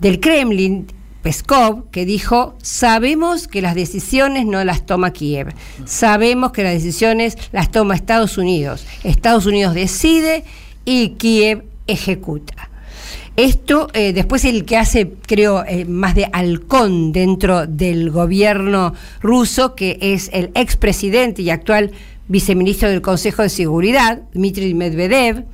del 0.00 0.18
Kremlin, 0.18 0.86
Peskov, 1.22 1.90
que 1.90 2.06
dijo, 2.06 2.54
sabemos 2.62 3.46
que 3.46 3.60
las 3.60 3.74
decisiones 3.74 4.46
no 4.46 4.64
las 4.64 4.86
toma 4.86 5.12
Kiev, 5.12 5.54
sabemos 5.84 6.52
que 6.52 6.62
las 6.62 6.72
decisiones 6.72 7.36
las 7.52 7.70
toma 7.70 7.94
Estados 7.94 8.38
Unidos. 8.38 8.86
Estados 9.04 9.46
Unidos 9.46 9.74
decide 9.74 10.44
y 10.84 11.10
Kiev 11.10 11.64
ejecuta. 11.86 12.70
Esto, 13.36 13.88
eh, 13.94 14.12
después 14.12 14.44
el 14.44 14.64
que 14.64 14.76
hace, 14.76 15.12
creo, 15.26 15.64
eh, 15.64 15.84
más 15.84 16.14
de 16.14 16.28
halcón 16.32 17.12
dentro 17.12 17.66
del 17.66 18.10
gobierno 18.10 18.92
ruso, 19.20 19.74
que 19.74 19.98
es 20.00 20.30
el 20.32 20.50
expresidente 20.54 21.42
y 21.42 21.50
actual 21.50 21.92
viceministro 22.28 22.88
del 22.88 23.00
Consejo 23.00 23.42
de 23.42 23.48
Seguridad, 23.48 24.22
Dmitry 24.34 24.74
Medvedev, 24.74 25.44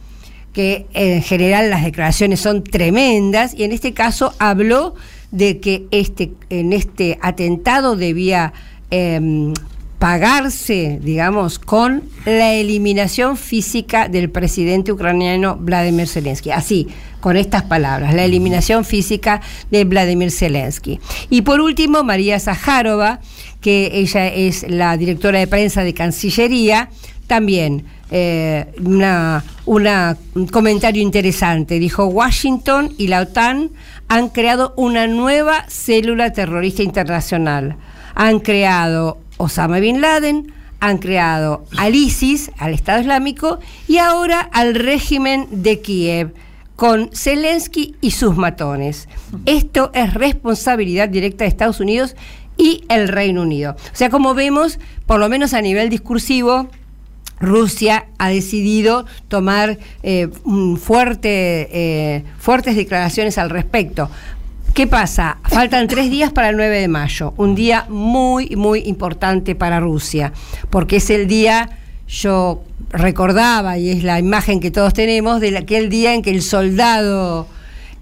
que 0.52 0.86
en 0.94 1.22
general 1.22 1.70
las 1.70 1.84
declaraciones 1.84 2.40
son 2.40 2.64
tremendas, 2.64 3.55
y 3.55 3.64
en 3.64 3.72
este 3.72 3.93
caso 3.93 4.32
habló 4.38 4.94
de 5.37 5.61
que 5.61 5.87
este, 5.91 6.33
en 6.49 6.73
este 6.73 7.19
atentado 7.21 7.95
debía 7.95 8.55
em, 8.91 9.53
pagarse, 9.99 10.99
digamos, 11.03 11.59
con 11.59 12.05
la 12.25 12.55
eliminación 12.55 13.37
física 13.37 14.09
del 14.09 14.31
presidente 14.31 14.93
ucraniano 14.93 15.57
Vladimir 15.57 16.09
Zelensky. 16.09 16.53
Así, 16.53 16.89
con 17.21 17.37
estas 17.37 17.65
palabras, 17.65 18.15
la 18.15 18.25
eliminación 18.25 18.87
física 18.87 19.43
de 19.71 19.85
Vladimir 19.85 20.31
Zelensky. 20.31 21.01
Y 21.29 21.43
por 21.43 21.61
último, 21.61 22.03
María 22.03 22.41
Zaharova, 22.41 23.21
que 23.61 23.91
ella 23.93 24.29
es 24.29 24.65
la 24.71 24.97
directora 24.97 25.39
de 25.39 25.47
prensa 25.47 25.85
de 25.85 25.93
Cancillería, 25.93 26.89
también 27.27 27.85
eh, 28.11 28.67
una, 28.85 29.45
un 29.67 30.47
comentario 30.47 31.03
interesante. 31.03 31.79
Dijo, 31.79 32.07
Washington 32.07 32.95
y 32.97 33.09
la 33.09 33.23
OTAN 33.23 33.71
han 34.09 34.28
creado 34.28 34.73
una 34.77 35.07
nueva 35.07 35.65
célula 35.69 36.33
terrorista 36.33 36.83
internacional. 36.83 37.77
Han 38.15 38.41
creado 38.41 39.19
Osama 39.37 39.78
Bin 39.81 40.01
Laden, 40.01 40.53
han 40.81 40.99
creado 40.99 41.65
al 41.77 41.95
ISIS, 41.95 42.51
al 42.59 42.74
Estado 42.74 43.01
Islámico, 43.01 43.59
y 43.89 43.99
ahora 43.99 44.41
al 44.41 44.74
régimen 44.74 45.49
de 45.51 45.81
Kiev 45.81 46.35
con 46.77 47.11
Zelensky 47.12 47.97
y 48.01 48.11
sus 48.12 48.37
matones. 48.37 49.09
Esto 49.47 49.91
es 49.95 50.12
responsabilidad 50.15 51.09
directa 51.09 51.45
de 51.45 51.49
Estados 51.49 51.81
Unidos 51.81 52.15
y 52.59 52.85
el 52.89 53.09
Reino 53.09 53.43
Unido. 53.43 53.77
O 53.93 53.97
sea, 53.97 54.11
como 54.11 54.35
vemos, 54.35 54.78
por 55.07 55.19
lo 55.19 55.28
menos 55.28 55.55
a 55.55 55.62
nivel 55.62 55.89
discursivo, 55.89 56.69
Rusia 57.41 58.07
ha 58.19 58.29
decidido 58.29 59.07
tomar 59.29 59.79
eh, 60.03 60.29
un 60.45 60.77
fuerte, 60.77 61.69
eh, 61.73 62.25
fuertes 62.39 62.77
declaraciones 62.77 63.39
al 63.39 63.51
respecto. 63.51 64.11
¿Qué 64.75 64.87
pasa? 64.87 65.39
Faltan 65.45 65.89
tres 65.89 66.11
días 66.11 66.33
para 66.33 66.51
el 66.51 66.57
9 66.57 66.81
de 66.81 66.89
mayo, 66.89 67.33
un 67.39 67.55
día 67.55 67.87
muy, 67.89 68.51
muy 68.57 68.81
importante 68.81 69.55
para 69.55 69.81
Rusia, 69.81 70.35
porque 70.69 70.97
es 70.97 71.09
el 71.09 71.27
día, 71.27 71.71
yo 72.07 72.63
recordaba, 72.91 73.79
y 73.79 73.89
es 73.89 74.05
la 74.05 74.19
imagen 74.19 74.61
que 74.61 74.71
todos 74.71 74.93
tenemos, 74.93 75.41
de 75.41 75.57
aquel 75.57 75.89
día 75.89 76.13
en 76.13 76.21
que 76.21 76.31
el 76.31 76.43
soldado 76.43 77.47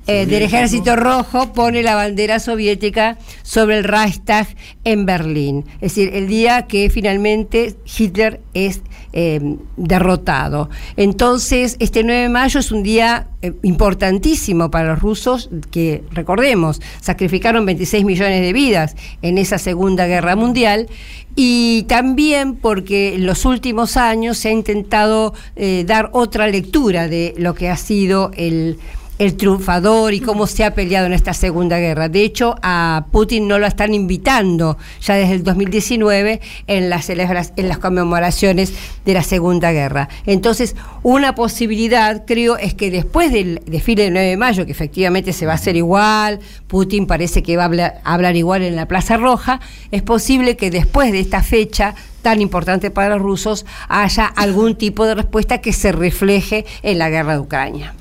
eh, 0.06 0.26
del 0.26 0.42
ejército 0.42 0.96
rojo 0.96 1.54
pone 1.54 1.82
la 1.82 1.94
bandera 1.94 2.38
soviética 2.38 3.16
sobre 3.42 3.78
el 3.78 3.84
Reichstag 3.84 4.48
en 4.84 5.06
Berlín. 5.06 5.64
Es 5.76 5.94
decir, 5.94 6.10
el 6.12 6.28
día 6.28 6.66
que 6.66 6.90
finalmente 6.90 7.74
Hitler 7.86 8.40
es 8.52 8.82
eh, 9.16 9.40
derrotado. 9.76 10.70
Entonces, 10.96 11.76
este 11.78 12.02
9 12.02 12.22
de 12.22 12.28
mayo 12.28 12.58
es 12.58 12.72
un 12.72 12.82
día 12.82 13.28
eh, 13.42 13.52
importantísimo 13.62 14.72
para 14.72 14.88
los 14.88 14.98
rusos 14.98 15.50
que, 15.70 16.02
recordemos, 16.10 16.82
sacrificaron 17.00 17.64
26 17.64 18.04
millones 18.04 18.42
de 18.42 18.52
vidas 18.52 18.96
en 19.22 19.38
esa 19.38 19.58
Segunda 19.58 20.08
Guerra 20.08 20.34
Mundial 20.34 20.88
y 21.36 21.84
también 21.84 22.56
porque 22.56 23.14
en 23.14 23.24
los 23.24 23.44
últimos 23.44 23.96
años 23.96 24.36
se 24.36 24.48
ha 24.48 24.52
intentado 24.52 25.32
eh, 25.54 25.84
dar 25.86 26.10
otra 26.12 26.48
lectura 26.48 27.06
de 27.06 27.34
lo 27.38 27.54
que 27.54 27.68
ha 27.68 27.76
sido 27.76 28.32
el 28.36 28.78
el 29.18 29.36
triunfador 29.36 30.12
y 30.12 30.20
cómo 30.20 30.46
se 30.46 30.64
ha 30.64 30.74
peleado 30.74 31.06
en 31.06 31.12
esta 31.12 31.34
Segunda 31.34 31.78
Guerra. 31.78 32.08
De 32.08 32.22
hecho, 32.22 32.56
a 32.62 33.06
Putin 33.12 33.46
no 33.46 33.58
lo 33.58 33.66
están 33.66 33.94
invitando 33.94 34.76
ya 35.00 35.14
desde 35.14 35.34
el 35.34 35.44
2019 35.44 36.40
en 36.66 36.90
las, 36.90 37.08
en 37.10 37.68
las 37.68 37.78
conmemoraciones 37.78 38.72
de 39.04 39.14
la 39.14 39.22
Segunda 39.22 39.72
Guerra. 39.72 40.08
Entonces, 40.26 40.74
una 41.02 41.34
posibilidad, 41.34 42.24
creo, 42.26 42.56
es 42.56 42.74
que 42.74 42.90
después 42.90 43.32
del 43.32 43.60
desfile 43.66 44.04
del 44.04 44.12
9 44.14 44.28
de 44.28 44.36
mayo, 44.36 44.66
que 44.66 44.72
efectivamente 44.72 45.32
se 45.32 45.46
va 45.46 45.52
a 45.52 45.56
hacer 45.56 45.76
igual, 45.76 46.40
Putin 46.66 47.06
parece 47.06 47.42
que 47.42 47.56
va 47.56 47.64
a 47.64 48.00
hablar 48.04 48.36
igual 48.36 48.62
en 48.62 48.76
la 48.76 48.88
Plaza 48.88 49.16
Roja, 49.16 49.60
es 49.90 50.02
posible 50.02 50.56
que 50.56 50.70
después 50.70 51.12
de 51.12 51.20
esta 51.20 51.42
fecha 51.42 51.94
tan 52.22 52.40
importante 52.40 52.90
para 52.90 53.10
los 53.10 53.22
rusos 53.22 53.66
haya 53.88 54.26
algún 54.26 54.76
tipo 54.76 55.06
de 55.06 55.14
respuesta 55.14 55.58
que 55.58 55.72
se 55.72 55.92
refleje 55.92 56.64
en 56.82 56.98
la 56.98 57.10
guerra 57.10 57.34
de 57.34 57.40
Ucrania. 57.40 57.94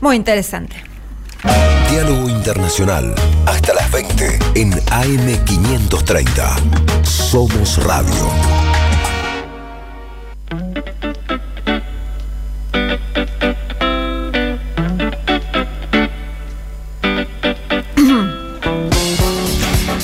Muy 0.00 0.16
interesante. 0.16 0.76
Diálogo 1.90 2.28
Internacional. 2.28 3.14
Hasta 3.46 3.74
las 3.74 3.90
20 3.90 4.38
en 4.54 4.72
AM530. 4.72 7.04
Somos 7.04 7.82
Radio. 7.84 8.30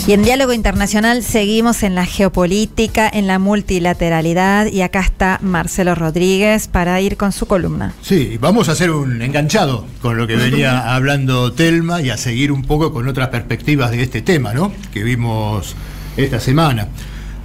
Y 0.07 0.13
en 0.13 0.23
Diálogo 0.23 0.53
Internacional 0.53 1.23
seguimos 1.23 1.83
en 1.83 1.95
la 1.95 2.05
geopolítica, 2.05 3.09
en 3.09 3.27
la 3.27 3.39
multilateralidad 3.39 4.67
y 4.67 4.83
acá 4.83 5.01
está 5.01 5.39
Marcelo 5.41 5.95
Rodríguez 5.95 6.69
para 6.69 7.01
ir 7.01 7.17
con 7.17 7.33
su 7.33 7.47
columna. 7.47 7.95
Sí, 8.03 8.37
vamos 8.39 8.69
a 8.69 8.73
hacer 8.73 8.91
un 8.91 9.23
enganchado 9.23 9.87
con 10.03 10.19
lo 10.19 10.27
que 10.27 10.37
venía 10.37 10.95
hablando 10.95 11.55
Telma 11.55 12.03
y 12.03 12.11
a 12.11 12.19
seguir 12.19 12.53
un 12.53 12.61
poco 12.65 12.93
con 12.93 13.09
otras 13.09 13.29
perspectivas 13.29 13.93
de 13.93 14.03
este 14.03 14.21
tema, 14.21 14.53
¿no? 14.53 14.75
Que 14.93 15.03
vimos 15.03 15.75
esta 16.19 16.39
semana. 16.39 16.89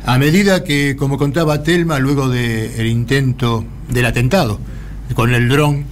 A 0.06 0.18
medida 0.18 0.66
que, 0.66 0.98
como 0.98 1.18
contaba 1.18 1.64
Telma, 1.64 1.98
luego 2.00 2.28
del 2.28 2.88
intento 2.88 3.64
del 3.88 4.06
atentado 4.06 4.60
con 5.16 5.34
el 5.34 5.48
dron 5.48 5.86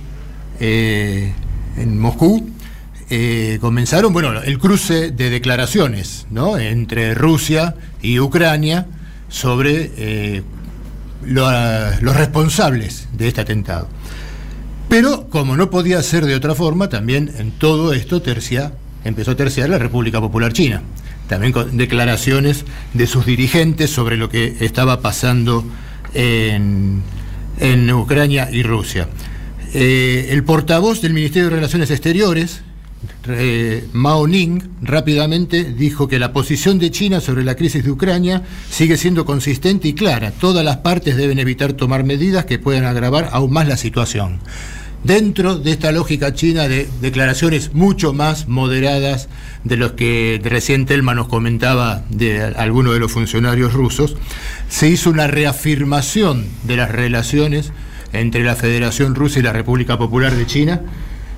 eh, 0.59 1.31
en 1.77 1.97
Moscú, 1.97 2.45
eh, 3.09 3.57
comenzaron, 3.61 4.11
bueno, 4.13 4.41
el 4.41 4.57
cruce 4.59 5.11
de 5.11 5.29
declaraciones, 5.29 6.27
¿no? 6.29 6.57
Entre 6.57 7.13
Rusia 7.13 7.75
y 8.01 8.19
Ucrania 8.19 8.87
sobre 9.29 9.91
eh, 9.97 10.43
lo- 11.25 11.49
los 12.01 12.15
responsables 12.15 13.07
de 13.13 13.27
este 13.27 13.41
atentado. 13.41 13.87
Pero 14.89 15.27
como 15.29 15.57
no 15.57 15.69
podía 15.69 16.01
ser 16.03 16.25
de 16.25 16.35
otra 16.35 16.55
forma, 16.55 16.89
también 16.89 17.31
en 17.37 17.51
todo 17.51 17.93
esto 17.93 18.21
tercia, 18.21 18.73
empezó 19.03 19.31
a 19.31 19.35
terciar 19.35 19.69
la 19.69 19.77
República 19.77 20.19
Popular 20.21 20.53
China. 20.53 20.81
También 21.27 21.51
con 21.51 21.75
declaraciones 21.75 22.63
de 22.93 23.05
sus 23.05 23.25
dirigentes 23.25 23.89
sobre 23.91 24.15
lo 24.15 24.29
que 24.29 24.57
estaba 24.61 25.01
pasando 25.01 25.65
en, 26.13 27.01
en 27.59 27.91
Ucrania 27.91 28.49
y 28.49 28.63
Rusia. 28.63 29.09
Eh, 29.73 30.29
el 30.31 30.45
portavoz 30.45 31.01
del 31.01 31.13
Ministerio 31.13 31.49
de 31.49 31.55
Relaciones 31.57 31.91
Exteriores, 31.91 32.61
Mao 33.93 34.25
Ning, 34.25 34.61
rápidamente 34.81 35.63
dijo 35.65 36.07
que 36.07 36.17
la 36.17 36.33
posición 36.33 36.79
de 36.79 36.91
China 36.91 37.19
sobre 37.19 37.43
la 37.43 37.55
crisis 37.55 37.83
de 37.83 37.91
Ucrania 37.91 38.43
sigue 38.69 38.97
siendo 38.97 39.25
consistente 39.25 39.87
y 39.87 39.93
clara. 39.93 40.31
Todas 40.31 40.63
las 40.63 40.77
partes 40.77 41.17
deben 41.17 41.39
evitar 41.39 41.73
tomar 41.73 42.03
medidas 42.03 42.45
que 42.45 42.59
puedan 42.59 42.85
agravar 42.85 43.29
aún 43.31 43.51
más 43.51 43.67
la 43.67 43.77
situación. 43.77 44.39
dentro 45.03 45.57
de 45.57 45.71
esta 45.71 45.91
lógica 45.91 46.33
china 46.33 46.67
de 46.67 46.89
declaraciones 47.01 47.73
mucho 47.73 48.13
más 48.13 48.47
moderadas 48.47 49.29
de 49.63 49.77
los 49.77 49.91
que 49.93 50.41
recién 50.43 50.85
Telma 50.85 51.13
nos 51.13 51.27
comentaba 51.27 52.03
de 52.09 52.41
algunos 52.41 52.93
de 52.93 52.99
los 52.99 53.11
funcionarios 53.11 53.73
rusos, 53.73 54.17
se 54.69 54.89
hizo 54.89 55.09
una 55.09 55.27
reafirmación 55.27 56.47
de 56.63 56.77
las 56.77 56.91
relaciones 56.91 57.71
entre 58.11 58.43
la 58.43 58.55
Federación 58.55 59.15
Rusa 59.15 59.39
y 59.39 59.43
la 59.43 59.53
República 59.53 59.97
Popular 59.97 60.35
de 60.35 60.45
China 60.45 60.81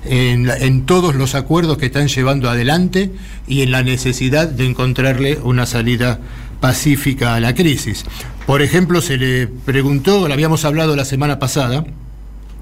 en, 0.04 0.86
todos 0.86 1.14
los 1.14 1.34
acuerdos 1.34 1.78
que 1.78 1.86
están 1.86 2.08
llevando 2.08 2.48
adelante 2.48 3.10
y 3.46 3.62
en 3.62 3.70
la 3.70 3.82
necesidad 3.82 4.48
de 4.48 4.66
encontrarle 4.66 5.38
una 5.42 5.66
salida 5.66 6.20
pacífica 6.60 7.34
a 7.34 7.40
la 7.40 7.54
crisis. 7.54 8.04
Por 8.46 8.62
ejemplo, 8.62 9.00
se 9.00 9.16
le 9.16 9.46
preguntó, 9.46 10.26
habíamos 10.26 10.64
hablado 10.64 10.96
la 10.96 11.04
semana 11.04 11.38
pasada, 11.38 11.84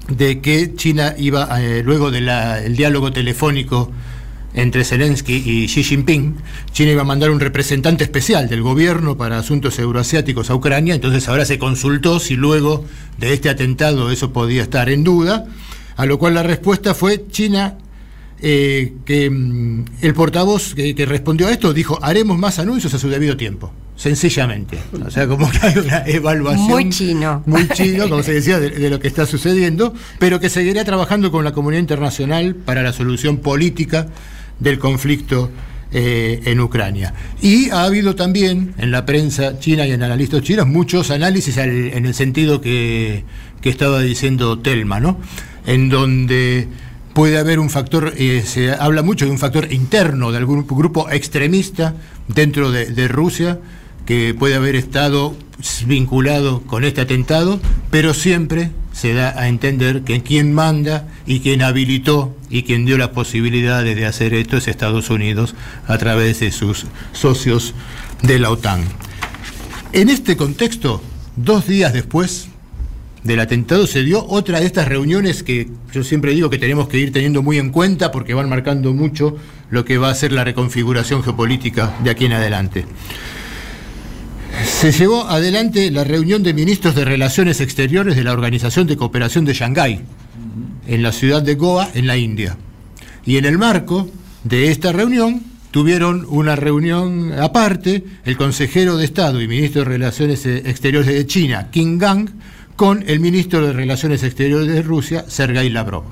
de 0.07 0.41
que 0.41 0.73
China 0.75 1.13
iba, 1.17 1.61
eh, 1.61 1.83
luego 1.83 2.11
del 2.11 2.75
diálogo 2.75 3.11
telefónico 3.11 3.91
entre 4.53 4.83
Zelensky 4.83 5.43
y 5.45 5.67
Xi 5.67 5.83
Jinping, 5.83 6.37
China 6.71 6.91
iba 6.91 7.01
a 7.01 7.05
mandar 7.05 7.29
un 7.29 7.39
representante 7.39 8.03
especial 8.03 8.49
del 8.49 8.63
gobierno 8.63 9.15
para 9.15 9.37
asuntos 9.37 9.77
euroasiáticos 9.77 10.49
a 10.49 10.55
Ucrania, 10.55 10.95
entonces 10.95 11.27
ahora 11.29 11.45
se 11.45 11.59
consultó 11.59 12.19
si 12.19 12.35
luego 12.35 12.83
de 13.19 13.33
este 13.33 13.49
atentado 13.49 14.09
eso 14.09 14.33
podía 14.33 14.63
estar 14.63 14.89
en 14.89 15.03
duda, 15.03 15.45
a 15.99 16.05
lo 16.05 16.17
cual 16.17 16.33
la 16.33 16.43
respuesta 16.43 16.93
fue 16.93 17.25
China, 17.29 17.77
eh, 18.41 18.93
que 19.05 19.29
mm, 19.29 19.85
el 20.01 20.13
portavoz 20.13 20.73
que, 20.73 20.95
que 20.95 21.05
respondió 21.05 21.47
a 21.47 21.51
esto 21.51 21.73
dijo, 21.73 21.99
haremos 22.01 22.37
más 22.37 22.57
anuncios 22.57 22.93
a 22.93 22.99
su 22.99 23.09
debido 23.09 23.35
tiempo, 23.35 23.71
sencillamente. 23.97 24.79
O 25.05 25.11
sea, 25.11 25.27
como 25.27 25.51
que 25.51 25.57
hay 25.61 25.77
una 25.77 26.03
evaluación 26.07 26.67
Muy 26.69 26.89
chino. 26.89 27.43
muy 27.45 27.67
chino, 27.69 28.07
como 28.09 28.23
se 28.23 28.33
decía, 28.33 28.59
de, 28.59 28.69
de 28.69 28.89
lo 28.89 28.99
que 28.99 29.09
está 29.09 29.25
sucediendo, 29.25 29.93
pero 30.19 30.39
que 30.39 30.49
seguirá 30.49 30.85
trabajando 30.85 31.31
con 31.31 31.43
la 31.43 31.51
comunidad 31.51 31.81
internacional 31.81 32.55
para 32.55 32.81
la 32.81 32.93
solución 32.93 33.37
política 33.39 34.07
del 34.59 34.79
conflicto 34.79 35.51
eh, 35.91 36.39
en 36.45 36.59
Ucrania. 36.61 37.13
Y 37.41 37.71
ha 37.71 37.83
habido 37.83 38.15
también 38.15 38.73
en 38.77 38.91
la 38.91 39.05
prensa 39.05 39.59
china 39.59 39.85
y 39.85 39.91
en 39.91 40.01
analistas 40.03 40.43
chinos 40.43 40.65
muchos 40.67 41.11
análisis 41.11 41.57
al- 41.57 41.91
en 41.93 42.05
el 42.05 42.13
sentido 42.13 42.61
que, 42.61 43.25
que 43.61 43.69
estaba 43.69 43.99
diciendo 43.99 44.59
Telma, 44.59 44.99
¿no? 45.01 45.19
En 45.69 45.89
donde 45.89 46.67
puede 47.13 47.37
haber 47.37 47.59
un 47.59 47.69
factor, 47.69 48.15
eh, 48.17 48.41
se 48.43 48.71
habla 48.71 49.03
mucho 49.03 49.25
de 49.25 49.31
un 49.31 49.37
factor 49.37 49.71
interno 49.71 50.31
de 50.31 50.39
algún 50.39 50.65
grupo 50.65 51.11
extremista 51.11 51.93
dentro 52.27 52.71
de, 52.71 52.87
de 52.87 53.07
Rusia 53.07 53.59
que 54.07 54.33
puede 54.33 54.55
haber 54.55 54.75
estado 54.75 55.35
vinculado 55.85 56.63
con 56.63 56.83
este 56.83 57.01
atentado, 57.01 57.59
pero 57.91 58.15
siempre 58.15 58.71
se 58.93 59.13
da 59.13 59.39
a 59.39 59.47
entender 59.47 60.01
que 60.01 60.23
quien 60.23 60.53
manda 60.55 61.07
y 61.27 61.41
quien 61.41 61.61
habilitó 61.61 62.35
y 62.49 62.63
quien 62.63 62.87
dio 62.87 62.97
las 62.97 63.09
posibilidades 63.09 63.95
de 63.95 64.07
hacer 64.07 64.33
esto 64.33 64.57
es 64.57 64.67
Estados 64.67 65.11
Unidos 65.11 65.53
a 65.87 65.99
través 65.99 66.39
de 66.39 66.51
sus 66.51 66.87
socios 67.13 67.75
de 68.23 68.39
la 68.39 68.49
OTAN. 68.49 68.81
En 69.93 70.09
este 70.09 70.35
contexto, 70.35 70.99
dos 71.35 71.67
días 71.67 71.93
después 71.93 72.49
del 73.23 73.39
atentado 73.39 73.85
se 73.85 74.03
dio 74.03 74.25
otra 74.25 74.59
de 74.59 74.65
estas 74.65 74.87
reuniones 74.87 75.43
que 75.43 75.69
yo 75.93 76.03
siempre 76.03 76.33
digo 76.33 76.49
que 76.49 76.57
tenemos 76.57 76.87
que 76.87 76.99
ir 76.99 77.11
teniendo 77.11 77.41
muy 77.43 77.57
en 77.57 77.71
cuenta 77.71 78.11
porque 78.11 78.33
van 78.33 78.49
marcando 78.49 78.93
mucho 78.93 79.37
lo 79.69 79.85
que 79.85 79.97
va 79.97 80.09
a 80.09 80.15
ser 80.15 80.31
la 80.31 80.43
reconfiguración 80.43 81.23
geopolítica 81.23 81.93
de 82.03 82.09
aquí 82.09 82.25
en 82.25 82.33
adelante. 82.33 82.85
Se 84.65 84.91
llevó 84.91 85.27
adelante 85.27 85.91
la 85.91 86.03
reunión 86.03 86.43
de 86.43 86.53
ministros 86.53 86.95
de 86.95 87.05
Relaciones 87.05 87.61
Exteriores 87.61 88.15
de 88.15 88.23
la 88.23 88.33
Organización 88.33 88.87
de 88.87 88.97
Cooperación 88.97 89.45
de 89.45 89.53
Shanghái, 89.53 90.01
en 90.87 91.03
la 91.03 91.11
ciudad 91.11 91.41
de 91.41 91.55
Goa, 91.55 91.89
en 91.93 92.07
la 92.07 92.17
India. 92.17 92.57
Y 93.25 93.37
en 93.37 93.45
el 93.45 93.57
marco 93.57 94.09
de 94.43 94.71
esta 94.71 94.91
reunión 94.91 95.43
tuvieron 95.71 96.25
una 96.29 96.55
reunión 96.55 97.33
aparte 97.33 98.03
el 98.25 98.37
consejero 98.37 98.97
de 98.97 99.05
Estado 99.05 99.41
y 99.41 99.47
ministro 99.47 99.83
de 99.83 99.89
Relaciones 99.89 100.45
Exteriores 100.45 101.13
de 101.13 101.27
China, 101.27 101.69
Kim 101.71 101.99
Gang, 101.99 102.29
con 102.79 103.03
el 103.07 103.19
ministro 103.19 103.67
de 103.67 103.73
Relaciones 103.73 104.23
Exteriores 104.23 104.69
de 104.69 104.81
Rusia, 104.81 105.25
Sergei 105.27 105.69
Lavrov. 105.69 106.05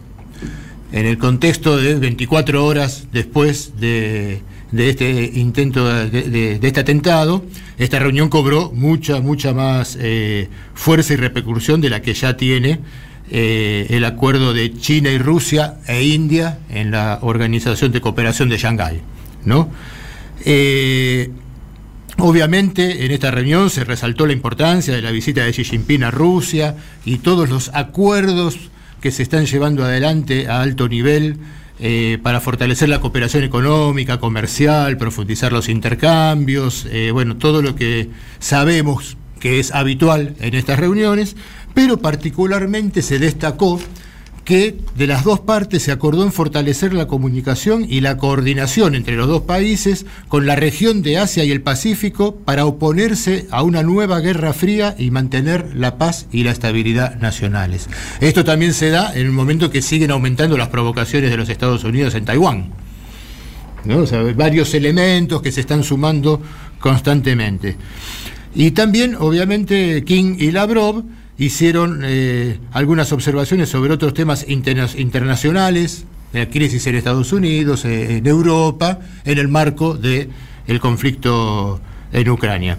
En 0.91 1.05
el 1.05 1.17
contexto 1.17 1.77
de 1.77 1.95
24 1.95 2.65
horas 2.65 3.07
después 3.13 3.79
de, 3.79 4.41
este 4.73 5.31
intento, 5.35 5.87
de 5.87 6.59
este 6.61 6.81
atentado, 6.81 7.45
esta 7.77 7.99
reunión 7.99 8.27
cobró 8.27 8.69
mucha, 8.73 9.21
mucha 9.21 9.53
más 9.53 9.97
eh, 10.01 10.49
fuerza 10.73 11.13
y 11.13 11.15
repercusión 11.15 11.79
de 11.79 11.89
la 11.89 12.01
que 12.01 12.13
ya 12.13 12.35
tiene 12.35 12.81
eh, 13.31 13.87
el 13.91 14.03
acuerdo 14.03 14.53
de 14.53 14.73
China 14.73 15.09
y 15.09 15.19
Rusia 15.19 15.77
e 15.87 16.03
India 16.03 16.59
en 16.69 16.91
la 16.91 17.19
Organización 17.21 17.93
de 17.93 18.01
Cooperación 18.01 18.49
de 18.49 18.57
Shanghái. 18.57 18.99
¿no? 19.45 19.69
Eh, 20.43 21.31
Obviamente, 22.19 23.05
en 23.05 23.11
esta 23.11 23.29
reunión 23.29 23.69
se 23.69 23.83
resaltó 23.83 24.25
la 24.25 24.33
importancia 24.33 24.95
de 24.95 25.03
la 25.03 25.11
visita 25.11 25.43
de 25.43 25.51
Xi 25.51 25.63
Jinping 25.63 26.03
a 26.03 26.11
Rusia 26.11 26.75
y 27.05 27.19
todos 27.19 27.49
los 27.49 27.69
acuerdos 27.75 28.57
que 29.01 29.11
se 29.11 29.21
están 29.21 29.45
llevando 29.45 29.83
adelante 29.83 30.47
a 30.47 30.61
alto 30.61 30.89
nivel 30.89 31.37
eh, 31.79 32.17
para 32.23 32.41
fortalecer 32.41 32.89
la 32.89 32.99
cooperación 33.01 33.43
económica, 33.43 34.19
comercial, 34.19 34.97
profundizar 34.97 35.53
los 35.53 35.69
intercambios, 35.69 36.87
eh, 36.89 37.11
bueno, 37.11 37.37
todo 37.37 37.61
lo 37.61 37.75
que 37.75 38.09
sabemos 38.39 39.15
que 39.39 39.59
es 39.59 39.71
habitual 39.71 40.35
en 40.39 40.55
estas 40.55 40.79
reuniones, 40.79 41.35
pero 41.75 41.97
particularmente 41.97 43.03
se 43.03 43.19
destacó 43.19 43.79
que 44.47 44.77
de 44.95 45.07
las 45.07 45.25
dos 45.25 45.41
partes 45.41 45.83
se 45.83 45.91
acordó 45.91 46.23
en 46.23 46.31
fortalecer 46.31 46.93
la 46.93 47.05
comunicación 47.05 47.85
y 47.85 47.99
la 47.99 48.15
coordinación 48.15 48.95
entre 48.95 49.17
los 49.17 49.27
dos 49.27 49.41
países 49.41 50.05
con 50.29 50.45
la 50.45 50.55
región 50.55 51.01
de 51.01 51.17
Asia 51.17 51.43
y 51.43 51.51
el 51.51 51.61
Pacífico 51.61 52.33
para 52.33 52.65
oponerse 52.65 53.45
a 53.51 53.61
una 53.63 53.83
nueva 53.83 54.21
guerra 54.21 54.53
fría 54.53 54.95
y 54.97 55.11
mantener 55.11 55.75
la 55.75 55.97
paz 55.97 56.27
y 56.31 56.45
la 56.45 56.51
estabilidad 56.51 57.19
nacionales. 57.19 57.89
Esto 58.21 58.45
también 58.45 58.73
se 58.73 58.89
da 58.89 59.13
en 59.13 59.25
el 59.25 59.33
momento 59.33 59.69
que 59.69 59.81
siguen 59.81 60.11
aumentando 60.11 60.57
las 60.57 60.69
provocaciones 60.69 61.29
de 61.29 61.35
los 61.35 61.49
Estados 61.49 61.83
Unidos 61.83 62.15
en 62.15 62.23
Taiwán. 62.23 62.71
varios 64.37 64.73
elementos 64.73 65.41
que 65.41 65.51
se 65.51 65.59
están 65.59 65.83
sumando 65.83 66.41
constantemente. 66.79 67.75
Y 68.55 68.71
también, 68.71 69.17
obviamente, 69.19 70.05
King 70.05 70.37
y 70.39 70.51
Lavrov 70.51 71.03
hicieron 71.37 72.01
eh, 72.03 72.59
algunas 72.71 73.11
observaciones 73.11 73.69
sobre 73.69 73.93
otros 73.93 74.13
temas 74.13 74.45
interna- 74.47 74.89
internacionales, 74.97 76.05
la 76.33 76.49
crisis 76.49 76.85
en 76.87 76.95
Estados 76.95 77.31
Unidos, 77.31 77.85
eh, 77.85 78.17
en 78.17 78.27
Europa, 78.27 78.99
en 79.23 79.37
el 79.37 79.47
marco 79.47 79.93
del 79.95 80.29
el 80.67 80.79
conflicto 80.81 81.79
en 82.11 82.29
Ucrania. 82.29 82.77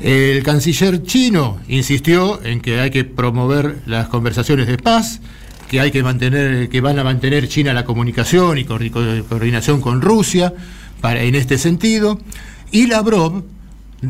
El 0.00 0.42
canciller 0.42 1.02
chino 1.02 1.58
insistió 1.68 2.40
en 2.44 2.60
que 2.60 2.78
hay 2.80 2.90
que 2.90 3.04
promover 3.04 3.78
las 3.86 4.08
conversaciones 4.08 4.66
de 4.68 4.76
paz, 4.76 5.20
que 5.68 5.80
hay 5.80 5.90
que 5.90 6.02
mantener, 6.02 6.68
que 6.68 6.80
van 6.80 6.98
a 6.98 7.04
mantener 7.04 7.48
China 7.48 7.72
la 7.72 7.84
comunicación 7.84 8.58
y 8.58 8.64
coordi- 8.64 8.90
co- 8.90 9.26
coordinación 9.28 9.80
con 9.80 10.00
Rusia 10.00 10.52
para, 11.00 11.22
en 11.22 11.34
este 11.34 11.58
sentido. 11.58 12.20
Y 12.70 12.86
Lavrov 12.86 13.42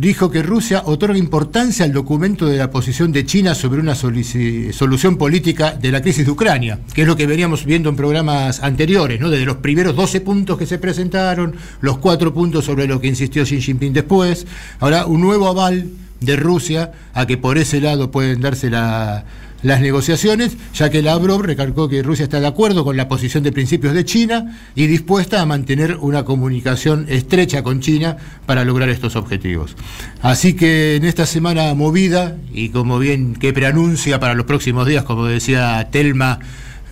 dijo 0.00 0.30
que 0.30 0.42
Rusia 0.42 0.82
otorga 0.86 1.18
importancia 1.18 1.84
al 1.84 1.92
documento 1.92 2.46
de 2.46 2.56
la 2.58 2.70
posición 2.70 3.12
de 3.12 3.24
China 3.26 3.54
sobre 3.54 3.80
una 3.80 3.94
solución 3.94 5.16
política 5.16 5.72
de 5.72 5.90
la 5.92 6.00
crisis 6.02 6.24
de 6.26 6.30
Ucrania, 6.32 6.78
que 6.94 7.02
es 7.02 7.08
lo 7.08 7.16
que 7.16 7.26
veníamos 7.26 7.64
viendo 7.64 7.88
en 7.88 7.96
programas 7.96 8.62
anteriores, 8.62 9.20
¿no? 9.20 9.30
desde 9.30 9.44
los 9.44 9.56
primeros 9.58 9.94
12 9.96 10.20
puntos 10.20 10.58
que 10.58 10.66
se 10.66 10.78
presentaron, 10.78 11.54
los 11.80 11.98
cuatro 11.98 12.32
puntos 12.34 12.64
sobre 12.64 12.86
lo 12.86 13.00
que 13.00 13.08
insistió 13.08 13.44
Xi 13.44 13.60
Jinping 13.60 13.92
después, 13.92 14.46
ahora 14.80 15.06
un 15.06 15.20
nuevo 15.20 15.48
aval 15.48 15.88
de 16.20 16.36
Rusia 16.36 16.92
a 17.12 17.26
que 17.26 17.36
por 17.36 17.58
ese 17.58 17.80
lado 17.80 18.10
pueden 18.10 18.40
darse 18.40 18.70
la- 18.70 19.24
las 19.64 19.80
negociaciones, 19.80 20.56
ya 20.74 20.90
que 20.90 21.02
Lavrov 21.02 21.42
recalcó 21.42 21.88
que 21.88 22.02
Rusia 22.02 22.24
está 22.24 22.38
de 22.38 22.46
acuerdo 22.46 22.84
con 22.84 22.96
la 22.96 23.08
posición 23.08 23.42
de 23.42 23.50
principios 23.50 23.94
de 23.94 24.04
China 24.04 24.58
y 24.76 24.86
dispuesta 24.86 25.40
a 25.40 25.46
mantener 25.46 25.96
una 25.96 26.24
comunicación 26.24 27.06
estrecha 27.08 27.62
con 27.62 27.80
China 27.80 28.18
para 28.44 28.64
lograr 28.64 28.90
estos 28.90 29.16
objetivos. 29.16 29.74
Así 30.20 30.52
que 30.52 30.96
en 30.96 31.04
esta 31.04 31.24
semana 31.24 31.72
movida, 31.74 32.36
y 32.52 32.68
como 32.68 32.98
bien 32.98 33.34
que 33.34 33.54
preanuncia 33.54 34.20
para 34.20 34.34
los 34.34 34.44
próximos 34.44 34.86
días, 34.86 35.04
como 35.04 35.24
decía 35.24 35.88
Telma, 35.90 36.40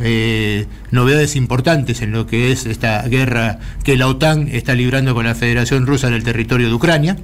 eh, 0.00 0.66
novedades 0.90 1.36
importantes 1.36 2.00
en 2.00 2.12
lo 2.12 2.26
que 2.26 2.52
es 2.52 2.64
esta 2.64 3.02
guerra 3.02 3.58
que 3.84 3.98
la 3.98 4.08
OTAN 4.08 4.48
está 4.48 4.74
librando 4.74 5.14
con 5.14 5.26
la 5.26 5.34
Federación 5.34 5.86
Rusa 5.86 6.08
en 6.08 6.14
el 6.14 6.24
territorio 6.24 6.68
de 6.68 6.74
Ucrania. 6.74 7.18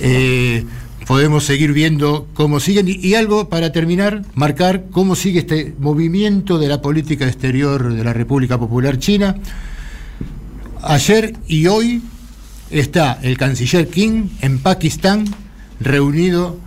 Eh, 0.00 0.64
podemos 1.06 1.44
seguir 1.44 1.72
viendo 1.72 2.26
cómo 2.34 2.60
siguen 2.60 2.86
y, 2.88 3.14
algo 3.14 3.48
para 3.48 3.72
terminar, 3.72 4.22
marcar 4.34 4.86
cómo 4.90 5.14
sigue 5.14 5.40
este 5.40 5.74
movimiento 5.78 6.58
de 6.58 6.68
la 6.68 6.80
política 6.80 7.26
exterior 7.26 7.92
de 7.94 8.04
la 8.04 8.12
República 8.12 8.58
Popular 8.58 8.98
China. 8.98 9.36
Ayer 10.82 11.34
y 11.48 11.66
hoy 11.66 12.02
está 12.70 13.18
el 13.22 13.36
canciller 13.38 13.88
King 13.88 14.28
en 14.40 14.58
Pakistán 14.58 15.24
reunido 15.80 16.58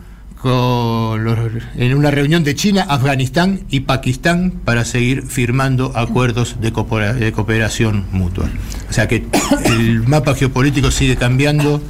con 0.41 1.23
los- 1.23 1.39
en 1.75 1.95
una 1.95 2.11
reunión 2.11 2.43
de 2.43 2.53
China, 2.53 2.85
Afganistán 2.87 3.61
y 3.69 3.81
Pakistán 3.81 4.53
para 4.63 4.85
seguir 4.85 5.23
firmando 5.23 5.91
acuerdos 5.95 6.57
de, 6.61 6.71
de 6.71 7.31
cooperación 7.31 8.05
mutua. 8.11 8.47
O 8.89 8.93
sea 8.93 9.07
que 9.07 9.25
el 9.65 10.07
mapa 10.07 10.35
geopolítico 10.35 10.91
sigue 10.91 11.15
cambiando 11.15 11.81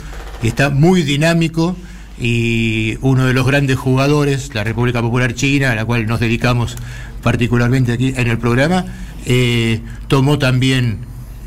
y 0.41 0.47
está 0.47 0.69
muy 0.69 1.03
dinámico 1.03 1.75
y 2.19 2.97
uno 3.01 3.25
de 3.25 3.33
los 3.33 3.45
grandes 3.45 3.77
jugadores, 3.77 4.53
la 4.53 4.63
República 4.63 5.01
Popular 5.01 5.33
China, 5.33 5.71
a 5.71 5.75
la 5.75 5.85
cual 5.85 6.07
nos 6.07 6.19
dedicamos 6.19 6.75
particularmente 7.21 7.91
aquí 7.91 8.13
en 8.15 8.27
el 8.27 8.37
programa, 8.37 8.85
eh, 9.25 9.81
tomó 10.07 10.39
también, 10.39 10.99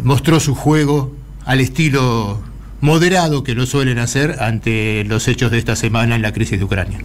mostró 0.03 0.39
su 0.41 0.55
juego 0.55 1.15
al 1.45 1.61
estilo 1.61 2.41
moderado 2.81 3.43
que 3.43 3.55
lo 3.55 3.67
suelen 3.67 3.99
hacer 3.99 4.37
ante 4.41 5.05
los 5.05 5.29
hechos 5.29 5.51
de 5.51 5.59
esta 5.59 5.77
semana 5.77 6.17
en 6.17 6.23
la 6.23 6.33
crisis 6.33 6.59
de 6.59 6.65
Ucrania. 6.65 6.99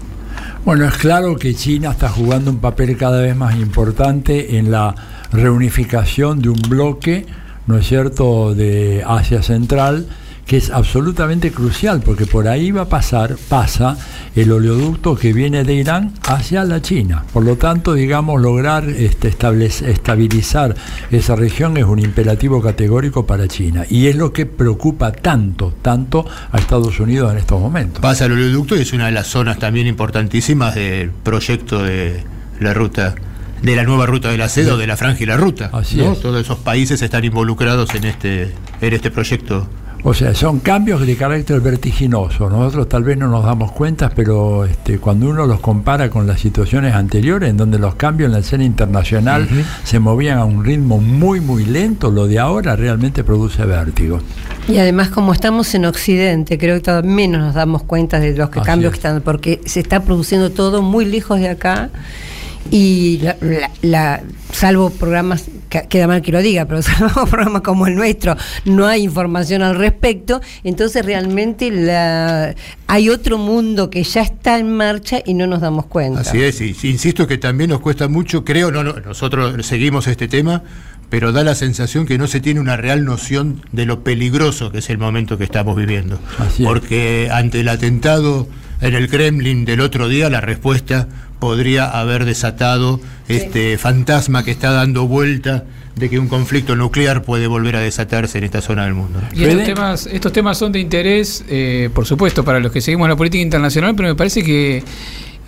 Bueno, 0.63 0.85
es 0.85 0.95
claro 0.95 1.35
que 1.35 1.53
China 1.53 1.91
está 1.91 2.09
jugando 2.09 2.51
un 2.51 2.57
papel 2.57 2.97
cada 2.97 3.21
vez 3.21 3.35
más 3.35 3.55
importante 3.55 4.57
en 4.57 4.71
la 4.71 4.95
reunificación 5.31 6.41
de 6.41 6.49
un 6.49 6.61
bloque, 6.67 7.25
¿no 7.67 7.77
es 7.77 7.87
cierto?, 7.87 8.55
de 8.55 9.03
Asia 9.05 9.43
Central, 9.43 10.07
que 10.45 10.57
es 10.57 10.69
absolutamente 10.69 11.51
crucial, 11.51 12.01
porque 12.01 12.25
por 12.25 12.47
ahí 12.47 12.71
va 12.71 12.83
a 12.83 12.89
pasar, 12.89 13.35
pasa 13.49 13.97
el 14.35 14.51
oleoducto 14.51 15.15
que 15.15 15.33
viene 15.33 15.63
de 15.63 15.73
Irán 15.73 16.13
hacia 16.23 16.63
la 16.63 16.81
China. 16.81 17.25
Por 17.33 17.43
lo 17.43 17.57
tanto, 17.57 17.93
digamos, 17.93 18.39
lograr 18.41 18.87
este, 18.87 19.29
estabilizar 19.29 20.75
esa 21.09 21.35
región 21.35 21.77
es 21.77 21.85
un 21.85 21.99
imperativo 21.99 22.61
categórico 22.61 23.25
para 23.25 23.47
China. 23.47 23.85
Y 23.89 24.07
es 24.07 24.15
lo 24.15 24.33
que 24.33 24.45
preocupa 24.45 25.11
tanto, 25.11 25.73
tanto 25.81 26.25
a 26.51 26.57
Estados 26.57 26.99
Unidos 26.99 27.31
en 27.31 27.39
estos 27.39 27.59
momentos. 27.59 28.01
Pasa 28.01 28.25
el 28.25 28.33
oleoducto 28.33 28.75
y 28.75 28.81
es 28.81 28.93
una 28.93 29.07
de 29.07 29.13
las 29.13 29.27
zonas 29.27 29.57
también 29.57 29.87
importantísimas 29.87 30.75
del 30.75 31.09
proyecto 31.11 31.83
de 31.83 32.23
la 32.59 32.73
ruta 32.73 33.15
de 33.61 33.75
la 33.75 33.83
nueva 33.83 34.05
ruta 34.05 34.29
de 34.29 34.37
la 34.37 34.47
seda 34.47 34.75
o 34.75 34.77
de 34.77 34.85
la 34.85 34.95
franja 34.95 35.23
y 35.23 35.25
la 35.25 35.37
ruta. 35.37 35.71
Así 35.73 35.97
¿no? 35.97 36.11
es. 36.11 36.19
Todos 36.19 36.39
esos 36.39 36.59
países 36.59 37.01
están 37.01 37.23
involucrados 37.23 37.95
en 37.95 38.03
este 38.03 38.53
en 38.81 38.93
este 38.93 39.09
proyecto. 39.09 39.67
O 40.07 40.13
sea, 40.13 40.35
son 40.35 40.59
cambios 40.59 41.01
de 41.01 41.15
carácter 41.15 41.59
vertiginoso. 41.61 42.47
Nosotros 42.47 42.87
tal 42.87 43.03
vez 43.03 43.17
no 43.17 43.27
nos 43.27 43.43
damos 43.43 43.71
cuenta, 43.71 44.11
pero 44.15 44.63
este, 44.63 44.99
cuando 44.99 45.27
uno 45.27 45.47
los 45.47 45.59
compara 45.59 46.11
con 46.11 46.27
las 46.27 46.39
situaciones 46.39 46.93
anteriores, 46.93 47.49
en 47.49 47.57
donde 47.57 47.79
los 47.79 47.95
cambios 47.95 48.27
en 48.27 48.33
la 48.33 48.39
escena 48.39 48.63
internacional 48.63 49.49
se 49.83 49.97
movían 49.97 50.37
a 50.37 50.45
un 50.45 50.63
ritmo 50.63 50.99
muy, 50.99 51.39
muy 51.41 51.65
lento, 51.65 52.11
lo 52.11 52.27
de 52.27 52.37
ahora 52.37 52.75
realmente 52.75 53.23
produce 53.23 53.65
vértigo. 53.65 54.19
Y 54.67 54.77
además, 54.77 55.09
como 55.09 55.33
estamos 55.33 55.73
en 55.73 55.85
Occidente, 55.85 56.59
creo 56.59 56.75
que 56.75 56.81
todavía 56.81 57.09
menos 57.09 57.41
nos 57.41 57.55
damos 57.55 57.81
cuenta 57.81 58.19
de 58.19 58.37
los 58.37 58.51
que 58.51 58.59
Así 58.59 58.67
cambios 58.67 58.93
es. 58.93 58.99
que 58.99 59.07
están, 59.07 59.21
porque 59.23 59.59
se 59.65 59.79
está 59.79 60.03
produciendo 60.03 60.51
todo 60.51 60.83
muy 60.83 61.05
lejos 61.05 61.39
de 61.39 61.49
acá. 61.49 61.89
Y 62.71 63.19
la, 63.21 63.37
la- 63.41 63.71
la- 63.81 64.23
salvo 64.51 64.89
programas, 64.89 65.45
que- 65.69 65.87
queda 65.87 66.07
mal 66.07 66.21
que 66.21 66.31
lo 66.31 66.41
diga, 66.41 66.65
pero 66.65 66.81
salvo 66.81 67.25
programas 67.27 67.61
como 67.61 67.87
el 67.87 67.95
nuestro, 67.95 68.35
no 68.65 68.87
hay 68.87 69.03
información 69.03 69.61
al 69.61 69.75
respecto. 69.77 70.41
Entonces 70.63 71.05
realmente 71.05 71.69
la, 71.71 72.55
hay 72.87 73.09
otro 73.09 73.37
mundo 73.37 73.89
que 73.89 74.03
ya 74.03 74.21
está 74.21 74.57
en 74.57 74.75
marcha 74.75 75.19
y 75.25 75.33
no 75.35 75.45
nos 75.47 75.61
damos 75.61 75.85
cuenta. 75.85 76.21
Así 76.21 76.41
es, 76.41 76.59
y 76.61 76.75
insisto 76.83 77.27
que 77.27 77.37
también 77.37 77.69
nos 77.69 77.81
cuesta 77.81 78.07
mucho, 78.07 78.43
creo, 78.43 78.71
no, 78.71 78.83
no, 78.83 78.93
nosotros 78.99 79.65
seguimos 79.65 80.07
este 80.07 80.27
tema, 80.27 80.63
pero 81.09 81.31
da 81.31 81.43
la 81.43 81.53
sensación 81.53 82.07
que 82.07 82.17
no 82.17 82.25
se 82.25 82.39
tiene 82.41 82.59
una 82.59 82.77
real 82.77 83.05
noción 83.05 83.61
de 83.71 83.85
lo 83.85 84.03
peligroso 84.03 84.71
que 84.71 84.79
es 84.79 84.89
el 84.89 84.97
momento 84.97 85.37
que 85.37 85.43
estamos 85.43 85.75
viviendo. 85.77 86.19
Porque 86.63 87.29
ante 87.31 87.59
el 87.59 87.69
atentado 87.69 88.47
en 88.81 88.95
el 88.95 89.07
Kremlin 89.07 89.65
del 89.65 89.81
otro 89.81 90.07
día, 90.09 90.29
la 90.29 90.41
respuesta 90.41 91.07
podría 91.39 91.85
haber 91.85 92.25
desatado 92.25 92.99
este 93.27 93.77
fantasma 93.77 94.43
que 94.43 94.51
está 94.51 94.71
dando 94.71 95.07
vuelta 95.07 95.65
de 95.95 96.09
que 96.09 96.19
un 96.19 96.27
conflicto 96.27 96.75
nuclear 96.75 97.23
puede 97.23 97.47
volver 97.47 97.77
a 97.77 97.79
desatarse 97.79 98.37
en 98.37 98.43
esta 98.43 98.61
zona 98.61 98.85
del 98.85 98.93
mundo. 98.93 99.21
Y 99.33 99.45
estos 99.45 99.63
temas, 99.63 100.07
estos 100.07 100.33
temas 100.33 100.57
son 100.57 100.71
de 100.71 100.79
interés, 100.79 101.45
eh, 101.47 101.89
por 101.93 102.05
supuesto, 102.05 102.43
para 102.43 102.59
los 102.59 102.71
que 102.71 102.81
seguimos 102.81 103.07
la 103.07 103.15
política 103.15 103.41
internacional, 103.41 103.95
pero 103.95 104.09
me 104.09 104.15
parece 104.15 104.43
que 104.43 104.77
eh, 104.77 104.83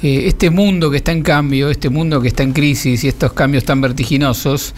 este 0.02 0.50
mundo 0.50 0.90
que 0.90 0.98
está 0.98 1.12
en 1.12 1.22
cambio, 1.22 1.70
este 1.70 1.90
mundo 1.90 2.22
que 2.22 2.30
está 2.30 2.44
en 2.44 2.54
crisis 2.54 3.04
y 3.04 3.08
estos 3.08 3.34
cambios 3.34 3.66
tan 3.66 3.82
vertiginosos, 3.82 4.74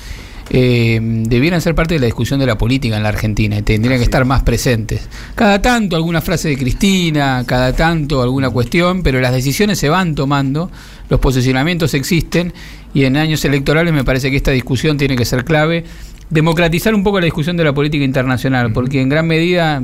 eh, 0.52 1.00
debieran 1.02 1.62
ser 1.62 1.76
parte 1.76 1.94
de 1.94 2.00
la 2.00 2.08
discusión 2.08 2.40
de 2.40 2.46
la 2.46 2.58
política 2.58 2.98
en 2.98 3.04
la 3.04 3.10
Argentina 3.10 3.58
y 3.58 3.62
tendrían 3.62 4.00
que 4.00 4.04
estar 4.04 4.26
más 4.26 4.44
presentes. 4.44 5.08
Cada 5.36 5.62
tanto 5.62 5.96
alguna 5.96 6.22
frase 6.22 6.50
de 6.50 6.58
Cristina, 6.58 7.44
cada 7.46 7.74
tanto 7.74 8.22
alguna 8.22 8.50
cuestión, 8.50 9.04
pero 9.04 9.20
las 9.20 9.34
decisiones 9.34 9.78
se 9.78 9.90
van 9.90 10.16
tomando, 10.16 10.72
los 11.10 11.20
posicionamientos 11.20 11.94
existen 11.94 12.54
y 12.94 13.06
en 13.06 13.18
años 13.18 13.46
electorales 13.46 13.94
me 13.94 14.04
parece 14.04 14.32
que 14.32 14.38
esta 14.38 14.52
discusión 14.52 14.98
tiene 14.98 15.16
que 15.16 15.26
ser 15.26 15.46
clave. 15.46 15.86
Democratizar 16.30 16.94
un 16.94 17.04
poco 17.04 17.20
la 17.20 17.26
discusión 17.26 17.58
de 17.58 17.64
la 17.64 17.74
política 17.74 18.04
internacional, 18.04 18.72
porque 18.72 19.02
en 19.02 19.10
gran 19.10 19.28
medida 19.28 19.82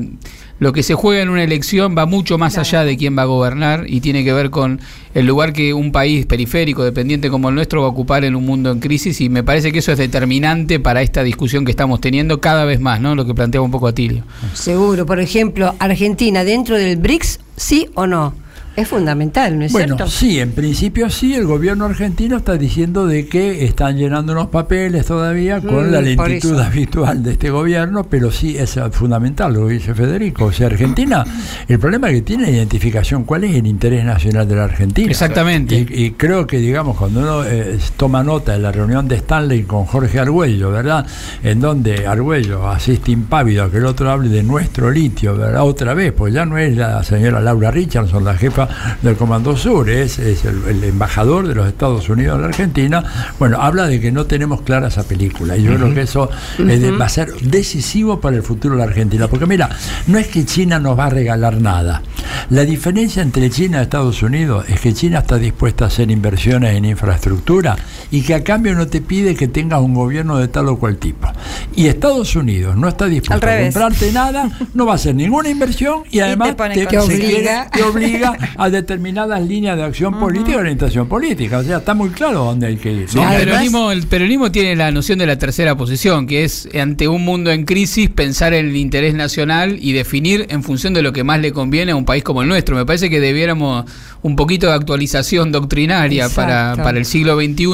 lo 0.60 0.72
que 0.72 0.84
se 0.84 0.94
juega 0.94 1.22
en 1.22 1.30
una 1.30 1.44
elección 1.44 1.96
va 1.98 2.06
mucho 2.06 2.38
más 2.38 2.58
allá 2.58 2.84
de 2.84 2.96
quién 2.96 3.18
va 3.18 3.24
a 3.24 3.26
gobernar 3.26 3.86
y 3.88 4.00
tiene 4.00 4.24
que 4.24 4.32
ver 4.32 4.52
con 4.52 4.80
el 5.14 5.26
lugar 5.26 5.54
que 5.54 5.74
un 5.74 5.92
país 5.92 6.26
periférico, 6.26 6.84
dependiente 6.84 7.30
como 7.30 7.50
el 7.50 7.56
nuestro, 7.56 7.82
va 7.82 7.88
a 7.88 7.90
ocupar 7.90 8.24
en 8.24 8.36
un 8.36 8.46
mundo 8.46 8.72
en 8.72 8.80
crisis 8.80 9.20
y 9.22 9.28
me 9.28 9.44
parece 9.44 9.72
que 9.72 9.80
eso 9.80 9.92
es 9.92 9.98
determinante 9.98 10.80
para 10.80 11.02
esta 11.02 11.24
discusión 11.24 11.66
que 11.66 11.72
estamos 11.72 12.00
teniendo 12.00 12.40
cada 12.40 12.64
vez 12.64 12.80
más, 12.80 13.02
¿no? 13.02 13.16
Lo 13.16 13.26
que 13.26 13.34
planteaba 13.34 13.66
un 13.66 13.72
poco 13.72 13.88
Atilio. 13.88 14.24
Seguro, 14.54 15.06
por 15.06 15.20
ejemplo, 15.20 15.76
Argentina 15.80 16.44
dentro 16.44 16.78
del 16.78 16.98
BRICS, 16.98 17.40
sí 17.58 17.90
o 17.96 18.08
no. 18.08 18.34
Es 18.76 18.88
fundamental, 18.90 19.58
¿no 19.58 19.66
es 19.66 19.72
Bueno, 19.72 19.96
cierto? 19.96 20.12
sí, 20.12 20.40
en 20.40 20.52
principio 20.52 21.10
sí, 21.10 21.34
el 21.34 21.46
gobierno 21.46 21.86
argentino 21.86 22.38
está 22.38 22.58
diciendo 22.58 23.08
de 23.08 23.28
que 23.28 23.64
están 23.66 23.98
llenando 23.98 24.34
unos 24.34 24.48
papeles 24.48 25.06
todavía 25.06 25.62
con 25.62 25.88
Mm, 25.90 25.92
la 25.92 26.02
lentitud 26.02 26.60
habitual 26.60 27.24
de 27.24 27.32
este 27.34 27.50
gobierno, 27.50 28.06
pero 28.10 28.32
sí 28.32 28.58
es 28.58 28.78
fundamental 28.92 29.54
lo 29.54 29.68
que 29.68 29.74
dice 29.76 29.94
Federico. 29.94 30.46
O 30.46 30.52
sea, 30.52 30.68
Argentina, 30.68 31.24
el 31.68 31.80
problema 31.80 32.10
que 32.10 32.22
tiene 32.22 32.44
la 32.44 32.50
identificación, 32.52 33.24
¿cuál 33.24 33.46
es 33.46 33.56
el 33.56 33.66
interés 33.66 34.04
nacional 34.04 34.48
de 34.48 34.56
la 34.56 34.66
Argentina? 34.66 35.10
Exactamente. 35.10 35.76
Y, 35.76 36.06
y 36.06 36.12
creo 36.12 36.46
que, 36.46 36.58
digamos, 36.58 36.98
cuando 36.98 37.22
uno 37.22 37.46
eh, 37.46 37.78
toma 37.96 38.24
nota 38.24 38.54
de 38.54 38.60
la 38.60 38.72
reunión 38.72 39.08
de 39.08 39.16
Stanley 39.16 39.64
con 39.64 39.86
Jorge 39.86 40.20
Argüello, 40.20 40.72
¿verdad? 40.72 41.06
En 41.44 41.60
donde 41.62 42.06
Argüello 42.08 42.68
asiste 42.68 43.12
impávido 43.12 43.64
a 43.64 43.72
que 43.72 43.78
el 43.78 43.86
otro 43.86 44.12
hable 44.12 44.30
de 44.30 44.44
nuestro 44.44 44.92
litio, 44.92 45.38
¿verdad? 45.38 45.64
Otra 45.64 45.94
vez, 45.94 46.12
pues 46.12 46.34
ya 46.34 46.46
no 46.46 46.58
es 46.58 46.76
la 46.76 47.02
señora 47.04 47.40
Laura 47.40 47.72
Richardson, 47.72 48.24
la 48.26 48.36
jefa 48.36 48.65
del 49.02 49.16
Comando 49.16 49.56
Sur, 49.58 49.90
es, 49.90 50.20
es 50.20 50.46
el, 50.46 50.64
el 50.68 50.84
embajador 50.84 51.48
de 51.48 51.56
los 51.56 51.68
Estados 51.68 52.08
Unidos 52.10 52.36
en 52.36 52.42
la 52.42 52.48
Argentina. 52.48 53.04
Bueno, 53.40 53.62
habla 53.62 53.88
de 53.88 54.00
que 54.00 54.12
no 54.12 54.26
tenemos 54.26 54.62
clara 54.62 54.88
esa 54.88 55.04
película. 55.04 55.58
Y 55.58 55.64
yo 55.64 55.76
creo 55.76 55.94
que 55.94 56.02
eso 56.02 56.30
es 56.60 56.82
de- 56.82 56.90
Ujú. 56.90 57.00
va 57.00 57.06
a 57.06 57.10
ser 57.10 57.34
decisivo 57.42 58.20
para 58.20 58.36
el 58.38 58.44
futuro 58.44 58.76
de 58.76 58.80
la 58.80 58.86
Argentina. 58.86 59.28
Porque 59.28 59.46
mira, 59.46 59.70
no 60.08 60.18
es 60.18 60.28
que 60.28 60.46
China 60.46 60.80
nos 60.80 60.98
va 60.98 61.06
a 61.06 61.10
regalar 61.10 61.62
nada. 61.62 62.02
La 62.50 62.64
diferencia 62.64 63.22
entre 63.24 63.50
China 63.50 63.80
y 63.80 63.84
Estados 63.84 64.22
Unidos 64.22 64.66
es 64.70 64.80
que 64.80 64.94
China 64.94 65.20
está 65.20 65.38
dispuesta 65.38 65.86
a 65.86 65.88
hacer 65.88 66.12
inversiones 66.12 66.76
en 66.76 66.86
infraestructura 66.86 67.76
y 68.12 68.22
que 68.22 68.34
a 68.36 68.44
cambio 68.44 68.76
no 68.76 68.88
te 68.88 69.02
pide 69.02 69.36
que 69.36 69.48
tengas 69.48 69.82
un 69.82 69.94
gobierno 69.94 70.38
de 70.38 70.48
tal 70.48 70.68
o 70.70 70.78
cual 70.78 70.98
tipo. 70.98 71.28
Y 71.76 71.88
Estados 71.88 72.36
Unidos 72.36 72.76
no 72.76 72.88
está 72.88 73.06
dispuesto 73.08 73.46
a 73.48 73.60
comprarte 73.64 74.12
nada, 74.12 74.50
no 74.74 74.86
va 74.86 74.94
a 74.94 74.96
hacer 74.96 75.16
ninguna 75.16 75.50
inversión 75.50 76.04
y 76.12 76.20
además 76.20 76.56
te, 76.56 76.70
Te 76.70 76.88
quiere- 76.88 77.00
obliga. 77.00 77.70
te 77.72 77.84
obliga 77.84 78.38
a 78.58 78.70
determinadas 78.70 79.42
líneas 79.42 79.78
de 79.78 79.84
acción 79.84 80.20
política 80.20 80.52
y 80.52 80.56
orientación 80.56 81.08
política. 81.08 81.60
O 81.60 81.64
sea, 81.64 81.78
está 81.78 81.94
muy 81.94 82.10
claro 82.10 82.46
dónde 82.46 82.68
hay 82.68 82.78
que 82.78 82.92
ir. 82.92 83.08
El, 83.14 83.46
peronismo, 83.46 83.92
el 83.92 84.08
peronismo 84.08 84.52
tiene 84.52 84.76
la 84.76 84.92
noción 84.92 85.20
de 85.20 85.26
la 85.26 85.38
tercera 85.38 85.76
posición, 85.76 86.28
que 86.28 86.44
es 86.44 86.70
ante 86.80 87.08
un 87.08 87.24
mundo 87.24 87.52
en 87.52 87.66
crisis 87.66 88.10
pensar 88.10 88.54
en 88.54 88.68
el 88.68 88.76
interés 88.76 89.14
nacional 89.14 89.78
y 89.80 89.94
definir 89.94 90.48
en 90.50 90.64
función 90.64 90.94
de 90.94 91.02
lo 91.02 91.14
que 91.14 91.24
más 91.24 91.40
le 91.40 91.52
conviene 91.52 91.92
a 91.92 91.96
un 91.96 92.06
país 92.06 92.24
como 92.24 92.42
el 92.42 92.48
nuestro. 92.48 92.76
Me 92.76 92.86
parece 92.86 93.10
que 93.10 93.20
debiéramos 93.20 93.86
un 94.26 94.36
poquito 94.36 94.66
de 94.66 94.74
actualización 94.74 95.52
doctrinaria 95.52 96.30
para, 96.30 96.76
para 96.78 96.98
el 96.98 97.06
siglo 97.06 97.36
XXI. 97.36 97.66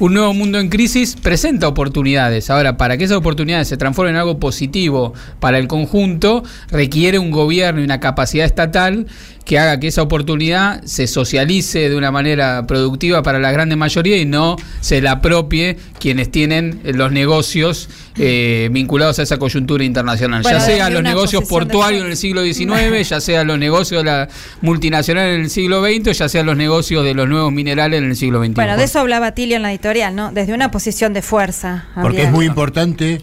Un 0.00 0.14
nuevo 0.14 0.34
mundo 0.34 0.60
en 0.60 0.68
crisis 0.68 1.16
presenta 1.16 1.66
oportunidades. 1.66 2.50
Ahora, 2.50 2.76
para 2.76 2.98
que 2.98 3.04
esas 3.04 3.16
oportunidades 3.16 3.68
se 3.68 3.78
transformen 3.78 4.14
en 4.14 4.20
algo 4.20 4.38
positivo 4.38 5.14
para 5.40 5.58
el 5.58 5.66
conjunto, 5.66 6.44
requiere 6.70 7.18
un 7.18 7.30
gobierno 7.30 7.80
y 7.80 7.84
una 7.84 8.00
capacidad 8.00 8.44
estatal 8.44 9.06
que 9.46 9.58
haga 9.58 9.80
que 9.80 9.86
esa 9.86 10.02
oportunidad 10.02 10.82
se 10.84 11.06
socialice 11.06 11.88
de 11.88 11.96
una 11.96 12.10
manera 12.10 12.66
productiva 12.66 13.22
para 13.22 13.38
la 13.38 13.50
grande 13.50 13.76
mayoría 13.76 14.18
y 14.18 14.26
no 14.26 14.56
se 14.82 15.00
la 15.00 15.12
apropie 15.12 15.78
quienes 15.98 16.30
tienen 16.30 16.82
los 16.84 17.12
negocios 17.12 17.88
eh, 18.18 18.68
vinculados 18.70 19.18
a 19.18 19.22
esa 19.22 19.38
coyuntura 19.38 19.84
internacional. 19.84 20.42
Bueno, 20.42 20.58
ya 20.58 20.64
sea 20.64 20.90
los 20.90 21.02
negocios 21.02 21.44
portuarios 21.48 22.04
en 22.04 22.10
el 22.10 22.16
siglo 22.16 22.42
XIX, 22.52 23.08
ya 23.08 23.20
sea 23.20 23.44
los 23.44 23.58
negocios 23.58 24.02
de 24.02 24.10
la 24.10 24.28
multinacional 24.60 25.28
en 25.28 25.40
el 25.42 25.50
siglo 25.50 25.82
XX, 25.84 26.16
ya 26.16 26.28
sea 26.28 26.42
los 26.42 26.56
negocios 26.56 27.04
de 27.04 27.14
los 27.14 27.28
nuevos 27.28 27.52
minerales 27.52 27.98
en 27.98 28.10
el 28.10 28.16
siglo 28.16 28.40
XXI. 28.40 28.54
Bueno, 28.54 28.76
de 28.76 28.84
eso 28.84 29.00
hablaba 29.00 29.32
Tilio 29.32 29.56
en 29.56 29.62
la 29.62 29.70
editorial, 29.70 30.14
¿no? 30.14 30.32
Desde 30.32 30.54
una 30.54 30.70
posición 30.70 31.12
de 31.12 31.22
fuerza. 31.22 31.86
Porque 32.00 32.24
es 32.24 32.30
muy 32.30 32.46
importante 32.46 33.22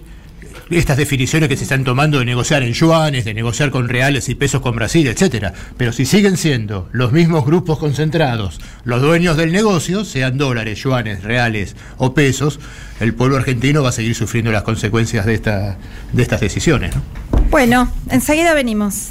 estas 0.70 0.98
definiciones 0.98 1.50
que 1.50 1.58
se 1.58 1.64
están 1.64 1.84
tomando 1.84 2.20
de 2.20 2.26
negociar 2.26 2.64
en 2.64 2.74
yuanes, 2.74 3.26
de 3.26 3.34
negociar 3.34 3.72
con 3.72 3.90
reales 3.90 4.30
y 4.30 4.36
pesos 4.36 4.62
con 4.62 4.76
Brasil, 4.76 5.08
etcétera. 5.08 5.54
Pero 5.78 5.92
si 5.94 6.06
siguen 6.06 6.38
siendo 6.38 6.90
los 6.92 7.12
mismos 7.12 7.46
grupos 7.46 7.78
concentrados 7.78 8.60
los 8.84 9.02
dueños 9.02 9.38
del 9.38 9.52
negocio, 9.52 10.06
sean 10.06 10.38
dólares, 10.38 10.80
yuanes, 10.80 11.24
reales 11.24 11.76
o 11.98 12.14
pesos, 12.14 12.60
el 13.00 13.14
pueblo 13.14 13.38
argentino 13.38 13.84
va 13.84 13.90
a 13.90 13.94
seguir 13.94 14.16
sufriendo 14.16 14.52
las 14.52 14.64
consecuencias 14.64 15.26
de, 15.26 15.34
esta, 15.34 15.78
de 16.14 16.22
estas 16.22 16.42
decisiones. 16.42 16.96
¿no? 16.96 17.02
Bueno, 17.50 17.92
enseguida 18.10 18.54
venimos. 18.54 19.10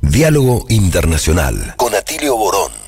Diálogo 0.00 0.64
Internacional 0.68 1.74
con 1.76 1.94
Atilio 1.94 2.36
Borón. 2.36 2.87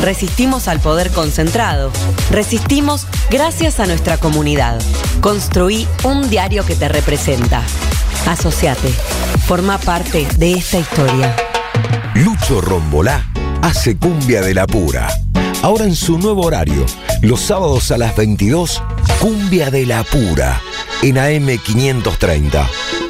Resistimos 0.00 0.68
al 0.68 0.80
poder 0.80 1.10
concentrado. 1.10 1.90
Resistimos 2.30 3.06
gracias 3.30 3.80
a 3.80 3.86
nuestra 3.86 4.18
comunidad. 4.18 4.80
Construí 5.20 5.86
un 6.04 6.28
diario 6.28 6.64
que 6.64 6.76
te 6.76 6.88
representa. 6.88 7.62
Asociate. 8.26 8.88
Forma 9.46 9.78
parte 9.78 10.26
de 10.36 10.52
esta 10.54 10.78
historia. 10.78 11.34
Lucho 12.14 12.60
Rombolá 12.60 13.24
hace 13.62 13.96
cumbia 13.96 14.42
de 14.42 14.54
la 14.54 14.66
pura. 14.66 15.08
Ahora 15.62 15.84
en 15.84 15.96
su 15.96 16.18
nuevo 16.18 16.44
horario, 16.46 16.86
los 17.22 17.40
sábados 17.40 17.90
a 17.90 17.98
las 17.98 18.14
22, 18.16 18.82
cumbia 19.20 19.70
de 19.70 19.86
la 19.86 20.04
pura, 20.04 20.60
en 21.02 21.16
AM530. 21.16 22.66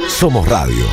Somos 0.09 0.49
Radio. 0.49 0.85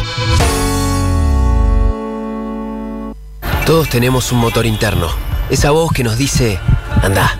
Todos 3.65 3.87
tenemos 3.87 4.31
un 4.33 4.39
motor 4.39 4.65
interno. 4.65 5.07
Esa 5.53 5.69
voz 5.69 5.91
que 5.91 6.03
nos 6.03 6.17
dice, 6.17 6.57
anda, 7.03 7.37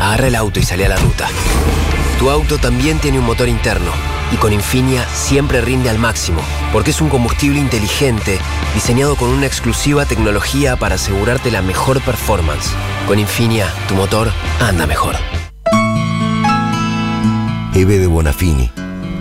agarra 0.00 0.26
el 0.26 0.34
auto 0.34 0.58
y 0.58 0.64
sale 0.64 0.84
a 0.84 0.88
la 0.88 0.96
ruta. 0.96 1.28
Tu 2.18 2.28
auto 2.28 2.58
también 2.58 2.98
tiene 2.98 3.20
un 3.20 3.24
motor 3.24 3.48
interno 3.48 3.92
y 4.32 4.36
con 4.36 4.52
Infinia 4.52 5.06
siempre 5.14 5.60
rinde 5.60 5.88
al 5.88 6.00
máximo, 6.00 6.40
porque 6.72 6.90
es 6.90 7.00
un 7.00 7.08
combustible 7.08 7.60
inteligente 7.60 8.40
diseñado 8.74 9.14
con 9.14 9.28
una 9.28 9.46
exclusiva 9.46 10.06
tecnología 10.06 10.74
para 10.74 10.96
asegurarte 10.96 11.52
la 11.52 11.62
mejor 11.62 12.00
performance. 12.00 12.68
Con 13.06 13.20
Infinia, 13.20 13.72
tu 13.86 13.94
motor 13.94 14.32
anda 14.58 14.84
mejor. 14.88 15.14
Eve 17.74 18.00
de 18.00 18.08
Bonafini, 18.08 18.72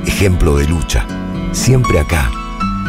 ejemplo 0.07 0.57
de 0.57 0.68
lucha, 0.68 1.05
siempre 1.51 1.99
acá, 1.99 2.31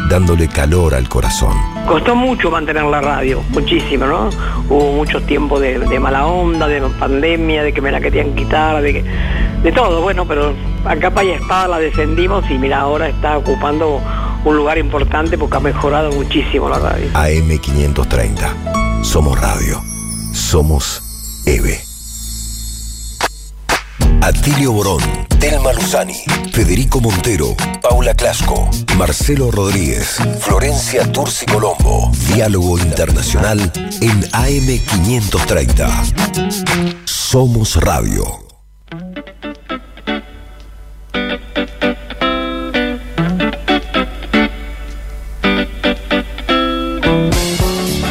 dándole 0.09 0.47
calor 0.47 0.95
al 0.95 1.07
corazón. 1.07 1.72
Costó 1.87 2.15
mucho 2.15 2.49
mantener 2.49 2.83
la 2.85 3.01
radio, 3.01 3.43
muchísimo, 3.49 4.05
¿no? 4.05 4.29
Hubo 4.69 4.93
muchos 4.93 5.25
tiempos 5.25 5.59
de, 5.59 5.99
mala 5.99 6.25
onda, 6.25 6.67
de 6.67 6.81
pandemia, 6.81 7.63
de 7.63 7.73
que 7.73 7.81
me 7.81 7.91
la 7.91 7.99
querían 7.99 8.33
quitar, 8.35 8.81
de 8.81 8.93
que, 8.93 9.03
de 9.63 9.71
todo, 9.71 10.01
bueno, 10.01 10.25
pero 10.25 10.53
a 10.85 10.95
capa 10.95 11.23
y 11.23 11.31
espada 11.31 11.67
la 11.67 11.79
defendimos 11.79 12.49
y 12.49 12.57
mira, 12.57 12.79
ahora 12.79 13.09
está 13.09 13.37
ocupando 13.37 13.99
un 14.45 14.55
lugar 14.55 14.77
importante 14.77 15.37
porque 15.37 15.57
ha 15.57 15.59
mejorado 15.59 16.11
muchísimo 16.11 16.69
la 16.69 16.79
radio. 16.79 17.07
AM530. 17.13 19.03
Somos 19.03 19.39
Radio. 19.39 19.81
Somos 20.33 21.01
EVE. 21.45 21.79
Atilio 24.21 24.71
Borón, 24.71 25.01
Telma 25.43 25.73
Luzani, 25.73 26.15
Federico 26.53 27.01
Montero, 27.01 27.53
Paula 27.81 28.13
Clasco, 28.13 28.69
Marcelo 28.95 29.51
Rodríguez, 29.51 30.15
Florencia 30.39 31.11
Turci 31.11 31.45
Colombo. 31.45 32.09
Diálogo 32.33 32.79
Internacional 32.79 33.59
en 33.99 34.21
AM530. 34.31 37.03
Somos 37.03 37.75
Radio. 37.75 38.23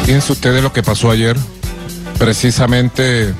Fíjense 0.05 0.33
ustedes 0.33 0.61
lo 0.61 0.71
que 0.71 0.83
pasó 0.83 1.09
ayer. 1.09 1.35
Precisamente 2.19 3.33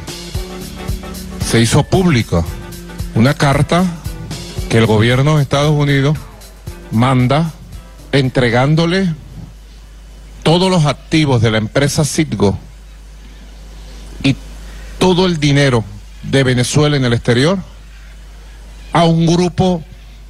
se 1.46 1.62
hizo 1.62 1.84
pública 1.84 2.44
una 3.16 3.34
carta 3.34 3.86
que 4.70 4.78
el 4.78 4.86
gobierno 4.86 5.38
de 5.38 5.44
Estados 5.44 5.72
Unidos 5.72 6.18
manda 6.92 7.52
entregándole 8.12 9.14
todos 10.44 10.70
los 10.70 10.86
activos 10.86 11.42
de 11.42 11.52
la 11.52 11.58
empresa 11.58 12.06
Citgo 12.06 12.58
y 14.24 14.36
todo 15.00 15.26
el 15.26 15.40
dinero 15.40 15.84
de 16.24 16.44
Venezuela 16.44 16.98
en 16.98 17.06
el 17.06 17.14
exterior 17.14 17.60
a 18.92 19.06
un 19.06 19.26
grupo 19.26 19.84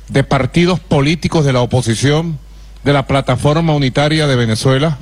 de 0.10 0.24
partidos 0.24 0.80
políticos 0.80 1.46
de 1.46 1.54
la 1.54 1.62
oposición 1.62 2.38
de 2.84 2.94
la 2.94 3.08
plataforma 3.08 3.74
unitaria 3.74 4.28
de 4.28 4.36
Venezuela 4.36 4.98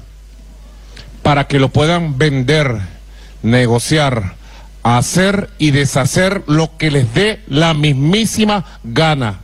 para 1.24 1.48
que 1.48 1.60
lo 1.60 1.70
puedan 1.70 2.18
vender, 2.18 2.80
negociar, 3.44 4.36
hacer 4.84 5.49
y 5.58 5.72
deshacer 5.72 6.44
lo 6.48 6.78
que 6.78 6.91
les 6.91 7.14
dé 7.14 7.44
la 7.48 7.74
mismísima 7.74 8.66
gana. 8.84 9.40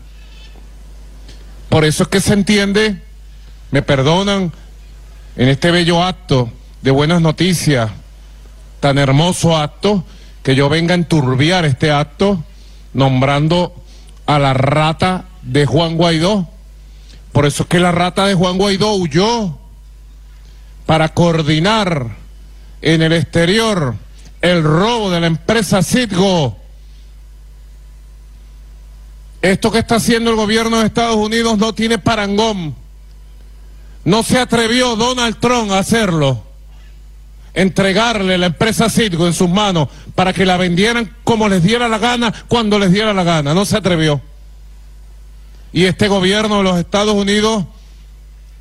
Por 1.69 1.85
eso 1.85 2.03
es 2.03 2.09
que 2.09 2.21
se 2.21 2.33
entiende, 2.33 3.01
me 3.71 3.81
perdonan, 3.81 4.51
en 5.35 5.49
este 5.49 5.69
bello 5.69 6.03
acto 6.03 6.49
de 6.81 6.91
buenas 6.91 7.21
noticias, 7.21 7.91
tan 8.79 8.97
hermoso 8.97 9.55
acto, 9.55 10.03
que 10.43 10.55
yo 10.55 10.69
venga 10.69 10.93
a 10.93 10.97
enturbiar 10.97 11.65
este 11.65 11.91
acto 11.91 12.43
nombrando 12.93 13.75
a 14.25 14.39
la 14.39 14.53
rata 14.53 15.25
de 15.41 15.65
Juan 15.65 15.97
Guaidó. 15.97 16.47
Por 17.31 17.45
eso 17.45 17.63
es 17.63 17.69
que 17.69 17.79
la 17.79 17.91
rata 17.91 18.25
de 18.25 18.33
Juan 18.33 18.57
Guaidó 18.57 18.93
huyó 18.93 19.57
para 20.85 21.09
coordinar 21.09 22.15
en 22.81 23.01
el 23.01 23.13
exterior 23.13 23.95
el 24.41 24.63
robo 24.63 25.09
de 25.09 25.19
la 25.19 25.27
empresa 25.27 25.81
Citgo. 25.81 26.57
Esto 29.41 29.71
que 29.71 29.79
está 29.79 29.95
haciendo 29.95 30.31
el 30.31 30.35
gobierno 30.35 30.79
de 30.79 30.87
Estados 30.87 31.15
Unidos 31.15 31.57
no 31.57 31.73
tiene 31.73 31.97
parangón. 31.97 32.75
No 34.03 34.23
se 34.23 34.39
atrevió 34.39 34.95
Donald 34.95 35.37
Trump 35.39 35.71
a 35.71 35.79
hacerlo. 35.79 36.43
Entregarle 37.53 38.37
la 38.37 38.47
empresa 38.47 38.89
Citgo 38.89 39.27
en 39.27 39.33
sus 39.33 39.49
manos 39.49 39.89
para 40.15 40.33
que 40.33 40.45
la 40.45 40.57
vendieran 40.57 41.15
como 41.23 41.49
les 41.49 41.63
diera 41.63 41.87
la 41.87 41.97
gana, 41.97 42.33
cuando 42.47 42.79
les 42.79 42.91
diera 42.91 43.13
la 43.13 43.23
gana. 43.23 43.53
No 43.53 43.65
se 43.65 43.77
atrevió. 43.77 44.21
Y 45.73 45.85
este 45.85 46.07
gobierno 46.07 46.57
de 46.57 46.63
los 46.63 46.77
Estados 46.77 47.15
Unidos 47.15 47.65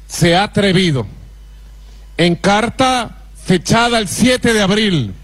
se 0.09 0.37
ha 0.37 0.45
atrevido 0.45 1.07
en 2.17 2.37
carta 2.37 3.25
fechada 3.45 3.99
el 3.99 4.09
7 4.09 4.53
de 4.53 4.63
abril. 4.63 5.15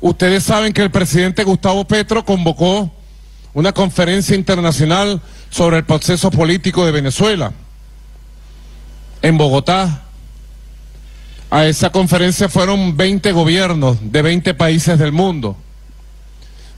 Ustedes 0.00 0.44
saben 0.44 0.72
que 0.72 0.82
el 0.82 0.90
presidente 0.90 1.44
Gustavo 1.44 1.86
Petro 1.86 2.24
convocó 2.24 2.90
una 3.54 3.72
conferencia 3.72 4.36
internacional 4.36 5.20
sobre 5.48 5.78
el 5.78 5.84
proceso 5.84 6.30
político 6.30 6.84
de 6.84 6.92
Venezuela 6.92 7.52
en 9.22 9.38
Bogotá. 9.38 10.02
A 11.50 11.64
esa 11.64 11.90
conferencia 11.90 12.48
fueron 12.48 12.96
20 12.96 13.32
gobiernos 13.32 13.98
de 14.02 14.20
20 14.20 14.54
países 14.54 14.98
del 14.98 15.12
mundo. 15.12 15.56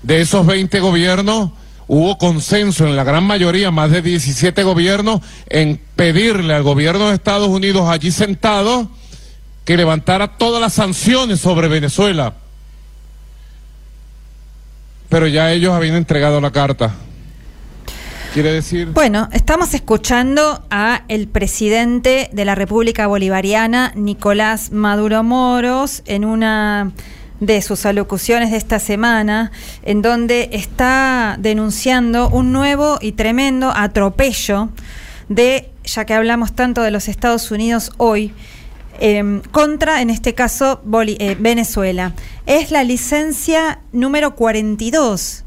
De 0.03 0.20
esos 0.20 0.47
20 0.47 0.78
gobiernos, 0.78 1.51
hubo 1.89 2.19
consenso 2.19 2.86
en 2.86 2.95
la 2.95 3.03
gran 3.03 3.24
mayoría, 3.24 3.70
más 3.70 3.90
de 3.90 4.03
17 4.03 4.62
gobiernos, 4.62 5.20
en 5.49 5.81
pedirle 5.97 6.55
al 6.55 6.62
gobierno 6.62 7.09
de 7.09 7.15
Estados 7.15 7.49
Unidos 7.49 7.89
allí 7.89 8.12
sentado 8.12 8.89
que 9.65 9.77
levantara 9.77 10.39
todas 10.39 10.61
las 10.61 10.74
sanciones 10.74 11.40
sobre 11.40 11.69
Venezuela. 11.69 12.35
Pero 15.09 15.26
ya 15.26 15.52
ellos 15.52 15.72
habían 15.72 15.94
entregado 15.94 16.40
la 16.40 16.51
carta. 16.51 16.94
Quiere 18.35 18.52
decir... 18.52 18.89
Bueno, 18.89 19.28
estamos 19.32 19.72
escuchando 19.72 20.62
a 20.70 21.02
el 21.09 21.28
presidente 21.28 22.28
de 22.32 22.44
la 22.44 22.55
República 22.55 23.06
Bolivariana, 23.06 23.93
Nicolás 23.97 24.70
Maduro 24.70 25.22
Moros, 25.22 26.02
en 26.05 26.26
una 26.26 26.93
de 27.40 27.62
sus 27.62 27.86
alocuciones 27.86 28.51
de 28.51 28.59
esta 28.59 28.78
semana, 28.80 29.51
en 29.82 30.02
donde 30.02 30.51
está 30.52 31.36
denunciando 31.39 32.28
un 32.28 32.52
nuevo 32.52 32.98
y 33.01 33.12
tremendo 33.12 33.72
atropello 33.74 34.68
de, 35.28 35.70
ya 35.85 36.05
que 36.05 36.14
hablamos 36.14 36.52
tanto 36.55 36.82
de 36.82 36.90
los 36.90 37.09
Estados 37.09 37.51
Unidos 37.51 37.93
hoy, 37.97 38.35
eh, 38.99 39.43
contra, 39.51 40.03
en 40.03 40.11
este 40.11 40.35
caso, 40.35 40.81
eh, 40.95 41.37
Venezuela. 41.39 42.15
Es 42.47 42.70
la 42.70 42.85
licencia 42.85 43.81
número 43.93 44.35
42. 44.35 45.45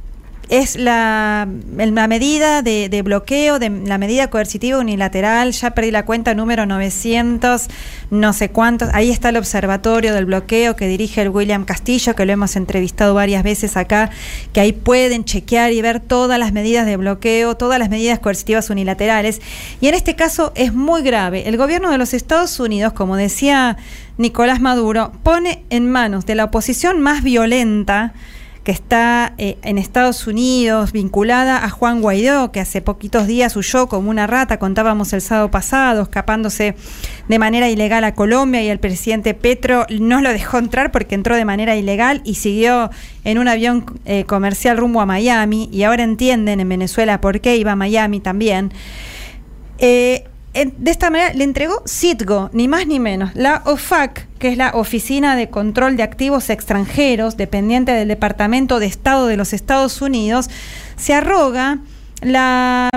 Es 0.52 0.76
la, 0.76 1.48
medida 1.48 2.62
de, 2.62 2.90
de 2.90 3.02
bloqueo, 3.04 3.58
de 3.58 3.70
la 3.70 3.98
medida 3.98 4.30
coercitiva 4.30 4.80
unilateral, 4.80 5.54
ya 5.54 5.72
perdí 5.72 5.92
la 5.92 6.04
cuenta, 6.04 6.36
número 6.36 6.66
900, 6.66 7.68
no 8.10 8.34
sé 8.34 8.50
cuántos. 8.50 8.90
Ahí 8.92 9.12
está 9.12 9.30
el 9.30 9.38
observatorio 9.38 10.14
del 10.14 10.26
bloqueo 10.26 10.76
que 10.76 10.90
dirige 10.90 11.22
el 11.22 11.30
William 11.30 11.64
Castillo, 11.64 12.16
que 12.16 12.26
lo 12.26 12.34
hemos 12.34 12.58
entrevistado 12.58 13.14
varias 13.14 13.44
veces 13.44 13.78
acá, 13.78 14.10
que 14.52 14.60
ahí 14.60 14.74
pueden 14.74 15.24
chequear 15.24 15.72
y 15.72 15.82
ver 15.82 16.02
todas 16.02 16.38
las 16.38 16.52
medidas 16.52 16.86
de 16.86 16.98
bloqueo, 16.98 17.56
todas 17.56 17.80
las 17.80 17.90
medidas 17.90 18.20
coercitivas 18.20 18.70
unilaterales. 18.70 19.42
Y 19.80 19.88
en 19.88 19.94
este 19.94 20.18
caso 20.18 20.52
es 20.56 20.74
muy 20.74 21.02
grave. 21.02 21.48
El 21.48 21.56
gobierno 21.56 21.92
de 21.92 21.98
los 21.98 22.14
Estados 22.14 22.60
Unidos, 22.60 22.92
como 22.92 23.16
decía 23.16 23.78
Nicolás 24.18 24.60
Maduro, 24.60 25.14
pone 25.24 25.64
en 25.70 25.90
manos 25.90 26.26
de 26.26 26.36
la 26.36 26.44
oposición 26.44 27.00
más 27.00 27.24
violenta, 27.24 28.14
que 28.64 28.72
está 28.72 29.34
eh, 29.38 29.58
en 29.64 29.78
Estados 29.78 30.28
Unidos 30.28 30.92
vinculada 30.92 31.64
a 31.66 31.70
Juan 31.70 32.02
Guaidó, 32.02 32.52
que 32.52 32.60
hace 32.60 32.82
poquitos 32.82 33.26
días 33.26 33.56
huyó 33.56 33.88
como 33.88 34.10
una 34.10 34.28
rata, 34.28 34.60
contábamos 34.60 35.14
el 35.14 35.22
sábado 35.22 35.50
pasado, 35.50 36.04
escapándose 36.04 36.76
de 37.28 37.40
manera 37.40 37.70
ilegal 37.70 38.04
a 38.04 38.14
Colombia 38.14 38.62
y 38.62 38.68
el 38.68 38.80
presidente 38.80 39.34
Petro 39.34 39.86
no 39.90 40.22
lo 40.22 40.32
dejó 40.32 40.60
entrar 40.60 40.92
porque 40.92 41.16
entró 41.16 41.36
de 41.36 41.46
manera 41.46 41.76
ilegal 41.76 42.22
y 42.24 42.36
siguió 42.36 42.92
en 43.24 43.40
un 43.40 43.48
avión 43.48 43.86
eh, 44.06 44.26
comercial 44.26 44.78
rumbo 44.78 45.02
a 45.02 45.06
Miami 45.06 45.68
y 45.72 45.84
ahora 45.84 46.04
entienden 46.04 46.60
en 46.60 46.70
Venezuela 46.70 47.20
por 47.20 47.42
qué 47.42 47.58
iba 47.58 47.72
a 47.72 47.76
Miami 47.76 48.20
también. 48.20 48.72
Eh, 49.80 50.26
de 50.54 50.92
esta 50.92 51.10
manera 51.10 51.34
le 51.34 51.44
entregó 51.46 51.82
Citgo, 51.88 52.50
ni 52.54 52.68
más 52.68 52.86
ni 52.86 53.00
menos. 53.00 53.32
La 53.36 53.62
OFAC, 53.66 54.28
que 54.38 54.50
es 54.50 54.58
la 54.58 54.72
Oficina 54.74 55.36
de 55.36 55.50
Control 55.50 55.96
de 55.96 56.04
Activos 56.04 56.50
Extranjeros, 56.50 57.38
dependiente 57.38 57.92
del 57.94 58.08
Departamento 58.10 58.80
de 58.80 58.86
Estado 58.88 59.28
de 59.28 59.38
los 59.38 59.54
Estados 59.54 60.02
Unidos, 60.02 60.50
se 60.98 61.14
arroga 61.14 61.80
la, 62.22 62.90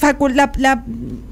la, 0.00 0.48
la- 0.56 0.84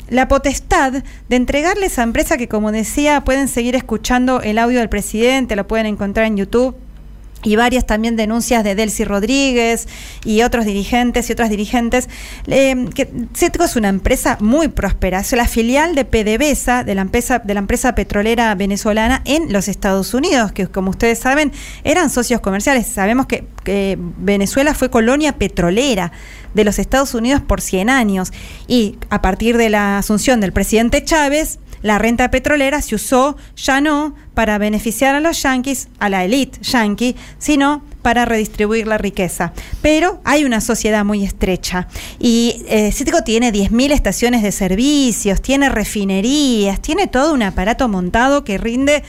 la 0.08 0.28
potestad 0.28 0.92
de 1.28 1.36
entregarle 1.36 1.86
esa 1.86 2.02
empresa 2.04 2.36
que, 2.36 2.46
como 2.48 2.70
decía, 2.70 3.22
pueden 3.22 3.48
seguir 3.48 3.74
escuchando 3.74 4.40
el 4.42 4.58
audio 4.58 4.78
del 4.78 4.88
presidente, 4.88 5.56
lo 5.56 5.66
pueden 5.66 5.86
encontrar 5.86 6.26
en 6.26 6.36
YouTube 6.36 6.76
y 7.46 7.54
varias 7.54 7.86
también 7.86 8.16
denuncias 8.16 8.64
de 8.64 8.74
Delcy 8.74 9.04
Rodríguez 9.04 9.86
y 10.24 10.42
otros 10.42 10.64
dirigentes 10.64 11.30
y 11.30 11.32
otras 11.32 11.48
dirigentes. 11.48 12.08
eh, 12.48 12.86
que 12.92 13.08
Citgo 13.36 13.64
es 13.64 13.76
una 13.76 13.88
empresa 13.88 14.36
muy 14.40 14.66
próspera, 14.66 15.20
es 15.20 15.30
la 15.30 15.46
filial 15.46 15.94
de 15.94 16.04
PDVSA, 16.04 16.82
de 16.82 16.96
la 16.96 17.02
empresa, 17.02 17.38
de 17.38 17.54
la 17.54 17.60
empresa 17.60 17.94
petrolera 17.94 18.52
venezolana 18.56 19.22
en 19.24 19.52
los 19.52 19.68
Estados 19.68 20.12
Unidos, 20.12 20.50
que 20.50 20.66
como 20.66 20.90
ustedes 20.90 21.20
saben 21.20 21.52
eran 21.84 22.10
socios 22.10 22.40
comerciales. 22.40 22.88
Sabemos 22.88 23.26
que, 23.26 23.46
que 23.62 23.96
Venezuela 24.18 24.74
fue 24.74 24.90
colonia 24.90 25.32
petrolera 25.38 26.10
de 26.52 26.64
los 26.64 26.80
Estados 26.80 27.14
Unidos 27.14 27.42
por 27.42 27.60
100 27.60 27.90
años 27.90 28.32
y 28.66 28.98
a 29.08 29.22
partir 29.22 29.56
de 29.56 29.70
la 29.70 29.98
asunción 29.98 30.40
del 30.40 30.52
presidente 30.52 31.04
Chávez, 31.04 31.60
la 31.82 31.98
renta 31.98 32.30
petrolera 32.30 32.82
se 32.82 32.94
usó 32.94 33.36
ya 33.56 33.80
no 33.80 34.14
para 34.34 34.58
beneficiar 34.58 35.14
a 35.14 35.20
los 35.20 35.42
yanquis, 35.42 35.88
a 35.98 36.08
la 36.08 36.24
élite 36.24 36.58
yanqui, 36.62 37.16
sino 37.38 37.82
para 38.02 38.24
redistribuir 38.24 38.86
la 38.86 38.98
riqueza. 38.98 39.52
Pero 39.82 40.20
hay 40.24 40.44
una 40.44 40.60
sociedad 40.60 41.04
muy 41.04 41.24
estrecha 41.24 41.88
y 42.18 42.64
eh, 42.68 42.92
Citgo 42.92 43.22
tiene 43.22 43.52
10.000 43.52 43.92
estaciones 43.92 44.42
de 44.42 44.52
servicios, 44.52 45.42
tiene 45.42 45.68
refinerías, 45.68 46.80
tiene 46.80 47.06
todo 47.06 47.32
un 47.32 47.42
aparato 47.42 47.88
montado 47.88 48.44
que 48.44 48.58
rinde 48.58 49.02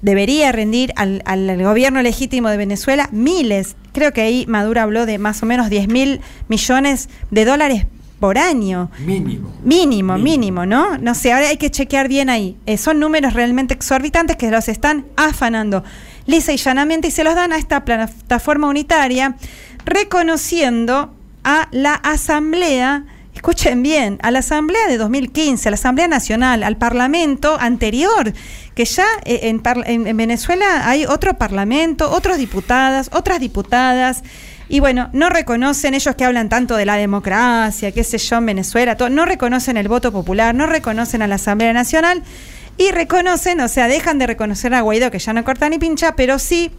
debería 0.00 0.50
rendir 0.52 0.92
al, 0.96 1.22
al 1.26 1.62
gobierno 1.62 2.02
legítimo 2.02 2.48
de 2.48 2.56
Venezuela 2.56 3.08
miles, 3.12 3.76
creo 3.92 4.12
que 4.12 4.22
ahí 4.22 4.46
Maduro 4.48 4.80
habló 4.80 5.06
de 5.06 5.18
más 5.18 5.42
o 5.42 5.46
menos 5.46 5.68
10 5.68 5.88
mil 5.88 6.20
millones 6.48 7.08
de 7.30 7.44
dólares 7.44 7.86
por 8.22 8.38
año. 8.38 8.88
Mínimo. 9.00 9.52
Mínimo, 9.64 10.16
mínimo, 10.16 10.64
¿no? 10.64 10.96
No 10.96 11.12
sé, 11.12 11.32
ahora 11.32 11.48
hay 11.48 11.56
que 11.56 11.72
chequear 11.72 12.06
bien 12.06 12.30
ahí. 12.30 12.56
Eh, 12.66 12.78
son 12.78 13.00
números 13.00 13.32
realmente 13.32 13.74
exorbitantes 13.74 14.36
que 14.36 14.48
los 14.48 14.68
están 14.68 15.06
afanando 15.16 15.82
lisa 16.26 16.52
y 16.52 16.56
llanamente 16.56 17.08
y 17.08 17.10
se 17.10 17.24
los 17.24 17.34
dan 17.34 17.52
a 17.52 17.56
esta 17.56 17.84
plataforma 17.84 18.68
unitaria, 18.68 19.34
reconociendo 19.84 21.12
a 21.42 21.66
la 21.72 21.94
Asamblea, 21.94 23.06
escuchen 23.34 23.82
bien, 23.82 24.20
a 24.22 24.30
la 24.30 24.38
Asamblea 24.38 24.86
de 24.86 24.98
2015, 24.98 25.68
a 25.68 25.72
la 25.72 25.74
Asamblea 25.74 26.06
Nacional, 26.06 26.62
al 26.62 26.76
Parlamento 26.76 27.56
anterior, 27.58 28.32
que 28.76 28.84
ya 28.84 29.06
eh, 29.24 29.48
en, 29.48 29.62
en 30.06 30.16
Venezuela 30.16 30.88
hay 30.88 31.06
otro 31.06 31.34
Parlamento, 31.38 32.08
otros 32.08 32.38
diputadas, 32.38 33.10
otras 33.12 33.40
diputadas. 33.40 34.22
Y 34.72 34.80
bueno, 34.80 35.10
no 35.12 35.28
reconocen 35.28 35.92
ellos 35.92 36.16
que 36.16 36.24
hablan 36.24 36.48
tanto 36.48 36.76
de 36.78 36.86
la 36.86 36.96
democracia, 36.96 37.92
qué 37.92 38.02
sé 38.04 38.16
yo, 38.16 38.38
en 38.38 38.46
Venezuela, 38.46 38.96
no 39.10 39.26
reconocen 39.26 39.76
el 39.76 39.86
voto 39.86 40.12
popular, 40.12 40.54
no 40.54 40.64
reconocen 40.64 41.20
a 41.20 41.26
la 41.26 41.34
Asamblea 41.34 41.74
Nacional 41.74 42.22
y 42.78 42.90
reconocen, 42.90 43.60
o 43.60 43.68
sea, 43.68 43.86
dejan 43.86 44.18
de 44.18 44.26
reconocer 44.26 44.72
a 44.72 44.80
Guaidó, 44.80 45.10
que 45.10 45.18
ya 45.18 45.34
no 45.34 45.44
corta 45.44 45.68
ni 45.68 45.78
pincha, 45.78 46.16
pero 46.16 46.38
sí 46.38 46.70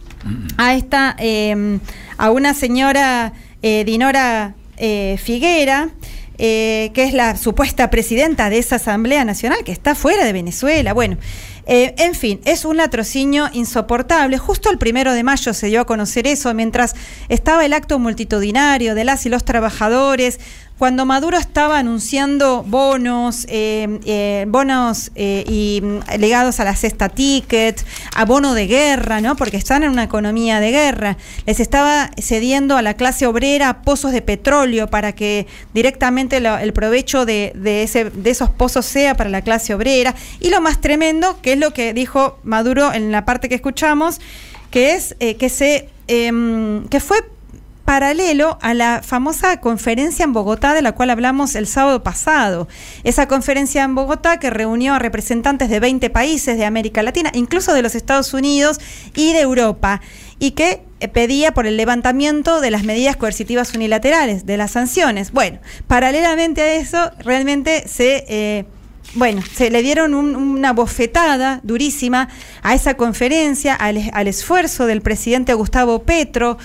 a 0.56 0.74
esta, 0.74 1.14
eh, 1.20 1.78
a 2.18 2.32
una 2.32 2.52
señora 2.52 3.32
eh, 3.62 3.84
Dinora 3.84 4.56
eh, 4.76 5.16
Figuera, 5.22 5.90
eh, 6.36 6.90
que 6.94 7.04
es 7.04 7.12
la 7.14 7.36
supuesta 7.36 7.90
presidenta 7.90 8.50
de 8.50 8.58
esa 8.58 8.76
Asamblea 8.76 9.24
Nacional, 9.24 9.58
que 9.64 9.70
está 9.70 9.94
fuera 9.94 10.24
de 10.24 10.32
Venezuela. 10.32 10.92
Bueno, 10.92 11.16
eh, 11.66 11.94
en 11.98 12.14
fin, 12.14 12.40
es 12.44 12.64
un 12.64 12.76
latrocinio 12.76 13.48
insoportable. 13.52 14.38
Justo 14.38 14.70
el 14.70 14.78
primero 14.78 15.12
de 15.12 15.22
mayo 15.22 15.54
se 15.54 15.68
dio 15.68 15.80
a 15.80 15.86
conocer 15.86 16.26
eso, 16.26 16.52
mientras 16.54 16.94
estaba 17.28 17.64
el 17.64 17.72
acto 17.72 17.98
multitudinario 17.98 18.94
de 18.94 19.04
las 19.04 19.24
y 19.26 19.28
los 19.28 19.44
trabajadores, 19.44 20.40
cuando 20.78 21.06
Maduro 21.06 21.38
estaba 21.38 21.78
anunciando 21.78 22.64
bonos, 22.64 23.46
eh, 23.48 24.00
eh, 24.06 24.44
bonos 24.48 25.12
eh, 25.14 25.44
y 25.48 25.80
mm, 25.82 26.18
legados 26.18 26.58
a 26.58 26.64
la 26.64 26.74
cesta 26.74 27.08
ticket, 27.08 27.84
a 28.16 28.24
bono 28.24 28.54
de 28.54 28.66
guerra, 28.66 29.20
¿no? 29.20 29.36
Porque 29.36 29.56
están 29.56 29.84
en 29.84 29.90
una 29.90 30.02
economía 30.02 30.58
de 30.58 30.72
guerra. 30.72 31.16
Les 31.46 31.60
estaba 31.60 32.10
cediendo 32.20 32.76
a 32.76 32.82
la 32.82 32.94
clase 32.94 33.26
obrera 33.26 33.82
pozos 33.82 34.10
de 34.10 34.20
petróleo 34.20 34.88
para 34.88 35.12
que 35.12 35.46
directamente 35.72 36.40
lo- 36.40 36.58
el 36.58 36.72
provecho 36.72 37.24
de, 37.24 37.52
de 37.54 37.84
ese, 37.84 38.10
de 38.10 38.30
esos 38.30 38.50
pozos 38.50 38.84
sea 38.84 39.16
para 39.16 39.30
la 39.30 39.42
clase 39.42 39.74
obrera. 39.74 40.14
Y 40.40 40.50
lo 40.50 40.60
más 40.60 40.80
tremendo, 40.80 41.38
que 41.40 41.52
es 41.52 41.58
lo 41.58 41.72
que 41.72 41.94
dijo 41.94 42.38
Maduro 42.42 42.92
en 42.92 43.12
la 43.12 43.24
parte 43.24 43.48
que 43.48 43.54
escuchamos, 43.54 44.20
que 44.72 44.94
es 44.94 45.14
eh, 45.20 45.36
que 45.36 45.48
se 45.50 45.88
em, 46.08 46.86
que 46.88 47.00
fue 47.00 47.18
paralelo 47.84 48.58
a 48.62 48.74
la 48.74 49.02
famosa 49.04 49.60
conferencia 49.60 50.24
en 50.24 50.32
Bogotá 50.32 50.72
de 50.74 50.82
la 50.82 50.92
cual 50.92 51.10
hablamos 51.10 51.54
el 51.54 51.66
sábado 51.66 52.02
pasado. 52.02 52.66
Esa 53.04 53.28
conferencia 53.28 53.82
en 53.84 53.94
Bogotá 53.94 54.38
que 54.38 54.50
reunió 54.50 54.94
a 54.94 54.98
representantes 54.98 55.68
de 55.68 55.80
20 55.80 56.10
países 56.10 56.56
de 56.56 56.64
América 56.64 57.02
Latina, 57.02 57.30
incluso 57.34 57.74
de 57.74 57.82
los 57.82 57.94
Estados 57.94 58.32
Unidos 58.34 58.80
y 59.14 59.32
de 59.32 59.40
Europa, 59.40 60.00
y 60.38 60.52
que 60.52 60.82
eh, 61.00 61.08
pedía 61.08 61.52
por 61.52 61.66
el 61.66 61.76
levantamiento 61.76 62.60
de 62.60 62.70
las 62.70 62.84
medidas 62.84 63.16
coercitivas 63.16 63.74
unilaterales, 63.74 64.46
de 64.46 64.56
las 64.56 64.70
sanciones. 64.72 65.30
Bueno, 65.32 65.58
paralelamente 65.86 66.62
a 66.62 66.74
eso, 66.76 67.10
realmente 67.20 67.86
se... 67.86 68.24
eh, 68.28 68.64
bueno, 69.16 69.42
se 69.54 69.70
le 69.70 69.82
dieron 69.82 70.12
un- 70.12 70.34
una 70.34 70.72
bofetada 70.72 71.60
durísima 71.62 72.28
a 72.62 72.74
esa 72.74 72.94
conferencia, 72.94 73.74
al, 73.74 74.10
al 74.12 74.26
esfuerzo 74.26 74.86
del 74.86 75.02
presidente 75.02 75.54
Gustavo 75.54 76.02
Petro 76.02 76.58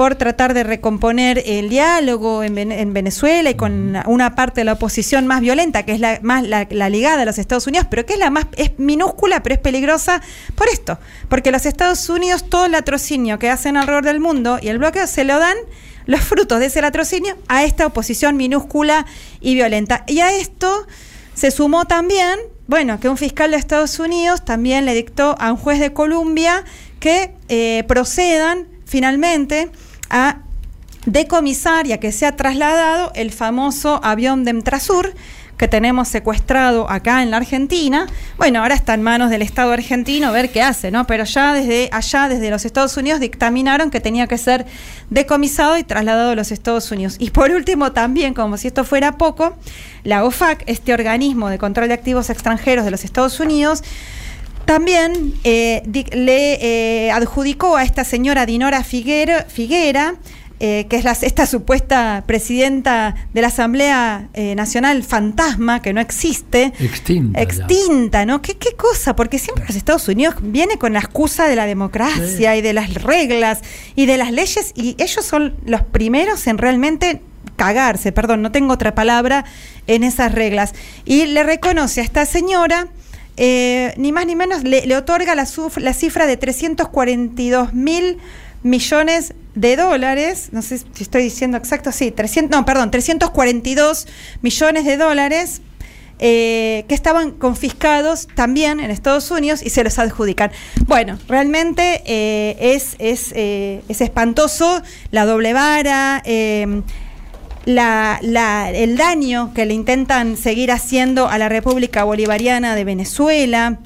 por 0.00 0.14
tratar 0.14 0.54
de 0.54 0.64
recomponer 0.64 1.42
el 1.44 1.68
diálogo 1.68 2.42
en, 2.42 2.54
Ven- 2.54 2.72
en 2.72 2.94
Venezuela 2.94 3.50
y 3.50 3.54
con 3.54 3.98
una 4.06 4.34
parte 4.34 4.62
de 4.62 4.64
la 4.64 4.72
oposición 4.72 5.26
más 5.26 5.42
violenta, 5.42 5.82
que 5.84 5.92
es 5.92 6.00
la 6.00 6.20
más 6.22 6.42
la, 6.48 6.66
la 6.70 6.88
ligada 6.88 7.20
a 7.20 7.24
los 7.26 7.36
Estados 7.36 7.66
Unidos, 7.66 7.86
pero 7.90 8.06
que 8.06 8.14
es 8.14 8.18
la 8.18 8.30
más 8.30 8.46
es 8.56 8.78
minúscula, 8.78 9.42
pero 9.42 9.56
es 9.56 9.60
peligrosa 9.60 10.22
por 10.54 10.68
esto, 10.68 10.98
porque 11.28 11.50
los 11.50 11.66
Estados 11.66 12.08
Unidos 12.08 12.48
todo 12.48 12.64
el 12.64 12.72
latrocinio 12.72 13.38
que 13.38 13.50
hacen 13.50 13.76
alrededor 13.76 14.06
del 14.06 14.20
mundo 14.20 14.58
y 14.62 14.68
el 14.68 14.78
bloqueo 14.78 15.06
se 15.06 15.24
lo 15.24 15.38
dan 15.38 15.58
los 16.06 16.22
frutos 16.22 16.60
de 16.60 16.66
ese 16.68 16.80
latrocinio 16.80 17.36
a 17.48 17.64
esta 17.64 17.84
oposición 17.84 18.38
minúscula 18.38 19.04
y 19.42 19.54
violenta. 19.54 20.04
Y 20.06 20.20
a 20.20 20.32
esto 20.32 20.86
se 21.34 21.50
sumó 21.50 21.84
también, 21.84 22.38
bueno, 22.68 23.00
que 23.00 23.10
un 23.10 23.18
fiscal 23.18 23.50
de 23.50 23.58
Estados 23.58 23.98
Unidos 23.98 24.46
también 24.46 24.86
le 24.86 24.94
dictó 24.94 25.36
a 25.38 25.52
un 25.52 25.58
juez 25.58 25.78
de 25.78 25.92
Columbia 25.92 26.64
que 27.00 27.34
eh, 27.50 27.84
procedan 27.86 28.66
finalmente 28.86 29.70
a 30.10 30.38
decomisar 31.06 31.86
y 31.86 31.92
a 31.92 32.00
que 32.00 32.12
sea 32.12 32.36
trasladado 32.36 33.12
el 33.14 33.32
famoso 33.32 34.00
avión 34.02 34.44
de 34.44 34.50
Emtrasur 34.50 35.14
que 35.60 35.68
tenemos 35.68 36.08
secuestrado 36.08 36.90
acá 36.90 37.22
en 37.22 37.30
la 37.30 37.36
Argentina. 37.36 38.06
Bueno, 38.38 38.62
ahora 38.62 38.74
está 38.74 38.94
en 38.94 39.02
manos 39.02 39.28
del 39.28 39.42
Estado 39.42 39.72
argentino 39.72 40.32
ver 40.32 40.50
qué 40.50 40.62
hace, 40.62 40.90
¿no? 40.90 41.06
Pero 41.06 41.24
ya 41.24 41.52
desde 41.52 41.90
allá, 41.92 42.30
desde 42.30 42.48
los 42.48 42.64
Estados 42.64 42.96
Unidos, 42.96 43.20
dictaminaron 43.20 43.90
que 43.90 44.00
tenía 44.00 44.26
que 44.26 44.38
ser 44.38 44.64
decomisado 45.10 45.76
y 45.76 45.84
trasladado 45.84 46.30
a 46.30 46.34
los 46.34 46.50
Estados 46.50 46.90
Unidos. 46.90 47.16
Y 47.18 47.28
por 47.28 47.50
último, 47.50 47.92
también, 47.92 48.32
como 48.32 48.56
si 48.56 48.68
esto 48.68 48.84
fuera 48.84 49.18
poco, 49.18 49.54
la 50.02 50.24
OFAC, 50.24 50.64
este 50.64 50.94
organismo 50.94 51.50
de 51.50 51.58
control 51.58 51.88
de 51.88 51.94
activos 51.94 52.30
extranjeros 52.30 52.86
de 52.86 52.92
los 52.92 53.04
Estados 53.04 53.38
Unidos, 53.38 53.82
también 54.74 55.34
eh, 55.42 55.82
le 56.12 57.06
eh, 57.06 57.10
adjudicó 57.10 57.76
a 57.76 57.82
esta 57.82 58.04
señora 58.04 58.46
Dinora 58.46 58.84
Figuera, 58.84 59.44
Figuera 59.48 60.14
eh, 60.60 60.86
que 60.88 60.94
es 60.94 61.02
la- 61.02 61.16
esta 61.22 61.44
supuesta 61.46 62.22
presidenta 62.24 63.16
de 63.34 63.40
la 63.40 63.48
Asamblea 63.48 64.28
eh, 64.32 64.54
Nacional 64.54 65.02
fantasma, 65.02 65.82
que 65.82 65.92
no 65.92 66.00
existe, 66.00 66.72
Extinta. 66.78 67.38
ya. 67.38 67.42
extinta, 67.42 68.24
¿no? 68.26 68.42
¿Qué, 68.42 68.56
qué 68.58 68.76
cosa? 68.76 69.16
Porque 69.16 69.40
siempre 69.40 69.64
los 69.66 69.74
Estados 69.74 70.06
Unidos 70.06 70.36
viene 70.40 70.76
con 70.78 70.92
la 70.92 71.00
excusa 71.00 71.48
de 71.48 71.56
la 71.56 71.66
democracia 71.66 72.54
y 72.54 72.62
de 72.62 72.72
las 72.72 72.94
reglas 72.94 73.62
y 73.96 74.06
de 74.06 74.18
las 74.18 74.30
leyes 74.30 74.70
y 74.76 74.94
ellos 75.02 75.24
son 75.24 75.56
los 75.64 75.82
primeros 75.82 76.46
en 76.46 76.58
realmente 76.58 77.22
cagarse, 77.56 78.12
perdón, 78.12 78.40
no 78.42 78.52
tengo 78.52 78.72
otra 78.74 78.94
palabra 78.94 79.44
en 79.88 80.04
esas 80.04 80.30
reglas. 80.32 80.74
Y 81.04 81.26
le 81.26 81.42
reconoce 81.42 82.02
a 82.02 82.04
esta 82.04 82.24
señora, 82.24 82.86
eh, 83.42 83.94
ni 83.96 84.12
más 84.12 84.26
ni 84.26 84.36
menos, 84.36 84.64
le, 84.64 84.94
otorga 84.94 85.34
la, 85.34 85.46
cifra 85.46 86.26
de 86.26 86.36
342 86.36 87.72
mil 87.72 88.18
millones 88.62 89.32
de 89.54 89.76
dólares, 89.76 90.50
no 90.52 90.60
sé 90.60 90.76
si 90.76 91.02
estoy 91.02 91.22
diciendo 91.22 91.56
exacto, 91.56 91.90
sí, 91.90 92.10
300, 92.10 92.54
no, 92.54 92.66
perdón, 92.66 92.90
342 92.90 94.06
millones 94.42 94.84
de 94.84 94.98
dólares 94.98 95.62
eh, 96.18 96.84
que 96.86 96.94
estaban 96.94 97.30
confiscados 97.30 98.28
también 98.34 98.78
en 98.78 98.90
Estados 98.90 99.30
Unidos 99.30 99.62
y 99.64 99.70
se 99.70 99.84
los 99.84 99.98
adjudican. 99.98 100.52
Bueno, 100.86 101.18
realmente 101.26 102.02
eh, 102.04 102.58
es, 102.60 102.94
es, 102.98 103.32
es 103.34 104.00
espantoso 104.02 104.82
la 105.12 105.24
doble 105.24 105.54
vara. 105.54 106.22
La- 107.66 108.18
la- 108.22 108.70
el 108.70 108.96
daño 108.96 109.52
que 109.54 109.66
le 109.66 109.74
intentan 109.74 110.36
seguir 110.36 110.72
haciendo 110.72 111.28
a 111.28 111.38
la 111.38 111.48
República 111.48 112.04
Bolivariana 112.04 112.74
de 112.74 112.84
Venezuela, 112.84 113.78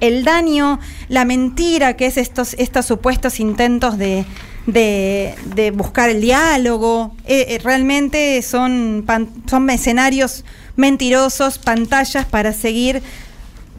el 0.00 0.24
daño, 0.24 0.80
la 1.08 1.24
mentira 1.24 1.96
que 1.96 2.06
es 2.06 2.16
estos, 2.16 2.54
estos 2.58 2.84
supuestos 2.86 3.40
intentos 3.40 3.96
de, 3.96 4.24
de- 4.66 5.34
de 5.54 5.70
buscar 5.70 6.10
el 6.10 6.20
diálogo, 6.20 7.14
eh, 7.26 7.46
eh, 7.50 7.58
realmente 7.62 8.42
son, 8.42 9.04
pan- 9.06 9.28
son 9.48 9.70
escenarios 9.70 10.44
mentirosos, 10.76 11.58
pantallas 11.58 12.26
para 12.26 12.52
seguir 12.52 13.02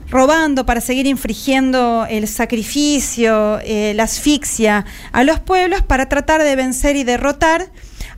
robando, 0.10 0.66
para 0.66 0.82
seguir 0.82 1.08
infringiendo 1.08 2.06
el 2.10 2.28
sacrificio, 2.28 3.60
eh, 3.64 3.94
la 3.96 4.04
asfixia 4.04 4.86
a 5.12 5.24
los 5.24 5.40
pueblos 5.40 5.82
para 5.82 6.08
tratar 6.10 6.44
de 6.44 6.56
vencer 6.56 6.96
y 6.96 7.04
derrotar 7.04 7.68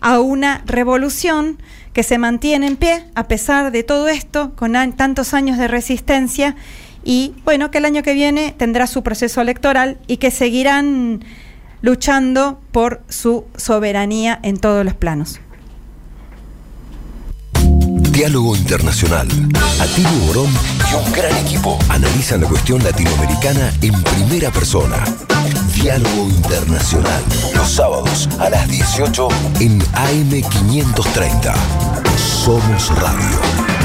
a 0.02 0.20
una 0.20 0.62
revolución 0.66 1.58
que 1.94 2.04
se 2.04 2.18
mantiene 2.18 2.68
en 2.68 2.76
pie 2.76 3.06
a 3.16 3.28
pesar 3.28 3.72
de 3.72 3.84
todo 3.84 4.08
esto, 4.08 4.54
con 4.56 4.76
an- 4.76 4.96
tantos 4.96 5.34
años 5.34 5.58
de 5.58 5.68
resistencia 5.68 6.56
y 7.04 7.34
bueno, 7.46 7.72
que 7.72 7.78
el 7.80 7.86
año 7.86 8.04
que 8.04 8.14
viene 8.14 8.54
tendrá 8.58 8.86
su 8.88 9.02
proceso 9.02 9.42
electoral 9.42 9.98
y 10.08 10.18
que 10.18 10.30
seguirán 10.30 11.24
luchando 11.82 12.60
por 12.72 13.02
su 13.08 13.46
soberanía 13.56 14.40
en 14.44 14.58
todos 14.58 14.84
los 14.84 14.94
planos. 14.94 15.40
Diálogo 18.12 18.56
Internacional. 18.56 19.28
Atilio 19.80 20.20
Borón 20.26 20.50
y 20.92 20.96
un 21.06 21.12
gran 21.14 21.36
equipo 21.46 21.78
analizan 21.90 22.42
la 22.42 22.48
cuestión 22.48 22.84
latinoamericana 22.84 23.72
en 23.82 23.94
primera 24.04 24.52
persona. 24.52 24.98
Diálogo 25.82 26.28
Internacional. 26.30 27.24
Los 27.54 27.70
sábados 27.70 28.28
a 28.40 28.50
las 28.50 28.68
18 28.68 29.28
en 29.60 29.80
AM530. 29.80 31.54
Somos 32.18 32.90
Radio. 33.00 33.77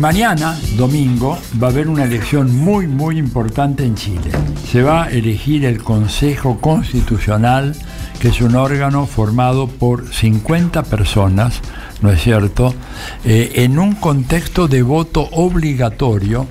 Mañana, 0.00 0.58
domingo, 0.76 1.38
va 1.62 1.68
a 1.68 1.70
haber 1.70 1.86
una 1.86 2.04
elección 2.04 2.56
muy, 2.56 2.86
muy 2.86 3.18
importante 3.18 3.84
en 3.84 3.94
Chile. 3.94 4.30
Se 4.70 4.82
va 4.82 5.04
a 5.04 5.10
elegir 5.10 5.66
el 5.66 5.82
Consejo 5.82 6.58
Constitucional, 6.58 7.76
que 8.18 8.28
es 8.28 8.40
un 8.40 8.56
órgano 8.56 9.06
formado 9.06 9.68
por 9.68 10.12
50 10.12 10.84
personas, 10.84 11.60
¿no 12.00 12.10
es 12.10 12.22
cierto?, 12.22 12.74
Eh, 13.24 13.52
en 13.56 13.78
un 13.78 13.94
contexto 13.94 14.68
de 14.68 14.82
voto 14.82 15.28
obligatorio, 15.32 16.46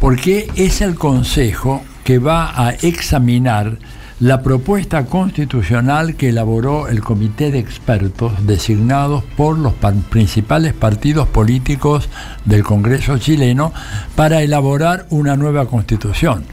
porque 0.00 0.48
es 0.56 0.80
el 0.80 0.94
Consejo 0.94 1.82
que 2.04 2.18
va 2.18 2.52
a 2.56 2.70
examinar 2.70 3.78
la 4.20 4.42
propuesta 4.42 5.06
constitucional 5.06 6.14
que 6.14 6.28
elaboró 6.28 6.88
el 6.88 7.00
comité 7.00 7.50
de 7.50 7.58
expertos 7.58 8.46
designados 8.46 9.24
por 9.36 9.58
los 9.58 9.74
principales 10.08 10.72
partidos 10.72 11.26
políticos 11.28 12.08
del 12.44 12.62
Congreso 12.62 13.18
chileno 13.18 13.72
para 14.14 14.42
elaborar 14.42 15.06
una 15.10 15.36
nueva 15.36 15.66
constitución. 15.66 16.44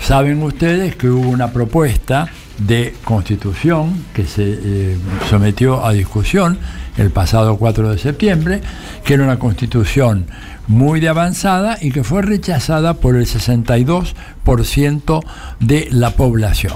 Saben 0.00 0.42
ustedes 0.42 0.96
que 0.96 1.10
hubo 1.10 1.28
una 1.28 1.52
propuesta 1.52 2.28
de 2.58 2.94
constitución 3.04 4.04
que 4.14 4.26
se 4.26 4.58
eh, 4.62 4.98
sometió 5.28 5.84
a 5.84 5.92
discusión 5.92 6.58
el 6.96 7.10
pasado 7.10 7.56
4 7.56 7.90
de 7.90 7.98
septiembre, 7.98 8.60
que 9.04 9.14
era 9.14 9.24
una 9.24 9.38
constitución 9.38 10.26
muy 10.70 11.00
de 11.00 11.08
avanzada 11.08 11.78
y 11.80 11.90
que 11.90 12.04
fue 12.04 12.22
rechazada 12.22 12.94
por 12.94 13.16
el 13.16 13.26
62% 13.26 15.24
de 15.58 15.88
la 15.90 16.10
población. 16.10 16.74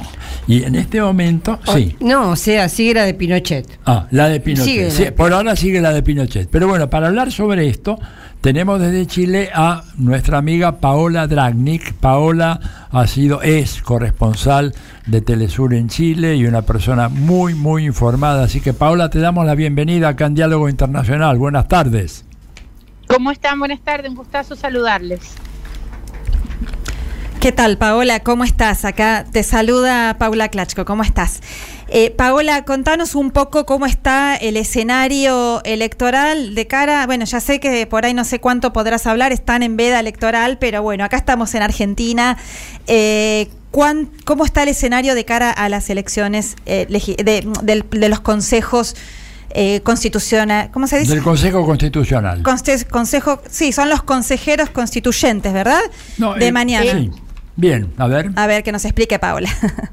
Y 0.48 0.64
en 0.64 0.74
este 0.74 1.00
momento, 1.00 1.60
sí. 1.72 1.94
No, 2.00 2.30
o 2.30 2.36
sea, 2.36 2.68
sigue 2.68 2.94
la 2.94 3.04
de 3.04 3.14
Pinochet. 3.14 3.78
Ah, 3.86 4.08
la 4.10 4.28
de 4.28 4.40
Pinochet. 4.40 4.66
Sigue 4.66 4.84
la 4.86 4.90
Sí, 4.90 5.04
de 5.04 5.12
por 5.12 5.32
ahora 5.32 5.54
sigue 5.54 5.80
la 5.80 5.92
de 5.92 6.02
Pinochet. 6.02 6.48
Pero 6.50 6.66
bueno, 6.66 6.90
para 6.90 7.06
hablar 7.06 7.30
sobre 7.30 7.68
esto, 7.68 7.96
tenemos 8.40 8.80
desde 8.80 9.06
Chile 9.06 9.50
a 9.54 9.84
nuestra 9.96 10.38
amiga 10.38 10.80
Paola 10.80 11.28
Dragnik. 11.28 11.94
Paola 11.94 12.58
ha 12.90 13.06
sido, 13.06 13.42
es 13.42 13.80
corresponsal 13.80 14.74
de 15.06 15.20
Telesur 15.20 15.72
en 15.72 15.88
Chile 15.88 16.34
y 16.34 16.46
una 16.46 16.62
persona 16.62 17.08
muy, 17.08 17.54
muy 17.54 17.86
informada. 17.86 18.42
Así 18.42 18.60
que 18.60 18.72
Paola, 18.72 19.08
te 19.08 19.20
damos 19.20 19.46
la 19.46 19.54
bienvenida 19.54 20.08
acá 20.08 20.26
en 20.26 20.34
Diálogo 20.34 20.68
Internacional. 20.68 21.38
Buenas 21.38 21.68
tardes. 21.68 22.24
¿Cómo 23.08 23.30
están? 23.30 23.58
Buenas 23.58 23.80
tardes, 23.80 24.10
un 24.10 24.16
gustazo 24.16 24.56
saludarles. 24.56 25.20
¿Qué 27.44 27.52
tal, 27.52 27.76
Paola? 27.76 28.20
¿Cómo 28.20 28.44
estás? 28.44 28.86
Acá 28.86 29.26
te 29.30 29.42
saluda 29.42 30.16
Paula 30.18 30.48
Klachko. 30.48 30.86
¿Cómo 30.86 31.02
estás? 31.02 31.42
Eh, 31.88 32.10
Paola, 32.10 32.64
contanos 32.64 33.14
un 33.14 33.30
poco 33.30 33.66
cómo 33.66 33.84
está 33.84 34.34
el 34.34 34.56
escenario 34.56 35.60
electoral 35.64 36.54
de 36.54 36.66
cara. 36.66 37.04
Bueno, 37.04 37.26
ya 37.26 37.40
sé 37.40 37.60
que 37.60 37.86
por 37.86 38.06
ahí 38.06 38.14
no 38.14 38.24
sé 38.24 38.40
cuánto 38.40 38.72
podrás 38.72 39.06
hablar, 39.06 39.30
están 39.32 39.62
en 39.62 39.76
veda 39.76 40.00
electoral, 40.00 40.56
pero 40.58 40.82
bueno, 40.82 41.04
acá 41.04 41.18
estamos 41.18 41.54
en 41.54 41.62
Argentina. 41.62 42.38
Eh, 42.86 43.50
¿Cómo 43.70 44.44
está 44.46 44.62
el 44.62 44.70
escenario 44.70 45.14
de 45.14 45.26
cara 45.26 45.50
a 45.50 45.68
las 45.68 45.90
elecciones 45.90 46.56
eh, 46.64 46.86
de, 46.88 47.84
de 47.90 48.08
los 48.08 48.20
consejos 48.20 48.96
eh, 49.50 49.80
constitucionales? 49.82 50.70
¿Cómo 50.72 50.86
se 50.86 50.98
dice? 50.98 51.14
Del 51.14 51.22
Consejo 51.22 51.64
Constitucional. 51.64 52.42
Consejo, 52.42 53.40
sí, 53.48 53.72
son 53.72 53.88
los 53.88 54.02
consejeros 54.02 54.70
constituyentes, 54.70 55.52
¿verdad? 55.52 55.80
No, 56.18 56.34
de 56.34 56.46
eh, 56.48 56.52
mañana. 56.52 56.90
sí. 56.92 57.10
Bien, 57.56 57.92
a 57.98 58.08
ver. 58.08 58.30
A 58.34 58.46
ver, 58.48 58.64
que 58.64 58.72
nos 58.72 58.84
explique 58.84 59.18
Paula. 59.18 59.48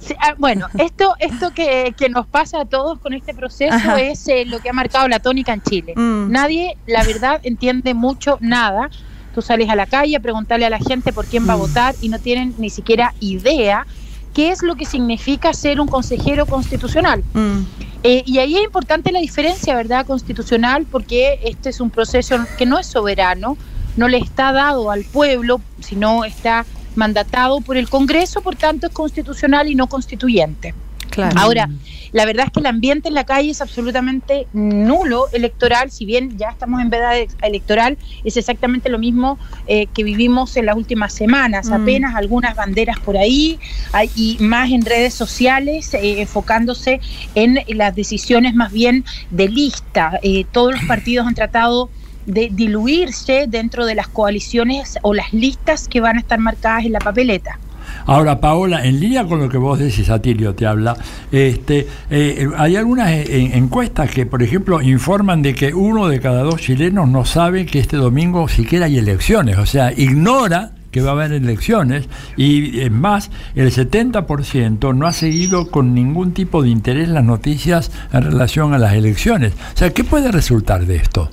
Sí, 0.00 0.14
ah, 0.20 0.34
bueno, 0.36 0.66
esto, 0.78 1.14
esto 1.18 1.52
que, 1.54 1.94
que 1.96 2.10
nos 2.10 2.26
pasa 2.26 2.60
a 2.60 2.64
todos 2.66 2.98
con 2.98 3.14
este 3.14 3.32
proceso 3.32 3.72
Ajá. 3.74 3.98
es 4.02 4.28
eh, 4.28 4.44
lo 4.44 4.60
que 4.60 4.68
ha 4.68 4.74
marcado 4.74 5.08
la 5.08 5.18
tónica 5.18 5.54
en 5.54 5.62
Chile. 5.62 5.94
Mm. 5.96 6.30
Nadie, 6.30 6.76
la 6.86 7.02
verdad, 7.04 7.40
entiende 7.42 7.94
mucho 7.94 8.36
nada. 8.42 8.90
Tú 9.34 9.40
sales 9.40 9.70
a 9.70 9.74
la 9.76 9.86
calle 9.86 10.14
a 10.16 10.20
preguntarle 10.20 10.66
a 10.66 10.70
la 10.70 10.78
gente 10.78 11.10
por 11.14 11.24
quién 11.24 11.48
va 11.48 11.54
a 11.54 11.56
Mm. 11.56 11.60
votar 11.60 11.94
y 12.02 12.10
no 12.10 12.18
tienen 12.18 12.54
ni 12.58 12.68
siquiera 12.68 13.14
idea 13.20 13.86
qué 14.34 14.50
es 14.50 14.62
lo 14.62 14.74
que 14.74 14.84
significa 14.84 15.52
ser 15.54 15.80
un 15.80 15.88
consejero 15.88 16.44
constitucional. 16.44 17.22
Mm. 17.32 17.60
Eh, 18.02 18.22
y 18.26 18.38
ahí 18.38 18.56
es 18.56 18.64
importante 18.64 19.12
la 19.12 19.20
diferencia, 19.20 19.74
¿verdad?, 19.74 20.04
constitucional, 20.04 20.84
porque 20.90 21.40
este 21.44 21.70
es 21.70 21.80
un 21.80 21.88
proceso 21.88 22.36
que 22.58 22.66
no 22.66 22.78
es 22.78 22.86
soberano, 22.86 23.56
no 23.96 24.08
le 24.08 24.18
está 24.18 24.52
dado 24.52 24.90
al 24.90 25.04
pueblo, 25.04 25.60
sino 25.80 26.24
está 26.24 26.66
mandatado 26.96 27.60
por 27.60 27.76
el 27.76 27.88
Congreso, 27.88 28.42
por 28.42 28.56
tanto 28.56 28.88
es 28.88 28.92
constitucional 28.92 29.68
y 29.68 29.74
no 29.74 29.86
constituyente. 29.86 30.74
Claro. 31.14 31.38
Ahora, 31.38 31.68
la 32.12 32.24
verdad 32.26 32.46
es 32.46 32.52
que 32.52 32.60
el 32.60 32.66
ambiente 32.66 33.08
en 33.08 33.14
la 33.14 33.24
calle 33.24 33.50
es 33.50 33.60
absolutamente 33.60 34.46
nulo 34.52 35.26
electoral, 35.32 35.90
si 35.90 36.04
bien 36.04 36.36
ya 36.36 36.48
estamos 36.50 36.80
en 36.82 36.90
veda 36.90 37.16
e- 37.18 37.28
electoral, 37.42 37.96
es 38.24 38.36
exactamente 38.36 38.88
lo 38.88 38.98
mismo 38.98 39.38
eh, 39.66 39.86
que 39.94 40.02
vivimos 40.04 40.56
en 40.56 40.66
las 40.66 40.76
últimas 40.76 41.12
semanas, 41.12 41.68
Mm. 41.68 41.72
apenas 41.72 42.14
algunas 42.14 42.54
banderas 42.56 42.98
por 42.98 43.16
ahí 43.16 43.58
hay- 43.92 44.10
y 44.16 44.36
más 44.40 44.70
en 44.70 44.84
redes 44.84 45.14
sociales, 45.14 45.94
eh, 45.94 46.20
enfocándose 46.20 47.00
en 47.34 47.58
las 47.68 47.94
decisiones 47.94 48.54
más 48.54 48.72
bien 48.72 49.04
de 49.30 49.48
lista. 49.48 50.18
Eh, 50.22 50.44
todos 50.50 50.72
los 50.72 50.84
partidos 50.84 51.26
han 51.26 51.34
tratado 51.34 51.90
de 52.26 52.48
diluirse 52.52 53.44
dentro 53.48 53.84
de 53.86 53.94
las 53.94 54.08
coaliciones 54.08 54.98
o 55.02 55.12
las 55.14 55.32
listas 55.32 55.88
que 55.88 56.00
van 56.00 56.16
a 56.16 56.20
estar 56.20 56.38
marcadas 56.38 56.84
en 56.86 56.92
la 56.92 56.98
papeleta. 56.98 57.58
Ahora, 58.06 58.40
Paola, 58.40 58.84
en 58.84 59.00
línea 59.00 59.24
con 59.24 59.38
lo 59.38 59.48
que 59.48 59.58
vos 59.58 59.78
decís, 59.78 60.10
Atilio 60.10 60.54
te 60.54 60.66
habla, 60.66 60.96
este, 61.32 61.86
eh, 62.10 62.48
hay 62.56 62.76
algunas 62.76 63.10
eh, 63.10 63.50
encuestas 63.54 64.10
que, 64.10 64.26
por 64.26 64.42
ejemplo, 64.42 64.82
informan 64.82 65.42
de 65.42 65.54
que 65.54 65.72
uno 65.72 66.08
de 66.08 66.20
cada 66.20 66.42
dos 66.42 66.60
chilenos 66.60 67.08
no 67.08 67.24
sabe 67.24 67.66
que 67.66 67.78
este 67.78 67.96
domingo 67.96 68.48
siquiera 68.48 68.86
hay 68.86 68.98
elecciones, 68.98 69.58
o 69.58 69.66
sea, 69.66 69.92
ignora 69.92 70.72
que 70.90 71.00
va 71.00 71.10
a 71.10 71.12
haber 71.14 71.32
elecciones 71.32 72.08
y 72.36 72.78
es 72.78 72.90
más, 72.92 73.32
el 73.56 73.72
70% 73.72 74.94
no 74.94 75.08
ha 75.08 75.12
seguido 75.12 75.68
con 75.68 75.92
ningún 75.92 76.32
tipo 76.32 76.62
de 76.62 76.68
interés 76.68 77.08
las 77.08 77.24
noticias 77.24 77.90
en 78.12 78.22
relación 78.22 78.74
a 78.74 78.78
las 78.78 78.94
elecciones. 78.94 79.54
O 79.74 79.76
sea, 79.76 79.90
¿qué 79.90 80.04
puede 80.04 80.30
resultar 80.30 80.86
de 80.86 80.94
esto? 80.94 81.30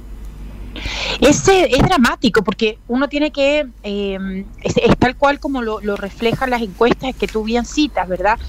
Es, 1.19 1.47
es 1.47 1.79
dramático 1.79 2.43
porque 2.43 2.79
uno 2.87 3.07
tiene 3.09 3.31
que, 3.31 3.67
eh, 3.83 4.45
es, 4.63 4.77
es 4.77 4.97
tal 4.97 5.15
cual 5.15 5.39
como 5.39 5.61
lo, 5.61 5.81
lo 5.81 5.97
reflejan 5.97 6.49
las 6.49 6.61
encuestas 6.61 7.15
que 7.15 7.27
tú 7.27 7.43
bien 7.43 7.65
citas, 7.65 8.07
¿verdad? 8.07 8.39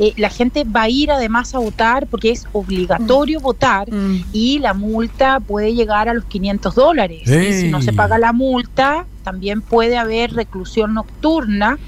Eh, 0.00 0.14
la 0.16 0.30
gente 0.30 0.62
va 0.62 0.82
a 0.82 0.88
ir 0.88 1.10
además 1.10 1.54
a 1.56 1.58
votar 1.58 2.06
porque 2.06 2.30
es 2.30 2.46
obligatorio 2.52 3.40
votar 3.40 3.88
y 4.32 4.60
la 4.60 4.72
multa 4.72 5.40
puede 5.40 5.74
llegar 5.74 6.08
a 6.08 6.14
los 6.14 6.24
500 6.26 6.74
dólares. 6.74 7.22
Y 7.28 7.52
si 7.52 7.68
no 7.68 7.82
se 7.82 7.92
paga 7.92 8.16
la 8.16 8.32
multa, 8.32 9.06
también 9.24 9.60
puede 9.60 9.98
haber 9.98 10.34
reclusión 10.34 10.94
nocturna 10.94 11.78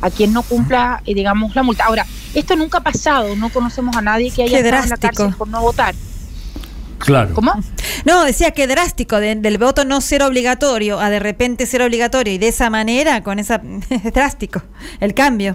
a 0.00 0.10
quien 0.10 0.32
no 0.32 0.42
cumpla, 0.42 1.02
eh, 1.04 1.14
digamos, 1.14 1.54
la 1.54 1.62
multa. 1.62 1.84
Ahora, 1.84 2.06
esto 2.32 2.56
nunca 2.56 2.78
ha 2.78 2.82
pasado, 2.82 3.36
no 3.36 3.50
conocemos 3.50 3.96
a 3.96 4.00
nadie 4.00 4.30
que 4.30 4.44
haya 4.44 4.62
Qué 4.62 4.64
estado 4.64 4.84
en 4.84 4.90
la 4.90 4.96
cárcel 4.96 5.34
por 5.36 5.48
no 5.48 5.60
votar. 5.60 5.94
Claro. 6.98 7.34
¿Cómo? 7.34 7.52
No, 8.04 8.24
decía 8.24 8.50
que 8.50 8.66
drástico, 8.66 9.18
de- 9.20 9.36
del 9.36 9.58
voto 9.58 9.84
no 9.84 10.00
ser 10.00 10.22
obligatorio 10.22 10.98
a 11.00 11.10
de 11.10 11.18
repente 11.20 11.66
ser 11.66 11.82
obligatorio 11.82 12.32
y 12.32 12.38
de 12.38 12.48
esa 12.48 12.70
manera, 12.70 13.22
con 13.22 13.38
esa. 13.38 13.60
es 13.90 14.12
drástico 14.12 14.62
el 15.00 15.14
cambio. 15.14 15.54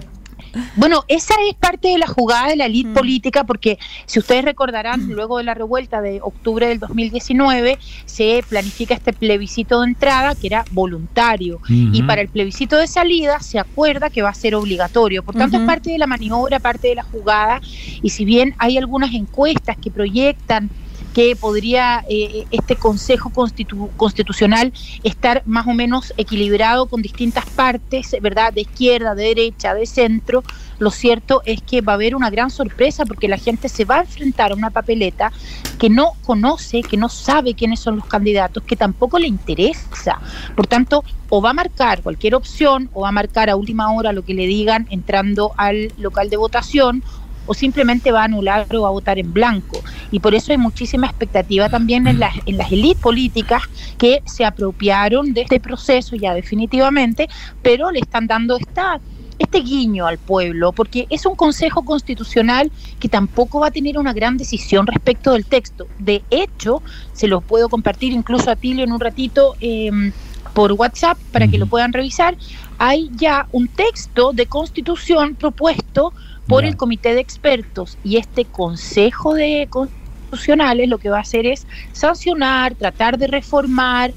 Bueno, 0.76 1.02
esa 1.08 1.34
es 1.48 1.56
parte 1.56 1.88
de 1.88 1.98
la 1.98 2.06
jugada 2.06 2.46
de 2.48 2.54
la 2.54 2.66
elite 2.66 2.90
política, 2.90 3.42
porque 3.42 3.76
si 4.06 4.20
ustedes 4.20 4.44
recordarán, 4.44 5.08
luego 5.08 5.38
de 5.38 5.44
la 5.44 5.52
revuelta 5.54 6.00
de 6.00 6.20
octubre 6.22 6.68
del 6.68 6.78
2019, 6.78 7.76
se 8.06 8.44
planifica 8.48 8.94
este 8.94 9.12
plebiscito 9.12 9.80
de 9.80 9.88
entrada 9.88 10.36
que 10.36 10.46
era 10.46 10.64
voluntario. 10.70 11.60
Y 11.68 12.04
para 12.04 12.20
el 12.20 12.28
plebiscito 12.28 12.76
de 12.78 12.86
salida 12.86 13.40
se 13.40 13.58
acuerda 13.58 14.10
que 14.10 14.22
va 14.22 14.28
a 14.28 14.34
ser 14.34 14.54
obligatorio. 14.54 15.24
Por 15.24 15.34
tanto, 15.34 15.56
es 15.56 15.64
parte 15.64 15.90
de 15.90 15.98
la 15.98 16.06
maniobra, 16.06 16.60
parte 16.60 16.86
de 16.86 16.94
la 16.94 17.02
jugada. 17.02 17.60
Y 18.00 18.10
si 18.10 18.24
bien 18.24 18.54
hay 18.58 18.78
algunas 18.78 19.12
encuestas 19.12 19.76
que 19.76 19.90
proyectan 19.90 20.70
que 21.14 21.36
podría 21.36 22.04
eh, 22.08 22.44
este 22.50 22.76
Consejo 22.76 23.30
Constitu- 23.30 23.88
Constitucional 23.96 24.72
estar 25.04 25.42
más 25.46 25.66
o 25.66 25.72
menos 25.72 26.12
equilibrado 26.16 26.86
con 26.86 27.00
distintas 27.00 27.46
partes, 27.46 28.14
¿verdad? 28.20 28.52
De 28.52 28.62
izquierda, 28.62 29.14
de 29.14 29.24
derecha, 29.24 29.74
de 29.74 29.86
centro. 29.86 30.42
Lo 30.80 30.90
cierto 30.90 31.40
es 31.46 31.62
que 31.62 31.80
va 31.82 31.92
a 31.92 31.94
haber 31.94 32.16
una 32.16 32.30
gran 32.30 32.50
sorpresa 32.50 33.06
porque 33.06 33.28
la 33.28 33.38
gente 33.38 33.68
se 33.68 33.84
va 33.84 33.98
a 33.98 34.00
enfrentar 34.00 34.50
a 34.50 34.56
una 34.56 34.70
papeleta 34.70 35.32
que 35.78 35.88
no 35.88 36.12
conoce, 36.24 36.82
que 36.82 36.96
no 36.96 37.08
sabe 37.08 37.54
quiénes 37.54 37.78
son 37.78 37.96
los 37.96 38.06
candidatos, 38.06 38.64
que 38.64 38.74
tampoco 38.74 39.20
le 39.20 39.28
interesa. 39.28 40.20
Por 40.56 40.66
tanto, 40.66 41.04
o 41.28 41.40
va 41.40 41.50
a 41.50 41.54
marcar 41.54 42.02
cualquier 42.02 42.34
opción 42.34 42.90
o 42.92 43.02
va 43.02 43.10
a 43.10 43.12
marcar 43.12 43.50
a 43.50 43.56
última 43.56 43.92
hora 43.92 44.12
lo 44.12 44.24
que 44.24 44.34
le 44.34 44.46
digan 44.46 44.88
entrando 44.90 45.52
al 45.56 45.92
local 45.96 46.28
de 46.28 46.36
votación 46.36 47.04
o 47.46 47.54
simplemente 47.54 48.12
va 48.12 48.22
a 48.22 48.24
anular 48.24 48.66
o 48.74 48.82
va 48.82 48.88
a 48.88 48.92
votar 48.92 49.18
en 49.18 49.32
blanco. 49.32 49.80
Y 50.10 50.20
por 50.20 50.34
eso 50.34 50.52
hay 50.52 50.58
muchísima 50.58 51.06
expectativa 51.06 51.68
también 51.68 52.06
en 52.06 52.18
las, 52.20 52.34
en 52.46 52.56
las 52.56 52.70
élites 52.72 53.02
políticas 53.02 53.62
que 53.98 54.22
se 54.24 54.44
apropiaron 54.44 55.34
de 55.34 55.42
este 55.42 55.60
proceso 55.60 56.16
ya 56.16 56.34
definitivamente, 56.34 57.28
pero 57.62 57.90
le 57.90 58.00
están 58.00 58.26
dando 58.26 58.56
esta, 58.56 59.00
este 59.38 59.60
guiño 59.60 60.06
al 60.06 60.18
pueblo, 60.18 60.72
porque 60.72 61.06
es 61.10 61.26
un 61.26 61.34
consejo 61.34 61.84
constitucional 61.84 62.70
que 63.00 63.08
tampoco 63.08 63.60
va 63.60 63.68
a 63.68 63.70
tener 63.70 63.98
una 63.98 64.12
gran 64.12 64.36
decisión 64.36 64.86
respecto 64.86 65.32
del 65.32 65.44
texto. 65.44 65.86
De 65.98 66.22
hecho, 66.30 66.82
se 67.12 67.28
los 67.28 67.42
puedo 67.42 67.68
compartir 67.68 68.12
incluso 68.12 68.50
a 68.50 68.56
Tilio 68.56 68.84
en 68.84 68.92
un 68.92 69.00
ratito. 69.00 69.54
em, 69.60 70.12
por 70.54 70.72
WhatsApp 70.72 71.18
para 71.32 71.48
que 71.48 71.58
lo 71.58 71.66
puedan 71.66 71.92
revisar, 71.92 72.36
hay 72.78 73.10
ya 73.16 73.48
un 73.52 73.66
texto 73.68 74.32
de 74.32 74.46
constitución 74.46 75.34
propuesto 75.34 76.12
por 76.46 76.64
el 76.64 76.76
comité 76.76 77.14
de 77.14 77.20
expertos 77.20 77.96
y 78.04 78.16
este 78.18 78.44
consejo 78.44 79.34
de 79.34 79.66
constitucionales 79.70 80.88
lo 80.88 80.98
que 80.98 81.08
va 81.08 81.18
a 81.18 81.20
hacer 81.22 81.46
es 81.46 81.66
sancionar, 81.92 82.74
tratar 82.74 83.18
de 83.18 83.26
reformar, 83.28 84.12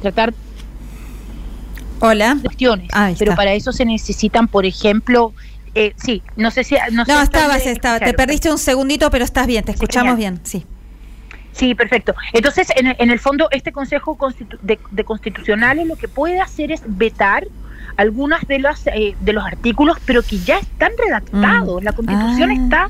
tratar 0.00 0.32
Hola. 2.00 2.38
cuestiones, 2.42 2.88
Ahí 2.92 3.14
pero 3.18 3.32
está. 3.32 3.36
para 3.36 3.52
eso 3.52 3.72
se 3.72 3.84
necesitan, 3.84 4.48
por 4.48 4.64
ejemplo, 4.64 5.34
eh, 5.74 5.92
sí, 5.96 6.22
no 6.36 6.50
sé 6.50 6.64
si 6.64 6.76
no, 6.92 7.04
No, 7.06 7.20
estabas, 7.22 7.66
estaba. 7.66 7.98
Te 8.00 8.14
perdiste 8.14 8.50
un 8.50 8.58
segundito, 8.58 9.10
pero 9.10 9.24
estás 9.24 9.46
bien, 9.46 9.64
te 9.64 9.72
escuchamos 9.72 10.16
bien, 10.16 10.40
sí. 10.44 10.64
Sí, 11.52 11.74
perfecto. 11.74 12.14
Entonces, 12.32 12.68
en 12.76 12.86
el, 12.86 12.96
en 12.98 13.10
el 13.10 13.18
fondo, 13.18 13.48
este 13.50 13.72
Consejo 13.72 14.16
Constitu- 14.16 14.58
de, 14.62 14.78
de 14.92 15.04
Constitucionales 15.04 15.86
lo 15.86 15.96
que 15.96 16.06
puede 16.08 16.40
hacer 16.40 16.70
es 16.70 16.80
vetar 16.86 17.46
algunas 17.96 18.46
de 18.46 18.58
las 18.58 18.86
eh, 18.88 19.14
de 19.20 19.32
los 19.32 19.44
artículos, 19.44 19.98
pero 20.04 20.22
que 20.22 20.38
ya 20.38 20.58
están 20.58 20.92
redactados. 20.98 21.80
Mm. 21.80 21.84
La 21.84 21.92
Constitución 21.92 22.50
Ah. 22.50 22.54
está 22.54 22.88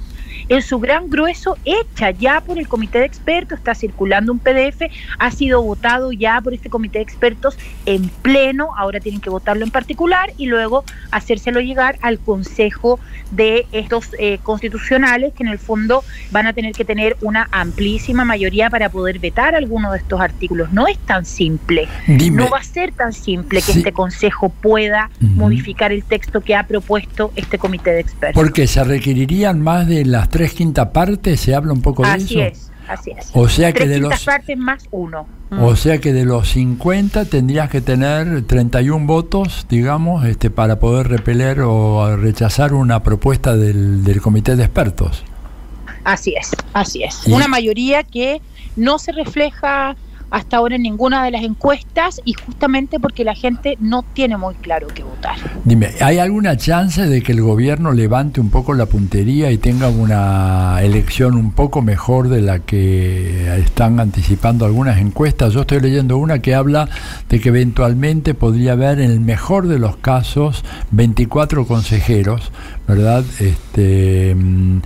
en 0.50 0.62
su 0.62 0.78
gran 0.80 1.08
grueso 1.08 1.56
hecha 1.64 2.10
ya 2.10 2.40
por 2.42 2.58
el 2.58 2.66
comité 2.68 2.98
de 2.98 3.04
expertos, 3.06 3.58
está 3.58 3.74
circulando 3.74 4.32
un 4.32 4.40
PDF, 4.40 4.82
ha 5.18 5.30
sido 5.30 5.62
votado 5.62 6.10
ya 6.12 6.40
por 6.40 6.52
este 6.52 6.68
comité 6.68 6.98
de 6.98 7.04
expertos 7.04 7.56
en 7.86 8.08
pleno, 8.08 8.70
ahora 8.76 8.98
tienen 9.00 9.20
que 9.20 9.30
votarlo 9.30 9.64
en 9.64 9.70
particular 9.70 10.32
y 10.36 10.46
luego 10.46 10.84
hacérselo 11.12 11.60
llegar 11.60 11.96
al 12.02 12.18
Consejo 12.18 12.98
de 13.30 13.66
estos 13.70 14.08
eh, 14.18 14.38
constitucionales 14.42 15.32
que 15.34 15.44
en 15.44 15.48
el 15.50 15.58
fondo 15.60 16.02
van 16.32 16.48
a 16.48 16.52
tener 16.52 16.72
que 16.72 16.84
tener 16.84 17.16
una 17.20 17.48
amplísima 17.52 18.24
mayoría 18.24 18.68
para 18.70 18.88
poder 18.88 19.20
vetar 19.20 19.54
alguno 19.54 19.92
de 19.92 19.98
estos 19.98 20.20
artículos. 20.20 20.72
No 20.72 20.88
es 20.88 20.98
tan 20.98 21.24
simple, 21.24 21.86
Dime. 22.08 22.42
no 22.42 22.50
va 22.50 22.58
a 22.58 22.64
ser 22.64 22.90
tan 22.90 23.12
simple 23.12 23.60
que 23.62 23.70
Sí. 23.72 23.78
este 23.78 23.92
Consejo 23.92 24.48
pueda 24.48 25.10
modificar 25.20 25.92
el 25.92 26.02
texto 26.02 26.40
que 26.40 26.56
ha 26.56 26.64
propuesto 26.66 27.30
este 27.36 27.56
comité 27.56 27.90
de 27.92 28.00
expertos. 28.00 28.34
Porque 28.42 28.66
se 28.66 28.82
requerirían 28.82 29.60
más 29.60 29.86
de 29.86 30.04
las 30.04 30.28
tres 30.28 30.39
quintas 30.48 30.88
partes, 30.88 31.40
se 31.40 31.54
habla 31.54 31.72
un 31.72 31.82
poco 31.82 32.02
de 32.02 32.10
Así 32.10 32.40
eso. 32.40 32.40
es, 32.40 32.70
así 32.88 33.10
es. 33.16 33.30
O 33.34 33.48
sea 33.48 33.72
que 33.72 33.80
Tres 33.80 33.90
de 33.90 33.98
los- 34.00 34.24
partes 34.24 34.56
más 34.58 34.84
uno. 34.90 35.26
O 35.60 35.74
sea 35.74 35.98
que 35.98 36.12
de 36.12 36.24
los 36.24 36.48
50 36.50 37.24
tendrías 37.24 37.68
que 37.70 37.80
tener 37.80 38.42
31 38.46 39.06
votos, 39.06 39.66
digamos, 39.68 40.24
este, 40.24 40.48
para 40.48 40.78
poder 40.78 41.08
repeler 41.08 41.60
o 41.62 42.16
rechazar 42.16 42.72
una 42.72 43.02
propuesta 43.02 43.56
del, 43.56 44.04
del 44.04 44.20
comité 44.20 44.54
de 44.54 44.62
expertos. 44.62 45.24
Así 46.04 46.34
es, 46.40 46.50
así 46.72 47.02
es. 47.02 47.26
Y- 47.26 47.32
Una 47.32 47.48
mayoría 47.48 48.04
que 48.04 48.40
no 48.76 48.98
se 49.00 49.10
refleja 49.12 49.96
hasta 50.30 50.56
ahora 50.56 50.76
en 50.76 50.82
ninguna 50.82 51.24
de 51.24 51.30
las 51.30 51.42
encuestas 51.42 52.20
y 52.24 52.34
justamente 52.34 53.00
porque 53.00 53.24
la 53.24 53.34
gente 53.34 53.76
no 53.80 54.04
tiene 54.12 54.36
muy 54.36 54.54
claro 54.54 54.86
qué 54.94 55.02
votar. 55.02 55.36
Dime, 55.64 55.90
¿hay 56.00 56.18
alguna 56.18 56.56
chance 56.56 57.06
de 57.06 57.22
que 57.22 57.32
el 57.32 57.42
gobierno 57.42 57.92
levante 57.92 58.40
un 58.40 58.50
poco 58.50 58.74
la 58.74 58.86
puntería 58.86 59.50
y 59.50 59.58
tenga 59.58 59.88
una 59.88 60.78
elección 60.82 61.34
un 61.34 61.52
poco 61.52 61.82
mejor 61.82 62.28
de 62.28 62.42
la 62.42 62.60
que 62.60 63.54
están 63.56 64.00
anticipando 64.00 64.64
algunas 64.64 64.98
encuestas? 64.98 65.52
Yo 65.52 65.62
estoy 65.62 65.80
leyendo 65.80 66.16
una 66.16 66.40
que 66.40 66.54
habla 66.54 66.88
de 67.28 67.40
que 67.40 67.48
eventualmente 67.48 68.34
podría 68.34 68.72
haber, 68.72 69.00
en 69.00 69.10
el 69.10 69.20
mejor 69.20 69.66
de 69.66 69.78
los 69.78 69.96
casos, 69.96 70.64
24 70.90 71.66
consejeros, 71.66 72.52
¿verdad? 72.90 73.24
Este, 73.38 74.34
mm, 74.34 74.80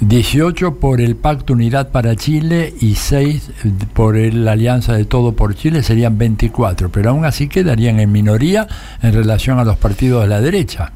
18 0.00 0.76
por 0.76 1.00
el 1.00 1.14
Pacto 1.16 1.52
Unidad 1.52 1.90
para 1.90 2.16
Chile 2.16 2.74
y 2.80 2.94
6 2.94 3.50
por 3.94 4.16
el- 4.16 4.44
la 4.44 4.52
Alianza 4.52 4.94
de 4.94 5.04
Todo 5.04 5.32
por 5.32 5.54
Chile, 5.54 5.82
serían 5.82 6.16
24, 6.18 6.88
pero 6.90 7.10
aún 7.10 7.24
así 7.24 7.48
quedarían 7.48 8.00
en 8.00 8.10
minoría 8.10 8.66
en 9.02 9.12
relación 9.12 9.58
a 9.58 9.64
los 9.64 9.76
partidos 9.76 10.22
de 10.22 10.28
la 10.28 10.40
derecha. 10.40 10.92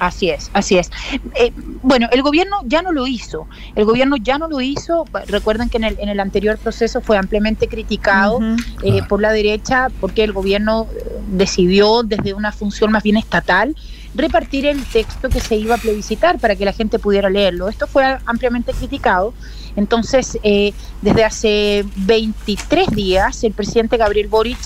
Así 0.00 0.30
es, 0.30 0.48
así 0.52 0.78
es. 0.78 0.92
Eh, 1.34 1.50
bueno, 1.82 2.06
el 2.12 2.22
gobierno 2.22 2.58
ya 2.66 2.82
no 2.82 2.92
lo 2.92 3.08
hizo. 3.08 3.48
El 3.74 3.84
gobierno 3.84 4.14
ya 4.16 4.38
no 4.38 4.46
lo 4.46 4.60
hizo. 4.60 5.04
Recuerden 5.26 5.68
que 5.70 5.78
en 5.78 5.82
el, 5.84 5.96
en 5.98 6.08
el 6.08 6.20
anterior 6.20 6.56
proceso 6.56 7.00
fue 7.00 7.16
ampliamente 7.18 7.66
criticado 7.66 8.38
eh, 8.84 9.00
por 9.08 9.20
la 9.20 9.32
derecha 9.32 9.88
porque 10.00 10.22
el 10.22 10.32
gobierno 10.32 10.86
eh, 10.94 11.07
decidió 11.28 12.02
desde 12.02 12.34
una 12.34 12.52
función 12.52 12.92
más 12.92 13.02
bien 13.02 13.16
estatal 13.16 13.76
repartir 14.14 14.66
el 14.66 14.84
texto 14.84 15.28
que 15.28 15.40
se 15.40 15.56
iba 15.56 15.76
a 15.76 15.78
plebiscitar 15.78 16.38
para 16.38 16.56
que 16.56 16.64
la 16.64 16.72
gente 16.72 16.98
pudiera 16.98 17.30
leerlo. 17.30 17.68
Esto 17.68 17.86
fue 17.86 18.18
ampliamente 18.26 18.72
criticado. 18.72 19.34
Entonces, 19.76 20.38
eh, 20.42 20.72
desde 21.02 21.24
hace 21.24 21.84
23 21.96 22.88
días, 22.90 23.44
el 23.44 23.52
presidente 23.52 23.96
Gabriel 23.96 24.28
Boric 24.28 24.58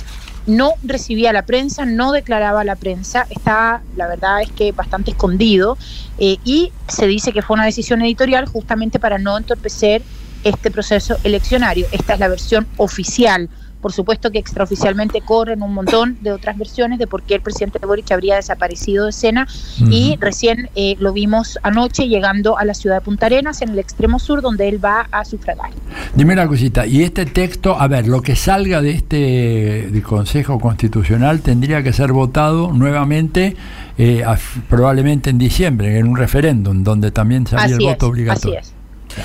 no 0.47 0.72
recibía 0.82 1.32
la 1.32 1.43
prensa, 1.43 1.84
no 1.84 2.12
declaraba 2.12 2.64
la 2.64 2.76
prensa, 2.76 3.26
está, 3.30 3.82
la 3.97 4.09
verdad 4.09 4.43
es 4.43 4.51
que 4.51 4.72
bastante 4.72 5.12
escondido, 5.12 5.76
eh, 6.18 6.39
y 6.44 6.72
se 6.89 7.06
dice 7.06 7.32
que 7.32 7.43
fue 7.43 7.55
una 7.55 7.64
decisión 7.64 8.02
editorial 8.02 8.47
justamente 8.47 8.98
para 8.98 9.18
no 9.18 9.39
entorpecer 9.39 10.02
este 10.44 10.70
proceso 10.70 11.16
eleccionario. 11.22 11.86
Esta 11.93 12.14
es 12.14 12.20
la 12.20 12.28
versión 12.28 12.66
oficial. 12.76 13.48
Por 13.82 13.92
supuesto 13.92 14.30
que 14.30 14.38
extraoficialmente 14.38 15.20
corren 15.20 15.62
un 15.62 15.74
montón 15.74 16.16
de 16.22 16.32
otras 16.32 16.56
versiones 16.56 16.98
de 16.98 17.06
por 17.06 17.22
qué 17.24 17.34
el 17.34 17.40
presidente 17.42 17.78
Boric 17.84 18.10
habría 18.12 18.36
desaparecido 18.36 19.04
de 19.04 19.10
escena 19.10 19.46
y 19.90 20.16
recién 20.20 20.70
eh, 20.76 20.96
lo 21.00 21.12
vimos 21.12 21.59
anoche 21.62 22.09
llegando 22.09 22.56
a 22.56 22.64
la 22.64 22.72
ciudad 22.74 22.96
de 22.96 23.00
Punta 23.02 23.26
Arenas, 23.26 23.60
en 23.60 23.70
el 23.70 23.78
extremo 23.80 24.18
sur, 24.18 24.40
donde 24.40 24.68
él 24.68 24.82
va 24.82 25.09
a 25.10 25.24
sufragar. 25.24 25.70
Dime 26.14 26.32
una 26.32 26.46
cosita, 26.46 26.86
y 26.86 27.02
este 27.02 27.26
texto, 27.26 27.78
a 27.78 27.88
ver, 27.88 28.06
lo 28.06 28.22
que 28.22 28.36
salga 28.36 28.80
de 28.80 28.92
este 28.92 29.88
de 29.90 30.02
Consejo 30.02 30.59
Constitucional 30.60 31.40
tendría 31.40 31.82
que 31.82 31.92
ser 31.92 32.12
votado 32.12 32.70
nuevamente, 32.72 33.56
eh, 33.98 34.22
a- 34.24 34.38
probablemente 34.68 35.30
en 35.30 35.38
diciembre, 35.38 35.98
en 35.98 36.06
un 36.06 36.16
referéndum, 36.16 36.84
donde 36.84 37.10
también 37.10 37.46
sería 37.46 37.66
el 37.66 37.78
voto 37.80 38.06
es, 38.06 38.10
obligatorio. 38.10 38.59
así 38.60 38.68
es. 38.68 38.81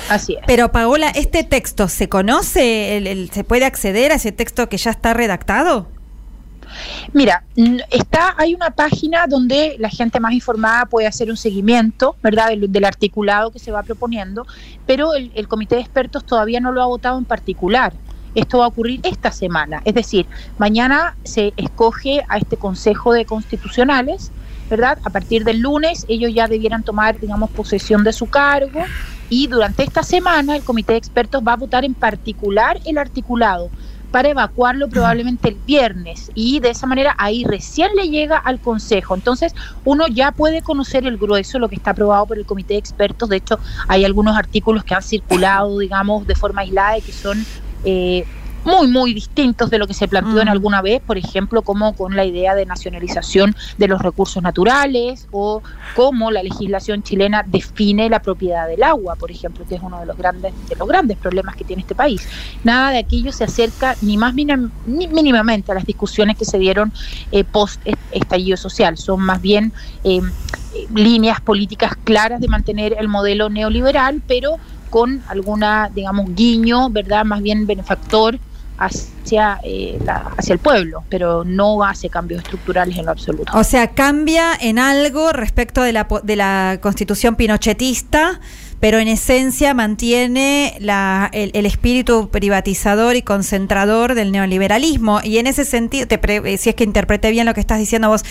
Así 0.08 0.34
es. 0.34 0.40
Pero 0.46 0.70
Paola, 0.72 1.08
¿este 1.10 1.44
texto 1.44 1.88
se 1.88 2.08
conoce? 2.08 2.96
¿El- 2.96 3.06
el- 3.06 3.30
¿Se 3.30 3.44
puede 3.44 3.64
acceder 3.64 4.12
a 4.12 4.16
ese 4.16 4.32
texto 4.32 4.68
que 4.68 4.76
ya 4.76 4.90
está 4.90 5.14
redactado? 5.14 5.88
Mira, 7.14 7.44
está, 7.90 8.34
hay 8.36 8.54
una 8.54 8.70
página 8.70 9.26
donde 9.26 9.76
la 9.78 9.88
gente 9.88 10.20
más 10.20 10.32
informada 10.32 10.84
puede 10.86 11.06
hacer 11.06 11.30
un 11.30 11.36
seguimiento, 11.36 12.14
¿verdad?, 12.22 12.48
del, 12.48 12.70
del 12.70 12.84
articulado 12.84 13.50
que 13.50 13.58
se 13.58 13.72
va 13.72 13.82
proponiendo, 13.82 14.46
pero 14.86 15.14
el, 15.14 15.32
el 15.34 15.48
comité 15.48 15.76
de 15.76 15.80
expertos 15.80 16.24
todavía 16.24 16.60
no 16.60 16.70
lo 16.70 16.82
ha 16.82 16.86
votado 16.86 17.18
en 17.18 17.24
particular. 17.24 17.92
Esto 18.34 18.58
va 18.58 18.66
a 18.66 18.68
ocurrir 18.68 19.00
esta 19.04 19.32
semana, 19.32 19.80
es 19.86 19.94
decir, 19.94 20.26
mañana 20.58 21.16
se 21.24 21.54
escoge 21.56 22.22
a 22.28 22.36
este 22.36 22.58
Consejo 22.58 23.14
de 23.14 23.24
Constitucionales, 23.24 24.30
¿verdad? 24.68 24.98
A 25.04 25.10
partir 25.10 25.44
del 25.44 25.60
lunes 25.60 26.04
ellos 26.08 26.32
ya 26.34 26.46
debieran 26.46 26.82
tomar, 26.82 27.18
digamos, 27.18 27.48
posesión 27.50 28.04
de 28.04 28.12
su 28.12 28.26
cargo 28.26 28.84
y 29.30 29.46
durante 29.46 29.82
esta 29.82 30.02
semana 30.02 30.56
el 30.56 30.62
comité 30.62 30.92
de 30.92 30.98
expertos 30.98 31.42
va 31.46 31.52
a 31.52 31.56
votar 31.56 31.84
en 31.84 31.94
particular 31.94 32.80
el 32.84 32.98
articulado 32.98 33.70
para 34.10 34.30
evacuarlo 34.30 34.88
probablemente 34.88 35.50
el 35.50 35.56
viernes 35.66 36.30
y 36.34 36.60
de 36.60 36.70
esa 36.70 36.86
manera 36.86 37.14
ahí 37.18 37.44
recién 37.44 37.90
le 37.94 38.08
llega 38.08 38.38
al 38.38 38.58
Consejo. 38.58 39.14
Entonces 39.14 39.54
uno 39.84 40.06
ya 40.08 40.32
puede 40.32 40.62
conocer 40.62 41.06
el 41.06 41.18
grueso, 41.18 41.58
lo 41.58 41.68
que 41.68 41.76
está 41.76 41.90
aprobado 41.90 42.26
por 42.26 42.38
el 42.38 42.46
Comité 42.46 42.74
de 42.74 42.80
Expertos. 42.80 43.28
De 43.28 43.36
hecho, 43.36 43.58
hay 43.86 44.04
algunos 44.04 44.36
artículos 44.36 44.84
que 44.84 44.94
han 44.94 45.02
circulado, 45.02 45.78
digamos, 45.78 46.26
de 46.26 46.34
forma 46.34 46.62
aislada 46.62 46.98
y 46.98 47.02
que 47.02 47.12
son... 47.12 47.44
eh, 47.84 48.24
muy, 48.68 48.86
muy 48.86 49.14
distintos 49.14 49.70
de 49.70 49.78
lo 49.78 49.86
que 49.86 49.94
se 49.94 50.06
planteó 50.08 50.40
en 50.42 50.48
alguna 50.48 50.82
vez, 50.82 51.00
por 51.00 51.16
ejemplo, 51.16 51.62
como 51.62 51.94
con 51.94 52.14
la 52.14 52.24
idea 52.24 52.54
de 52.54 52.66
nacionalización 52.66 53.56
de 53.78 53.88
los 53.88 54.00
recursos 54.02 54.42
naturales 54.42 55.26
o 55.30 55.62
cómo 55.96 56.30
la 56.30 56.42
legislación 56.42 57.02
chilena 57.02 57.42
define 57.46 58.08
la 58.10 58.20
propiedad 58.20 58.68
del 58.68 58.82
agua, 58.82 59.16
por 59.16 59.30
ejemplo, 59.30 59.64
que 59.68 59.76
es 59.76 59.82
uno 59.82 59.98
de 60.00 60.06
los 60.06 60.16
grandes, 60.16 60.52
de 60.68 60.76
los 60.76 60.86
grandes 60.86 61.16
problemas 61.16 61.56
que 61.56 61.64
tiene 61.64 61.80
este 61.82 61.94
país. 61.94 62.28
Nada 62.62 62.90
de 62.90 62.98
aquello 62.98 63.32
se 63.32 63.44
acerca 63.44 63.96
ni 64.02 64.16
más 64.16 64.34
ni 64.34 65.06
mínimamente 65.08 65.72
a 65.72 65.74
las 65.74 65.86
discusiones 65.86 66.36
que 66.36 66.44
se 66.44 66.58
dieron 66.58 66.92
eh, 67.32 67.44
post 67.44 67.80
est- 67.84 67.98
estallido 68.12 68.56
social. 68.56 68.96
Son 68.98 69.20
más 69.20 69.40
bien 69.40 69.72
eh, 70.04 70.20
líneas 70.94 71.40
políticas 71.40 71.92
claras 72.04 72.40
de 72.40 72.48
mantener 72.48 72.94
el 72.98 73.08
modelo 73.08 73.48
neoliberal, 73.48 74.22
pero 74.26 74.56
con 74.90 75.22
alguna, 75.28 75.90
digamos, 75.94 76.34
guiño, 76.34 76.88
¿verdad? 76.90 77.24
Más 77.24 77.42
bien 77.42 77.66
benefactor 77.66 78.38
hacia, 78.78 79.58
eh, 79.62 79.98
la- 80.04 80.32
hacia 80.36 80.52
el 80.54 80.58
pueblo, 80.58 81.02
pero 81.08 81.44
no 81.44 81.82
hace 81.84 82.08
cambios 82.08 82.42
estructurales 82.42 82.96
en 82.96 83.04
lo 83.06 83.10
absoluto. 83.12 83.52
O 83.56 83.64
sea, 83.64 83.88
cambia 83.88 84.52
en 84.60 84.78
algo 84.78 85.32
respecto 85.32 85.82
de 85.82 85.92
la, 85.92 86.06
de 86.22 86.36
la 86.36 86.78
constitución 86.80 87.34
pinochetista, 87.36 88.40
pero 88.80 88.98
en 88.98 89.08
esencia 89.08 89.74
mantiene 89.74 90.78
el, 91.32 91.66
espíritu 91.66 92.28
privatizador 92.30 93.16
y 93.16 93.22
concentrador 93.22 94.14
del 94.14 94.30
neoliberalismo. 94.30 95.20
Y 95.24 95.38
en 95.38 95.46
ese 95.46 95.64
sentido, 95.64 96.06
te 96.06 96.18
pre- 96.18 96.42
eh, 96.44 96.58
si 96.58 96.70
es 96.70 96.74
que 96.74 96.84
interpreté 96.84 97.30
bien 97.30 97.46
lo 97.46 97.54
que 97.54 97.60
estás 97.60 97.78
diciendo 97.78 98.08
vos, 98.08 98.24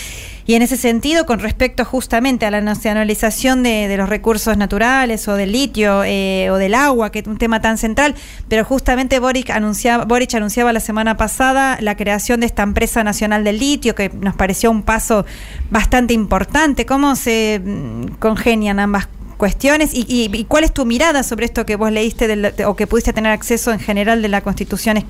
y 0.45 0.53
en 0.53 0.61
ese 0.61 0.77
sentido, 0.77 1.25
con 1.25 1.39
respecto 1.39 1.83
justamente 1.83 2.45
a 2.45 2.51
la 2.51 2.61
nacionalización 2.61 3.63
de, 3.63 3.93
los 3.97 4.07
recursos 4.07 4.55
naturales 4.57 5.27
o 5.27 5.35
del 5.35 5.51
litio 5.51 6.03
eh, 6.05 6.49
o 6.49 6.55
del 6.55 6.75
agua, 6.75 7.11
que 7.11 7.19
es 7.19 7.27
un 7.27 7.37
tema 7.37 7.59
tan 7.61 7.77
central, 7.77 8.15
pero 8.47 8.63
justamente 8.63 9.19
Boric 9.19 9.49
anunciaba, 9.49 10.05
Boric 10.05 10.33
anunciaba 10.35 10.71
la 10.71 10.79
semana 10.79 11.17
pasada 11.17 11.77
la 11.81 11.97
creación 11.97 12.39
de 12.39 12.45
esta 12.45 12.63
empresa 12.63 13.03
nacional 13.03 13.43
del 13.43 13.59
litio, 13.59 13.95
que 13.95 14.09
nos 14.09 14.35
pareció 14.35 14.71
un 14.71 14.83
paso 14.83 15.25
bastante 15.69 16.13
importante. 16.13 16.85
¿Cómo 16.85 17.17
se 17.17 17.61
mm, 17.63 18.15
congenian 18.19 18.79
ambas 18.79 19.09
cuestiones 19.38 19.93
y, 19.93 20.05
y- 20.07 20.30
y 20.35 20.43
cuál 20.45 20.64
es 20.64 20.73
tu 20.73 20.85
mirada 20.85 21.23
sobre 21.23 21.45
esto 21.45 21.65
que 21.65 21.76
vos 21.76 21.91
leíste 21.91 22.27
del- 22.27 22.53
o 22.65 22.76
que 22.76 22.88
pudiste 22.88 23.14
tener 23.14 23.31
acceso 23.31 23.72
en 23.72 23.80
general 23.80 24.22
de 24.22 24.27
la 24.30 24.41
constitución 24.41 25.03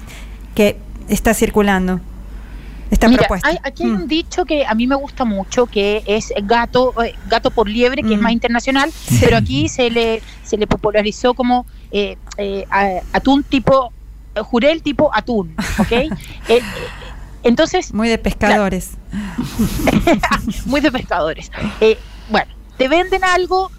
que 0.54 0.78
está 1.08 1.34
circulando? 1.34 2.00
Esta 2.92 3.10
Mira, 3.10 3.20
propuesta. 3.24 3.48
hay- 3.50 3.58
aquí 3.64 3.84
hay 3.84 3.90
un 3.90 4.08
dicho 4.08 4.46
que 4.46 4.66
a 4.66 4.74
mí 4.74 4.88
me 4.88 4.96
gusta 4.96 5.26
mucho, 5.26 5.66
que 5.66 6.04
es 6.06 6.32
gato, 6.44 6.94
eh, 7.04 7.16
gato 7.30 7.52
por 7.52 7.68
liebre, 7.68 8.02
que 8.04 8.14
es 8.14 8.22
más 8.22 8.32
internacional, 8.32 8.92
pero 9.20 9.36
aquí 9.38 9.68
se 9.68 9.90
le, 9.90 10.22
se 10.44 10.58
le 10.58 10.68
popularizó 10.68 11.34
como 11.34 11.66
eh, 11.92 12.18
eh, 12.38 12.66
atún 13.14 13.44
tipo, 13.44 13.92
eh, 14.36 14.42
jurel 14.42 14.82
tipo 14.84 15.10
atún, 15.14 15.54
¿ok? 15.80 15.92
Eh, 16.50 16.62
entonces... 17.44 17.94
Muy 17.94 18.08
de 18.10 18.18
pescadores. 18.18 18.92
muy 20.66 20.82
de 20.82 20.92
pescadores. 20.92 21.52
Bueno, 22.30 22.52
te 22.78 22.88
venden 22.88 23.24
algo 23.24 23.70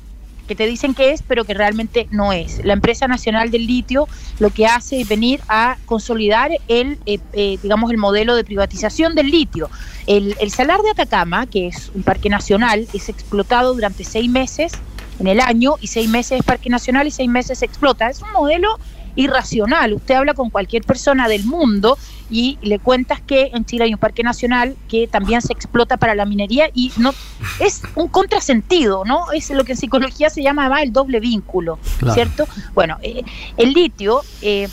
que 0.48 0.56
te 0.56 0.66
dicen 0.66 0.94
que 0.94 1.12
es, 1.12 1.22
pero 1.22 1.44
que 1.44 1.54
realmente 1.54 2.08
no 2.10 2.32
es. 2.32 2.64
La 2.64 2.72
empresa 2.72 3.06
nacional 3.06 3.52
del 3.52 3.66
litio 3.66 4.08
lo 4.40 4.50
que 4.50 4.66
hace 4.66 5.00
es 5.00 5.08
venir 5.08 5.40
a 5.48 5.76
consolidar 5.86 6.50
el, 6.66 6.98
eh, 7.06 7.20
eh, 7.34 7.58
digamos, 7.62 7.92
el 7.92 7.98
modelo 7.98 8.34
de 8.34 8.42
privatización 8.42 9.14
del 9.14 9.30
litio. 9.30 9.70
El, 10.06 10.34
el 10.40 10.50
salar 10.50 10.80
de 10.82 10.90
Atacama, 10.90 11.46
que 11.46 11.68
es 11.68 11.92
un 11.94 12.02
parque 12.02 12.28
nacional, 12.28 12.88
es 12.92 13.08
explotado 13.08 13.74
durante 13.74 14.02
seis 14.02 14.28
meses 14.28 14.72
en 15.20 15.26
el 15.26 15.40
año 15.40 15.74
y 15.80 15.88
seis 15.88 16.08
meses 16.08 16.40
es 16.40 16.44
parque 16.44 16.70
nacional 16.70 17.06
y 17.06 17.10
seis 17.10 17.28
meses 17.28 17.58
se 17.58 17.66
explota. 17.66 18.08
Es 18.08 18.22
un 18.22 18.32
modelo 18.32 18.78
irracional. 19.16 19.94
Usted 19.94 20.14
habla 20.14 20.34
con 20.34 20.50
cualquier 20.50 20.84
persona 20.84 21.28
del 21.28 21.44
mundo 21.44 21.98
y 22.30 22.58
le 22.62 22.78
cuentas 22.78 23.20
que 23.20 23.50
en 23.54 23.64
Chile 23.64 23.84
hay 23.84 23.94
un 23.94 23.98
parque 23.98 24.22
nacional 24.22 24.76
que 24.88 25.06
también 25.06 25.40
se 25.42 25.52
explota 25.52 25.96
para 25.96 26.14
la 26.14 26.24
minería 26.26 26.68
y 26.74 26.92
no 26.98 27.12
es 27.60 27.82
un 27.94 28.08
contrasentido, 28.08 29.04
¿no? 29.04 29.32
Es 29.32 29.48
lo 29.50 29.64
que 29.64 29.72
en 29.72 29.78
psicología 29.78 30.28
se 30.30 30.42
llama 30.42 30.62
además 30.66 30.82
el 30.82 30.92
doble 30.92 31.20
vínculo, 31.20 31.78
Claro. 31.98 32.14
¿cierto? 32.14 32.46
Bueno, 32.74 32.98
eh, 33.02 33.22
el 33.56 33.72
litio, 33.72 34.20
eh, 34.42 34.68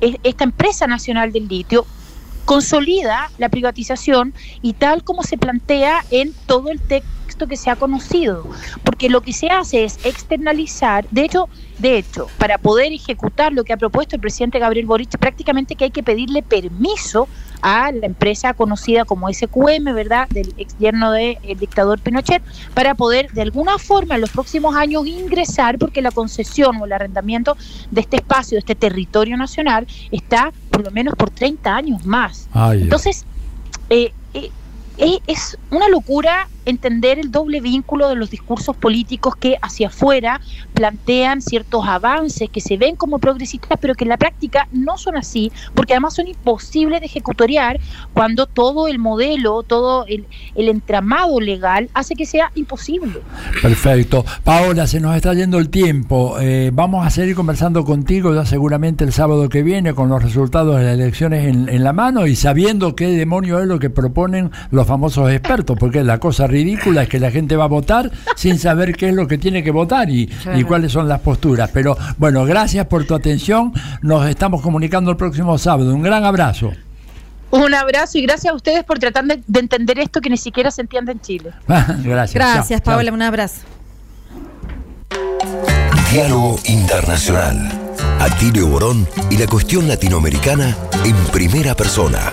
es- 0.00 0.16
esta 0.22 0.44
empresa 0.44 0.86
nacional 0.86 1.32
del 1.32 1.48
litio 1.48 1.86
consolida 2.44 3.30
la 3.38 3.48
privatización 3.48 4.34
y 4.62 4.74
tal 4.74 5.04
como 5.04 5.22
se 5.22 5.38
plantea 5.38 6.04
en 6.10 6.32
todo 6.46 6.70
el 6.70 6.80
texto 6.80 7.46
que 7.48 7.56
se 7.56 7.70
ha 7.70 7.76
conocido, 7.76 8.46
porque 8.84 9.08
lo 9.08 9.22
que 9.22 9.32
se 9.32 9.48
hace 9.48 9.84
es 9.84 9.98
externalizar, 10.04 11.06
de 11.10 11.24
hecho, 11.24 11.48
de 11.78 11.98
hecho, 11.98 12.28
para 12.38 12.58
poder 12.58 12.92
ejecutar 12.92 13.52
lo 13.52 13.64
que 13.64 13.72
ha 13.72 13.76
propuesto 13.76 14.14
el 14.14 14.20
presidente 14.20 14.58
Gabriel 14.58 14.86
Boric, 14.86 15.16
prácticamente 15.18 15.74
que 15.74 15.84
hay 15.84 15.90
que 15.90 16.02
pedirle 16.02 16.42
permiso 16.42 17.28
a 17.62 17.90
la 17.90 18.06
empresa 18.06 18.54
conocida 18.54 19.04
como 19.04 19.32
SQM, 19.32 19.94
¿verdad?, 19.94 20.28
del 20.28 20.52
ex 20.58 20.76
yerno 20.78 21.12
del 21.12 21.38
dictador 21.58 22.00
Pinochet, 22.00 22.42
para 22.74 22.94
poder 22.94 23.32
de 23.32 23.42
alguna 23.42 23.78
forma 23.78 24.16
en 24.16 24.20
los 24.20 24.30
próximos 24.30 24.76
años 24.76 25.06
ingresar, 25.06 25.78
porque 25.78 26.02
la 26.02 26.10
concesión 26.10 26.76
o 26.76 26.84
el 26.84 26.92
arrendamiento 26.92 27.56
de 27.90 28.02
este 28.02 28.16
espacio, 28.16 28.56
de 28.56 28.60
este 28.60 28.74
territorio 28.74 29.36
nacional, 29.36 29.86
está 30.10 30.52
por 30.72 30.82
lo 30.82 30.90
menos 30.90 31.14
por 31.14 31.30
30 31.30 31.76
años 31.76 32.04
más. 32.04 32.48
Entonces, 32.72 33.24
eh, 33.90 34.12
eh, 34.34 35.18
es 35.26 35.58
una 35.70 35.88
locura 35.88 36.48
entender 36.64 37.18
el 37.18 37.30
doble 37.30 37.60
vínculo 37.60 38.08
de 38.08 38.16
los 38.16 38.30
discursos 38.30 38.76
políticos 38.76 39.36
que 39.36 39.56
hacia 39.62 39.88
afuera 39.88 40.40
plantean 40.74 41.42
ciertos 41.42 41.86
avances 41.86 42.48
que 42.50 42.60
se 42.60 42.76
ven 42.76 42.96
como 42.96 43.18
progresistas, 43.18 43.78
pero 43.80 43.94
que 43.94 44.04
en 44.04 44.10
la 44.10 44.16
práctica 44.16 44.68
no 44.72 44.96
son 44.96 45.16
así, 45.16 45.52
porque 45.74 45.94
además 45.94 46.14
son 46.14 46.28
imposibles 46.28 47.00
de 47.00 47.06
ejecutoriar 47.06 47.80
cuando 48.12 48.46
todo 48.46 48.88
el 48.88 48.98
modelo, 48.98 49.62
todo 49.62 50.06
el, 50.06 50.26
el 50.54 50.68
entramado 50.68 51.40
legal 51.40 51.88
hace 51.94 52.14
que 52.14 52.26
sea 52.26 52.50
imposible. 52.54 53.20
Perfecto. 53.60 54.24
Paola, 54.44 54.86
se 54.86 55.00
nos 55.00 55.16
está 55.16 55.34
yendo 55.34 55.58
el 55.58 55.68
tiempo. 55.68 56.38
Eh, 56.40 56.70
vamos 56.72 57.06
a 57.06 57.10
seguir 57.10 57.34
conversando 57.34 57.84
contigo 57.84 58.34
ya 58.34 58.44
seguramente 58.46 59.04
el 59.04 59.12
sábado 59.12 59.48
que 59.48 59.62
viene 59.62 59.94
con 59.94 60.08
los 60.08 60.22
resultados 60.22 60.76
de 60.76 60.84
las 60.84 60.94
elecciones 60.94 61.46
en, 61.46 61.68
en 61.68 61.84
la 61.84 61.92
mano 61.92 62.26
y 62.26 62.36
sabiendo 62.36 62.94
qué 62.94 63.08
demonio 63.08 63.60
es 63.60 63.66
lo 63.66 63.78
que 63.78 63.90
proponen 63.90 64.50
los 64.70 64.86
famosos 64.86 65.30
expertos, 65.30 65.76
porque 65.78 66.02
la 66.02 66.18
cosa 66.18 66.46
ridícula 66.52 67.02
es 67.02 67.08
que 67.08 67.18
la 67.18 67.30
gente 67.32 67.56
va 67.56 67.64
a 67.64 67.68
votar 67.68 68.10
sin 68.36 68.58
saber 68.58 68.94
qué 68.94 69.08
es 69.08 69.14
lo 69.14 69.26
que 69.26 69.38
tiene 69.38 69.64
que 69.64 69.70
votar 69.72 70.08
y, 70.10 70.26
Claro. 70.28 70.58
y 70.58 70.64
cuáles 70.64 70.92
son 70.92 71.08
las 71.08 71.20
posturas. 71.20 71.70
Pero 71.72 71.96
bueno, 72.18 72.44
gracias 72.44 72.86
por 72.86 73.04
tu 73.04 73.14
atención. 73.14 73.72
Nos 74.02 74.28
estamos 74.28 74.62
comunicando 74.62 75.10
el 75.10 75.16
próximo 75.16 75.58
sábado. 75.58 75.92
Un 75.94 76.02
gran 76.02 76.24
abrazo. 76.24 76.72
Un 77.50 77.74
abrazo 77.74 78.16
y 78.18 78.22
gracias 78.22 78.52
a 78.52 78.56
ustedes 78.56 78.84
por 78.84 78.98
tratar 78.98 79.24
de, 79.24 79.42
de 79.46 79.60
entender 79.60 79.98
esto 79.98 80.20
que 80.20 80.30
ni 80.30 80.36
siquiera 80.38 80.70
se 80.70 80.80
entiende 80.82 81.12
en 81.12 81.20
Chile. 81.20 81.50
gracias. 81.66 82.34
Gracias, 82.34 82.80
Chao, 82.82 82.94
Paola, 82.94 83.12
un 83.12 83.22
abrazo. 83.22 83.62
Diálogo 86.10 86.58
Internacional. 86.66 87.70
Atilio 88.20 88.66
Borón 88.68 89.06
y 89.30 89.36
la 89.36 89.46
cuestión 89.46 89.88
latinoamericana 89.88 90.76
en 91.04 91.14
primera 91.32 91.74
persona. 91.74 92.32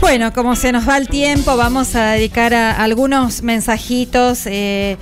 Bueno, 0.00 0.32
como 0.32 0.54
se 0.54 0.70
nos 0.72 0.88
va 0.88 0.96
el 0.98 1.08
tiempo, 1.08 1.56
vamos 1.56 1.94
a 1.94 2.12
dedicar 2.12 2.54
a 2.54 2.72
algunos 2.82 3.42
mensajitos. 3.42 4.42
eh, 4.46 4.96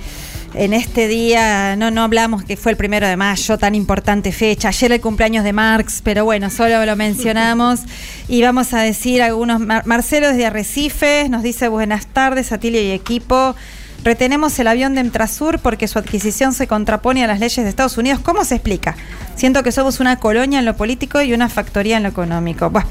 en 0.55 0.71
este 0.73 1.07
día, 1.07 1.75
no, 1.75 1.89
no 1.89 2.03
hablamos 2.03 2.43
que 2.43 2.57
fue 2.57 2.71
el 2.73 2.77
primero 2.77 3.07
de 3.07 3.17
mayo, 3.17 3.57
tan 3.57 3.73
importante 3.73 4.31
fecha. 4.31 4.67
Ayer 4.67 4.91
el 4.91 5.01
cumpleaños 5.01 5.43
de 5.43 5.51
Marx, 5.51 6.01
pero 6.03 6.25
bueno, 6.25 6.51
solo 6.51 6.85
lo 6.85 6.95
mencionamos. 6.95 7.79
Y 8.27 8.43
vamos 8.43 8.71
a 8.75 8.81
decir 8.81 9.23
algunos. 9.23 9.59
Mar- 9.59 9.81
Marcelo 9.87 10.27
desde 10.27 10.45
Arrecifes 10.45 11.27
nos 11.31 11.41
dice 11.41 11.69
buenas 11.69 12.05
tardes, 12.05 12.51
Atilio 12.51 12.79
y 12.83 12.91
equipo. 12.91 13.55
Retenemos 14.03 14.57
el 14.59 14.67
avión 14.67 14.95
de 14.95 15.01
Entrasur 15.01 15.59
porque 15.59 15.87
su 15.87 15.97
adquisición 15.97 16.53
se 16.53 16.67
contrapone 16.67 17.23
a 17.23 17.27
las 17.27 17.39
leyes 17.39 17.63
de 17.63 17.69
Estados 17.69 17.97
Unidos. 17.97 18.19
¿Cómo 18.21 18.43
se 18.43 18.55
explica? 18.55 18.95
Siento 19.35 19.63
que 19.63 19.71
somos 19.71 19.99
una 20.01 20.17
colonia 20.19 20.59
en 20.59 20.65
lo 20.65 20.75
político 20.75 21.21
y 21.21 21.33
una 21.33 21.47
factoría 21.49 21.97
en 21.97 22.03
lo 22.03 22.09
económico. 22.09 22.69
Bueno, 22.69 22.87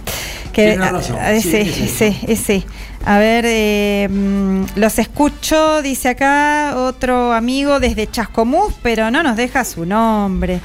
que, 0.53 0.77
razón. 0.77 1.17
a- 1.19 1.29
a- 1.29 1.41
Sí, 1.41 1.51
sí, 1.89 2.17
eso. 2.27 2.43
sí. 2.45 2.65
A 3.05 3.19
ver, 3.19 3.45
eh, 3.47 4.09
mm, 4.11 4.65
los 4.77 4.99
escucho, 4.99 5.83
dice 5.83 6.09
acá 6.11 6.75
otro 6.77 7.33
amigo 7.35 7.79
desde 7.81 8.07
Chascomús, 8.11 8.73
pero 8.83 9.11
no 9.11 9.23
nos 9.23 9.37
deja 9.37 9.65
su 9.65 9.85
nombre. 9.85 10.61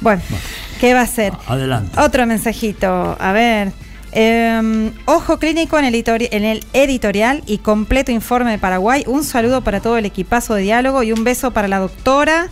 Bueno, 0.00 0.20
¿qué 0.80 0.94
va 0.94 1.02
a 1.02 1.06
ser? 1.06 1.32
Adelante. 1.46 2.00
Otro 2.00 2.26
mensajito, 2.26 3.16
a 3.20 3.32
ver. 3.32 3.72
Eh, 4.12 4.92
ojo 5.06 5.38
clínico 5.38 5.78
en 5.78 5.86
el, 5.86 6.64
editorial 6.72 7.42
y 7.46 7.58
completo 7.58 8.12
informe 8.12 8.50
de 8.50 8.58
Paraguay. 8.58 9.04
Un 9.06 9.24
saludo 9.24 9.62
para 9.62 9.80
todo 9.80 9.98
el 9.98 10.04
equipazo 10.04 10.54
de 10.54 10.62
diálogo 10.62 11.02
y 11.02 11.12
un 11.12 11.24
beso 11.24 11.52
para 11.52 11.68
la 11.68 11.78
doctora. 11.78 12.48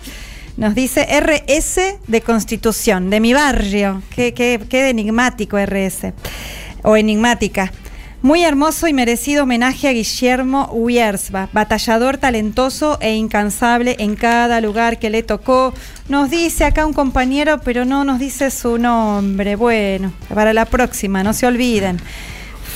Nos 0.56 0.74
dice 0.74 1.06
RS 1.20 1.98
de 2.06 2.20
Constitución, 2.22 3.10
de 3.10 3.20
mi 3.20 3.32
barrio. 3.32 4.02
Qué, 4.14 4.34
qué, 4.34 4.60
qué 4.68 4.90
enigmático 4.90 5.58
RS. 5.58 6.12
O 6.82 6.96
enigmática. 6.96 7.72
Muy 8.22 8.44
hermoso 8.44 8.86
y 8.86 8.92
merecido 8.92 9.44
homenaje 9.44 9.88
a 9.88 9.92
Guillermo 9.92 10.68
Wiersba, 10.74 11.48
batallador 11.54 12.18
talentoso 12.18 12.98
e 13.00 13.14
incansable 13.14 13.96
en 13.98 14.14
cada 14.14 14.60
lugar 14.60 14.98
que 14.98 15.08
le 15.08 15.22
tocó. 15.22 15.72
Nos 16.10 16.28
dice 16.28 16.66
acá 16.66 16.84
un 16.84 16.92
compañero, 16.92 17.62
pero 17.64 17.86
no 17.86 18.04
nos 18.04 18.18
dice 18.18 18.50
su 18.50 18.76
nombre. 18.76 19.56
Bueno, 19.56 20.12
para 20.34 20.52
la 20.52 20.66
próxima, 20.66 21.24
no 21.24 21.32
se 21.32 21.46
olviden. 21.46 21.98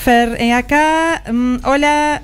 Eh, 0.06 0.52
acá, 0.54 1.22
mm, 1.30 1.56
hola, 1.64 2.22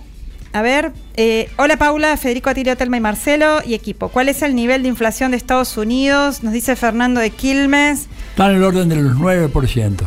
a 0.55 0.63
ver, 0.63 0.93
eh, 1.15 1.51
hola 1.59 1.77
Paula, 1.77 2.17
Federico 2.17 2.49
Atilio, 2.49 2.75
Telma 2.75 2.97
y 2.97 3.01
Marcelo 3.01 3.61
y 3.63 3.75
equipo. 3.75 4.09
¿Cuál 4.09 4.31
es 4.31 4.41
el 4.41 4.55
nivel 4.55 4.83
de 4.83 4.89
inflación 4.89 5.33
de 5.33 5.37
Estados 5.37 5.77
Unidos? 5.77 6.43
Nos 6.43 6.55
dice 6.55 6.75
Fernando 6.75 7.21
de 7.21 7.29
Quilmes. 7.29 8.09
Está 8.31 8.51
en 8.51 8.57
el 8.57 8.65
orden 8.65 8.89
de 8.89 8.97
los 8.97 9.15
9%. 9.15 10.07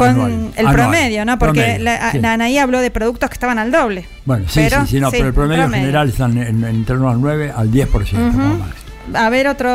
Con 0.00 0.08
Anual. 0.10 0.32
el 0.56 0.66
Anual. 0.66 0.74
promedio, 0.74 1.24
¿no? 1.24 1.38
Porque 1.38 1.60
Promedio, 1.60 1.84
la, 1.84 2.10
sí. 2.12 2.18
la 2.18 2.32
Anaí 2.32 2.58
habló 2.58 2.80
de 2.80 2.90
productos 2.90 3.30
que 3.30 3.34
estaban 3.34 3.58
al 3.58 3.70
doble. 3.70 4.06
Bueno, 4.24 4.44
sí, 4.48 4.60
Pero, 4.60 4.80
sí, 4.82 4.92
sí, 4.96 5.00
no, 5.00 5.10
sí, 5.10 5.16
pero 5.18 5.28
el 5.28 5.34
promedio, 5.34 5.62
promedio. 5.62 5.82
general 5.82 6.08
están 6.08 6.36
en, 6.38 6.46
en- 6.46 6.64
entre 6.64 6.96
unos 6.96 7.18
9 7.18 7.52
al 7.56 7.70
10%. 7.70 7.88
Ujú. 7.88 8.32
como 8.32 8.54
máximo. 8.56 9.18
A 9.18 9.28
ver, 9.30 9.48
otro 9.48 9.70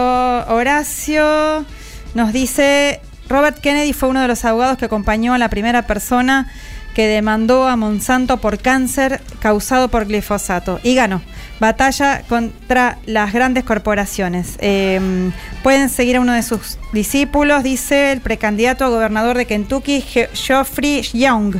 Horacio 0.54 1.66
nos 2.14 2.32
dice, 2.34 3.02
Robert 3.30 3.60
Kennedy 3.60 3.94
fue 3.94 4.10
uno 4.10 4.22
de 4.22 4.28
los 4.28 4.46
abogados 4.46 4.78
que 4.78 4.86
acompañó 4.86 5.34
a 5.34 5.38
la 5.38 5.50
primera 5.50 5.84
persona 5.88 6.48
que 6.94 7.08
demandó 7.08 7.68
a 7.68 7.76
Monsanto 7.76 8.38
por 8.38 8.60
cáncer 8.60 9.20
causado 9.40 9.90
por 9.90 10.06
glifosato 10.06 10.80
y 10.84 10.96
ganó. 10.96 11.22
Batalla 11.60 12.24
contra 12.28 12.98
las 13.06 13.32
grandes 13.34 13.64
corporaciones. 13.64 14.56
Eh, 14.60 15.32
pueden 15.64 15.90
seguir 15.90 16.18
a 16.18 16.22
uno 16.22 16.34
de 16.34 16.44
sus 16.44 16.78
discípulos, 16.92 17.64
dice 17.64 18.12
el 18.12 18.22
precandidato 18.22 18.84
a 18.86 18.90
gobernador 18.90 19.38
de 19.38 19.46
Kentucky, 19.46 20.02
Ge- 20.02 20.30
Geoffrey 20.34 21.02
Young. 21.14 21.56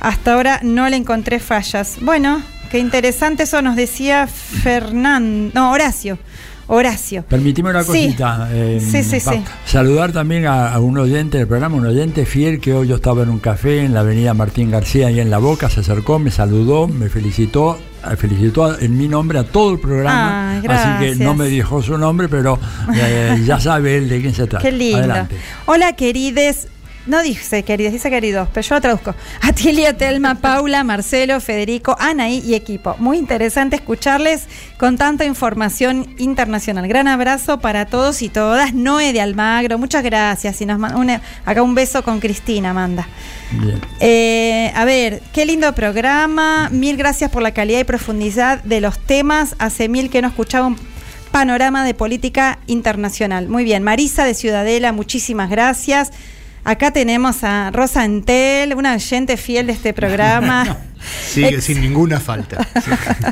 Hasta 0.00 0.34
ahora 0.34 0.60
no 0.62 0.88
le 0.88 0.96
encontré 0.96 1.40
fallas. 1.40 1.96
Bueno, 2.00 2.42
qué 2.70 2.78
interesante 2.78 3.42
eso 3.44 3.62
nos 3.62 3.76
decía 3.76 4.26
Fernando, 4.28 5.50
no, 5.54 5.72
Horacio. 5.72 6.18
Horacio. 6.74 7.22
Permitime 7.28 7.70
una 7.70 7.82
Sí. 7.82 7.86
cosita. 7.88 8.48
eh, 8.50 8.80
Sí, 8.80 9.02
sí, 9.04 9.20
sí. 9.20 9.42
Saludar 9.66 10.12
también 10.12 10.46
a, 10.46 10.72
a 10.72 10.80
un 10.80 10.96
oyente 10.98 11.36
del 11.38 11.46
programa, 11.46 11.76
un 11.76 11.86
oyente 11.86 12.24
fiel 12.24 12.60
que 12.60 12.72
hoy 12.72 12.88
yo 12.88 12.96
estaba 12.96 13.22
en 13.22 13.28
un 13.28 13.38
café 13.40 13.84
en 13.84 13.92
la 13.92 14.00
avenida 14.00 14.32
Martín 14.32 14.70
García 14.70 15.10
y 15.10 15.20
en 15.20 15.28
La 15.30 15.38
Boca, 15.38 15.68
se 15.68 15.80
acercó, 15.80 16.18
me 16.18 16.30
saludó, 16.30 16.88
me 16.88 17.08
felicitó, 17.10 17.78
eh, 18.10 18.16
felicitó 18.16 18.78
en 18.78 18.96
mi 18.96 19.06
nombre 19.06 19.38
a 19.38 19.44
todo 19.44 19.72
el 19.74 19.80
programa. 19.80 20.60
Ah, 20.66 20.98
así 20.98 21.04
que 21.18 21.24
no 21.24 21.34
me 21.34 21.46
dijo 21.48 21.82
su 21.82 21.98
nombre, 21.98 22.28
pero 22.28 22.58
eh, 22.94 23.42
ya 23.44 23.60
sabe 23.60 23.98
él 23.98 24.08
de 24.08 24.20
quién 24.22 24.34
se 24.34 24.46
trata. 24.48 24.62
Qué 24.62 24.72
lindo. 24.72 24.98
Adelante. 24.98 25.36
Hola, 25.66 25.92
querides. 25.94 26.68
No 27.04 27.20
dice 27.22 27.64
querides, 27.64 27.92
dice 27.92 28.10
queridos, 28.10 28.48
pero 28.54 28.66
yo 28.66 28.74
lo 28.76 28.80
traduzco. 28.80 29.14
Atilia, 29.40 29.96
Telma, 29.96 30.36
Paula, 30.36 30.84
Marcelo, 30.84 31.40
Federico, 31.40 31.96
Anaí 31.98 32.38
y 32.46 32.54
equipo. 32.54 32.94
Muy 32.98 33.18
interesante 33.18 33.74
escucharles 33.76 34.44
con 34.78 34.96
tanta 34.96 35.24
información 35.24 36.14
internacional. 36.18 36.86
Gran 36.86 37.08
abrazo 37.08 37.58
para 37.58 37.86
todos 37.86 38.22
y 38.22 38.28
todas. 38.28 38.72
Noé 38.72 39.12
de 39.12 39.20
Almagro, 39.20 39.78
muchas 39.78 40.04
gracias. 40.04 40.60
Y 40.60 40.66
nos 40.66 40.78
una- 40.92 41.20
acá 41.44 41.62
un 41.62 41.74
beso 41.74 42.04
con 42.04 42.20
Cristina, 42.20 42.72
manda. 42.72 43.08
Bien. 43.50 43.80
Eh, 43.98 44.72
a 44.74 44.84
ver, 44.84 45.22
qué 45.32 45.44
lindo 45.44 45.74
programa. 45.74 46.68
Mil 46.70 46.96
gracias 46.96 47.30
por 47.30 47.42
la 47.42 47.52
calidad 47.52 47.80
y 47.80 47.84
profundidad 47.84 48.62
de 48.62 48.80
los 48.80 48.98
temas. 48.98 49.56
Hace 49.58 49.88
mil 49.88 50.08
que 50.08 50.22
no 50.22 50.28
escuchaba 50.28 50.68
un 50.68 50.76
panorama 51.32 51.84
de 51.84 51.94
política 51.94 52.58
internacional. 52.68 53.48
Muy 53.48 53.64
bien, 53.64 53.82
Marisa 53.82 54.24
de 54.24 54.34
Ciudadela, 54.34 54.92
muchísimas 54.92 55.50
gracias. 55.50 56.12
Acá 56.64 56.92
tenemos 56.92 57.42
a 57.42 57.70
Rosa 57.72 58.04
Entel, 58.04 58.74
una 58.74 58.94
oyente 58.94 59.36
fiel 59.36 59.66
de 59.66 59.72
este 59.72 59.92
programa. 59.94 60.78
Sigue 61.26 61.48
Ex- 61.56 61.64
sin 61.64 61.80
ninguna 61.80 62.20
falta. 62.20 62.66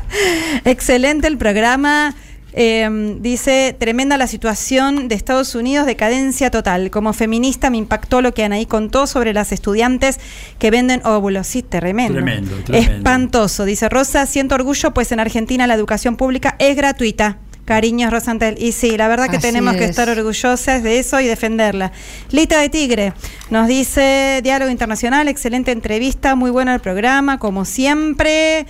Excelente 0.64 1.26
el 1.28 1.38
programa. 1.38 2.14
Eh, 2.52 3.16
dice, 3.20 3.76
tremenda 3.78 4.16
la 4.16 4.26
situación 4.26 5.06
de 5.06 5.14
Estados 5.14 5.54
Unidos, 5.54 5.86
decadencia 5.86 6.50
total. 6.50 6.90
Como 6.90 7.12
feminista 7.12 7.70
me 7.70 7.76
impactó 7.78 8.20
lo 8.22 8.34
que 8.34 8.42
Anaí 8.42 8.66
contó 8.66 9.06
sobre 9.06 9.32
las 9.32 9.52
estudiantes 9.52 10.18
que 10.58 10.72
venden 10.72 11.00
óvulos. 11.06 11.46
Sí, 11.46 11.62
tremendo. 11.62 12.14
Tremendo, 12.14 12.56
tremendo. 12.64 12.92
Espantoso. 12.96 13.64
Dice 13.64 13.88
Rosa, 13.88 14.26
siento 14.26 14.56
orgullo, 14.56 14.92
pues 14.92 15.12
en 15.12 15.20
Argentina 15.20 15.68
la 15.68 15.74
educación 15.74 16.16
pública 16.16 16.56
es 16.58 16.74
gratuita. 16.76 17.38
Cariños, 17.70 18.10
Rosantel. 18.10 18.56
Y 18.58 18.72
sí, 18.72 18.96
la 18.96 19.06
verdad 19.06 19.30
que 19.30 19.36
Así 19.36 19.46
tenemos 19.46 19.76
que 19.76 19.84
es. 19.84 19.90
estar 19.90 20.08
orgullosas 20.08 20.82
de 20.82 20.98
eso 20.98 21.20
y 21.20 21.28
defenderla. 21.28 21.92
Lita 22.32 22.58
de 22.60 22.68
Tigre 22.68 23.12
nos 23.48 23.68
dice 23.68 24.40
Diálogo 24.42 24.72
Internacional, 24.72 25.28
excelente 25.28 25.70
entrevista, 25.70 26.34
muy 26.34 26.50
bueno 26.50 26.74
el 26.74 26.80
programa, 26.80 27.38
como 27.38 27.64
siempre. 27.64 28.66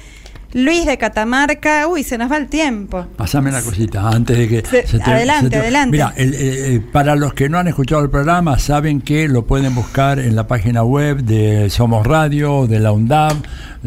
Luis 0.53 0.85
de 0.85 0.99
Catamarca, 0.99 1.87
uy, 1.87 2.03
se 2.03 2.19
nos 2.19 2.31
va 2.31 2.37
el 2.37 2.49
tiempo. 2.49 3.07
Pasame 3.17 3.51
una 3.51 3.63
cosita 3.63 4.09
antes 4.09 4.37
de 4.37 4.49
que 4.49 4.63
Se- 4.67 5.01
adelante, 5.03 5.57
adelante. 5.57 5.93
Mira, 5.93 6.13
el- 6.17 6.35
el- 6.35 6.59
el- 6.59 6.81
para 6.81 7.15
los 7.15 7.35
que 7.35 7.49
no 7.49 7.59
han 7.59 7.69
escuchado 7.69 8.03
el 8.03 8.11
programa, 8.11 8.59
saben 8.59 9.01
que 9.01 9.29
lo 9.29 9.47
pueden 9.47 9.75
buscar 9.77 10.19
en 10.19 10.35
la 10.35 10.49
página 10.49 10.83
web 10.83 11.19
de 11.23 11.71
Somos 11.71 12.05
Radio, 12.07 12.67
de 12.67 12.81
la 12.81 12.91
UNDAB 12.91 13.37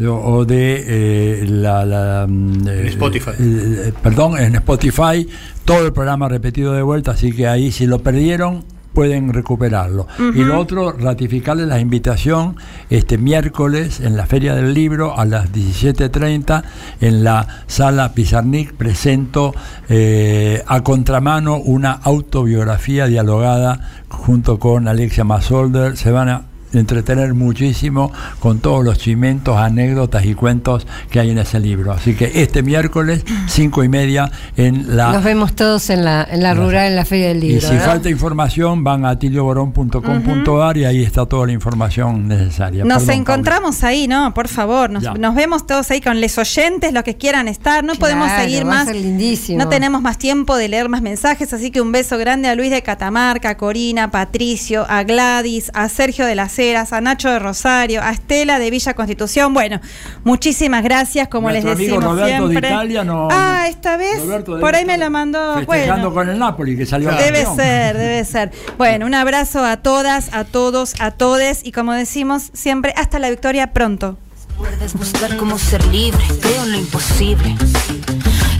o, 0.06 0.10
o 0.10 0.44
de 0.46 0.84
eh, 0.86 1.44
la, 1.46 1.84
la, 1.84 2.26
mm, 2.26 2.66
eh, 2.68 2.88
Spotify. 2.88 3.30
eh, 3.38 3.92
perdón, 4.02 4.38
en 4.38 4.54
Spotify, 4.54 5.28
todo 5.66 5.84
el 5.84 5.92
programa 5.92 6.28
repetido 6.30 6.72
de 6.72 6.82
vuelta, 6.82 7.10
así 7.10 7.32
que 7.32 7.46
ahí 7.46 7.72
si 7.72 7.86
lo 7.86 7.98
perdieron 8.02 8.64
pueden 8.94 9.32
recuperarlo. 9.32 10.06
Y 10.18 10.44
lo 10.44 10.58
otro, 10.58 10.92
ratificarles 10.92 11.66
la 11.66 11.80
invitación 11.80 12.56
este 12.88 13.18
miércoles 13.18 14.00
en 14.00 14.16
la 14.16 14.26
Feria 14.26 14.54
del 14.54 14.72
Libro 14.72 15.18
a 15.18 15.24
las 15.24 15.52
17.30 15.52 16.62
en 17.00 17.24
la 17.24 17.46
sala 17.66 18.12
Pizarnik 18.12 18.72
presento 18.74 19.54
eh, 19.88 20.62
a 20.66 20.82
contramano 20.82 21.56
una 21.56 21.92
autobiografía 21.92 23.06
dialogada 23.06 23.80
junto 24.08 24.58
con 24.58 24.88
Alexia 24.88 25.24
Masolder. 25.24 25.96
Se 25.96 26.10
van 26.10 26.28
a 26.28 26.42
entretener 26.78 27.34
muchísimo 27.34 28.12
con 28.38 28.58
todos 28.58 28.84
los 28.84 28.98
chimentos, 28.98 29.56
anécdotas 29.56 30.24
y 30.24 30.34
cuentos 30.34 30.86
que 31.10 31.20
hay 31.20 31.30
en 31.30 31.38
ese 31.38 31.60
libro. 31.60 31.92
Así 31.92 32.14
que 32.14 32.30
este 32.34 32.62
miércoles, 32.62 33.24
cinco 33.46 33.84
y 33.84 33.88
media, 33.88 34.30
en 34.56 34.96
la 34.96 35.12
Nos 35.12 35.24
vemos 35.24 35.54
todos 35.54 35.90
en 35.90 36.04
la, 36.04 36.26
en 36.30 36.42
la 36.42 36.54
rural, 36.54 36.88
en 36.88 36.96
la 36.96 37.04
Feria 37.04 37.28
del 37.28 37.38
y 37.44 37.48
Libro. 37.48 37.68
si 37.68 37.74
¿verdad? 37.74 37.86
falta 37.86 38.08
información, 38.08 38.84
van 38.84 39.04
a 39.04 39.18
tilioborón.com.ar 39.18 40.76
y 40.76 40.84
ahí 40.84 41.02
está 41.02 41.26
toda 41.26 41.46
la 41.46 41.52
información 41.52 42.28
necesaria. 42.28 42.84
Nos 42.84 43.04
Perdón, 43.04 43.20
encontramos 43.20 43.84
ahí, 43.84 44.08
¿no? 44.08 44.32
Por 44.34 44.48
favor, 44.48 44.90
nos, 44.90 45.34
vemos 45.34 45.66
todos 45.66 45.90
ahí 45.90 46.00
con 46.00 46.20
les 46.20 46.36
oyentes, 46.38 46.92
los 46.92 47.02
que 47.02 47.16
quieran 47.16 47.48
estar. 47.48 47.84
No 47.84 47.94
podemos 47.94 48.30
seguir 48.32 48.64
va 48.66 48.72
a 48.72 48.74
más. 48.74 48.86
ser 48.86 48.96
lindísimo. 48.96 49.58
No 49.58 49.68
tenemos 49.68 50.02
más 50.02 50.18
tiempo 50.18 50.56
de 50.56 50.68
leer 50.68 50.88
más 50.88 51.02
mensajes, 51.02 51.52
así 51.52 51.70
que 51.70 51.80
un 51.80 51.92
beso 51.92 52.18
grande 52.18 52.48
a 52.48 52.54
Luis 52.54 52.70
de 52.70 52.82
Catamarca, 52.82 53.50
a 53.50 53.56
Corina, 53.56 54.04
a 54.04 54.10
Patricio, 54.10 54.86
a 54.88 55.02
Gladys, 55.04 55.70
a 55.74 55.88
Sergio 55.88 56.26
de 56.26 56.34
las 56.34 56.52
Heras, 56.70 56.92
a 56.92 57.00
Nacho 57.00 57.30
de 57.30 57.38
Rosario, 57.38 58.02
a 58.02 58.10
Estela 58.10 58.58
de 58.58 58.70
Villa 58.70 58.94
Constitución. 58.94 59.52
Bueno, 59.54 59.80
muchísimas 60.24 60.82
gracias, 60.82 61.28
como 61.28 61.48
Nuestro 61.48 61.70
les 61.70 61.76
amigo 61.78 61.94
decimos 61.96 62.14
Roberto 62.18 62.48
de 62.48 62.52
siempre. 62.52 62.68
Italia 62.70 63.04
no- 63.04 63.28
ah, 63.30 63.66
esta 63.68 63.96
vez 63.96 64.20
Roberto 64.20 64.52
debe 64.52 64.60
por 64.60 64.74
ahí 64.74 64.84
me 64.84 64.98
lo 64.98 65.10
mandó. 65.10 65.54
Festejando 65.58 66.10
Bueno. 66.10 66.14
con 66.14 66.28
el 66.28 66.38
Napoli, 66.38 66.76
que 66.76 66.86
salió 66.86 67.10
Debe 67.12 67.44
campeón. 67.44 67.56
ser, 67.56 67.96
debe 67.98 68.24
ser. 68.24 68.50
Bueno, 68.78 69.06
un 69.06 69.14
abrazo 69.14 69.64
a 69.64 69.76
todas, 69.78 70.32
a 70.32 70.44
todos, 70.44 70.94
a 71.00 71.10
todes 71.10 71.60
y 71.64 71.72
como 71.72 71.92
decimos 71.92 72.50
siempre, 72.52 72.92
hasta 72.96 73.18
la 73.18 73.30
victoria 73.30 73.72
pronto. 73.72 74.18
Puedes 74.56 74.94
buscar 74.94 75.36
cómo 75.36 75.58
ser 75.58 75.84
libre, 75.86 76.22
creo 76.40 76.62
en 76.64 76.72
lo 76.72 76.78
imposible. 76.78 77.56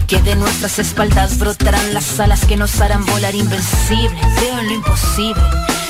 Que 0.07 0.21
de 0.21 0.35
nuestras 0.35 0.77
espaldas 0.77 1.39
brotarán 1.39 1.93
las 1.93 2.19
alas 2.19 2.45
que 2.45 2.57
nos 2.57 2.79
harán 2.81 3.05
volar 3.05 3.33
invencible. 3.33 4.19
Creo 4.37 4.59
en 4.59 4.67
lo 4.67 4.73
imposible, 4.75 5.41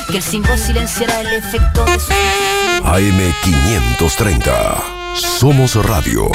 que 0.10 0.18
el 0.18 0.23
5 0.23 0.57
silenciará 0.57 1.22
el 1.22 1.34
efecto 1.34 1.86
de 1.86 1.99
su... 1.99 2.11
AM530. 2.84 5.15
Somos 5.15 5.76
Radio. 5.86 6.30